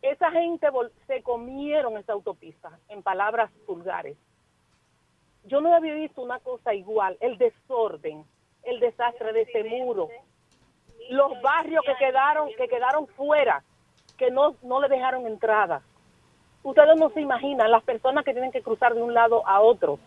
Esa 0.00 0.30
gente 0.30 0.66
se 1.06 1.22
comieron 1.22 1.98
esa 1.98 2.14
autopista, 2.14 2.78
en 2.88 3.02
palabras 3.02 3.50
vulgares. 3.66 4.16
Yo 5.44 5.60
no 5.60 5.74
había 5.74 5.92
visto 5.92 6.22
una 6.22 6.38
cosa 6.38 6.72
igual, 6.72 7.18
el 7.20 7.36
desorden, 7.36 8.24
el 8.64 8.80
desastre 8.80 9.32
de 9.32 9.42
ese 9.42 9.64
muro, 9.64 10.08
los 11.10 11.40
barrios 11.42 11.84
que 11.84 11.94
quedaron, 11.96 12.48
que 12.56 12.68
quedaron 12.68 13.06
fuera, 13.08 13.62
que 14.16 14.30
no, 14.30 14.54
no 14.62 14.80
le 14.80 14.88
dejaron 14.88 15.26
entrada. 15.26 15.82
Ustedes 16.62 16.96
no 16.98 17.08
se 17.10 17.20
imaginan 17.22 17.70
las 17.70 17.82
personas 17.82 18.24
que 18.24 18.32
tienen 18.32 18.52
que 18.52 18.62
cruzar 18.62 18.94
de 18.94 19.02
un 19.02 19.14
lado 19.14 19.46
a 19.48 19.60
otro, 19.60 19.98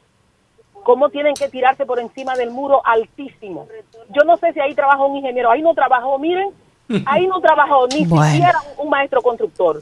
cómo 0.83 1.09
tienen 1.09 1.33
que 1.33 1.49
tirarse 1.49 1.85
por 1.85 1.99
encima 1.99 2.35
del 2.35 2.51
muro 2.51 2.81
altísimo. 2.85 3.67
Yo 4.09 4.23
no 4.23 4.37
sé 4.37 4.53
si 4.53 4.59
ahí 4.59 4.75
trabajó 4.75 5.07
un 5.07 5.17
ingeniero, 5.17 5.49
ahí 5.49 5.61
no 5.61 5.73
trabajó, 5.73 6.17
miren, 6.19 6.51
ahí 7.05 7.25
no 7.27 7.39
trabajó 7.41 7.87
ni 7.87 8.05
Bueno. 8.07 8.25
siquiera 8.25 8.59
un 8.77 8.89
maestro 8.89 9.21
constructor. 9.21 9.81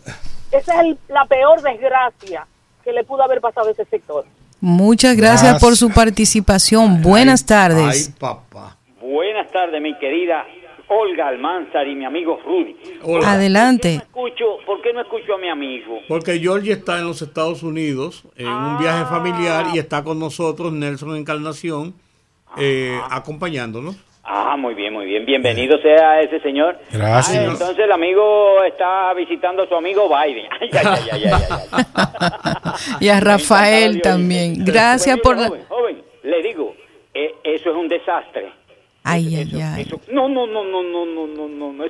Esa 0.52 0.76
es 0.76 0.80
el- 0.82 0.98
la 1.10 1.26
peor 1.26 1.62
desgracia 1.62 2.48
que 2.84 2.94
le 2.94 3.04
pudo 3.04 3.24
haber 3.24 3.42
pasado 3.42 3.68
a 3.68 3.72
ese 3.72 3.86
sector. 3.86 4.26
Muchas 4.62 5.18
gracias, 5.18 5.42
Gracias. 5.42 5.62
por 5.62 5.76
su 5.76 5.90
participación. 5.90 7.02
Buenas 7.02 7.46
tardes. 7.46 8.08
Ay, 8.08 8.16
papá. 8.20 8.78
Buenas 9.02 9.52
tardes, 9.52 9.82
mi 9.82 9.98
querida 9.98 10.46
Olga 10.88 11.30
Almanzar 11.30 11.88
y 11.88 11.96
mi 11.96 12.06
amigo 12.06 12.40
Rudy. 12.46 12.76
Hola. 13.02 13.34
Adelante. 13.34 13.96
Escucho, 13.96 14.58
¿Por 14.66 14.82
qué 14.82 14.94
no 14.94 15.02
escucho 15.02 15.36
a 15.36 15.38
mi 15.38 15.50
amigo? 15.50 16.00
Porque 16.08 16.38
Georgie 16.40 16.74
está 16.74 17.00
en 17.00 17.08
los 17.08 17.22
Estados 17.22 17.64
Unidos 17.64 18.24
en 18.36 18.48
un 18.48 18.78
viaje 18.78 19.06
familiar 19.06 19.68
y 19.74 19.80
está 19.80 20.04
con 20.04 20.20
nosotros 20.20 20.72
Nelson 20.74 21.16
Encarnación 21.16 21.94
eh, 22.58 23.00
acompañándonos. 23.10 23.96
Ah, 24.24 24.56
muy 24.56 24.76
bien, 24.76 24.94
muy 24.94 25.06
bien. 25.06 25.26
Bienvenido 25.26 25.78
sea 25.80 26.22
ese 26.22 26.40
señor. 26.42 26.78
Gracias. 26.92 27.38
Ah, 27.38 27.52
entonces 27.52 27.80
el 27.80 27.92
amigo 27.92 28.64
está 28.64 29.14
visitando 29.14 29.64
a 29.64 29.68
su 29.68 29.76
amigo 29.76 30.08
Biden. 30.08 30.46
Ay, 30.62 30.70
ay, 30.74 31.24
ay. 31.26 31.32
Y 33.00 33.10
a 33.10 33.20
Rafael 33.20 34.02
también. 34.02 34.64
Gracias 34.64 35.20
por 35.20 35.38
la... 35.38 35.48
Joven, 35.48 35.64
joven, 35.68 36.04
le 36.24 36.42
digo, 36.44 36.76
eh, 37.14 37.34
eso 37.44 37.72
es 37.72 37.76
un 37.76 37.88
desastre. 37.88 38.52
Ay, 39.04 39.36
Eso- 39.42 39.58
ay, 39.58 39.62
ay. 39.76 39.82
eso- 39.82 40.00
no, 40.12 40.30
no, 40.30 40.46
no, 40.46 40.64
no, 40.64 40.84
no, 40.84 41.06
no, 41.06 41.28
no, 41.28 41.48
no, 41.48 41.74
no. 41.74 41.84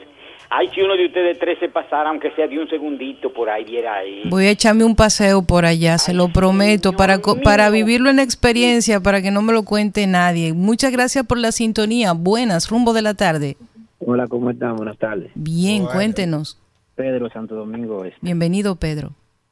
Es- 0.51 0.57
Ay, 0.57 0.69
si 0.75 0.81
uno 0.81 0.95
de 0.97 1.05
ustedes 1.05 1.39
tres 1.39 1.57
se 1.59 1.69
pasara, 1.69 2.09
aunque 2.09 2.31
sea 2.31 2.47
de 2.47 2.59
un 2.59 2.67
segundito 2.69 3.31
por 3.31 3.49
ahí, 3.49 3.63
viera 3.63 3.95
ahí. 3.95 4.23
Voy 4.29 4.45
a 4.45 4.51
echarme 4.51 4.83
un 4.83 4.95
paseo 4.95 5.41
por 5.43 5.65
allá, 5.65 5.97
se 5.97 6.13
lo 6.13 6.27
prometo, 6.27 6.91
para, 6.93 7.19
para 7.43 7.69
vivirlo 7.69 8.09
en 8.09 8.19
experiencia, 8.19 8.99
para 8.99 9.21
que 9.21 9.31
no 9.31 9.41
me 9.41 9.53
lo 9.53 9.63
cuente 9.63 10.05
nadie. 10.07 10.53
Muchas 10.53 10.91
gracias 10.91 11.25
por 11.25 11.37
la 11.37 11.51
sintonía. 11.51 12.11
Buenas, 12.13 12.69
rumbo 12.69 12.91
de 12.93 13.01
la 13.01 13.13
tarde. 13.13 13.55
Hola, 13.99 14.27
¿cómo 14.27 14.49
están? 14.49 14.75
Buenas 14.75 14.97
tardes. 14.97 15.31
Bien, 15.35 15.85
cuéntenos. 15.85 16.59
Pedro 16.95 17.29
Santo 17.29 17.55
Domingo 17.55 18.03
Este. 18.03 18.17
Bienvenido, 18.21 18.75
Pedro. 18.75 19.11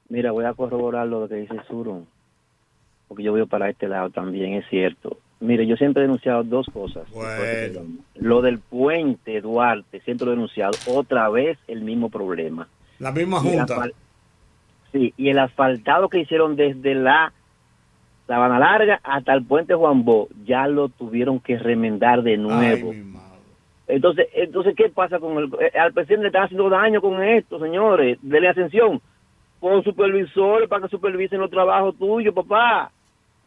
Mira, 0.09 0.31
voy 0.31 0.45
a 0.45 0.53
corroborar 0.53 1.07
lo 1.07 1.29
que 1.29 1.35
dice 1.35 1.53
Surun, 1.67 2.05
porque 3.07 3.23
yo 3.23 3.31
voy 3.31 3.45
para 3.45 3.69
este 3.69 3.87
lado 3.87 4.09
también, 4.09 4.53
es 4.55 4.65
cierto. 4.69 5.17
Mire, 5.41 5.65
yo 5.65 5.77
siempre 5.77 6.01
he 6.03 6.05
denunciado 6.05 6.43
dos 6.43 6.67
cosas. 6.73 7.09
Bueno. 7.11 7.81
Lo 8.15 8.41
del 8.41 8.59
puente 8.59 9.39
Duarte, 9.41 10.01
siempre 10.01 10.25
lo 10.25 10.33
he 10.33 10.35
denunciado. 10.35 10.79
Otra 10.85 11.29
vez 11.29 11.57
el 11.67 11.81
mismo 11.81 12.09
problema. 12.09 12.67
La 12.99 13.11
misma 13.11 13.39
Y 13.43 13.49
junta. 13.49 13.75
asfal- 13.75 13.93
Sí, 14.91 15.13
y 15.17 15.29
el 15.29 15.37
asfaltado 15.39 16.09
que 16.09 16.19
hicieron 16.19 16.55
desde 16.55 16.95
la 16.95 17.31
Sabana 18.27 18.59
Larga 18.59 18.99
hasta 19.03 19.33
el 19.33 19.43
puente 19.45 19.73
Juan 19.75 20.03
Bo, 20.03 20.27
ya 20.45 20.67
lo 20.67 20.89
tuvieron 20.89 21.39
que 21.39 21.57
remendar 21.57 22.21
de 22.23 22.31
Ay, 22.31 22.37
nuevo. 22.37 22.91
mi 22.93 23.01
madre. 23.03 23.19
Entonces, 23.87 24.27
entonces 24.33 24.75
¿qué 24.75 24.89
pasa 24.89 25.19
con 25.19 25.37
el 25.37 25.45
eh, 25.59 25.77
al 25.79 25.93
presidente 25.93 26.23
le 26.23 26.27
están 26.27 26.43
haciendo 26.43 26.69
daño 26.69 27.01
con 27.01 27.23
esto, 27.23 27.59
señores? 27.59 28.17
Dele 28.21 28.49
ascensión. 28.49 29.01
Pon 29.59 29.83
supervisores 29.83 30.67
para 30.69 30.83
que 30.83 30.89
supervisen 30.89 31.39
los 31.39 31.49
trabajos 31.49 31.95
tuyos, 31.97 32.33
papá. 32.33 32.91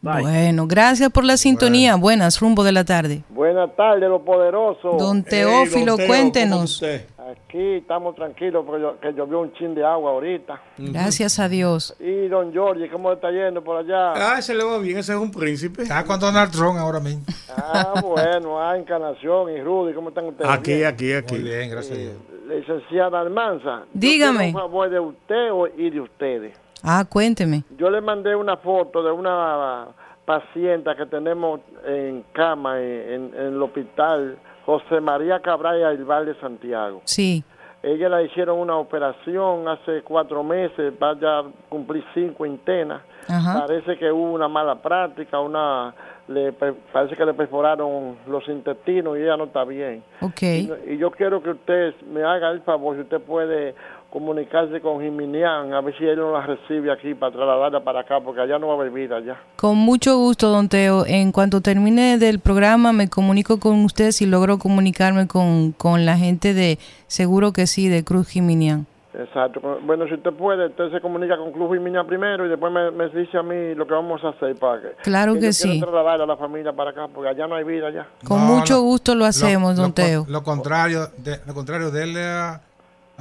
Bye. 0.03 0.21
Bueno, 0.21 0.67
gracias 0.67 1.09
por 1.11 1.23
la 1.23 1.37
sintonía. 1.37 1.95
Buenas, 1.95 2.39
rumbo 2.41 2.63
de 2.65 2.73
la 2.73 2.83
tarde. 2.83 3.23
Buenas 3.29 3.73
tardes, 3.75 4.09
los 4.09 4.21
poderosos. 4.21 4.97
Don 4.97 5.19
Hey, 5.19 5.25
Teófilo, 5.29 5.85
don 5.93 5.97
Teo, 5.97 6.07
cuéntenos. 6.07 6.83
Aquí 6.83 7.75
estamos 7.77 8.13
tranquilos 8.13 8.65
porque 8.67 8.83
llo- 8.83 8.99
que 8.99 9.13
llovió 9.13 9.39
un 9.39 9.53
chin 9.53 9.73
de 9.73 9.83
agua 9.85 10.11
ahorita. 10.11 10.61
Gracias 10.77 11.39
a 11.39 11.47
Dios. 11.47 11.95
Y 12.01 12.27
don 12.27 12.51
Giorgi, 12.51 12.89
¿cómo 12.89 13.13
está 13.13 13.31
yendo 13.31 13.63
por 13.63 13.77
allá? 13.77 14.11
Ah, 14.13 14.39
ese 14.39 14.53
le 14.53 14.63
va 14.65 14.77
bien, 14.79 14.97
ese 14.97 15.13
es 15.13 15.17
un 15.17 15.31
príncipe. 15.31 15.83
Está 15.83 16.03
con 16.03 16.19
Donald 16.19 16.51
Trump 16.51 16.77
ahora 16.77 16.99
mismo. 16.99 17.23
Ah, 17.55 17.93
bueno, 18.03 18.59
ah, 18.59 18.77
Encarnación 18.77 19.51
y 19.55 19.61
Rudy, 19.61 19.93
¿cómo 19.93 20.09
están 20.09 20.25
ustedes? 20.25 20.51
Aquí, 20.51 20.73
Bien. 20.73 20.85
aquí, 20.87 21.13
aquí. 21.13 21.35
Muy 21.35 21.43
bien, 21.45 21.69
gracias 21.69 21.97
a 21.97 22.01
Dios. 22.01 22.13
Licenciada 22.49 23.21
Almanza. 23.21 23.83
yo 23.85 23.85
Dígame. 23.93 24.37
quiero 24.51 24.57
un 24.65 24.71
favor 24.71 24.89
de 24.89 24.99
usted 24.99 25.51
o- 25.53 25.67
y 25.77 25.89
de 25.91 26.01
ustedes. 26.01 26.57
Ah, 26.83 27.05
cuénteme. 27.09 27.63
Yo 27.77 27.89
le 27.89 28.01
mandé 28.01 28.35
una 28.35 28.57
foto 28.57 29.01
de 29.01 29.11
una 29.11 29.87
paciente 30.25 30.89
que 30.95 31.05
tenemos 31.05 31.59
en 31.85 32.23
cama 32.33 32.79
en, 32.81 33.13
en- 33.13 33.33
en 33.35 33.45
el 33.55 33.61
hospital 33.61 34.37
José 34.65 35.01
María 35.01 35.39
Cabral 35.41 35.83
Ailval 35.83 36.25
de 36.25 36.35
Santiago. 36.39 37.01
Sí. 37.05 37.43
Ella 37.81 38.07
le 38.07 38.23
hicieron 38.25 38.59
una 38.59 38.77
operación 38.77 39.67
hace 39.67 40.01
cuatro 40.03 40.41
meses, 40.41 40.97
vaya 40.97 41.39
a 41.39 41.43
cumplir 41.67 42.03
cinco 42.13 42.45
internas. 42.45 43.01
Ajá. 43.27 43.65
Parece 43.67 43.97
que 43.97 44.09
hubo 44.09 44.31
una 44.31 44.47
mala 44.47 44.75
práctica, 44.81 45.39
una 45.41 45.93
le 46.29 46.53
parece 46.53 47.17
que 47.17 47.25
le 47.25 47.33
perforaron 47.33 48.15
los 48.27 48.47
intestinos 48.47 49.17
y 49.17 49.21
ella 49.23 49.35
no 49.35 49.43
está 49.45 49.65
bien. 49.65 50.01
Ok. 50.21 50.41
Y, 50.41 50.71
y 50.93 50.97
yo 50.97 51.11
quiero 51.11 51.43
que 51.43 51.49
usted 51.49 51.93
me 52.09 52.23
haga 52.23 52.49
el 52.51 52.61
favor, 52.61 52.95
si 52.95 53.01
usted 53.01 53.19
puede 53.19 53.75
comunicarse 54.13 54.79
con 54.79 55.01
Jiminián, 55.01 55.73
a 55.73 55.81
ver 55.81 55.97
si 55.97 56.05
él 56.05 56.17
no 56.17 56.33
la 56.33 56.45
recibe 56.45 56.91
aquí 56.91 57.15
para 57.15 57.31
trasladarla 57.31 57.83
para 57.83 58.01
acá, 58.01 58.19
porque 58.23 58.41
allá 58.41 58.59
no 58.59 58.67
va 58.67 58.73
a 58.73 58.77
haber 58.77 58.91
vida 58.91 59.19
ya. 59.19 59.41
Con 59.55 59.75
mucho 59.75 60.19
gusto, 60.19 60.49
don 60.49 60.69
Teo. 60.69 61.03
En 61.07 61.31
cuanto 61.31 61.61
termine 61.61 62.19
del 62.19 62.39
programa, 62.39 62.93
me 62.93 63.09
comunico 63.09 63.59
con 63.59 63.83
usted 63.83 64.11
si 64.11 64.27
logro 64.27 64.59
comunicarme 64.59 65.27
con, 65.27 65.71
con 65.71 66.05
la 66.05 66.15
gente 66.15 66.53
de, 66.53 66.77
seguro 67.07 67.53
que 67.53 67.65
sí, 67.65 67.89
de 67.89 68.03
Cruz 68.03 68.27
Jiminián. 68.27 68.85
Exacto. 69.15 69.79
Bueno, 69.83 70.05
si 70.07 70.13
usted 70.13 70.31
puede, 70.33 70.67
usted 70.67 70.91
se 70.91 71.01
comunica 71.01 71.35
con 71.35 71.51
Club 71.51 71.73
Jiminián 71.73 72.05
primero 72.05 72.45
y 72.45 72.49
después 72.49 72.71
me, 72.71 72.91
me 72.91 73.09
dice 73.09 73.37
a 73.37 73.43
mí 73.43 73.73
lo 73.73 73.87
que 73.87 73.93
vamos 73.95 74.23
a 74.23 74.29
hacer 74.29 74.55
para 74.57 74.79
que... 74.79 74.87
Claro 75.03 75.33
que 75.33 75.39
quiero 75.39 75.53
sí. 75.53 75.79
trasladar 75.79 76.21
a 76.21 76.25
la 76.27 76.37
familia 76.37 76.71
para 76.71 76.91
acá, 76.91 77.07
porque 77.13 77.29
allá 77.29 77.47
no 77.47 77.55
hay 77.55 77.63
vida 77.63 77.89
ya. 77.89 78.07
Con 78.27 78.39
No, 78.39 78.45
mucho 78.45 78.75
no. 78.75 78.81
gusto 78.81 79.15
lo 79.15 79.25
hacemos, 79.25 79.75
don 79.75 79.87
lo, 79.87 79.93
Teo. 79.93 80.25
Lo 80.29 80.43
contrario, 80.43 81.07
de, 81.17 81.39
lo 81.47 81.53
contrario, 81.55 81.87
a, 81.87 82.61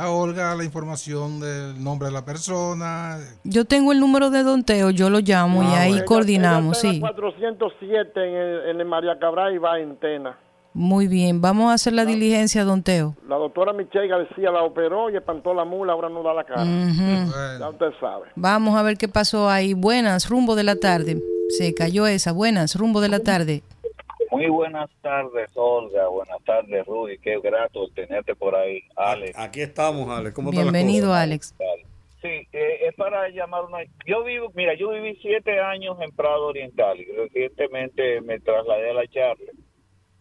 a 0.03 0.11
Olga 0.11 0.55
la 0.55 0.65
información 0.65 1.41
del 1.41 1.83
nombre 1.83 2.09
de 2.09 2.13
la 2.15 2.25
persona. 2.25 3.19
Yo 3.45 3.65
tengo 3.65 3.93
el 3.93 4.01
número 4.01 4.31
de 4.31 4.43
don 4.43 4.65
Teo, 4.65 4.91
yo 4.91 5.11
lo 5.11 5.21
llamo 5.21 5.63
y 5.63 5.67
Ah, 5.67 5.81
ahí 5.83 5.91
bueno. 5.93 6.05
coordinamos, 6.07 6.83
Ella 6.85 6.93
sí. 6.93 6.97
está 6.99 7.09
en 7.09 7.15
la 7.17 7.29
407 7.59 8.11
en 8.29 8.35
el, 8.35 8.71
en 8.71 8.81
el 8.81 8.87
María 8.87 9.19
Cabral 9.19 9.55
y 9.55 9.59
va 9.59 9.79
en 9.79 9.97
Tena. 9.97 10.39
Muy 10.75 11.07
bien, 11.07 11.43
vamos 11.43 11.71
a 11.71 11.75
hacer 11.75 11.93
la 11.93 12.07
diligencia, 12.07 12.65
don 12.65 12.83
Teo. 12.83 13.15
La 13.29 13.37
doctora 13.37 13.75
Michelle 13.75 14.09
García 14.09 14.51
la 14.51 14.63
operó 14.63 15.11
y 15.11 15.17
espantó 15.17 15.53
la 15.53 15.67
mula, 15.67 15.93
ahora 15.93 16.09
no 16.09 16.23
da 16.23 16.33
la 16.33 16.45
cara. 16.45 16.63
Ujú. 16.63 17.31
Ya 17.61 17.69
usted 17.69 17.91
sabe. 18.01 18.25
Vamos 18.37 18.75
a 18.75 18.83
ver 18.83 18.97
qué 18.97 19.07
pasó 19.07 19.51
ahí. 19.51 19.75
Buenas, 19.75 20.31
rumbo 20.31 20.55
de 20.57 20.65
la 20.65 20.77
tarde. 20.77 21.21
Se 21.51 21.75
cayó 21.75 22.07
esa. 22.07 22.33
Buenas, 22.33 22.75
rumbo 22.77 23.03
de 23.03 23.11
la 23.11 23.19
tarde. 23.21 23.63
Muy 24.33 24.49
buenas 24.49 24.89
tardes, 25.03 25.51
Olga. 25.55 26.09
Buenas 26.09 26.43
tardes, 26.45 26.87
Rudy. 26.87 27.19
Qué 27.19 27.39
grato 27.39 27.87
tenerte 27.89 28.35
por 28.35 28.57
ahí, 28.57 28.81
Alex. 28.97 29.39
Aquí 29.39 29.61
estamos, 29.61 30.09
Alex. 30.09 30.35
¿Cómo 30.35 30.51
Bienvenido, 30.51 31.13
Alex. 31.13 31.55
Sí, 32.23 32.49
eh, 32.51 32.79
es 32.89 32.95
para 32.95 33.29
llamar 33.29 33.65
una... 33.67 33.81
Yo 34.07 34.25
vivo, 34.25 34.51
mira, 34.55 34.73
yo 34.73 34.89
viví 34.89 35.19
siete 35.21 35.61
años 35.61 35.99
en 36.01 36.13
Prado 36.13 36.47
Oriental 36.47 36.99
y 36.99 37.05
recientemente 37.13 38.23
me 38.23 38.41
trasladé 38.41 38.93
a 38.93 38.95
la 38.95 39.07
charla, 39.07 39.53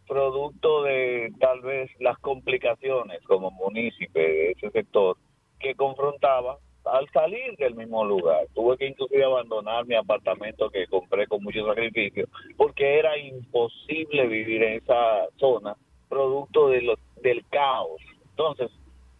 producto 0.05 0.83
de 0.83 1.31
tal 1.39 1.61
vez 1.61 1.89
las 1.99 2.17
complicaciones 2.17 3.23
como 3.23 3.49
munícipe 3.51 4.19
de 4.19 4.51
ese 4.51 4.71
sector 4.71 5.15
que 5.57 5.73
confrontaba 5.75 6.57
al 6.85 7.09
salir 7.11 7.55
del 7.57 7.75
mismo 7.75 8.03
lugar. 8.05 8.47
Tuve 8.53 8.77
que 8.77 8.87
inclusive 8.87 9.23
abandonar 9.23 9.85
mi 9.85 9.95
apartamento 9.95 10.69
que 10.69 10.87
compré 10.87 11.27
con 11.27 11.43
mucho 11.43 11.65
sacrificio 11.65 12.27
porque 12.57 12.99
era 12.99 13.17
imposible 13.17 14.27
vivir 14.27 14.63
en 14.63 14.73
esa 14.77 15.27
zona 15.37 15.75
producto 16.09 16.69
de 16.69 16.81
lo- 16.81 16.97
del 17.21 17.45
caos. 17.49 18.01
Entonces, 18.31 18.71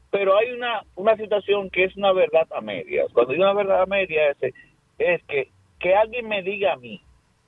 pero 0.10 0.36
hay 0.36 0.52
una, 0.52 0.84
una 0.96 1.16
situación 1.16 1.70
que 1.70 1.86
es 1.86 1.96
una 1.96 2.12
verdad 2.12 2.48
a 2.52 2.62
medias. 2.62 3.08
Cuando 3.14 3.32
digo 3.34 3.44
una 3.46 3.54
verdad 3.54 3.84
a 3.84 3.86
medias 3.86 4.36
es, 4.42 4.54
es 4.98 5.24
que, 5.26 5.50
que 5.80 5.96
alguien 5.96 6.28
me 6.28 6.42
diga 6.44 6.74
a 6.74 6.78
mí 6.78 7.02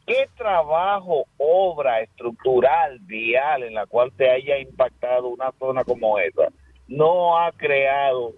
qué 0.06 0.28
trabajo, 0.38 1.26
obra 1.38 2.02
estructural, 2.02 3.00
vial 3.00 3.64
en 3.64 3.74
la 3.74 3.86
cual 3.86 4.12
se 4.18 4.30
haya 4.30 4.60
impactado 4.60 5.28
una 5.30 5.52
zona 5.60 5.84
como 5.84 6.20
esa 6.20 6.50
no 6.88 7.38
ha 7.38 7.52
creado 7.54 8.34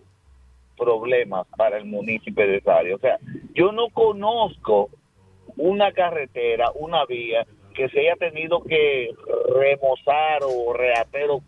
problemas 0.78 1.48
para 1.58 1.78
el 1.78 1.86
municipio 1.86 2.46
de 2.48 2.62
área. 2.66 2.96
O 2.96 3.00
sea, 3.00 3.18
yo 3.54 3.72
no 3.72 3.90
conozco 3.90 4.90
una 5.58 5.92
carretera, 5.92 6.72
una 6.76 7.06
vía 7.06 7.46
que 7.74 7.90
se 7.90 8.00
haya 8.02 8.16
tenido 8.16 8.62
que 8.64 9.10
remozar 9.54 10.42
o 10.44 10.74
rehacer 10.74 11.30
o, 11.30 11.42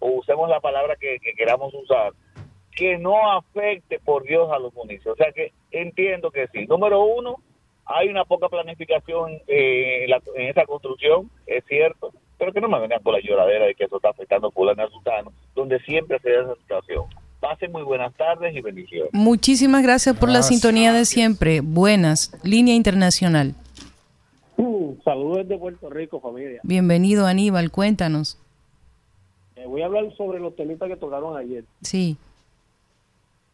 usemos 0.00 0.48
la 0.48 0.60
palabra 0.60 0.96
que, 0.96 1.18
que 1.18 1.32
queramos 1.34 1.72
usar, 1.74 2.12
que 2.76 2.98
no 2.98 3.30
afecte 3.32 3.98
por 4.00 4.24
Dios 4.24 4.50
a 4.52 4.58
los 4.58 4.74
municipios. 4.74 5.14
O 5.14 5.16
sea 5.16 5.32
que 5.32 5.52
entiendo 5.70 6.30
que 6.30 6.46
sí. 6.48 6.66
Número 6.66 7.02
uno, 7.04 7.36
hay 7.86 8.08
una 8.08 8.24
poca 8.24 8.48
planificación 8.48 9.40
eh, 9.46 10.04
en, 10.04 10.10
la- 10.10 10.22
en 10.36 10.48
esa 10.48 10.64
construcción, 10.66 11.30
es 11.46 11.64
cierto, 11.66 12.12
pero 12.38 12.52
que 12.52 12.60
no 12.60 12.68
me 12.68 12.80
vengan 12.80 13.02
con 13.02 13.12
la 13.14 13.20
lloradera 13.20 13.66
de 13.66 13.74
que 13.74 13.84
eso 13.84 13.96
está 13.96 14.10
afectando 14.10 14.48
a 14.48 14.50
fulano 14.50 14.82
a 14.82 14.88
donde 15.54 15.78
siempre 15.80 16.18
se 16.20 16.30
da 16.30 16.42
esa 16.42 16.54
situación. 16.56 17.04
Pasen 17.44 17.72
muy 17.72 17.82
buenas 17.82 18.14
tardes 18.14 18.56
y 18.56 18.62
bendiciones. 18.62 19.10
Muchísimas 19.12 19.82
gracias 19.82 20.16
por 20.16 20.30
la 20.30 20.36
Gracias. 20.36 20.60
sintonía 20.62 20.94
de 20.94 21.04
siempre. 21.04 21.60
Buenas, 21.60 22.32
línea 22.42 22.74
internacional. 22.74 23.54
Saludos 25.04 25.46
desde 25.46 25.58
Puerto 25.58 25.90
Rico, 25.90 26.20
familia. 26.20 26.60
Bienvenido, 26.62 27.26
Aníbal. 27.26 27.70
Cuéntanos. 27.70 28.38
Eh, 29.56 29.66
voy 29.66 29.82
a 29.82 29.86
hablar 29.86 30.04
sobre 30.16 30.40
los 30.40 30.56
temitas 30.56 30.88
que 30.88 30.96
tocaron 30.96 31.36
ayer. 31.36 31.64
Sí. 31.82 32.16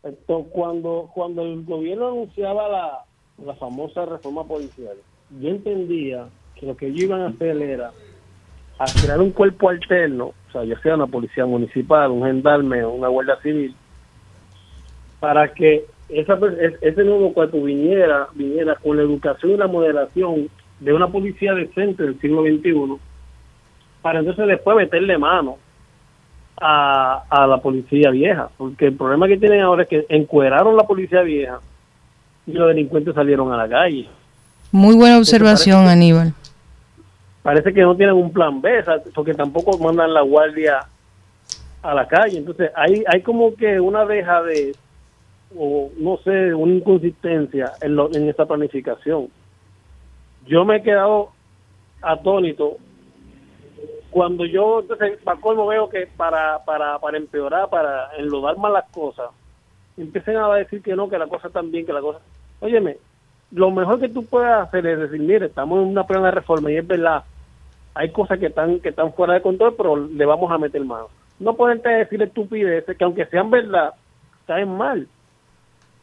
Esto, 0.05 0.45
cuando, 0.45 1.11
cuando 1.13 1.43
el 1.43 1.65
gobierno 1.65 2.13
anunciaba 2.13 2.69
la, 2.69 3.05
la 3.45 3.55
famosa 3.57 4.07
reforma 4.07 4.45
policial, 4.45 4.99
yo 5.41 5.49
entendía 5.49 6.29
que 6.55 6.67
lo 6.67 6.77
que 6.77 6.87
ellos 6.87 7.03
iban 7.03 7.23
a 7.23 7.29
hacer 7.31 7.61
era 7.61 7.91
a 8.79 8.85
crear 9.03 9.21
un 9.21 9.31
cuerpo 9.33 9.69
alterno, 9.69 10.27
o 10.49 10.53
sea, 10.53 10.65
ya 10.65 10.81
sea 10.81 10.95
una 10.95 11.07
policía 11.07 11.45
municipal, 11.45 12.13
un 12.13 12.25
gendarme 12.25 12.83
o 12.85 12.93
una 12.93 13.09
guardia 13.09 13.37
civil, 13.43 13.75
para 15.21 15.53
que 15.53 15.85
esa, 16.09 16.39
ese 16.81 17.05
nuevo 17.05 17.33
cuerpo 17.33 17.63
viniera, 17.63 18.29
viniera 18.35 18.75
con 18.77 18.97
la 18.97 19.03
educación 19.03 19.53
y 19.53 19.57
la 19.57 19.69
moderación 19.69 20.49
de 20.81 20.93
una 20.93 21.09
policía 21.09 21.55
decente 21.55 22.03
del 22.03 22.19
siglo 22.21 22.43
XXI, 22.43 22.97
para 24.03 24.21
entonces 24.21 24.47
después 24.47 24.77
meterle 24.77 25.19
mano 25.19 25.59
a, 26.61 27.25
a 27.29 27.47
la 27.47 27.59
policía 27.59 28.11
vieja, 28.11 28.51
porque 28.57 28.87
el 28.87 28.97
problema 28.97 29.29
que 29.29 29.37
tienen 29.37 29.61
ahora 29.61 29.83
es 29.83 29.89
que 29.89 30.07
encueraron 30.09 30.77
la 30.77 30.85
policía 30.85 31.23
vieja 31.23 31.61
y 32.47 32.53
los 32.53 32.69
delincuentes 32.69 33.15
salieron 33.15 33.53
a 33.53 33.57
la 33.57 33.69
calle. 33.69 34.09
Muy 34.73 34.97
buena 34.97 35.19
observación, 35.19 35.85
parece 35.85 35.93
Aníbal. 35.93 36.35
Parece 37.43 37.73
que 37.73 37.83
no 37.83 37.97
tienen 37.97 38.15
un 38.15 38.33
plan 38.33 38.61
B, 38.61 38.83
¿sabes? 38.85 39.03
porque 39.15 39.35
tampoco 39.35 39.79
mandan 39.79 40.13
la 40.13 40.23
guardia 40.23 40.81
a 41.83 41.95
la 41.95 42.07
calle. 42.07 42.39
Entonces 42.39 42.71
hay, 42.75 43.03
hay 43.07 43.23
como 43.23 43.55
que 43.55 43.81
una 43.81 44.05
deja 44.05 44.43
de, 44.43 44.75
o 45.57 45.91
no 45.97 46.19
sé, 46.19 46.55
una 46.55 46.75
inconsistencia 46.75 47.73
en, 47.81 47.97
lo, 47.97 48.13
en 48.15 48.29
esta 48.29 48.47
planificación. 48.47 49.29
Yo 50.47 50.65
me 50.65 50.77
he 50.77 50.83
quedado 50.83 51.31
atónito 52.03 52.77
cuando 54.11 54.45
yo, 54.45 54.81
entonces, 54.81 55.19
veo 55.69 55.89
que 55.89 56.09
para, 56.17 56.65
para, 56.65 56.99
para 56.99 57.17
empeorar, 57.17 57.71
para 57.71 58.11
enlodar 58.19 58.57
más 58.59 58.73
las 58.73 58.91
cosas, 58.91 59.31
empiecen 59.97 60.37
a 60.37 60.53
decir 60.55 60.83
que 60.83 60.97
no, 60.97 61.09
que 61.09 61.19
la 61.19 61.29
cosa 61.29 61.49
está 61.49 61.63
bien, 61.63 61.87
que 61.87 61.93
la 61.93 62.01
cosa... 62.01 62.19
Óyeme, 62.61 62.97
lo 63.53 63.71
mejor 63.71 64.01
que 64.01 64.09
tú 64.09 64.25
puedas 64.25 64.67
hacer 64.67 64.87
es 64.87 64.99
decir, 64.99 65.21
mire, 65.21 65.47
estamos 65.47 65.81
en 65.81 65.89
una 65.89 66.07
plena 66.07 66.31
reforma 66.31 66.71
y 66.71 66.77
es 66.77 66.87
verdad, 66.87 67.25
hay 67.95 68.11
cosas 68.11 68.39
que 68.39 68.47
están 68.47 68.81
que 68.81 68.91
están 68.91 69.13
fuera 69.13 69.35
de 69.35 69.43
control, 69.43 69.75
pero 69.77 69.97
le 69.97 70.25
vamos 70.25 70.51
a 70.51 70.59
meter 70.59 70.85
mano. 70.85 71.09
No 71.39 71.55
poderte 71.55 71.89
decir 71.89 72.23
estupideces 72.23 72.97
que 72.97 73.05
aunque 73.05 73.27
sean 73.27 73.51
verdad, 73.51 73.95
caen 74.47 74.77
mal. 74.77 75.09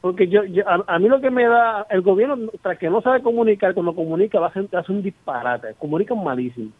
Porque 0.08 0.30
yo, 0.30 0.46
yo- 0.46 0.64
a, 0.66 0.84
a 0.88 1.00
mí 1.00 1.10
lo 1.10 1.20
que 1.20 1.30
me 1.30 1.46
da, 1.46 1.86
el 1.90 2.02
gobierno, 2.02 2.38
tras 2.62 2.78
que 2.78 2.90
no 2.90 3.02
sabe 3.02 3.22
comunicar, 3.22 3.74
cuando 3.74 3.94
comunica 3.94 4.40
va 4.40 4.46
a 4.48 4.50
hacer, 4.52 4.70
hace 4.72 4.92
un 4.94 5.04
disparate, 5.04 5.74
comunican 5.78 6.24
malísimo. 6.24 6.72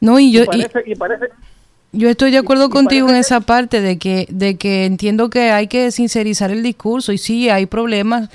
No, 0.00 0.18
y 0.18 0.32
yo, 0.32 0.40
y 0.40 0.42
y- 0.42 0.46
parece, 0.46 0.82
y 0.84 0.94
parece, 0.96 1.28
yo 1.92 2.08
estoy 2.08 2.32
de 2.32 2.38
acuerdo 2.38 2.70
contigo 2.70 3.08
en 3.08 3.14
esa 3.14 3.40
parte 3.40 3.80
de 3.80 3.98
que, 3.98 4.26
de 4.30 4.56
que 4.56 4.84
entiendo 4.84 5.30
que 5.30 5.52
hay 5.52 5.68
que 5.68 5.92
sincerizar 5.92 6.50
el 6.50 6.64
discurso 6.64 7.12
y 7.12 7.18
sí, 7.18 7.50
hay 7.50 7.66
problemas, 7.66 8.30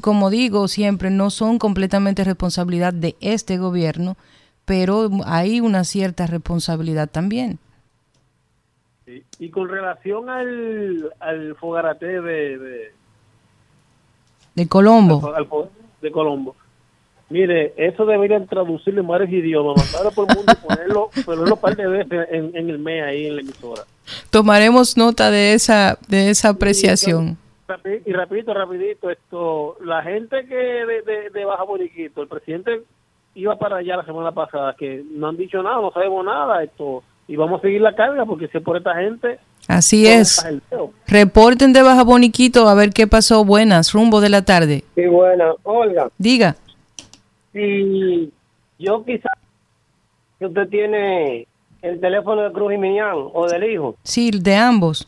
como 0.00 0.30
digo 0.30 0.66
siempre, 0.66 1.10
no 1.10 1.30
son 1.30 1.60
completamente 1.60 2.24
responsabilidad 2.24 2.92
de 2.92 3.14
este 3.20 3.56
gobierno, 3.56 4.16
pero 4.64 5.08
hay 5.26 5.60
una 5.60 5.84
cierta 5.84 6.26
responsabilidad 6.26 7.08
también. 7.08 7.60
Y 9.38 9.48
con 9.50 9.68
relación 9.68 10.28
al, 10.28 11.10
al 11.20 11.54
fogarate 11.54 12.20
de, 12.20 12.58
de, 12.58 12.92
De 14.62 14.68
Colombo. 14.68 15.34
al 15.34 15.46
de 16.00 16.10
Colombo, 16.10 16.54
mire, 17.30 17.74
eso 17.76 18.06
deberían 18.06 18.46
traducirlo 18.46 19.00
en 19.00 19.06
varios 19.06 19.30
idiomas, 19.30 19.76
mandarlo 19.76 20.10
por 20.12 20.28
el 20.30 20.36
mundo 20.36 20.52
y 20.52 20.66
ponerlo, 20.66 21.10
ponerlo 21.24 21.54
un 21.54 21.60
par 21.60 21.76
de 21.76 21.86
veces 21.86 22.28
en, 22.30 22.56
en 22.56 22.70
el 22.70 22.78
mes 22.78 23.02
ahí 23.04 23.26
en 23.26 23.36
la 23.36 23.42
emisora. 23.42 23.82
Tomaremos 24.30 24.96
nota 24.96 25.30
de 25.30 25.52
esa, 25.54 25.98
de 26.08 26.30
esa 26.30 26.50
apreciación. 26.50 27.36
Rapi- 27.66 28.00
Y 28.06 28.12
rapidito, 28.12 28.54
rapidito, 28.54 29.10
esto, 29.10 29.76
la 29.84 30.02
gente 30.02 30.46
que 30.46 30.54
de, 30.54 31.02
de, 31.02 31.30
de 31.30 31.44
Baja 31.44 31.64
Boriquito, 31.64 32.22
el 32.22 32.28
presidente 32.28 32.82
iba 33.34 33.56
para 33.58 33.76
allá 33.76 33.96
la 33.98 34.04
semana 34.06 34.32
pasada, 34.32 34.74
que 34.78 35.04
no 35.12 35.28
han 35.28 35.36
dicho 35.36 35.62
nada, 35.62 35.80
no 35.80 35.90
sabemos 35.92 36.24
nada, 36.24 36.62
esto, 36.64 37.02
y 37.28 37.36
vamos 37.36 37.58
a 37.58 37.62
seguir 37.62 37.80
la 37.82 37.94
carga 37.94 38.24
porque 38.24 38.48
si 38.48 38.56
es 38.58 38.64
por 38.64 38.76
esta 38.78 38.94
gente 38.94 39.38
Así 39.68 40.06
es. 40.06 40.44
Reporten 41.06 41.74
de 41.74 41.82
Baja 41.82 42.02
Boniquito 42.02 42.68
a 42.68 42.74
ver 42.74 42.90
qué 42.90 43.06
pasó. 43.06 43.44
Buenas, 43.44 43.92
rumbo 43.92 44.20
de 44.22 44.30
la 44.30 44.42
tarde. 44.42 44.82
Sí, 44.94 45.06
buena. 45.06 45.52
Olga, 45.62 46.08
Diga. 46.16 46.56
si 47.52 48.32
yo 48.78 49.04
quizás 49.04 49.32
que 50.38 50.46
usted 50.46 50.68
tiene 50.68 51.46
el 51.82 52.00
teléfono 52.00 52.42
de 52.42 52.52
Cruz 52.52 52.72
y 52.72 52.78
Miñán 52.78 53.16
o 53.32 53.46
del 53.46 53.64
hijo. 53.64 53.94
Sí, 54.02 54.30
de 54.30 54.56
ambos. 54.56 55.06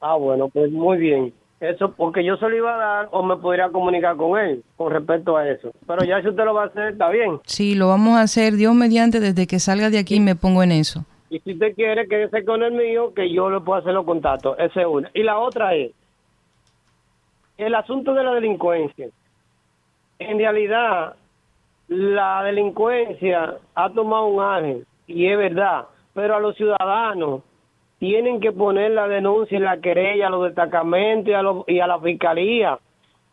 Ah, 0.00 0.16
bueno, 0.16 0.48
pues 0.48 0.72
muy 0.72 0.98
bien. 0.98 1.32
Eso 1.60 1.92
porque 1.92 2.24
yo 2.24 2.36
se 2.38 2.48
lo 2.48 2.56
iba 2.56 2.74
a 2.74 2.78
dar 2.78 3.08
o 3.12 3.22
me 3.22 3.36
podría 3.36 3.68
comunicar 3.68 4.16
con 4.16 4.38
él 4.40 4.64
con 4.76 4.90
respecto 4.92 5.36
a 5.36 5.46
eso. 5.48 5.70
Pero 5.86 6.04
ya 6.04 6.20
si 6.22 6.28
usted 6.28 6.44
lo 6.44 6.54
va 6.54 6.64
a 6.64 6.66
hacer, 6.66 6.92
está 6.92 7.10
bien. 7.10 7.38
Sí, 7.44 7.74
lo 7.74 7.88
vamos 7.88 8.16
a 8.16 8.22
hacer. 8.22 8.56
Dios 8.56 8.74
mediante, 8.74 9.20
desde 9.20 9.46
que 9.46 9.60
salga 9.60 9.90
de 9.90 9.98
aquí 9.98 10.18
me 10.20 10.34
pongo 10.34 10.62
en 10.62 10.72
eso. 10.72 11.04
Y 11.30 11.38
si 11.40 11.52
usted 11.52 11.74
quiere, 11.74 12.08
quédese 12.08 12.44
con 12.44 12.62
el 12.62 12.72
mío, 12.72 13.14
que 13.14 13.30
yo 13.32 13.48
le 13.50 13.60
puedo 13.60 13.78
hacer 13.78 13.94
los 13.94 14.04
contactos. 14.04 14.58
Esa 14.58 14.80
es 14.80 14.86
una. 14.86 15.10
Y 15.14 15.22
la 15.22 15.38
otra 15.38 15.74
es 15.74 15.92
el 17.56 17.74
asunto 17.74 18.14
de 18.14 18.24
la 18.24 18.34
delincuencia. 18.34 19.08
En 20.18 20.38
realidad, 20.38 21.14
la 21.88 22.42
delincuencia 22.42 23.56
ha 23.74 23.90
tomado 23.90 24.26
un 24.26 24.42
ángel, 24.42 24.86
y 25.06 25.26
es 25.26 25.38
verdad, 25.38 25.86
pero 26.14 26.36
a 26.36 26.40
los 26.40 26.56
ciudadanos 26.56 27.42
tienen 27.98 28.40
que 28.40 28.52
poner 28.52 28.92
la 28.92 29.08
denuncia 29.08 29.56
y 29.58 29.60
la 29.60 29.80
querella 29.80 30.26
a 30.26 30.30
los 30.30 30.44
destacamentos 30.44 31.28
y 31.30 31.34
a, 31.34 31.42
los- 31.42 31.64
y 31.68 31.80
a 31.80 31.86
la 31.86 32.00
fiscalía 32.00 32.78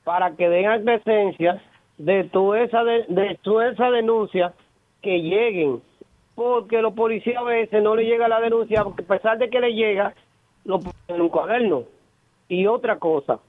para 0.04 0.36
que 0.36 0.50
den 0.50 0.84
presencia 0.84 1.62
de 1.98 2.26
toda 2.26 2.62
esa 2.62 2.84
de, 2.84 3.06
de 3.08 3.40
toda 3.42 3.70
esa 3.70 3.90
denuncia 3.92 4.54
que 5.02 5.22
lleguen 5.22 5.82
porque 6.38 6.84
los 6.84 6.94
policías 6.94 7.38
a 7.38 7.44
veces 7.46 7.82
no 7.82 7.96
le 7.96 8.06
llega 8.06 8.28
la 8.28 8.40
denuncia 8.40 8.84
porque 8.84 9.02
a 9.02 9.08
pesar 9.08 9.40
de 9.40 9.50
que 9.50 9.60
le 9.60 9.74
llega 9.74 10.14
lo 10.66 10.78
ponen 10.78 10.94
en 11.08 11.22
un 11.22 11.30
cuaderno. 11.30 11.86
Y 12.48 12.68
otra 12.68 13.00
cosa 13.00 13.40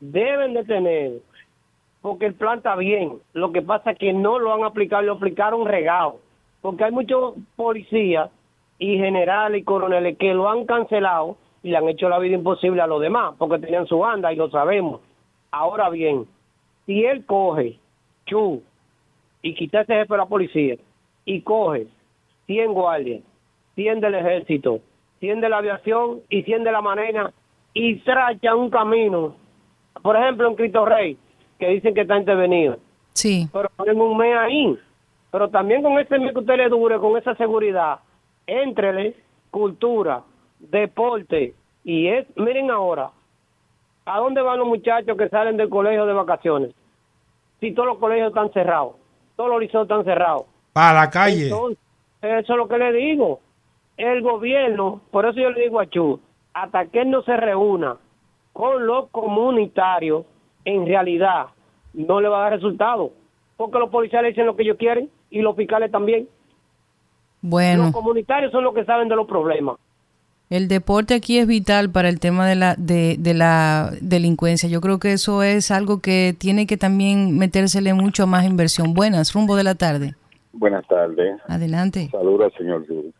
deben 0.00 0.54
de 0.54 0.64
tener 0.64 1.12
porque 2.00 2.24
el 2.24 2.32
plan 2.32 2.56
está 2.56 2.74
bien 2.74 3.18
lo 3.34 3.52
que 3.52 3.60
pasa 3.60 3.90
es 3.90 3.98
que 3.98 4.14
no 4.14 4.38
lo 4.38 4.54
han 4.54 4.64
aplicado 4.64 5.02
lo 5.02 5.12
aplicaron 5.12 5.66
regado 5.66 6.20
porque 6.62 6.84
hay 6.84 6.90
muchos 6.90 7.34
policías 7.54 8.30
y 8.78 8.96
generales 8.96 9.60
y 9.60 9.64
coroneles 9.64 10.16
que 10.16 10.32
lo 10.32 10.48
han 10.48 10.64
cancelado 10.64 11.36
y 11.62 11.68
le 11.68 11.76
han 11.76 11.88
hecho 11.90 12.08
la 12.08 12.18
vida 12.18 12.34
imposible 12.34 12.80
a 12.80 12.86
los 12.86 13.02
demás 13.02 13.34
porque 13.36 13.58
tenían 13.58 13.86
su 13.86 13.98
banda 13.98 14.32
y 14.32 14.36
lo 14.36 14.48
sabemos. 14.48 15.02
Ahora 15.50 15.90
bien 15.90 16.24
si 16.86 17.04
él 17.04 17.26
coge 17.26 17.78
chu 18.24 18.62
y 19.42 19.54
quita 19.54 19.82
ese 19.82 19.96
jefe 19.96 20.14
de 20.14 20.18
la 20.18 20.26
policía 20.26 20.76
y 21.26 21.42
coge 21.42 21.88
100 22.52 22.74
guardias, 22.74 23.22
100 23.76 24.00
del 24.00 24.14
ejército, 24.14 24.80
100 25.20 25.40
de 25.40 25.48
la 25.48 25.58
aviación 25.58 26.20
y 26.28 26.42
100 26.42 26.64
de 26.64 26.72
la 26.72 26.82
marina 26.82 27.32
y 27.72 27.96
tracha 28.00 28.54
un 28.54 28.68
camino. 28.68 29.34
Por 30.02 30.16
ejemplo, 30.16 30.48
en 30.48 30.54
Cristo 30.54 30.84
Rey, 30.84 31.16
que 31.58 31.68
dicen 31.68 31.94
que 31.94 32.02
está 32.02 32.18
intervenido. 32.18 32.76
Sí. 33.14 33.48
Pero 33.50 33.70
ponen 33.74 33.98
un 33.98 34.18
mes 34.18 34.36
ahí. 34.36 34.78
Pero 35.30 35.48
también 35.48 35.82
con 35.82 35.98
ese 35.98 36.18
mes 36.18 36.32
que 36.32 36.40
usted 36.40 36.56
le 36.58 36.68
dure, 36.68 36.98
con 36.98 37.16
esa 37.16 37.34
seguridad, 37.36 38.00
entrele 38.46 39.16
cultura, 39.50 40.22
deporte 40.58 41.54
y 41.84 42.08
es, 42.08 42.26
miren 42.36 42.70
ahora, 42.70 43.10
¿a 44.04 44.18
dónde 44.18 44.42
van 44.42 44.58
los 44.58 44.68
muchachos 44.68 45.16
que 45.16 45.28
salen 45.30 45.56
del 45.56 45.70
colegio 45.70 46.04
de 46.04 46.12
vacaciones? 46.12 46.74
Si 47.60 47.72
todos 47.72 47.88
los 47.88 47.98
colegios 47.98 48.28
están 48.28 48.52
cerrados, 48.52 48.96
todos 49.36 49.48
los 49.48 49.60
liceos 49.60 49.84
están 49.84 50.04
cerrados. 50.04 50.44
Para 50.74 51.00
la 51.00 51.10
calle. 51.10 51.44
Entonces, 51.44 51.78
eso 52.22 52.52
es 52.52 52.56
lo 52.56 52.68
que 52.68 52.78
le 52.78 52.92
digo. 52.92 53.40
El 53.96 54.22
gobierno, 54.22 55.00
por 55.10 55.26
eso 55.26 55.38
yo 55.40 55.50
le 55.50 55.62
digo 55.62 55.80
a 55.80 55.86
Chu, 55.86 56.20
hasta 56.54 56.86
que 56.86 57.02
él 57.02 57.10
no 57.10 57.22
se 57.22 57.36
reúna 57.36 57.96
con 58.52 58.86
los 58.86 59.08
comunitarios, 59.10 60.24
en 60.64 60.86
realidad 60.86 61.46
no 61.92 62.20
le 62.20 62.28
va 62.28 62.38
a 62.38 62.42
dar 62.42 62.52
resultado. 62.52 63.12
Porque 63.56 63.78
los 63.78 63.90
policías 63.90 64.22
le 64.22 64.28
dicen 64.28 64.46
lo 64.46 64.56
que 64.56 64.62
ellos 64.62 64.76
quieren 64.78 65.10
y 65.30 65.40
los 65.40 65.56
fiscales 65.56 65.90
también. 65.90 66.28
Bueno. 67.40 67.84
Los 67.84 67.92
comunitarios 67.92 68.52
son 68.52 68.64
los 68.64 68.74
que 68.74 68.84
saben 68.84 69.08
de 69.08 69.16
los 69.16 69.26
problemas. 69.26 69.76
El 70.48 70.68
deporte 70.68 71.14
aquí 71.14 71.38
es 71.38 71.46
vital 71.46 71.90
para 71.90 72.08
el 72.10 72.20
tema 72.20 72.46
de 72.46 72.54
la, 72.54 72.74
de, 72.76 73.16
de 73.18 73.34
la 73.34 73.90
delincuencia. 74.02 74.68
Yo 74.68 74.82
creo 74.82 74.98
que 74.98 75.12
eso 75.12 75.42
es 75.42 75.70
algo 75.70 76.00
que 76.00 76.34
tiene 76.38 76.66
que 76.66 76.76
también 76.76 77.38
metérsele 77.38 77.94
mucho 77.94 78.26
más 78.26 78.44
inversión. 78.44 78.92
Buenas, 78.92 79.32
rumbo 79.32 79.56
de 79.56 79.64
la 79.64 79.74
tarde. 79.74 80.14
Buenas 80.52 80.86
tardes. 80.86 81.40
Adelante. 81.48 82.08
Saludos 82.10 82.52
al 82.52 82.58
señor 82.58 82.86
Luis. 82.88 83.14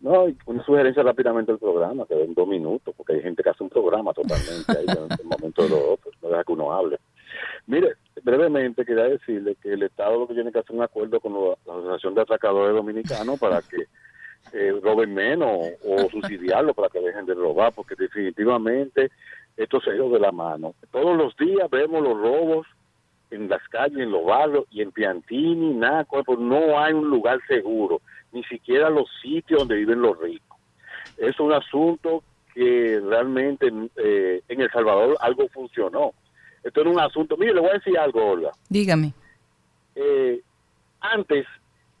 No, 0.00 0.26
una 0.46 0.64
sugerencia 0.64 1.02
rápidamente 1.02 1.52
del 1.52 1.58
programa, 1.58 2.06
que 2.06 2.22
en 2.22 2.34
dos 2.34 2.46
minutos, 2.46 2.94
porque 2.96 3.14
hay 3.14 3.22
gente 3.22 3.42
que 3.42 3.50
hace 3.50 3.62
un 3.62 3.70
programa 3.70 4.12
totalmente 4.12 4.70
ahí 4.70 4.84
en 4.86 5.12
el 5.18 5.24
momento 5.24 5.62
de 5.62 5.68
los 5.70 5.80
otros, 5.80 6.14
no 6.22 6.28
deja 6.28 6.44
que 6.44 6.52
uno 6.52 6.72
hable. 6.72 6.98
Mire, 7.66 7.94
brevemente 8.22 8.84
quería 8.84 9.04
decirle 9.04 9.56
que 9.60 9.72
el 9.72 9.82
Estado 9.82 10.18
lo 10.18 10.28
que 10.28 10.34
tiene 10.34 10.52
que 10.52 10.58
hacer 10.58 10.76
un 10.76 10.82
acuerdo 10.82 11.18
con 11.20 11.32
la 11.32 11.72
Asociación 11.72 12.14
de 12.14 12.22
Atracadores 12.22 12.76
Dominicanos 12.76 13.38
para 13.38 13.62
que 13.62 13.86
eh, 14.52 14.78
roben 14.82 15.12
menos 15.14 15.66
o 15.84 16.08
subsidiarlo 16.10 16.74
para 16.74 16.88
que 16.88 17.00
dejen 17.00 17.26
de 17.26 17.34
robar, 17.34 17.72
porque 17.74 17.94
definitivamente 17.96 19.10
esto 19.56 19.80
se 19.80 19.90
ha 19.90 19.94
ido 19.94 20.10
de 20.10 20.20
la 20.20 20.30
mano. 20.30 20.74
Todos 20.92 21.16
los 21.16 21.36
días 21.36 21.68
vemos 21.70 22.02
los 22.02 22.20
robos 22.20 22.66
en 23.30 23.48
las 23.48 23.66
calles, 23.68 23.98
en 23.98 24.10
los 24.10 24.24
barrios 24.24 24.64
y 24.70 24.82
en 24.82 24.92
Piantini, 24.92 25.80
pues 26.24 26.38
no 26.38 26.78
hay 26.78 26.92
un 26.92 27.08
lugar 27.08 27.38
seguro, 27.48 28.00
ni 28.32 28.42
siquiera 28.44 28.90
los 28.90 29.08
sitios 29.22 29.60
donde 29.60 29.76
viven 29.76 30.00
los 30.00 30.18
ricos. 30.18 30.58
Es 31.16 31.38
un 31.40 31.52
asunto 31.52 32.22
que 32.54 33.00
realmente 33.04 33.72
eh, 33.96 34.42
en 34.48 34.60
El 34.60 34.70
Salvador 34.70 35.16
algo 35.20 35.48
funcionó. 35.48 36.12
Esto 36.62 36.80
era 36.80 36.90
un 36.90 37.00
asunto, 37.00 37.36
mire, 37.36 37.54
le 37.54 37.60
voy 37.60 37.70
a 37.70 37.74
decir 37.74 37.98
algo, 37.98 38.24
Olga. 38.24 38.50
Dígame. 38.68 39.12
Eh, 39.94 40.40
antes 41.00 41.46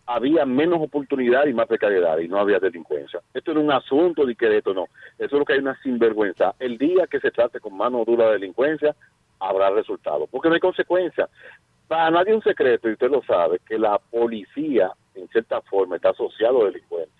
había 0.06 0.46
menos 0.46 0.80
oportunidad 0.80 1.46
y 1.46 1.52
más 1.52 1.66
precariedad 1.66 2.18
y 2.18 2.28
no 2.28 2.38
había 2.38 2.58
delincuencia. 2.58 3.20
Esto 3.34 3.50
era 3.50 3.60
un 3.60 3.72
asunto 3.72 4.24
de 4.24 4.34
que 4.34 4.56
esto 4.56 4.72
no. 4.72 4.86
Eso 5.18 5.24
es 5.24 5.32
lo 5.32 5.44
que 5.44 5.54
hay 5.54 5.58
una 5.58 5.78
sinvergüenza. 5.82 6.54
El 6.58 6.78
día 6.78 7.06
que 7.06 7.20
se 7.20 7.30
trate 7.30 7.60
con 7.60 7.76
mano 7.76 8.04
dura 8.04 8.26
de 8.26 8.32
delincuencia, 8.34 8.94
habrá 9.40 9.70
resultados, 9.70 10.28
porque 10.30 10.48
no 10.48 10.54
hay 10.54 10.60
consecuencias. 10.60 11.28
Para 11.88 12.10
nadie 12.10 12.30
es 12.30 12.36
un 12.36 12.42
secreto, 12.42 12.88
y 12.88 12.92
usted 12.92 13.10
lo 13.10 13.22
sabe, 13.22 13.60
que 13.66 13.78
la 13.78 13.98
policía, 13.98 14.90
en 15.14 15.28
cierta 15.28 15.60
forma, 15.62 15.96
está 15.96 16.10
asociado 16.10 16.62
a 16.62 16.66
delincuentes. 16.66 17.12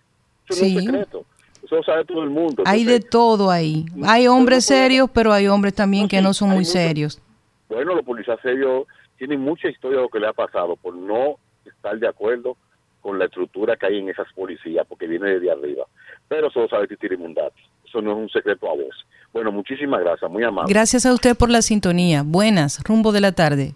Eso 0.49 0.61
no 0.61 0.67
es 0.67 0.73
Sí. 0.73 0.77
un 0.77 0.83
secreto. 0.83 1.25
Eso 1.63 1.77
lo 1.77 1.83
sabe 1.83 2.05
todo 2.05 2.23
el 2.23 2.31
mundo. 2.31 2.63
Hay 2.67 2.85
de 2.85 3.01
todo 3.01 3.51
ahí. 3.51 3.87
Hay 4.05 4.27
hombres 4.29 4.65
serios, 4.67 5.09
pero 5.13 5.33
hay 5.33 5.49
hombres 5.49 5.75
también 5.75 6.09
que 6.09 6.21
no 6.21 6.33
son 6.35 6.51
muy 6.51 6.65
serios. 6.65 7.21
Bueno, 7.69 7.95
los 7.95 8.05
policías 8.05 8.39
serios 8.41 8.87
tienen 9.19 9.41
mucha 9.41 9.69
historia 9.69 9.97
de 9.99 10.03
lo 10.05 10.09
que 10.09 10.21
le 10.21 10.29
ha 10.29 10.33
pasado 10.33 10.77
por 10.77 10.95
no 10.95 11.37
estar 11.65 11.99
de 11.99 12.07
acuerdo 12.07 12.57
con 13.01 13.19
la 13.19 13.25
estructura 13.27 13.77
que 13.77 13.87
hay 13.87 13.99
en 13.99 14.09
esas 14.11 14.33
policías, 14.35 14.87
porque 14.87 15.07
viene 15.07 15.31
desde 15.31 15.51
arriba. 15.51 15.85
Pero 16.29 16.49
eso 16.49 16.61
lo 16.61 16.69
sabe 16.69 16.87
Titirimundato. 16.89 17.55
Eso 17.87 18.03
no 18.03 18.13
es 18.13 18.17
un 18.19 18.29
secreto 18.29 18.69
a 18.69 18.75
voz. 18.75 19.07
Bueno, 19.33 19.53
muchísimas 19.53 20.01
gracias, 20.01 20.31
muy 20.31 20.43
amable. 20.43 20.73
Gracias 20.73 21.07
a 21.07 21.13
usted 21.13 21.37
por 21.37 21.51
la 21.51 21.63
sintonía. 21.63 22.23
Buenas, 22.25 22.83
rumbo 22.85 23.13
de 23.13 23.21
la 23.21 23.33
tarde. 23.33 23.75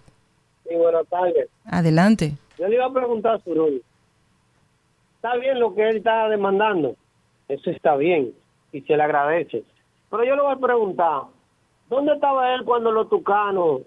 Sí, 0.69 0.75
buenas 0.75 1.07
tardes. 1.09 1.49
Adelante. 1.65 2.33
Yo 2.59 2.69
le 2.69 2.77
iba 2.77 2.87
a 2.87 2.93
preguntar 2.93 3.37
a 3.37 3.39
Surul. 3.41 3.83
Está 5.17 5.37
bien 5.37 5.61
lo 5.61 5.75
que 5.75 5.89
él 5.89 5.99
está 5.99 6.29
demandando. 6.29 6.97
Eso 7.49 7.71
está 7.71 7.97
bien 7.97 8.33
y 8.73 8.81
se 8.83 8.97
le 8.97 9.03
agradece. 9.03 9.65
Pero 10.11 10.25
yo 10.25 10.35
le 10.35 10.43
voy 10.43 10.55
a 10.55 10.57
preguntar, 10.57 11.23
¿dónde 11.89 12.15
estaba 12.15 12.55
él 12.55 12.65
cuando 12.65 12.91
los 12.91 13.09
Tucanos 13.09 13.83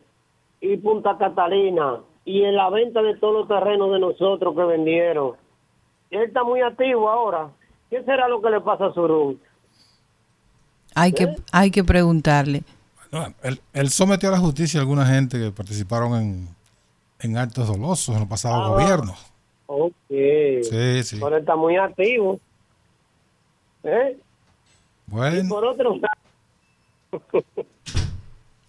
y 0.62 0.78
Punta 0.78 1.18
Catalina 1.18 2.00
y 2.24 2.44
en 2.44 2.56
la 2.56 2.70
venta 2.70 3.02
de 3.02 3.18
todos 3.18 3.34
los 3.34 3.48
terrenos 3.48 3.92
de 3.92 4.00
nosotros 4.00 4.56
que 4.56 4.64
vendieron? 4.64 5.34
Él 6.12 6.22
está 6.22 6.44
muy 6.44 6.62
activo 6.62 7.10
ahora. 7.10 7.50
¿Qué 7.90 8.04
será 8.04 8.28
lo 8.28 8.42
que 8.42 8.50
le 8.50 8.62
pasa 8.62 8.86
a 8.86 8.94
Surul? 8.94 9.40
Hay 10.96 11.12
que, 11.14 11.36
hay 11.52 11.72
que 11.72 11.84
preguntarle. 11.84 12.64
No, 13.12 13.34
él, 13.44 13.62
él 13.74 13.90
sometió 13.90 14.30
a 14.30 14.32
la 14.34 14.40
justicia 14.40 14.80
a 14.80 14.82
alguna 14.82 15.06
gente 15.06 15.38
que 15.40 15.52
participaron 15.52 16.16
en, 16.16 16.48
en 17.20 17.38
actos 17.38 17.68
dolosos 17.68 18.14
en 18.16 18.22
los 18.22 18.30
pasados 18.30 18.64
Ah. 18.66 18.70
gobiernos. 18.70 19.20
Ok. 19.68 19.94
Sí, 20.10 21.04
sí. 21.04 21.18
Pero 21.22 21.38
está 21.38 21.56
muy 21.56 21.78
activo. 21.78 22.40
¿Eh? 23.84 24.18
Y 24.18 25.12
Bueno, 25.12 25.50
por 25.50 25.66
otro 25.66 26.00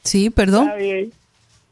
Sí, 0.03 0.31
perdón. 0.31 0.65
Está 0.69 0.77
bien. 0.77 1.13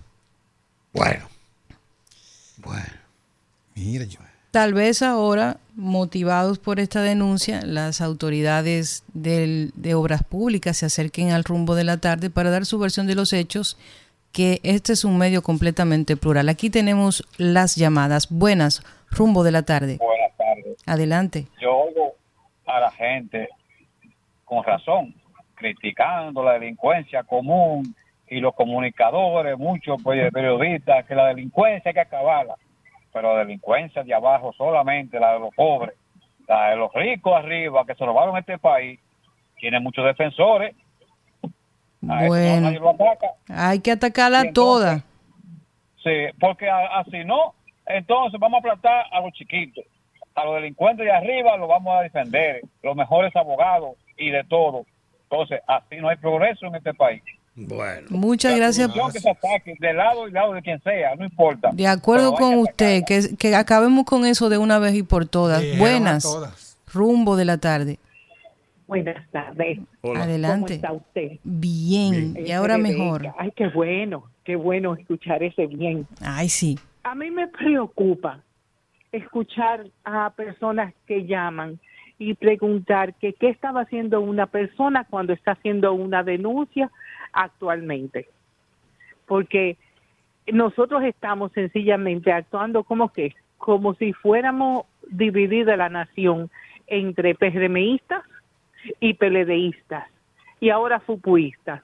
Bueno. 0.92 1.28
Bueno. 2.58 2.84
Mira, 3.74 4.04
yo. 4.04 4.20
Tal 4.52 4.72
vez 4.72 5.02
ahora, 5.02 5.58
motivados 5.78 6.58
por 6.58 6.80
esta 6.80 7.00
denuncia, 7.02 7.60
las 7.62 8.00
autoridades 8.00 9.04
del- 9.14 9.70
de 9.76 9.94
obras 9.94 10.24
públicas 10.24 10.76
se 10.76 10.86
acerquen 10.86 11.30
al 11.30 11.44
rumbo 11.44 11.76
de 11.76 11.84
la 11.84 11.98
tarde 11.98 12.30
para 12.30 12.50
dar 12.50 12.66
su 12.66 12.78
versión 12.80 13.06
de 13.06 13.14
los 13.14 13.32
hechos, 13.32 13.78
que 14.32 14.60
este 14.64 14.92
es 14.92 15.04
un 15.04 15.16
medio 15.16 15.40
completamente 15.42 16.16
plural. 16.16 16.48
Aquí 16.48 16.68
tenemos 16.68 17.22
las 17.38 17.76
llamadas. 17.76 18.28
Buenas, 18.28 18.82
rumbo 19.10 19.44
de 19.44 19.52
la 19.52 19.62
tarde. 19.62 19.98
Buenas 19.98 20.36
tardes. 20.36 20.76
Adelante. 20.84 21.46
Yo 21.60 21.76
oigo 21.76 22.12
a 22.66 22.80
la 22.80 22.90
gente 22.90 23.48
con 24.44 24.64
razón, 24.64 25.14
criticando 25.54 26.42
la 26.42 26.54
delincuencia 26.54 27.22
común 27.22 27.94
y 28.28 28.40
los 28.40 28.54
comunicadores, 28.54 29.56
muchos 29.56 30.02
pues, 30.02 30.30
periodistas, 30.32 31.06
que 31.06 31.14
la 31.14 31.28
delincuencia 31.28 31.90
hay 31.90 31.94
que 31.94 32.00
acabarla. 32.00 32.56
Pero 33.12 33.34
la 33.34 33.40
delincuencia 33.40 34.02
de 34.02 34.14
abajo 34.14 34.52
solamente, 34.52 35.18
la 35.18 35.34
de 35.34 35.40
los 35.40 35.54
pobres, 35.54 35.94
la 36.46 36.70
de 36.70 36.76
los 36.76 36.92
ricos 36.92 37.34
arriba, 37.34 37.84
que 37.86 37.94
se 37.94 38.04
robaron 38.04 38.36
este 38.36 38.58
país, 38.58 39.00
tiene 39.56 39.80
muchos 39.80 40.04
defensores. 40.04 40.74
A 42.08 42.26
Bueno. 42.26 42.70
Hay 43.48 43.80
que 43.80 43.92
atacarla 43.92 44.40
entonces- 44.42 44.54
toda. 44.54 45.04
Sí, 46.02 46.32
porque 46.38 46.70
así 46.70 47.24
no, 47.24 47.54
entonces 47.86 48.38
vamos 48.38 48.58
a 48.58 48.60
aplastar 48.60 49.06
a 49.10 49.20
los 49.20 49.32
chiquitos. 49.32 49.84
A 50.34 50.44
los 50.44 50.54
delincuentes 50.54 51.04
de 51.04 51.12
arriba 51.12 51.56
los 51.56 51.68
vamos 51.68 51.98
a 51.98 52.02
defender, 52.02 52.62
los 52.82 52.94
mejores 52.94 53.34
abogados 53.34 53.96
y 54.16 54.30
de 54.30 54.44
todo. 54.44 54.84
Entonces, 55.24 55.60
así 55.66 55.96
no 55.96 56.08
hay 56.08 56.16
progreso 56.16 56.66
en 56.66 56.76
este 56.76 56.94
país. 56.94 57.22
Bueno. 57.66 58.06
Muchas 58.10 58.56
gracias. 58.56 58.88
Que 59.12 59.18
se 59.20 59.30
ataque, 59.30 59.74
de 59.80 59.92
lado 59.92 60.28
y 60.28 60.30
lado 60.30 60.52
de 60.54 60.62
quien 60.62 60.80
sea, 60.82 61.16
no 61.16 61.24
importa. 61.24 61.70
De 61.72 61.86
acuerdo 61.88 62.32
con 62.34 62.52
que 62.52 62.56
usted, 62.58 63.02
que, 63.06 63.36
que 63.36 63.54
acabemos 63.56 64.04
con 64.04 64.24
eso 64.24 64.48
de 64.48 64.58
una 64.58 64.78
vez 64.78 64.94
y 64.94 65.02
por 65.02 65.26
todas. 65.26 65.60
Sí, 65.62 65.72
Buenas, 65.78 66.22
todas. 66.22 66.78
rumbo 66.92 67.36
de 67.36 67.44
la 67.44 67.58
tarde. 67.58 67.98
Buenas 68.86 69.28
tardes. 69.30 69.80
Hola. 70.02 70.22
Adelante. 70.22 70.80
¿Cómo 70.80 70.86
está 70.88 70.92
usted? 70.92 71.38
Bien, 71.44 72.34
y 72.38 72.50
Eh, 72.50 72.54
ahora 72.54 72.76
Rebeca. 72.76 72.96
mejor. 72.98 73.26
Ay, 73.38 73.52
qué 73.56 73.68
bueno, 73.68 74.24
qué 74.44 74.56
bueno 74.56 74.94
escuchar 74.94 75.42
ese 75.42 75.66
bien. 75.66 76.06
Ay, 76.22 76.48
sí. 76.48 76.78
A 77.02 77.14
mí 77.14 77.30
me 77.30 77.48
preocupa 77.48 78.40
escuchar 79.12 79.86
a 80.04 80.30
personas 80.30 80.94
que 81.06 81.26
llaman 81.26 81.78
y 82.18 82.34
preguntar 82.34 83.14
que 83.14 83.32
qué 83.34 83.48
estaba 83.48 83.82
haciendo 83.82 84.20
una 84.20 84.46
persona 84.46 85.06
cuando 85.08 85.32
está 85.32 85.52
haciendo 85.52 85.92
una 85.92 86.22
denuncia 86.22 86.90
actualmente. 87.38 88.28
Porque 89.26 89.76
nosotros 90.52 91.02
estamos 91.04 91.52
sencillamente 91.52 92.32
actuando 92.32 92.82
como 92.82 93.12
que, 93.12 93.34
como 93.58 93.94
si 93.94 94.12
fuéramos 94.12 94.86
dividida 95.08 95.76
la 95.76 95.88
nación 95.88 96.50
entre 96.86 97.34
PRMistas 97.34 98.24
y 99.00 99.14
PLDistas 99.14 100.04
y 100.60 100.70
ahora 100.70 101.00
fupuistas. 101.00 101.82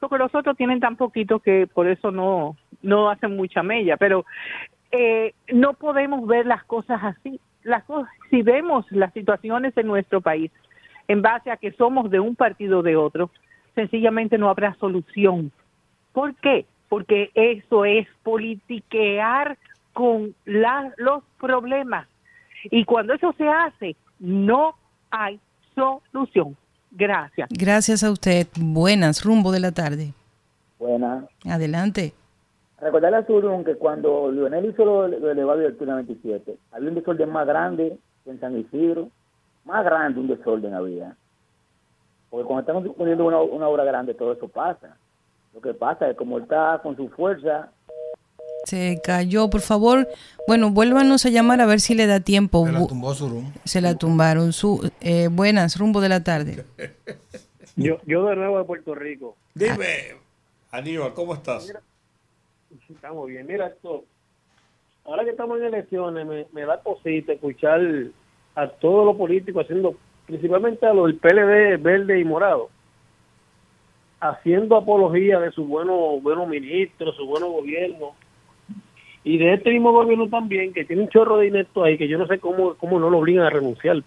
Porque 0.00 0.18
los 0.18 0.34
otros 0.34 0.56
tienen 0.56 0.80
tan 0.80 0.96
poquito 0.96 1.40
que 1.40 1.66
por 1.66 1.88
eso 1.88 2.10
no, 2.10 2.56
no 2.82 3.10
hacen 3.10 3.36
mucha 3.36 3.62
mella, 3.62 3.96
pero 3.96 4.24
eh, 4.90 5.34
no 5.52 5.74
podemos 5.74 6.26
ver 6.26 6.46
las 6.46 6.64
cosas 6.64 7.02
así. 7.02 7.40
Las 7.62 7.84
cosas, 7.84 8.10
si 8.30 8.42
vemos 8.42 8.90
las 8.90 9.12
situaciones 9.12 9.76
en 9.76 9.86
nuestro 9.86 10.20
país 10.20 10.50
en 11.08 11.22
base 11.22 11.50
a 11.50 11.56
que 11.56 11.72
somos 11.72 12.10
de 12.10 12.20
un 12.20 12.36
partido 12.36 12.80
o 12.80 12.82
de 12.82 12.96
otro, 12.96 13.30
sencillamente 13.82 14.36
no 14.38 14.48
habrá 14.50 14.74
solución. 14.80 15.52
¿Por 16.12 16.34
qué? 16.36 16.66
Porque 16.88 17.30
eso 17.34 17.84
es 17.84 18.08
politiquear 18.22 19.56
con 19.92 20.34
la- 20.44 20.92
los 20.96 21.22
problemas. 21.40 22.08
Y 22.70 22.84
cuando 22.84 23.14
eso 23.14 23.32
se 23.38 23.46
hace, 23.48 23.94
no 24.18 24.74
hay 25.10 25.38
solución. 25.74 26.56
Gracias. 26.90 27.48
Gracias 27.52 28.02
a 28.02 28.10
usted. 28.10 28.46
Buenas, 28.58 29.24
rumbo 29.24 29.52
de 29.52 29.60
la 29.60 29.72
tarde. 29.72 30.12
Buena. 30.78 31.24
Adelante. 31.48 32.12
Recordarle 32.80 33.18
a 33.18 33.24
Zulun 33.26 33.64
que 33.64 33.74
cuando 33.74 34.30
Lionel 34.30 34.66
hizo 34.66 34.84
lo, 34.84 35.08
lo 35.08 35.30
elevado 35.30 35.58
de 35.60 35.66
altura 35.66 35.92
97, 35.92 36.56
había 36.72 36.88
un 36.88 36.94
desorden 36.94 37.30
más 37.30 37.46
grande 37.46 37.98
que 38.24 38.30
en 38.30 38.40
San 38.40 38.56
Isidro, 38.58 39.08
más 39.64 39.84
grande 39.84 40.20
un 40.20 40.28
desorden 40.28 40.74
había. 40.74 41.16
Porque 42.30 42.46
cuando 42.46 42.60
estamos 42.60 42.96
poniendo 42.96 43.24
una, 43.24 43.40
una 43.40 43.68
obra 43.68 43.84
grande, 43.84 44.14
todo 44.14 44.32
eso 44.32 44.48
pasa. 44.48 44.96
Lo 45.54 45.60
que 45.60 45.74
pasa 45.74 46.10
es 46.10 46.16
como 46.16 46.36
él 46.36 46.44
está 46.44 46.80
con 46.82 46.96
su 46.96 47.08
fuerza, 47.08 47.70
Se 48.64 49.00
cayó, 49.02 49.48
por 49.48 49.60
favor. 49.60 50.06
Bueno, 50.46 50.70
vuélvanos 50.70 51.24
a 51.24 51.30
llamar 51.30 51.60
a 51.60 51.66
ver 51.66 51.80
si 51.80 51.94
le 51.94 52.06
da 52.06 52.20
tiempo. 52.20 52.66
Se 52.66 52.72
la 52.72 52.86
tumbó 52.86 53.14
Surum. 53.14 53.52
Se 53.64 53.80
la 53.80 53.94
tumbaron. 53.94 54.52
Su, 54.52 54.90
eh, 55.00 55.28
buenas, 55.30 55.78
rumbo 55.78 56.00
de 56.00 56.08
la 56.08 56.22
tarde. 56.22 56.64
Yo, 57.76 57.98
yo 58.06 58.24
de 58.24 58.34
nuevo 58.34 58.58
de 58.58 58.64
Puerto 58.64 58.92
Rico. 58.92 59.36
Dime, 59.54 60.16
Aníbal, 60.72 61.14
¿cómo 61.14 61.34
estás? 61.34 61.72
Estamos 62.88 63.28
bien. 63.28 63.46
Mira 63.46 63.68
esto. 63.68 64.04
Ahora 65.04 65.22
que 65.22 65.30
estamos 65.30 65.58
en 65.58 65.66
elecciones, 65.66 66.26
me, 66.26 66.46
me 66.50 66.66
da 66.66 66.82
cosita 66.82 67.34
escuchar 67.34 67.80
a 68.56 68.68
todos 68.68 69.06
los 69.06 69.16
políticos 69.16 69.64
haciendo, 69.64 69.94
principalmente 70.28 70.86
a 70.86 70.92
los 70.94 71.06
del 71.06 71.16
PLD 71.16 71.82
verde 71.82 72.20
y 72.20 72.24
morado, 72.24 72.68
haciendo 74.20 74.76
apología 74.76 75.40
de 75.40 75.50
sus 75.52 75.66
buenos 75.66 76.22
buenos 76.22 76.46
ministros, 76.48 77.16
su 77.16 77.26
buenos 77.26 77.50
gobierno. 77.50 78.12
Y 79.24 79.36
de 79.36 79.54
este 79.54 79.70
mismo 79.70 79.92
gobierno 79.92 80.28
también, 80.28 80.72
que 80.72 80.84
tiene 80.84 81.02
un 81.02 81.08
chorro 81.08 81.38
de 81.38 81.48
ineptos 81.48 81.84
ahí, 81.84 81.98
que 81.98 82.08
yo 82.08 82.16
no 82.18 82.26
sé 82.26 82.38
cómo, 82.38 82.74
cómo 82.74 82.98
no 83.00 83.10
lo 83.10 83.18
obligan 83.18 83.44
a 83.44 83.50
renunciar. 83.50 84.02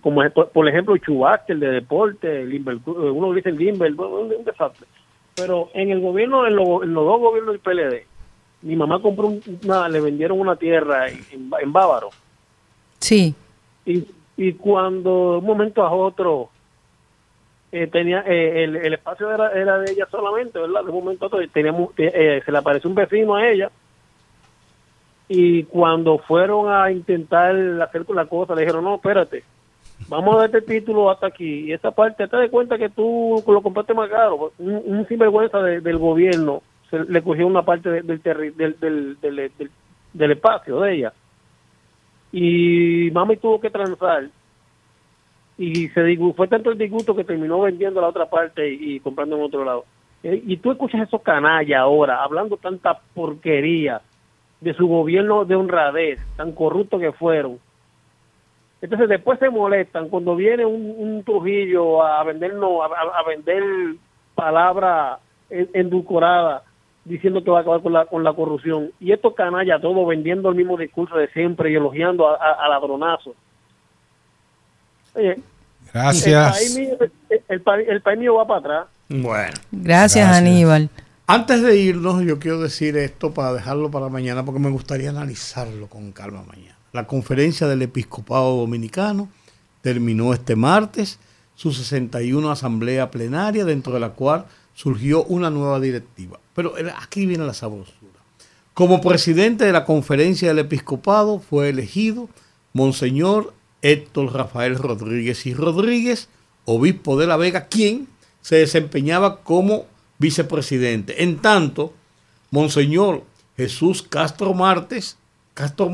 Como 0.00 0.22
por, 0.30 0.68
ejemplo 0.68 0.96
Chubasque, 0.98 1.52
el 1.54 1.60
de 1.60 1.70
deporte, 1.70 2.44
Limber, 2.46 2.78
uno 2.86 3.32
dice 3.32 3.50
Limber, 3.52 3.92
bueno, 3.94 4.16
un, 4.20 4.32
un 4.34 4.44
desastre. 4.44 4.86
Pero 5.34 5.70
en 5.74 5.90
el 5.90 6.00
gobierno, 6.00 6.46
en, 6.46 6.56
lo- 6.56 6.82
en 6.82 6.94
los 6.94 7.04
dos 7.04 7.20
gobiernos 7.20 7.52
del 7.54 7.60
PLD, 7.60 8.06
mi 8.62 8.76
mamá 8.76 9.00
compró 9.02 9.26
un- 9.28 9.42
una, 9.64 9.88
le 9.88 10.00
vendieron 10.00 10.38
una 10.40 10.56
tierra 10.56 11.08
en, 11.08 11.18
en, 11.32 11.50
en 11.60 11.72
Bávaro. 11.72 12.08
Sí. 13.00 13.34
Y, 13.84 14.04
y 14.38 14.52
cuando 14.54 15.32
de 15.32 15.38
un 15.38 15.44
momento 15.44 15.82
a 15.84 15.90
otro 15.92 16.48
eh, 17.70 17.86
tenía 17.88 18.22
eh, 18.26 18.64
el, 18.64 18.76
el 18.76 18.94
espacio 18.94 19.30
era, 19.30 19.50
era 19.52 19.78
de 19.80 19.92
ella 19.92 20.06
solamente, 20.10 20.58
¿verdad? 20.58 20.84
De 20.84 20.90
un 20.90 21.04
momento 21.04 21.24
a 21.24 21.28
otro 21.28 21.40
teníamos, 21.52 21.90
eh, 21.98 22.40
se 22.42 22.50
le 22.52 22.56
apareció 22.58 22.88
un 22.88 22.94
vecino 22.96 23.34
a 23.34 23.46
ella 23.46 23.70
y 25.28 25.64
cuando 25.64 26.18
fueron 26.18 26.72
a 26.72 26.90
intentar 26.90 27.54
hacer 27.82 28.08
la 28.10 28.24
cosa 28.24 28.54
le 28.54 28.62
dijeron, 28.62 28.84
no, 28.84 28.94
espérate, 28.94 29.42
vamos 30.08 30.34
a 30.34 30.38
dar 30.38 30.46
este 30.56 30.62
título 30.62 31.10
hasta 31.10 31.26
aquí 31.26 31.66
y 31.66 31.72
esta 31.72 31.90
parte, 31.90 32.26
te 32.26 32.36
das 32.36 32.48
cuenta 32.50 32.78
que 32.78 32.88
tú 32.88 33.42
lo 33.46 33.60
compraste 33.60 33.92
más 33.92 34.08
caro. 34.08 34.52
Un, 34.58 34.82
un 34.86 35.06
sinvergüenza 35.06 35.58
de- 35.60 35.80
del 35.82 35.98
gobierno 35.98 36.62
se 36.88 37.00
le 37.04 37.20
cogió 37.22 37.46
una 37.46 37.62
parte 37.62 37.90
del, 37.90 38.06
del, 38.06 38.56
del, 38.56 39.20
del- 39.20 39.70
del 40.14 40.30
espacio 40.30 40.80
de 40.80 40.94
ella 40.94 41.12
y 42.32 43.10
mami 43.12 43.36
tuvo 43.36 43.60
que 43.60 43.70
transar 43.70 44.28
y 45.58 45.88
se 45.88 46.16
fue 46.36 46.46
tanto 46.46 46.70
el 46.70 46.78
disgusto 46.78 47.16
que 47.16 47.24
terminó 47.24 47.60
vendiendo 47.60 48.00
la 48.00 48.08
otra 48.08 48.30
parte 48.30 48.70
y, 48.70 49.00
comprando 49.00 49.36
en 49.36 49.42
otro 49.42 49.64
lado. 49.64 49.84
Eh, 50.22 50.40
Y 50.46 50.56
tú 50.58 50.70
escuchas 50.70 51.02
esos 51.06 51.20
canallas 51.20 51.80
ahora 51.80 52.22
hablando 52.22 52.56
tanta 52.56 53.00
porquería 53.12 54.00
de 54.60 54.74
su 54.74 54.86
gobierno 54.86 55.44
de 55.44 55.56
honradez, 55.56 56.20
tan 56.36 56.52
corrupto 56.52 56.98
que 56.98 57.12
fueron. 57.12 57.58
Entonces 58.80 59.08
después 59.08 59.40
se 59.40 59.50
molestan 59.50 60.08
cuando 60.08 60.36
viene 60.36 60.64
un, 60.64 60.94
un 60.96 61.24
Trujillo 61.24 62.04
a 62.04 62.22
vendernos, 62.22 62.80
a, 62.80 63.22
vender 63.28 63.62
palabra 64.36 65.18
endulcorada 65.50 66.62
diciendo 67.08 67.42
que 67.42 67.50
va 67.50 67.58
a 67.58 67.60
acabar 67.62 67.82
con 67.82 67.92
la, 67.92 68.06
con 68.06 68.22
la 68.24 68.32
corrupción. 68.32 68.90
Y 69.00 69.12
estos 69.12 69.34
canallas 69.34 69.80
todos 69.80 70.06
vendiendo 70.06 70.48
el 70.50 70.54
mismo 70.54 70.76
discurso 70.76 71.16
de 71.16 71.28
siempre 71.28 71.70
y 71.72 71.74
elogiando 71.76 72.28
a, 72.28 72.34
a, 72.36 72.64
a 72.64 72.68
ladronazos. 72.68 73.34
Oye, 75.14 75.36
Gracias. 75.92 76.60
El 76.60 76.74
país, 76.74 76.78
mío, 76.78 76.96
el, 77.30 77.42
el 77.48 77.60
país- 77.62 77.86
el 77.88 78.02
país 78.02 78.18
mío 78.18 78.34
va 78.34 78.46
para 78.46 78.60
atrás. 78.60 78.86
Bueno. 79.08 79.54
Gracias, 79.72 80.28
Aníbal. 80.36 80.90
Antes 81.26 81.62
de 81.62 81.76
irnos, 81.76 82.22
yo 82.24 82.38
quiero 82.38 82.60
decir 82.60 82.96
esto 82.96 83.32
para 83.32 83.52
dejarlo 83.54 83.90
para 83.90 84.08
mañana, 84.08 84.44
porque 84.44 84.60
me 84.60 84.70
gustaría 84.70 85.10
analizarlo 85.10 85.86
con 85.88 86.12
calma 86.12 86.42
mañana. 86.46 86.76
La 86.92 87.06
conferencia 87.06 87.66
del 87.66 87.82
Episcopado 87.82 88.56
Dominicano 88.56 89.28
terminó 89.82 90.32
este 90.34 90.56
martes 90.56 91.18
su 91.54 91.72
61 91.72 92.50
asamblea 92.50 93.10
plenaria, 93.10 93.64
dentro 93.64 93.92
de 93.92 94.00
la 94.00 94.10
cual 94.10 94.44
surgió 94.78 95.24
una 95.24 95.50
nueva 95.50 95.80
directiva. 95.80 96.38
Pero 96.54 96.72
aquí 97.00 97.26
viene 97.26 97.44
la 97.44 97.52
sabrosura. 97.52 98.20
Como 98.74 99.00
presidente 99.00 99.64
de 99.64 99.72
la 99.72 99.84
conferencia 99.84 100.46
del 100.46 100.60
Episcopado 100.60 101.40
fue 101.40 101.70
elegido 101.70 102.28
Monseñor 102.74 103.54
Héctor 103.82 104.32
Rafael 104.32 104.78
Rodríguez 104.78 105.46
y 105.46 105.54
Rodríguez, 105.54 106.28
obispo 106.64 107.18
de 107.18 107.26
La 107.26 107.36
Vega, 107.36 107.66
quien 107.66 108.06
se 108.40 108.54
desempeñaba 108.54 109.42
como 109.42 109.86
vicepresidente. 110.18 111.24
En 111.24 111.38
tanto, 111.38 111.92
Monseñor 112.52 113.24
Jesús 113.56 114.04
Castro 114.04 114.54
Martes, 114.54 115.16
Castro 115.54 115.90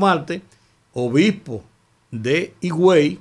obispo 0.93 1.63
de 2.11 2.53
Higüey, 2.61 3.19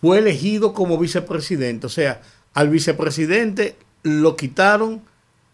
fue 0.00 0.18
elegido 0.18 0.72
como 0.72 0.98
vicepresidente. 0.98 1.86
O 1.86 1.90
sea, 1.90 2.22
al 2.54 2.70
vicepresidente 2.70 3.76
lo 4.06 4.36
quitaron, 4.36 5.02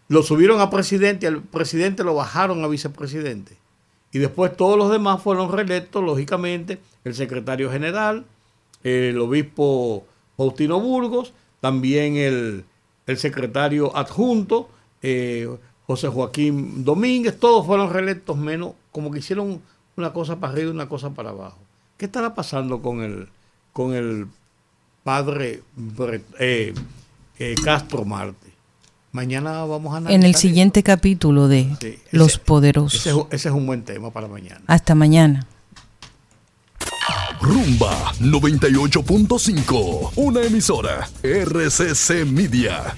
lo 0.07 0.23
subieron 0.23 0.61
a 0.61 0.69
presidente, 0.69 1.27
al 1.27 1.41
presidente 1.41 2.03
lo 2.03 2.13
bajaron 2.15 2.63
a 2.63 2.67
vicepresidente. 2.67 3.57
Y 4.11 4.19
después 4.19 4.55
todos 4.55 4.77
los 4.77 4.91
demás 4.91 5.21
fueron 5.21 5.51
reelectos, 5.51 6.03
lógicamente, 6.03 6.79
el 7.03 7.15
secretario 7.15 7.71
general, 7.71 8.25
el 8.83 9.19
obispo 9.19 10.05
Faustino 10.37 10.79
Burgos, 10.79 11.33
también 11.61 12.17
el, 12.17 12.65
el 13.07 13.17
secretario 13.17 13.95
adjunto, 13.95 14.69
eh, 15.01 15.49
José 15.87 16.07
Joaquín 16.09 16.85
Domínguez, 16.85 17.39
todos 17.39 17.65
fueron 17.65 17.91
reelectos 17.91 18.37
menos, 18.37 18.73
como 18.91 19.11
que 19.11 19.19
hicieron 19.19 19.61
una 19.97 20.13
cosa 20.13 20.39
para 20.39 20.53
arriba 20.53 20.69
y 20.69 20.73
una 20.73 20.87
cosa 20.87 21.09
para 21.11 21.31
abajo. 21.31 21.57
¿Qué 21.97 22.05
estará 22.05 22.35
pasando 22.35 22.81
con 22.81 23.01
el, 23.01 23.29
con 23.73 23.93
el 23.93 24.27
padre 25.03 25.61
eh, 26.39 26.73
eh, 27.39 27.55
Castro 27.63 28.05
Marte? 28.05 28.42
Mañana 29.13 29.63
vamos 29.63 29.93
a 29.93 29.97
analizar. 29.97 30.15
En 30.19 30.23
el 30.23 30.31
eso. 30.31 30.39
siguiente 30.39 30.81
capítulo 30.83 31.47
de 31.47 31.73
Sí, 31.79 31.99
Los 32.11 32.29
ese- 32.33 32.39
Poderosos. 32.39 32.99
Ese, 32.99 33.11
es- 33.11 33.25
ese 33.29 33.49
es 33.49 33.55
un 33.55 33.65
buen 33.67 33.83
tema 33.83 34.11
para 34.11 34.27
mañana. 34.27 34.61
Hasta 34.67 34.95
mañana. 34.95 35.45
Rumba 37.39 38.13
98.5, 38.19 40.11
una 40.15 40.41
emisora 40.41 41.07
RCC 41.21 42.25
Media. 42.25 42.95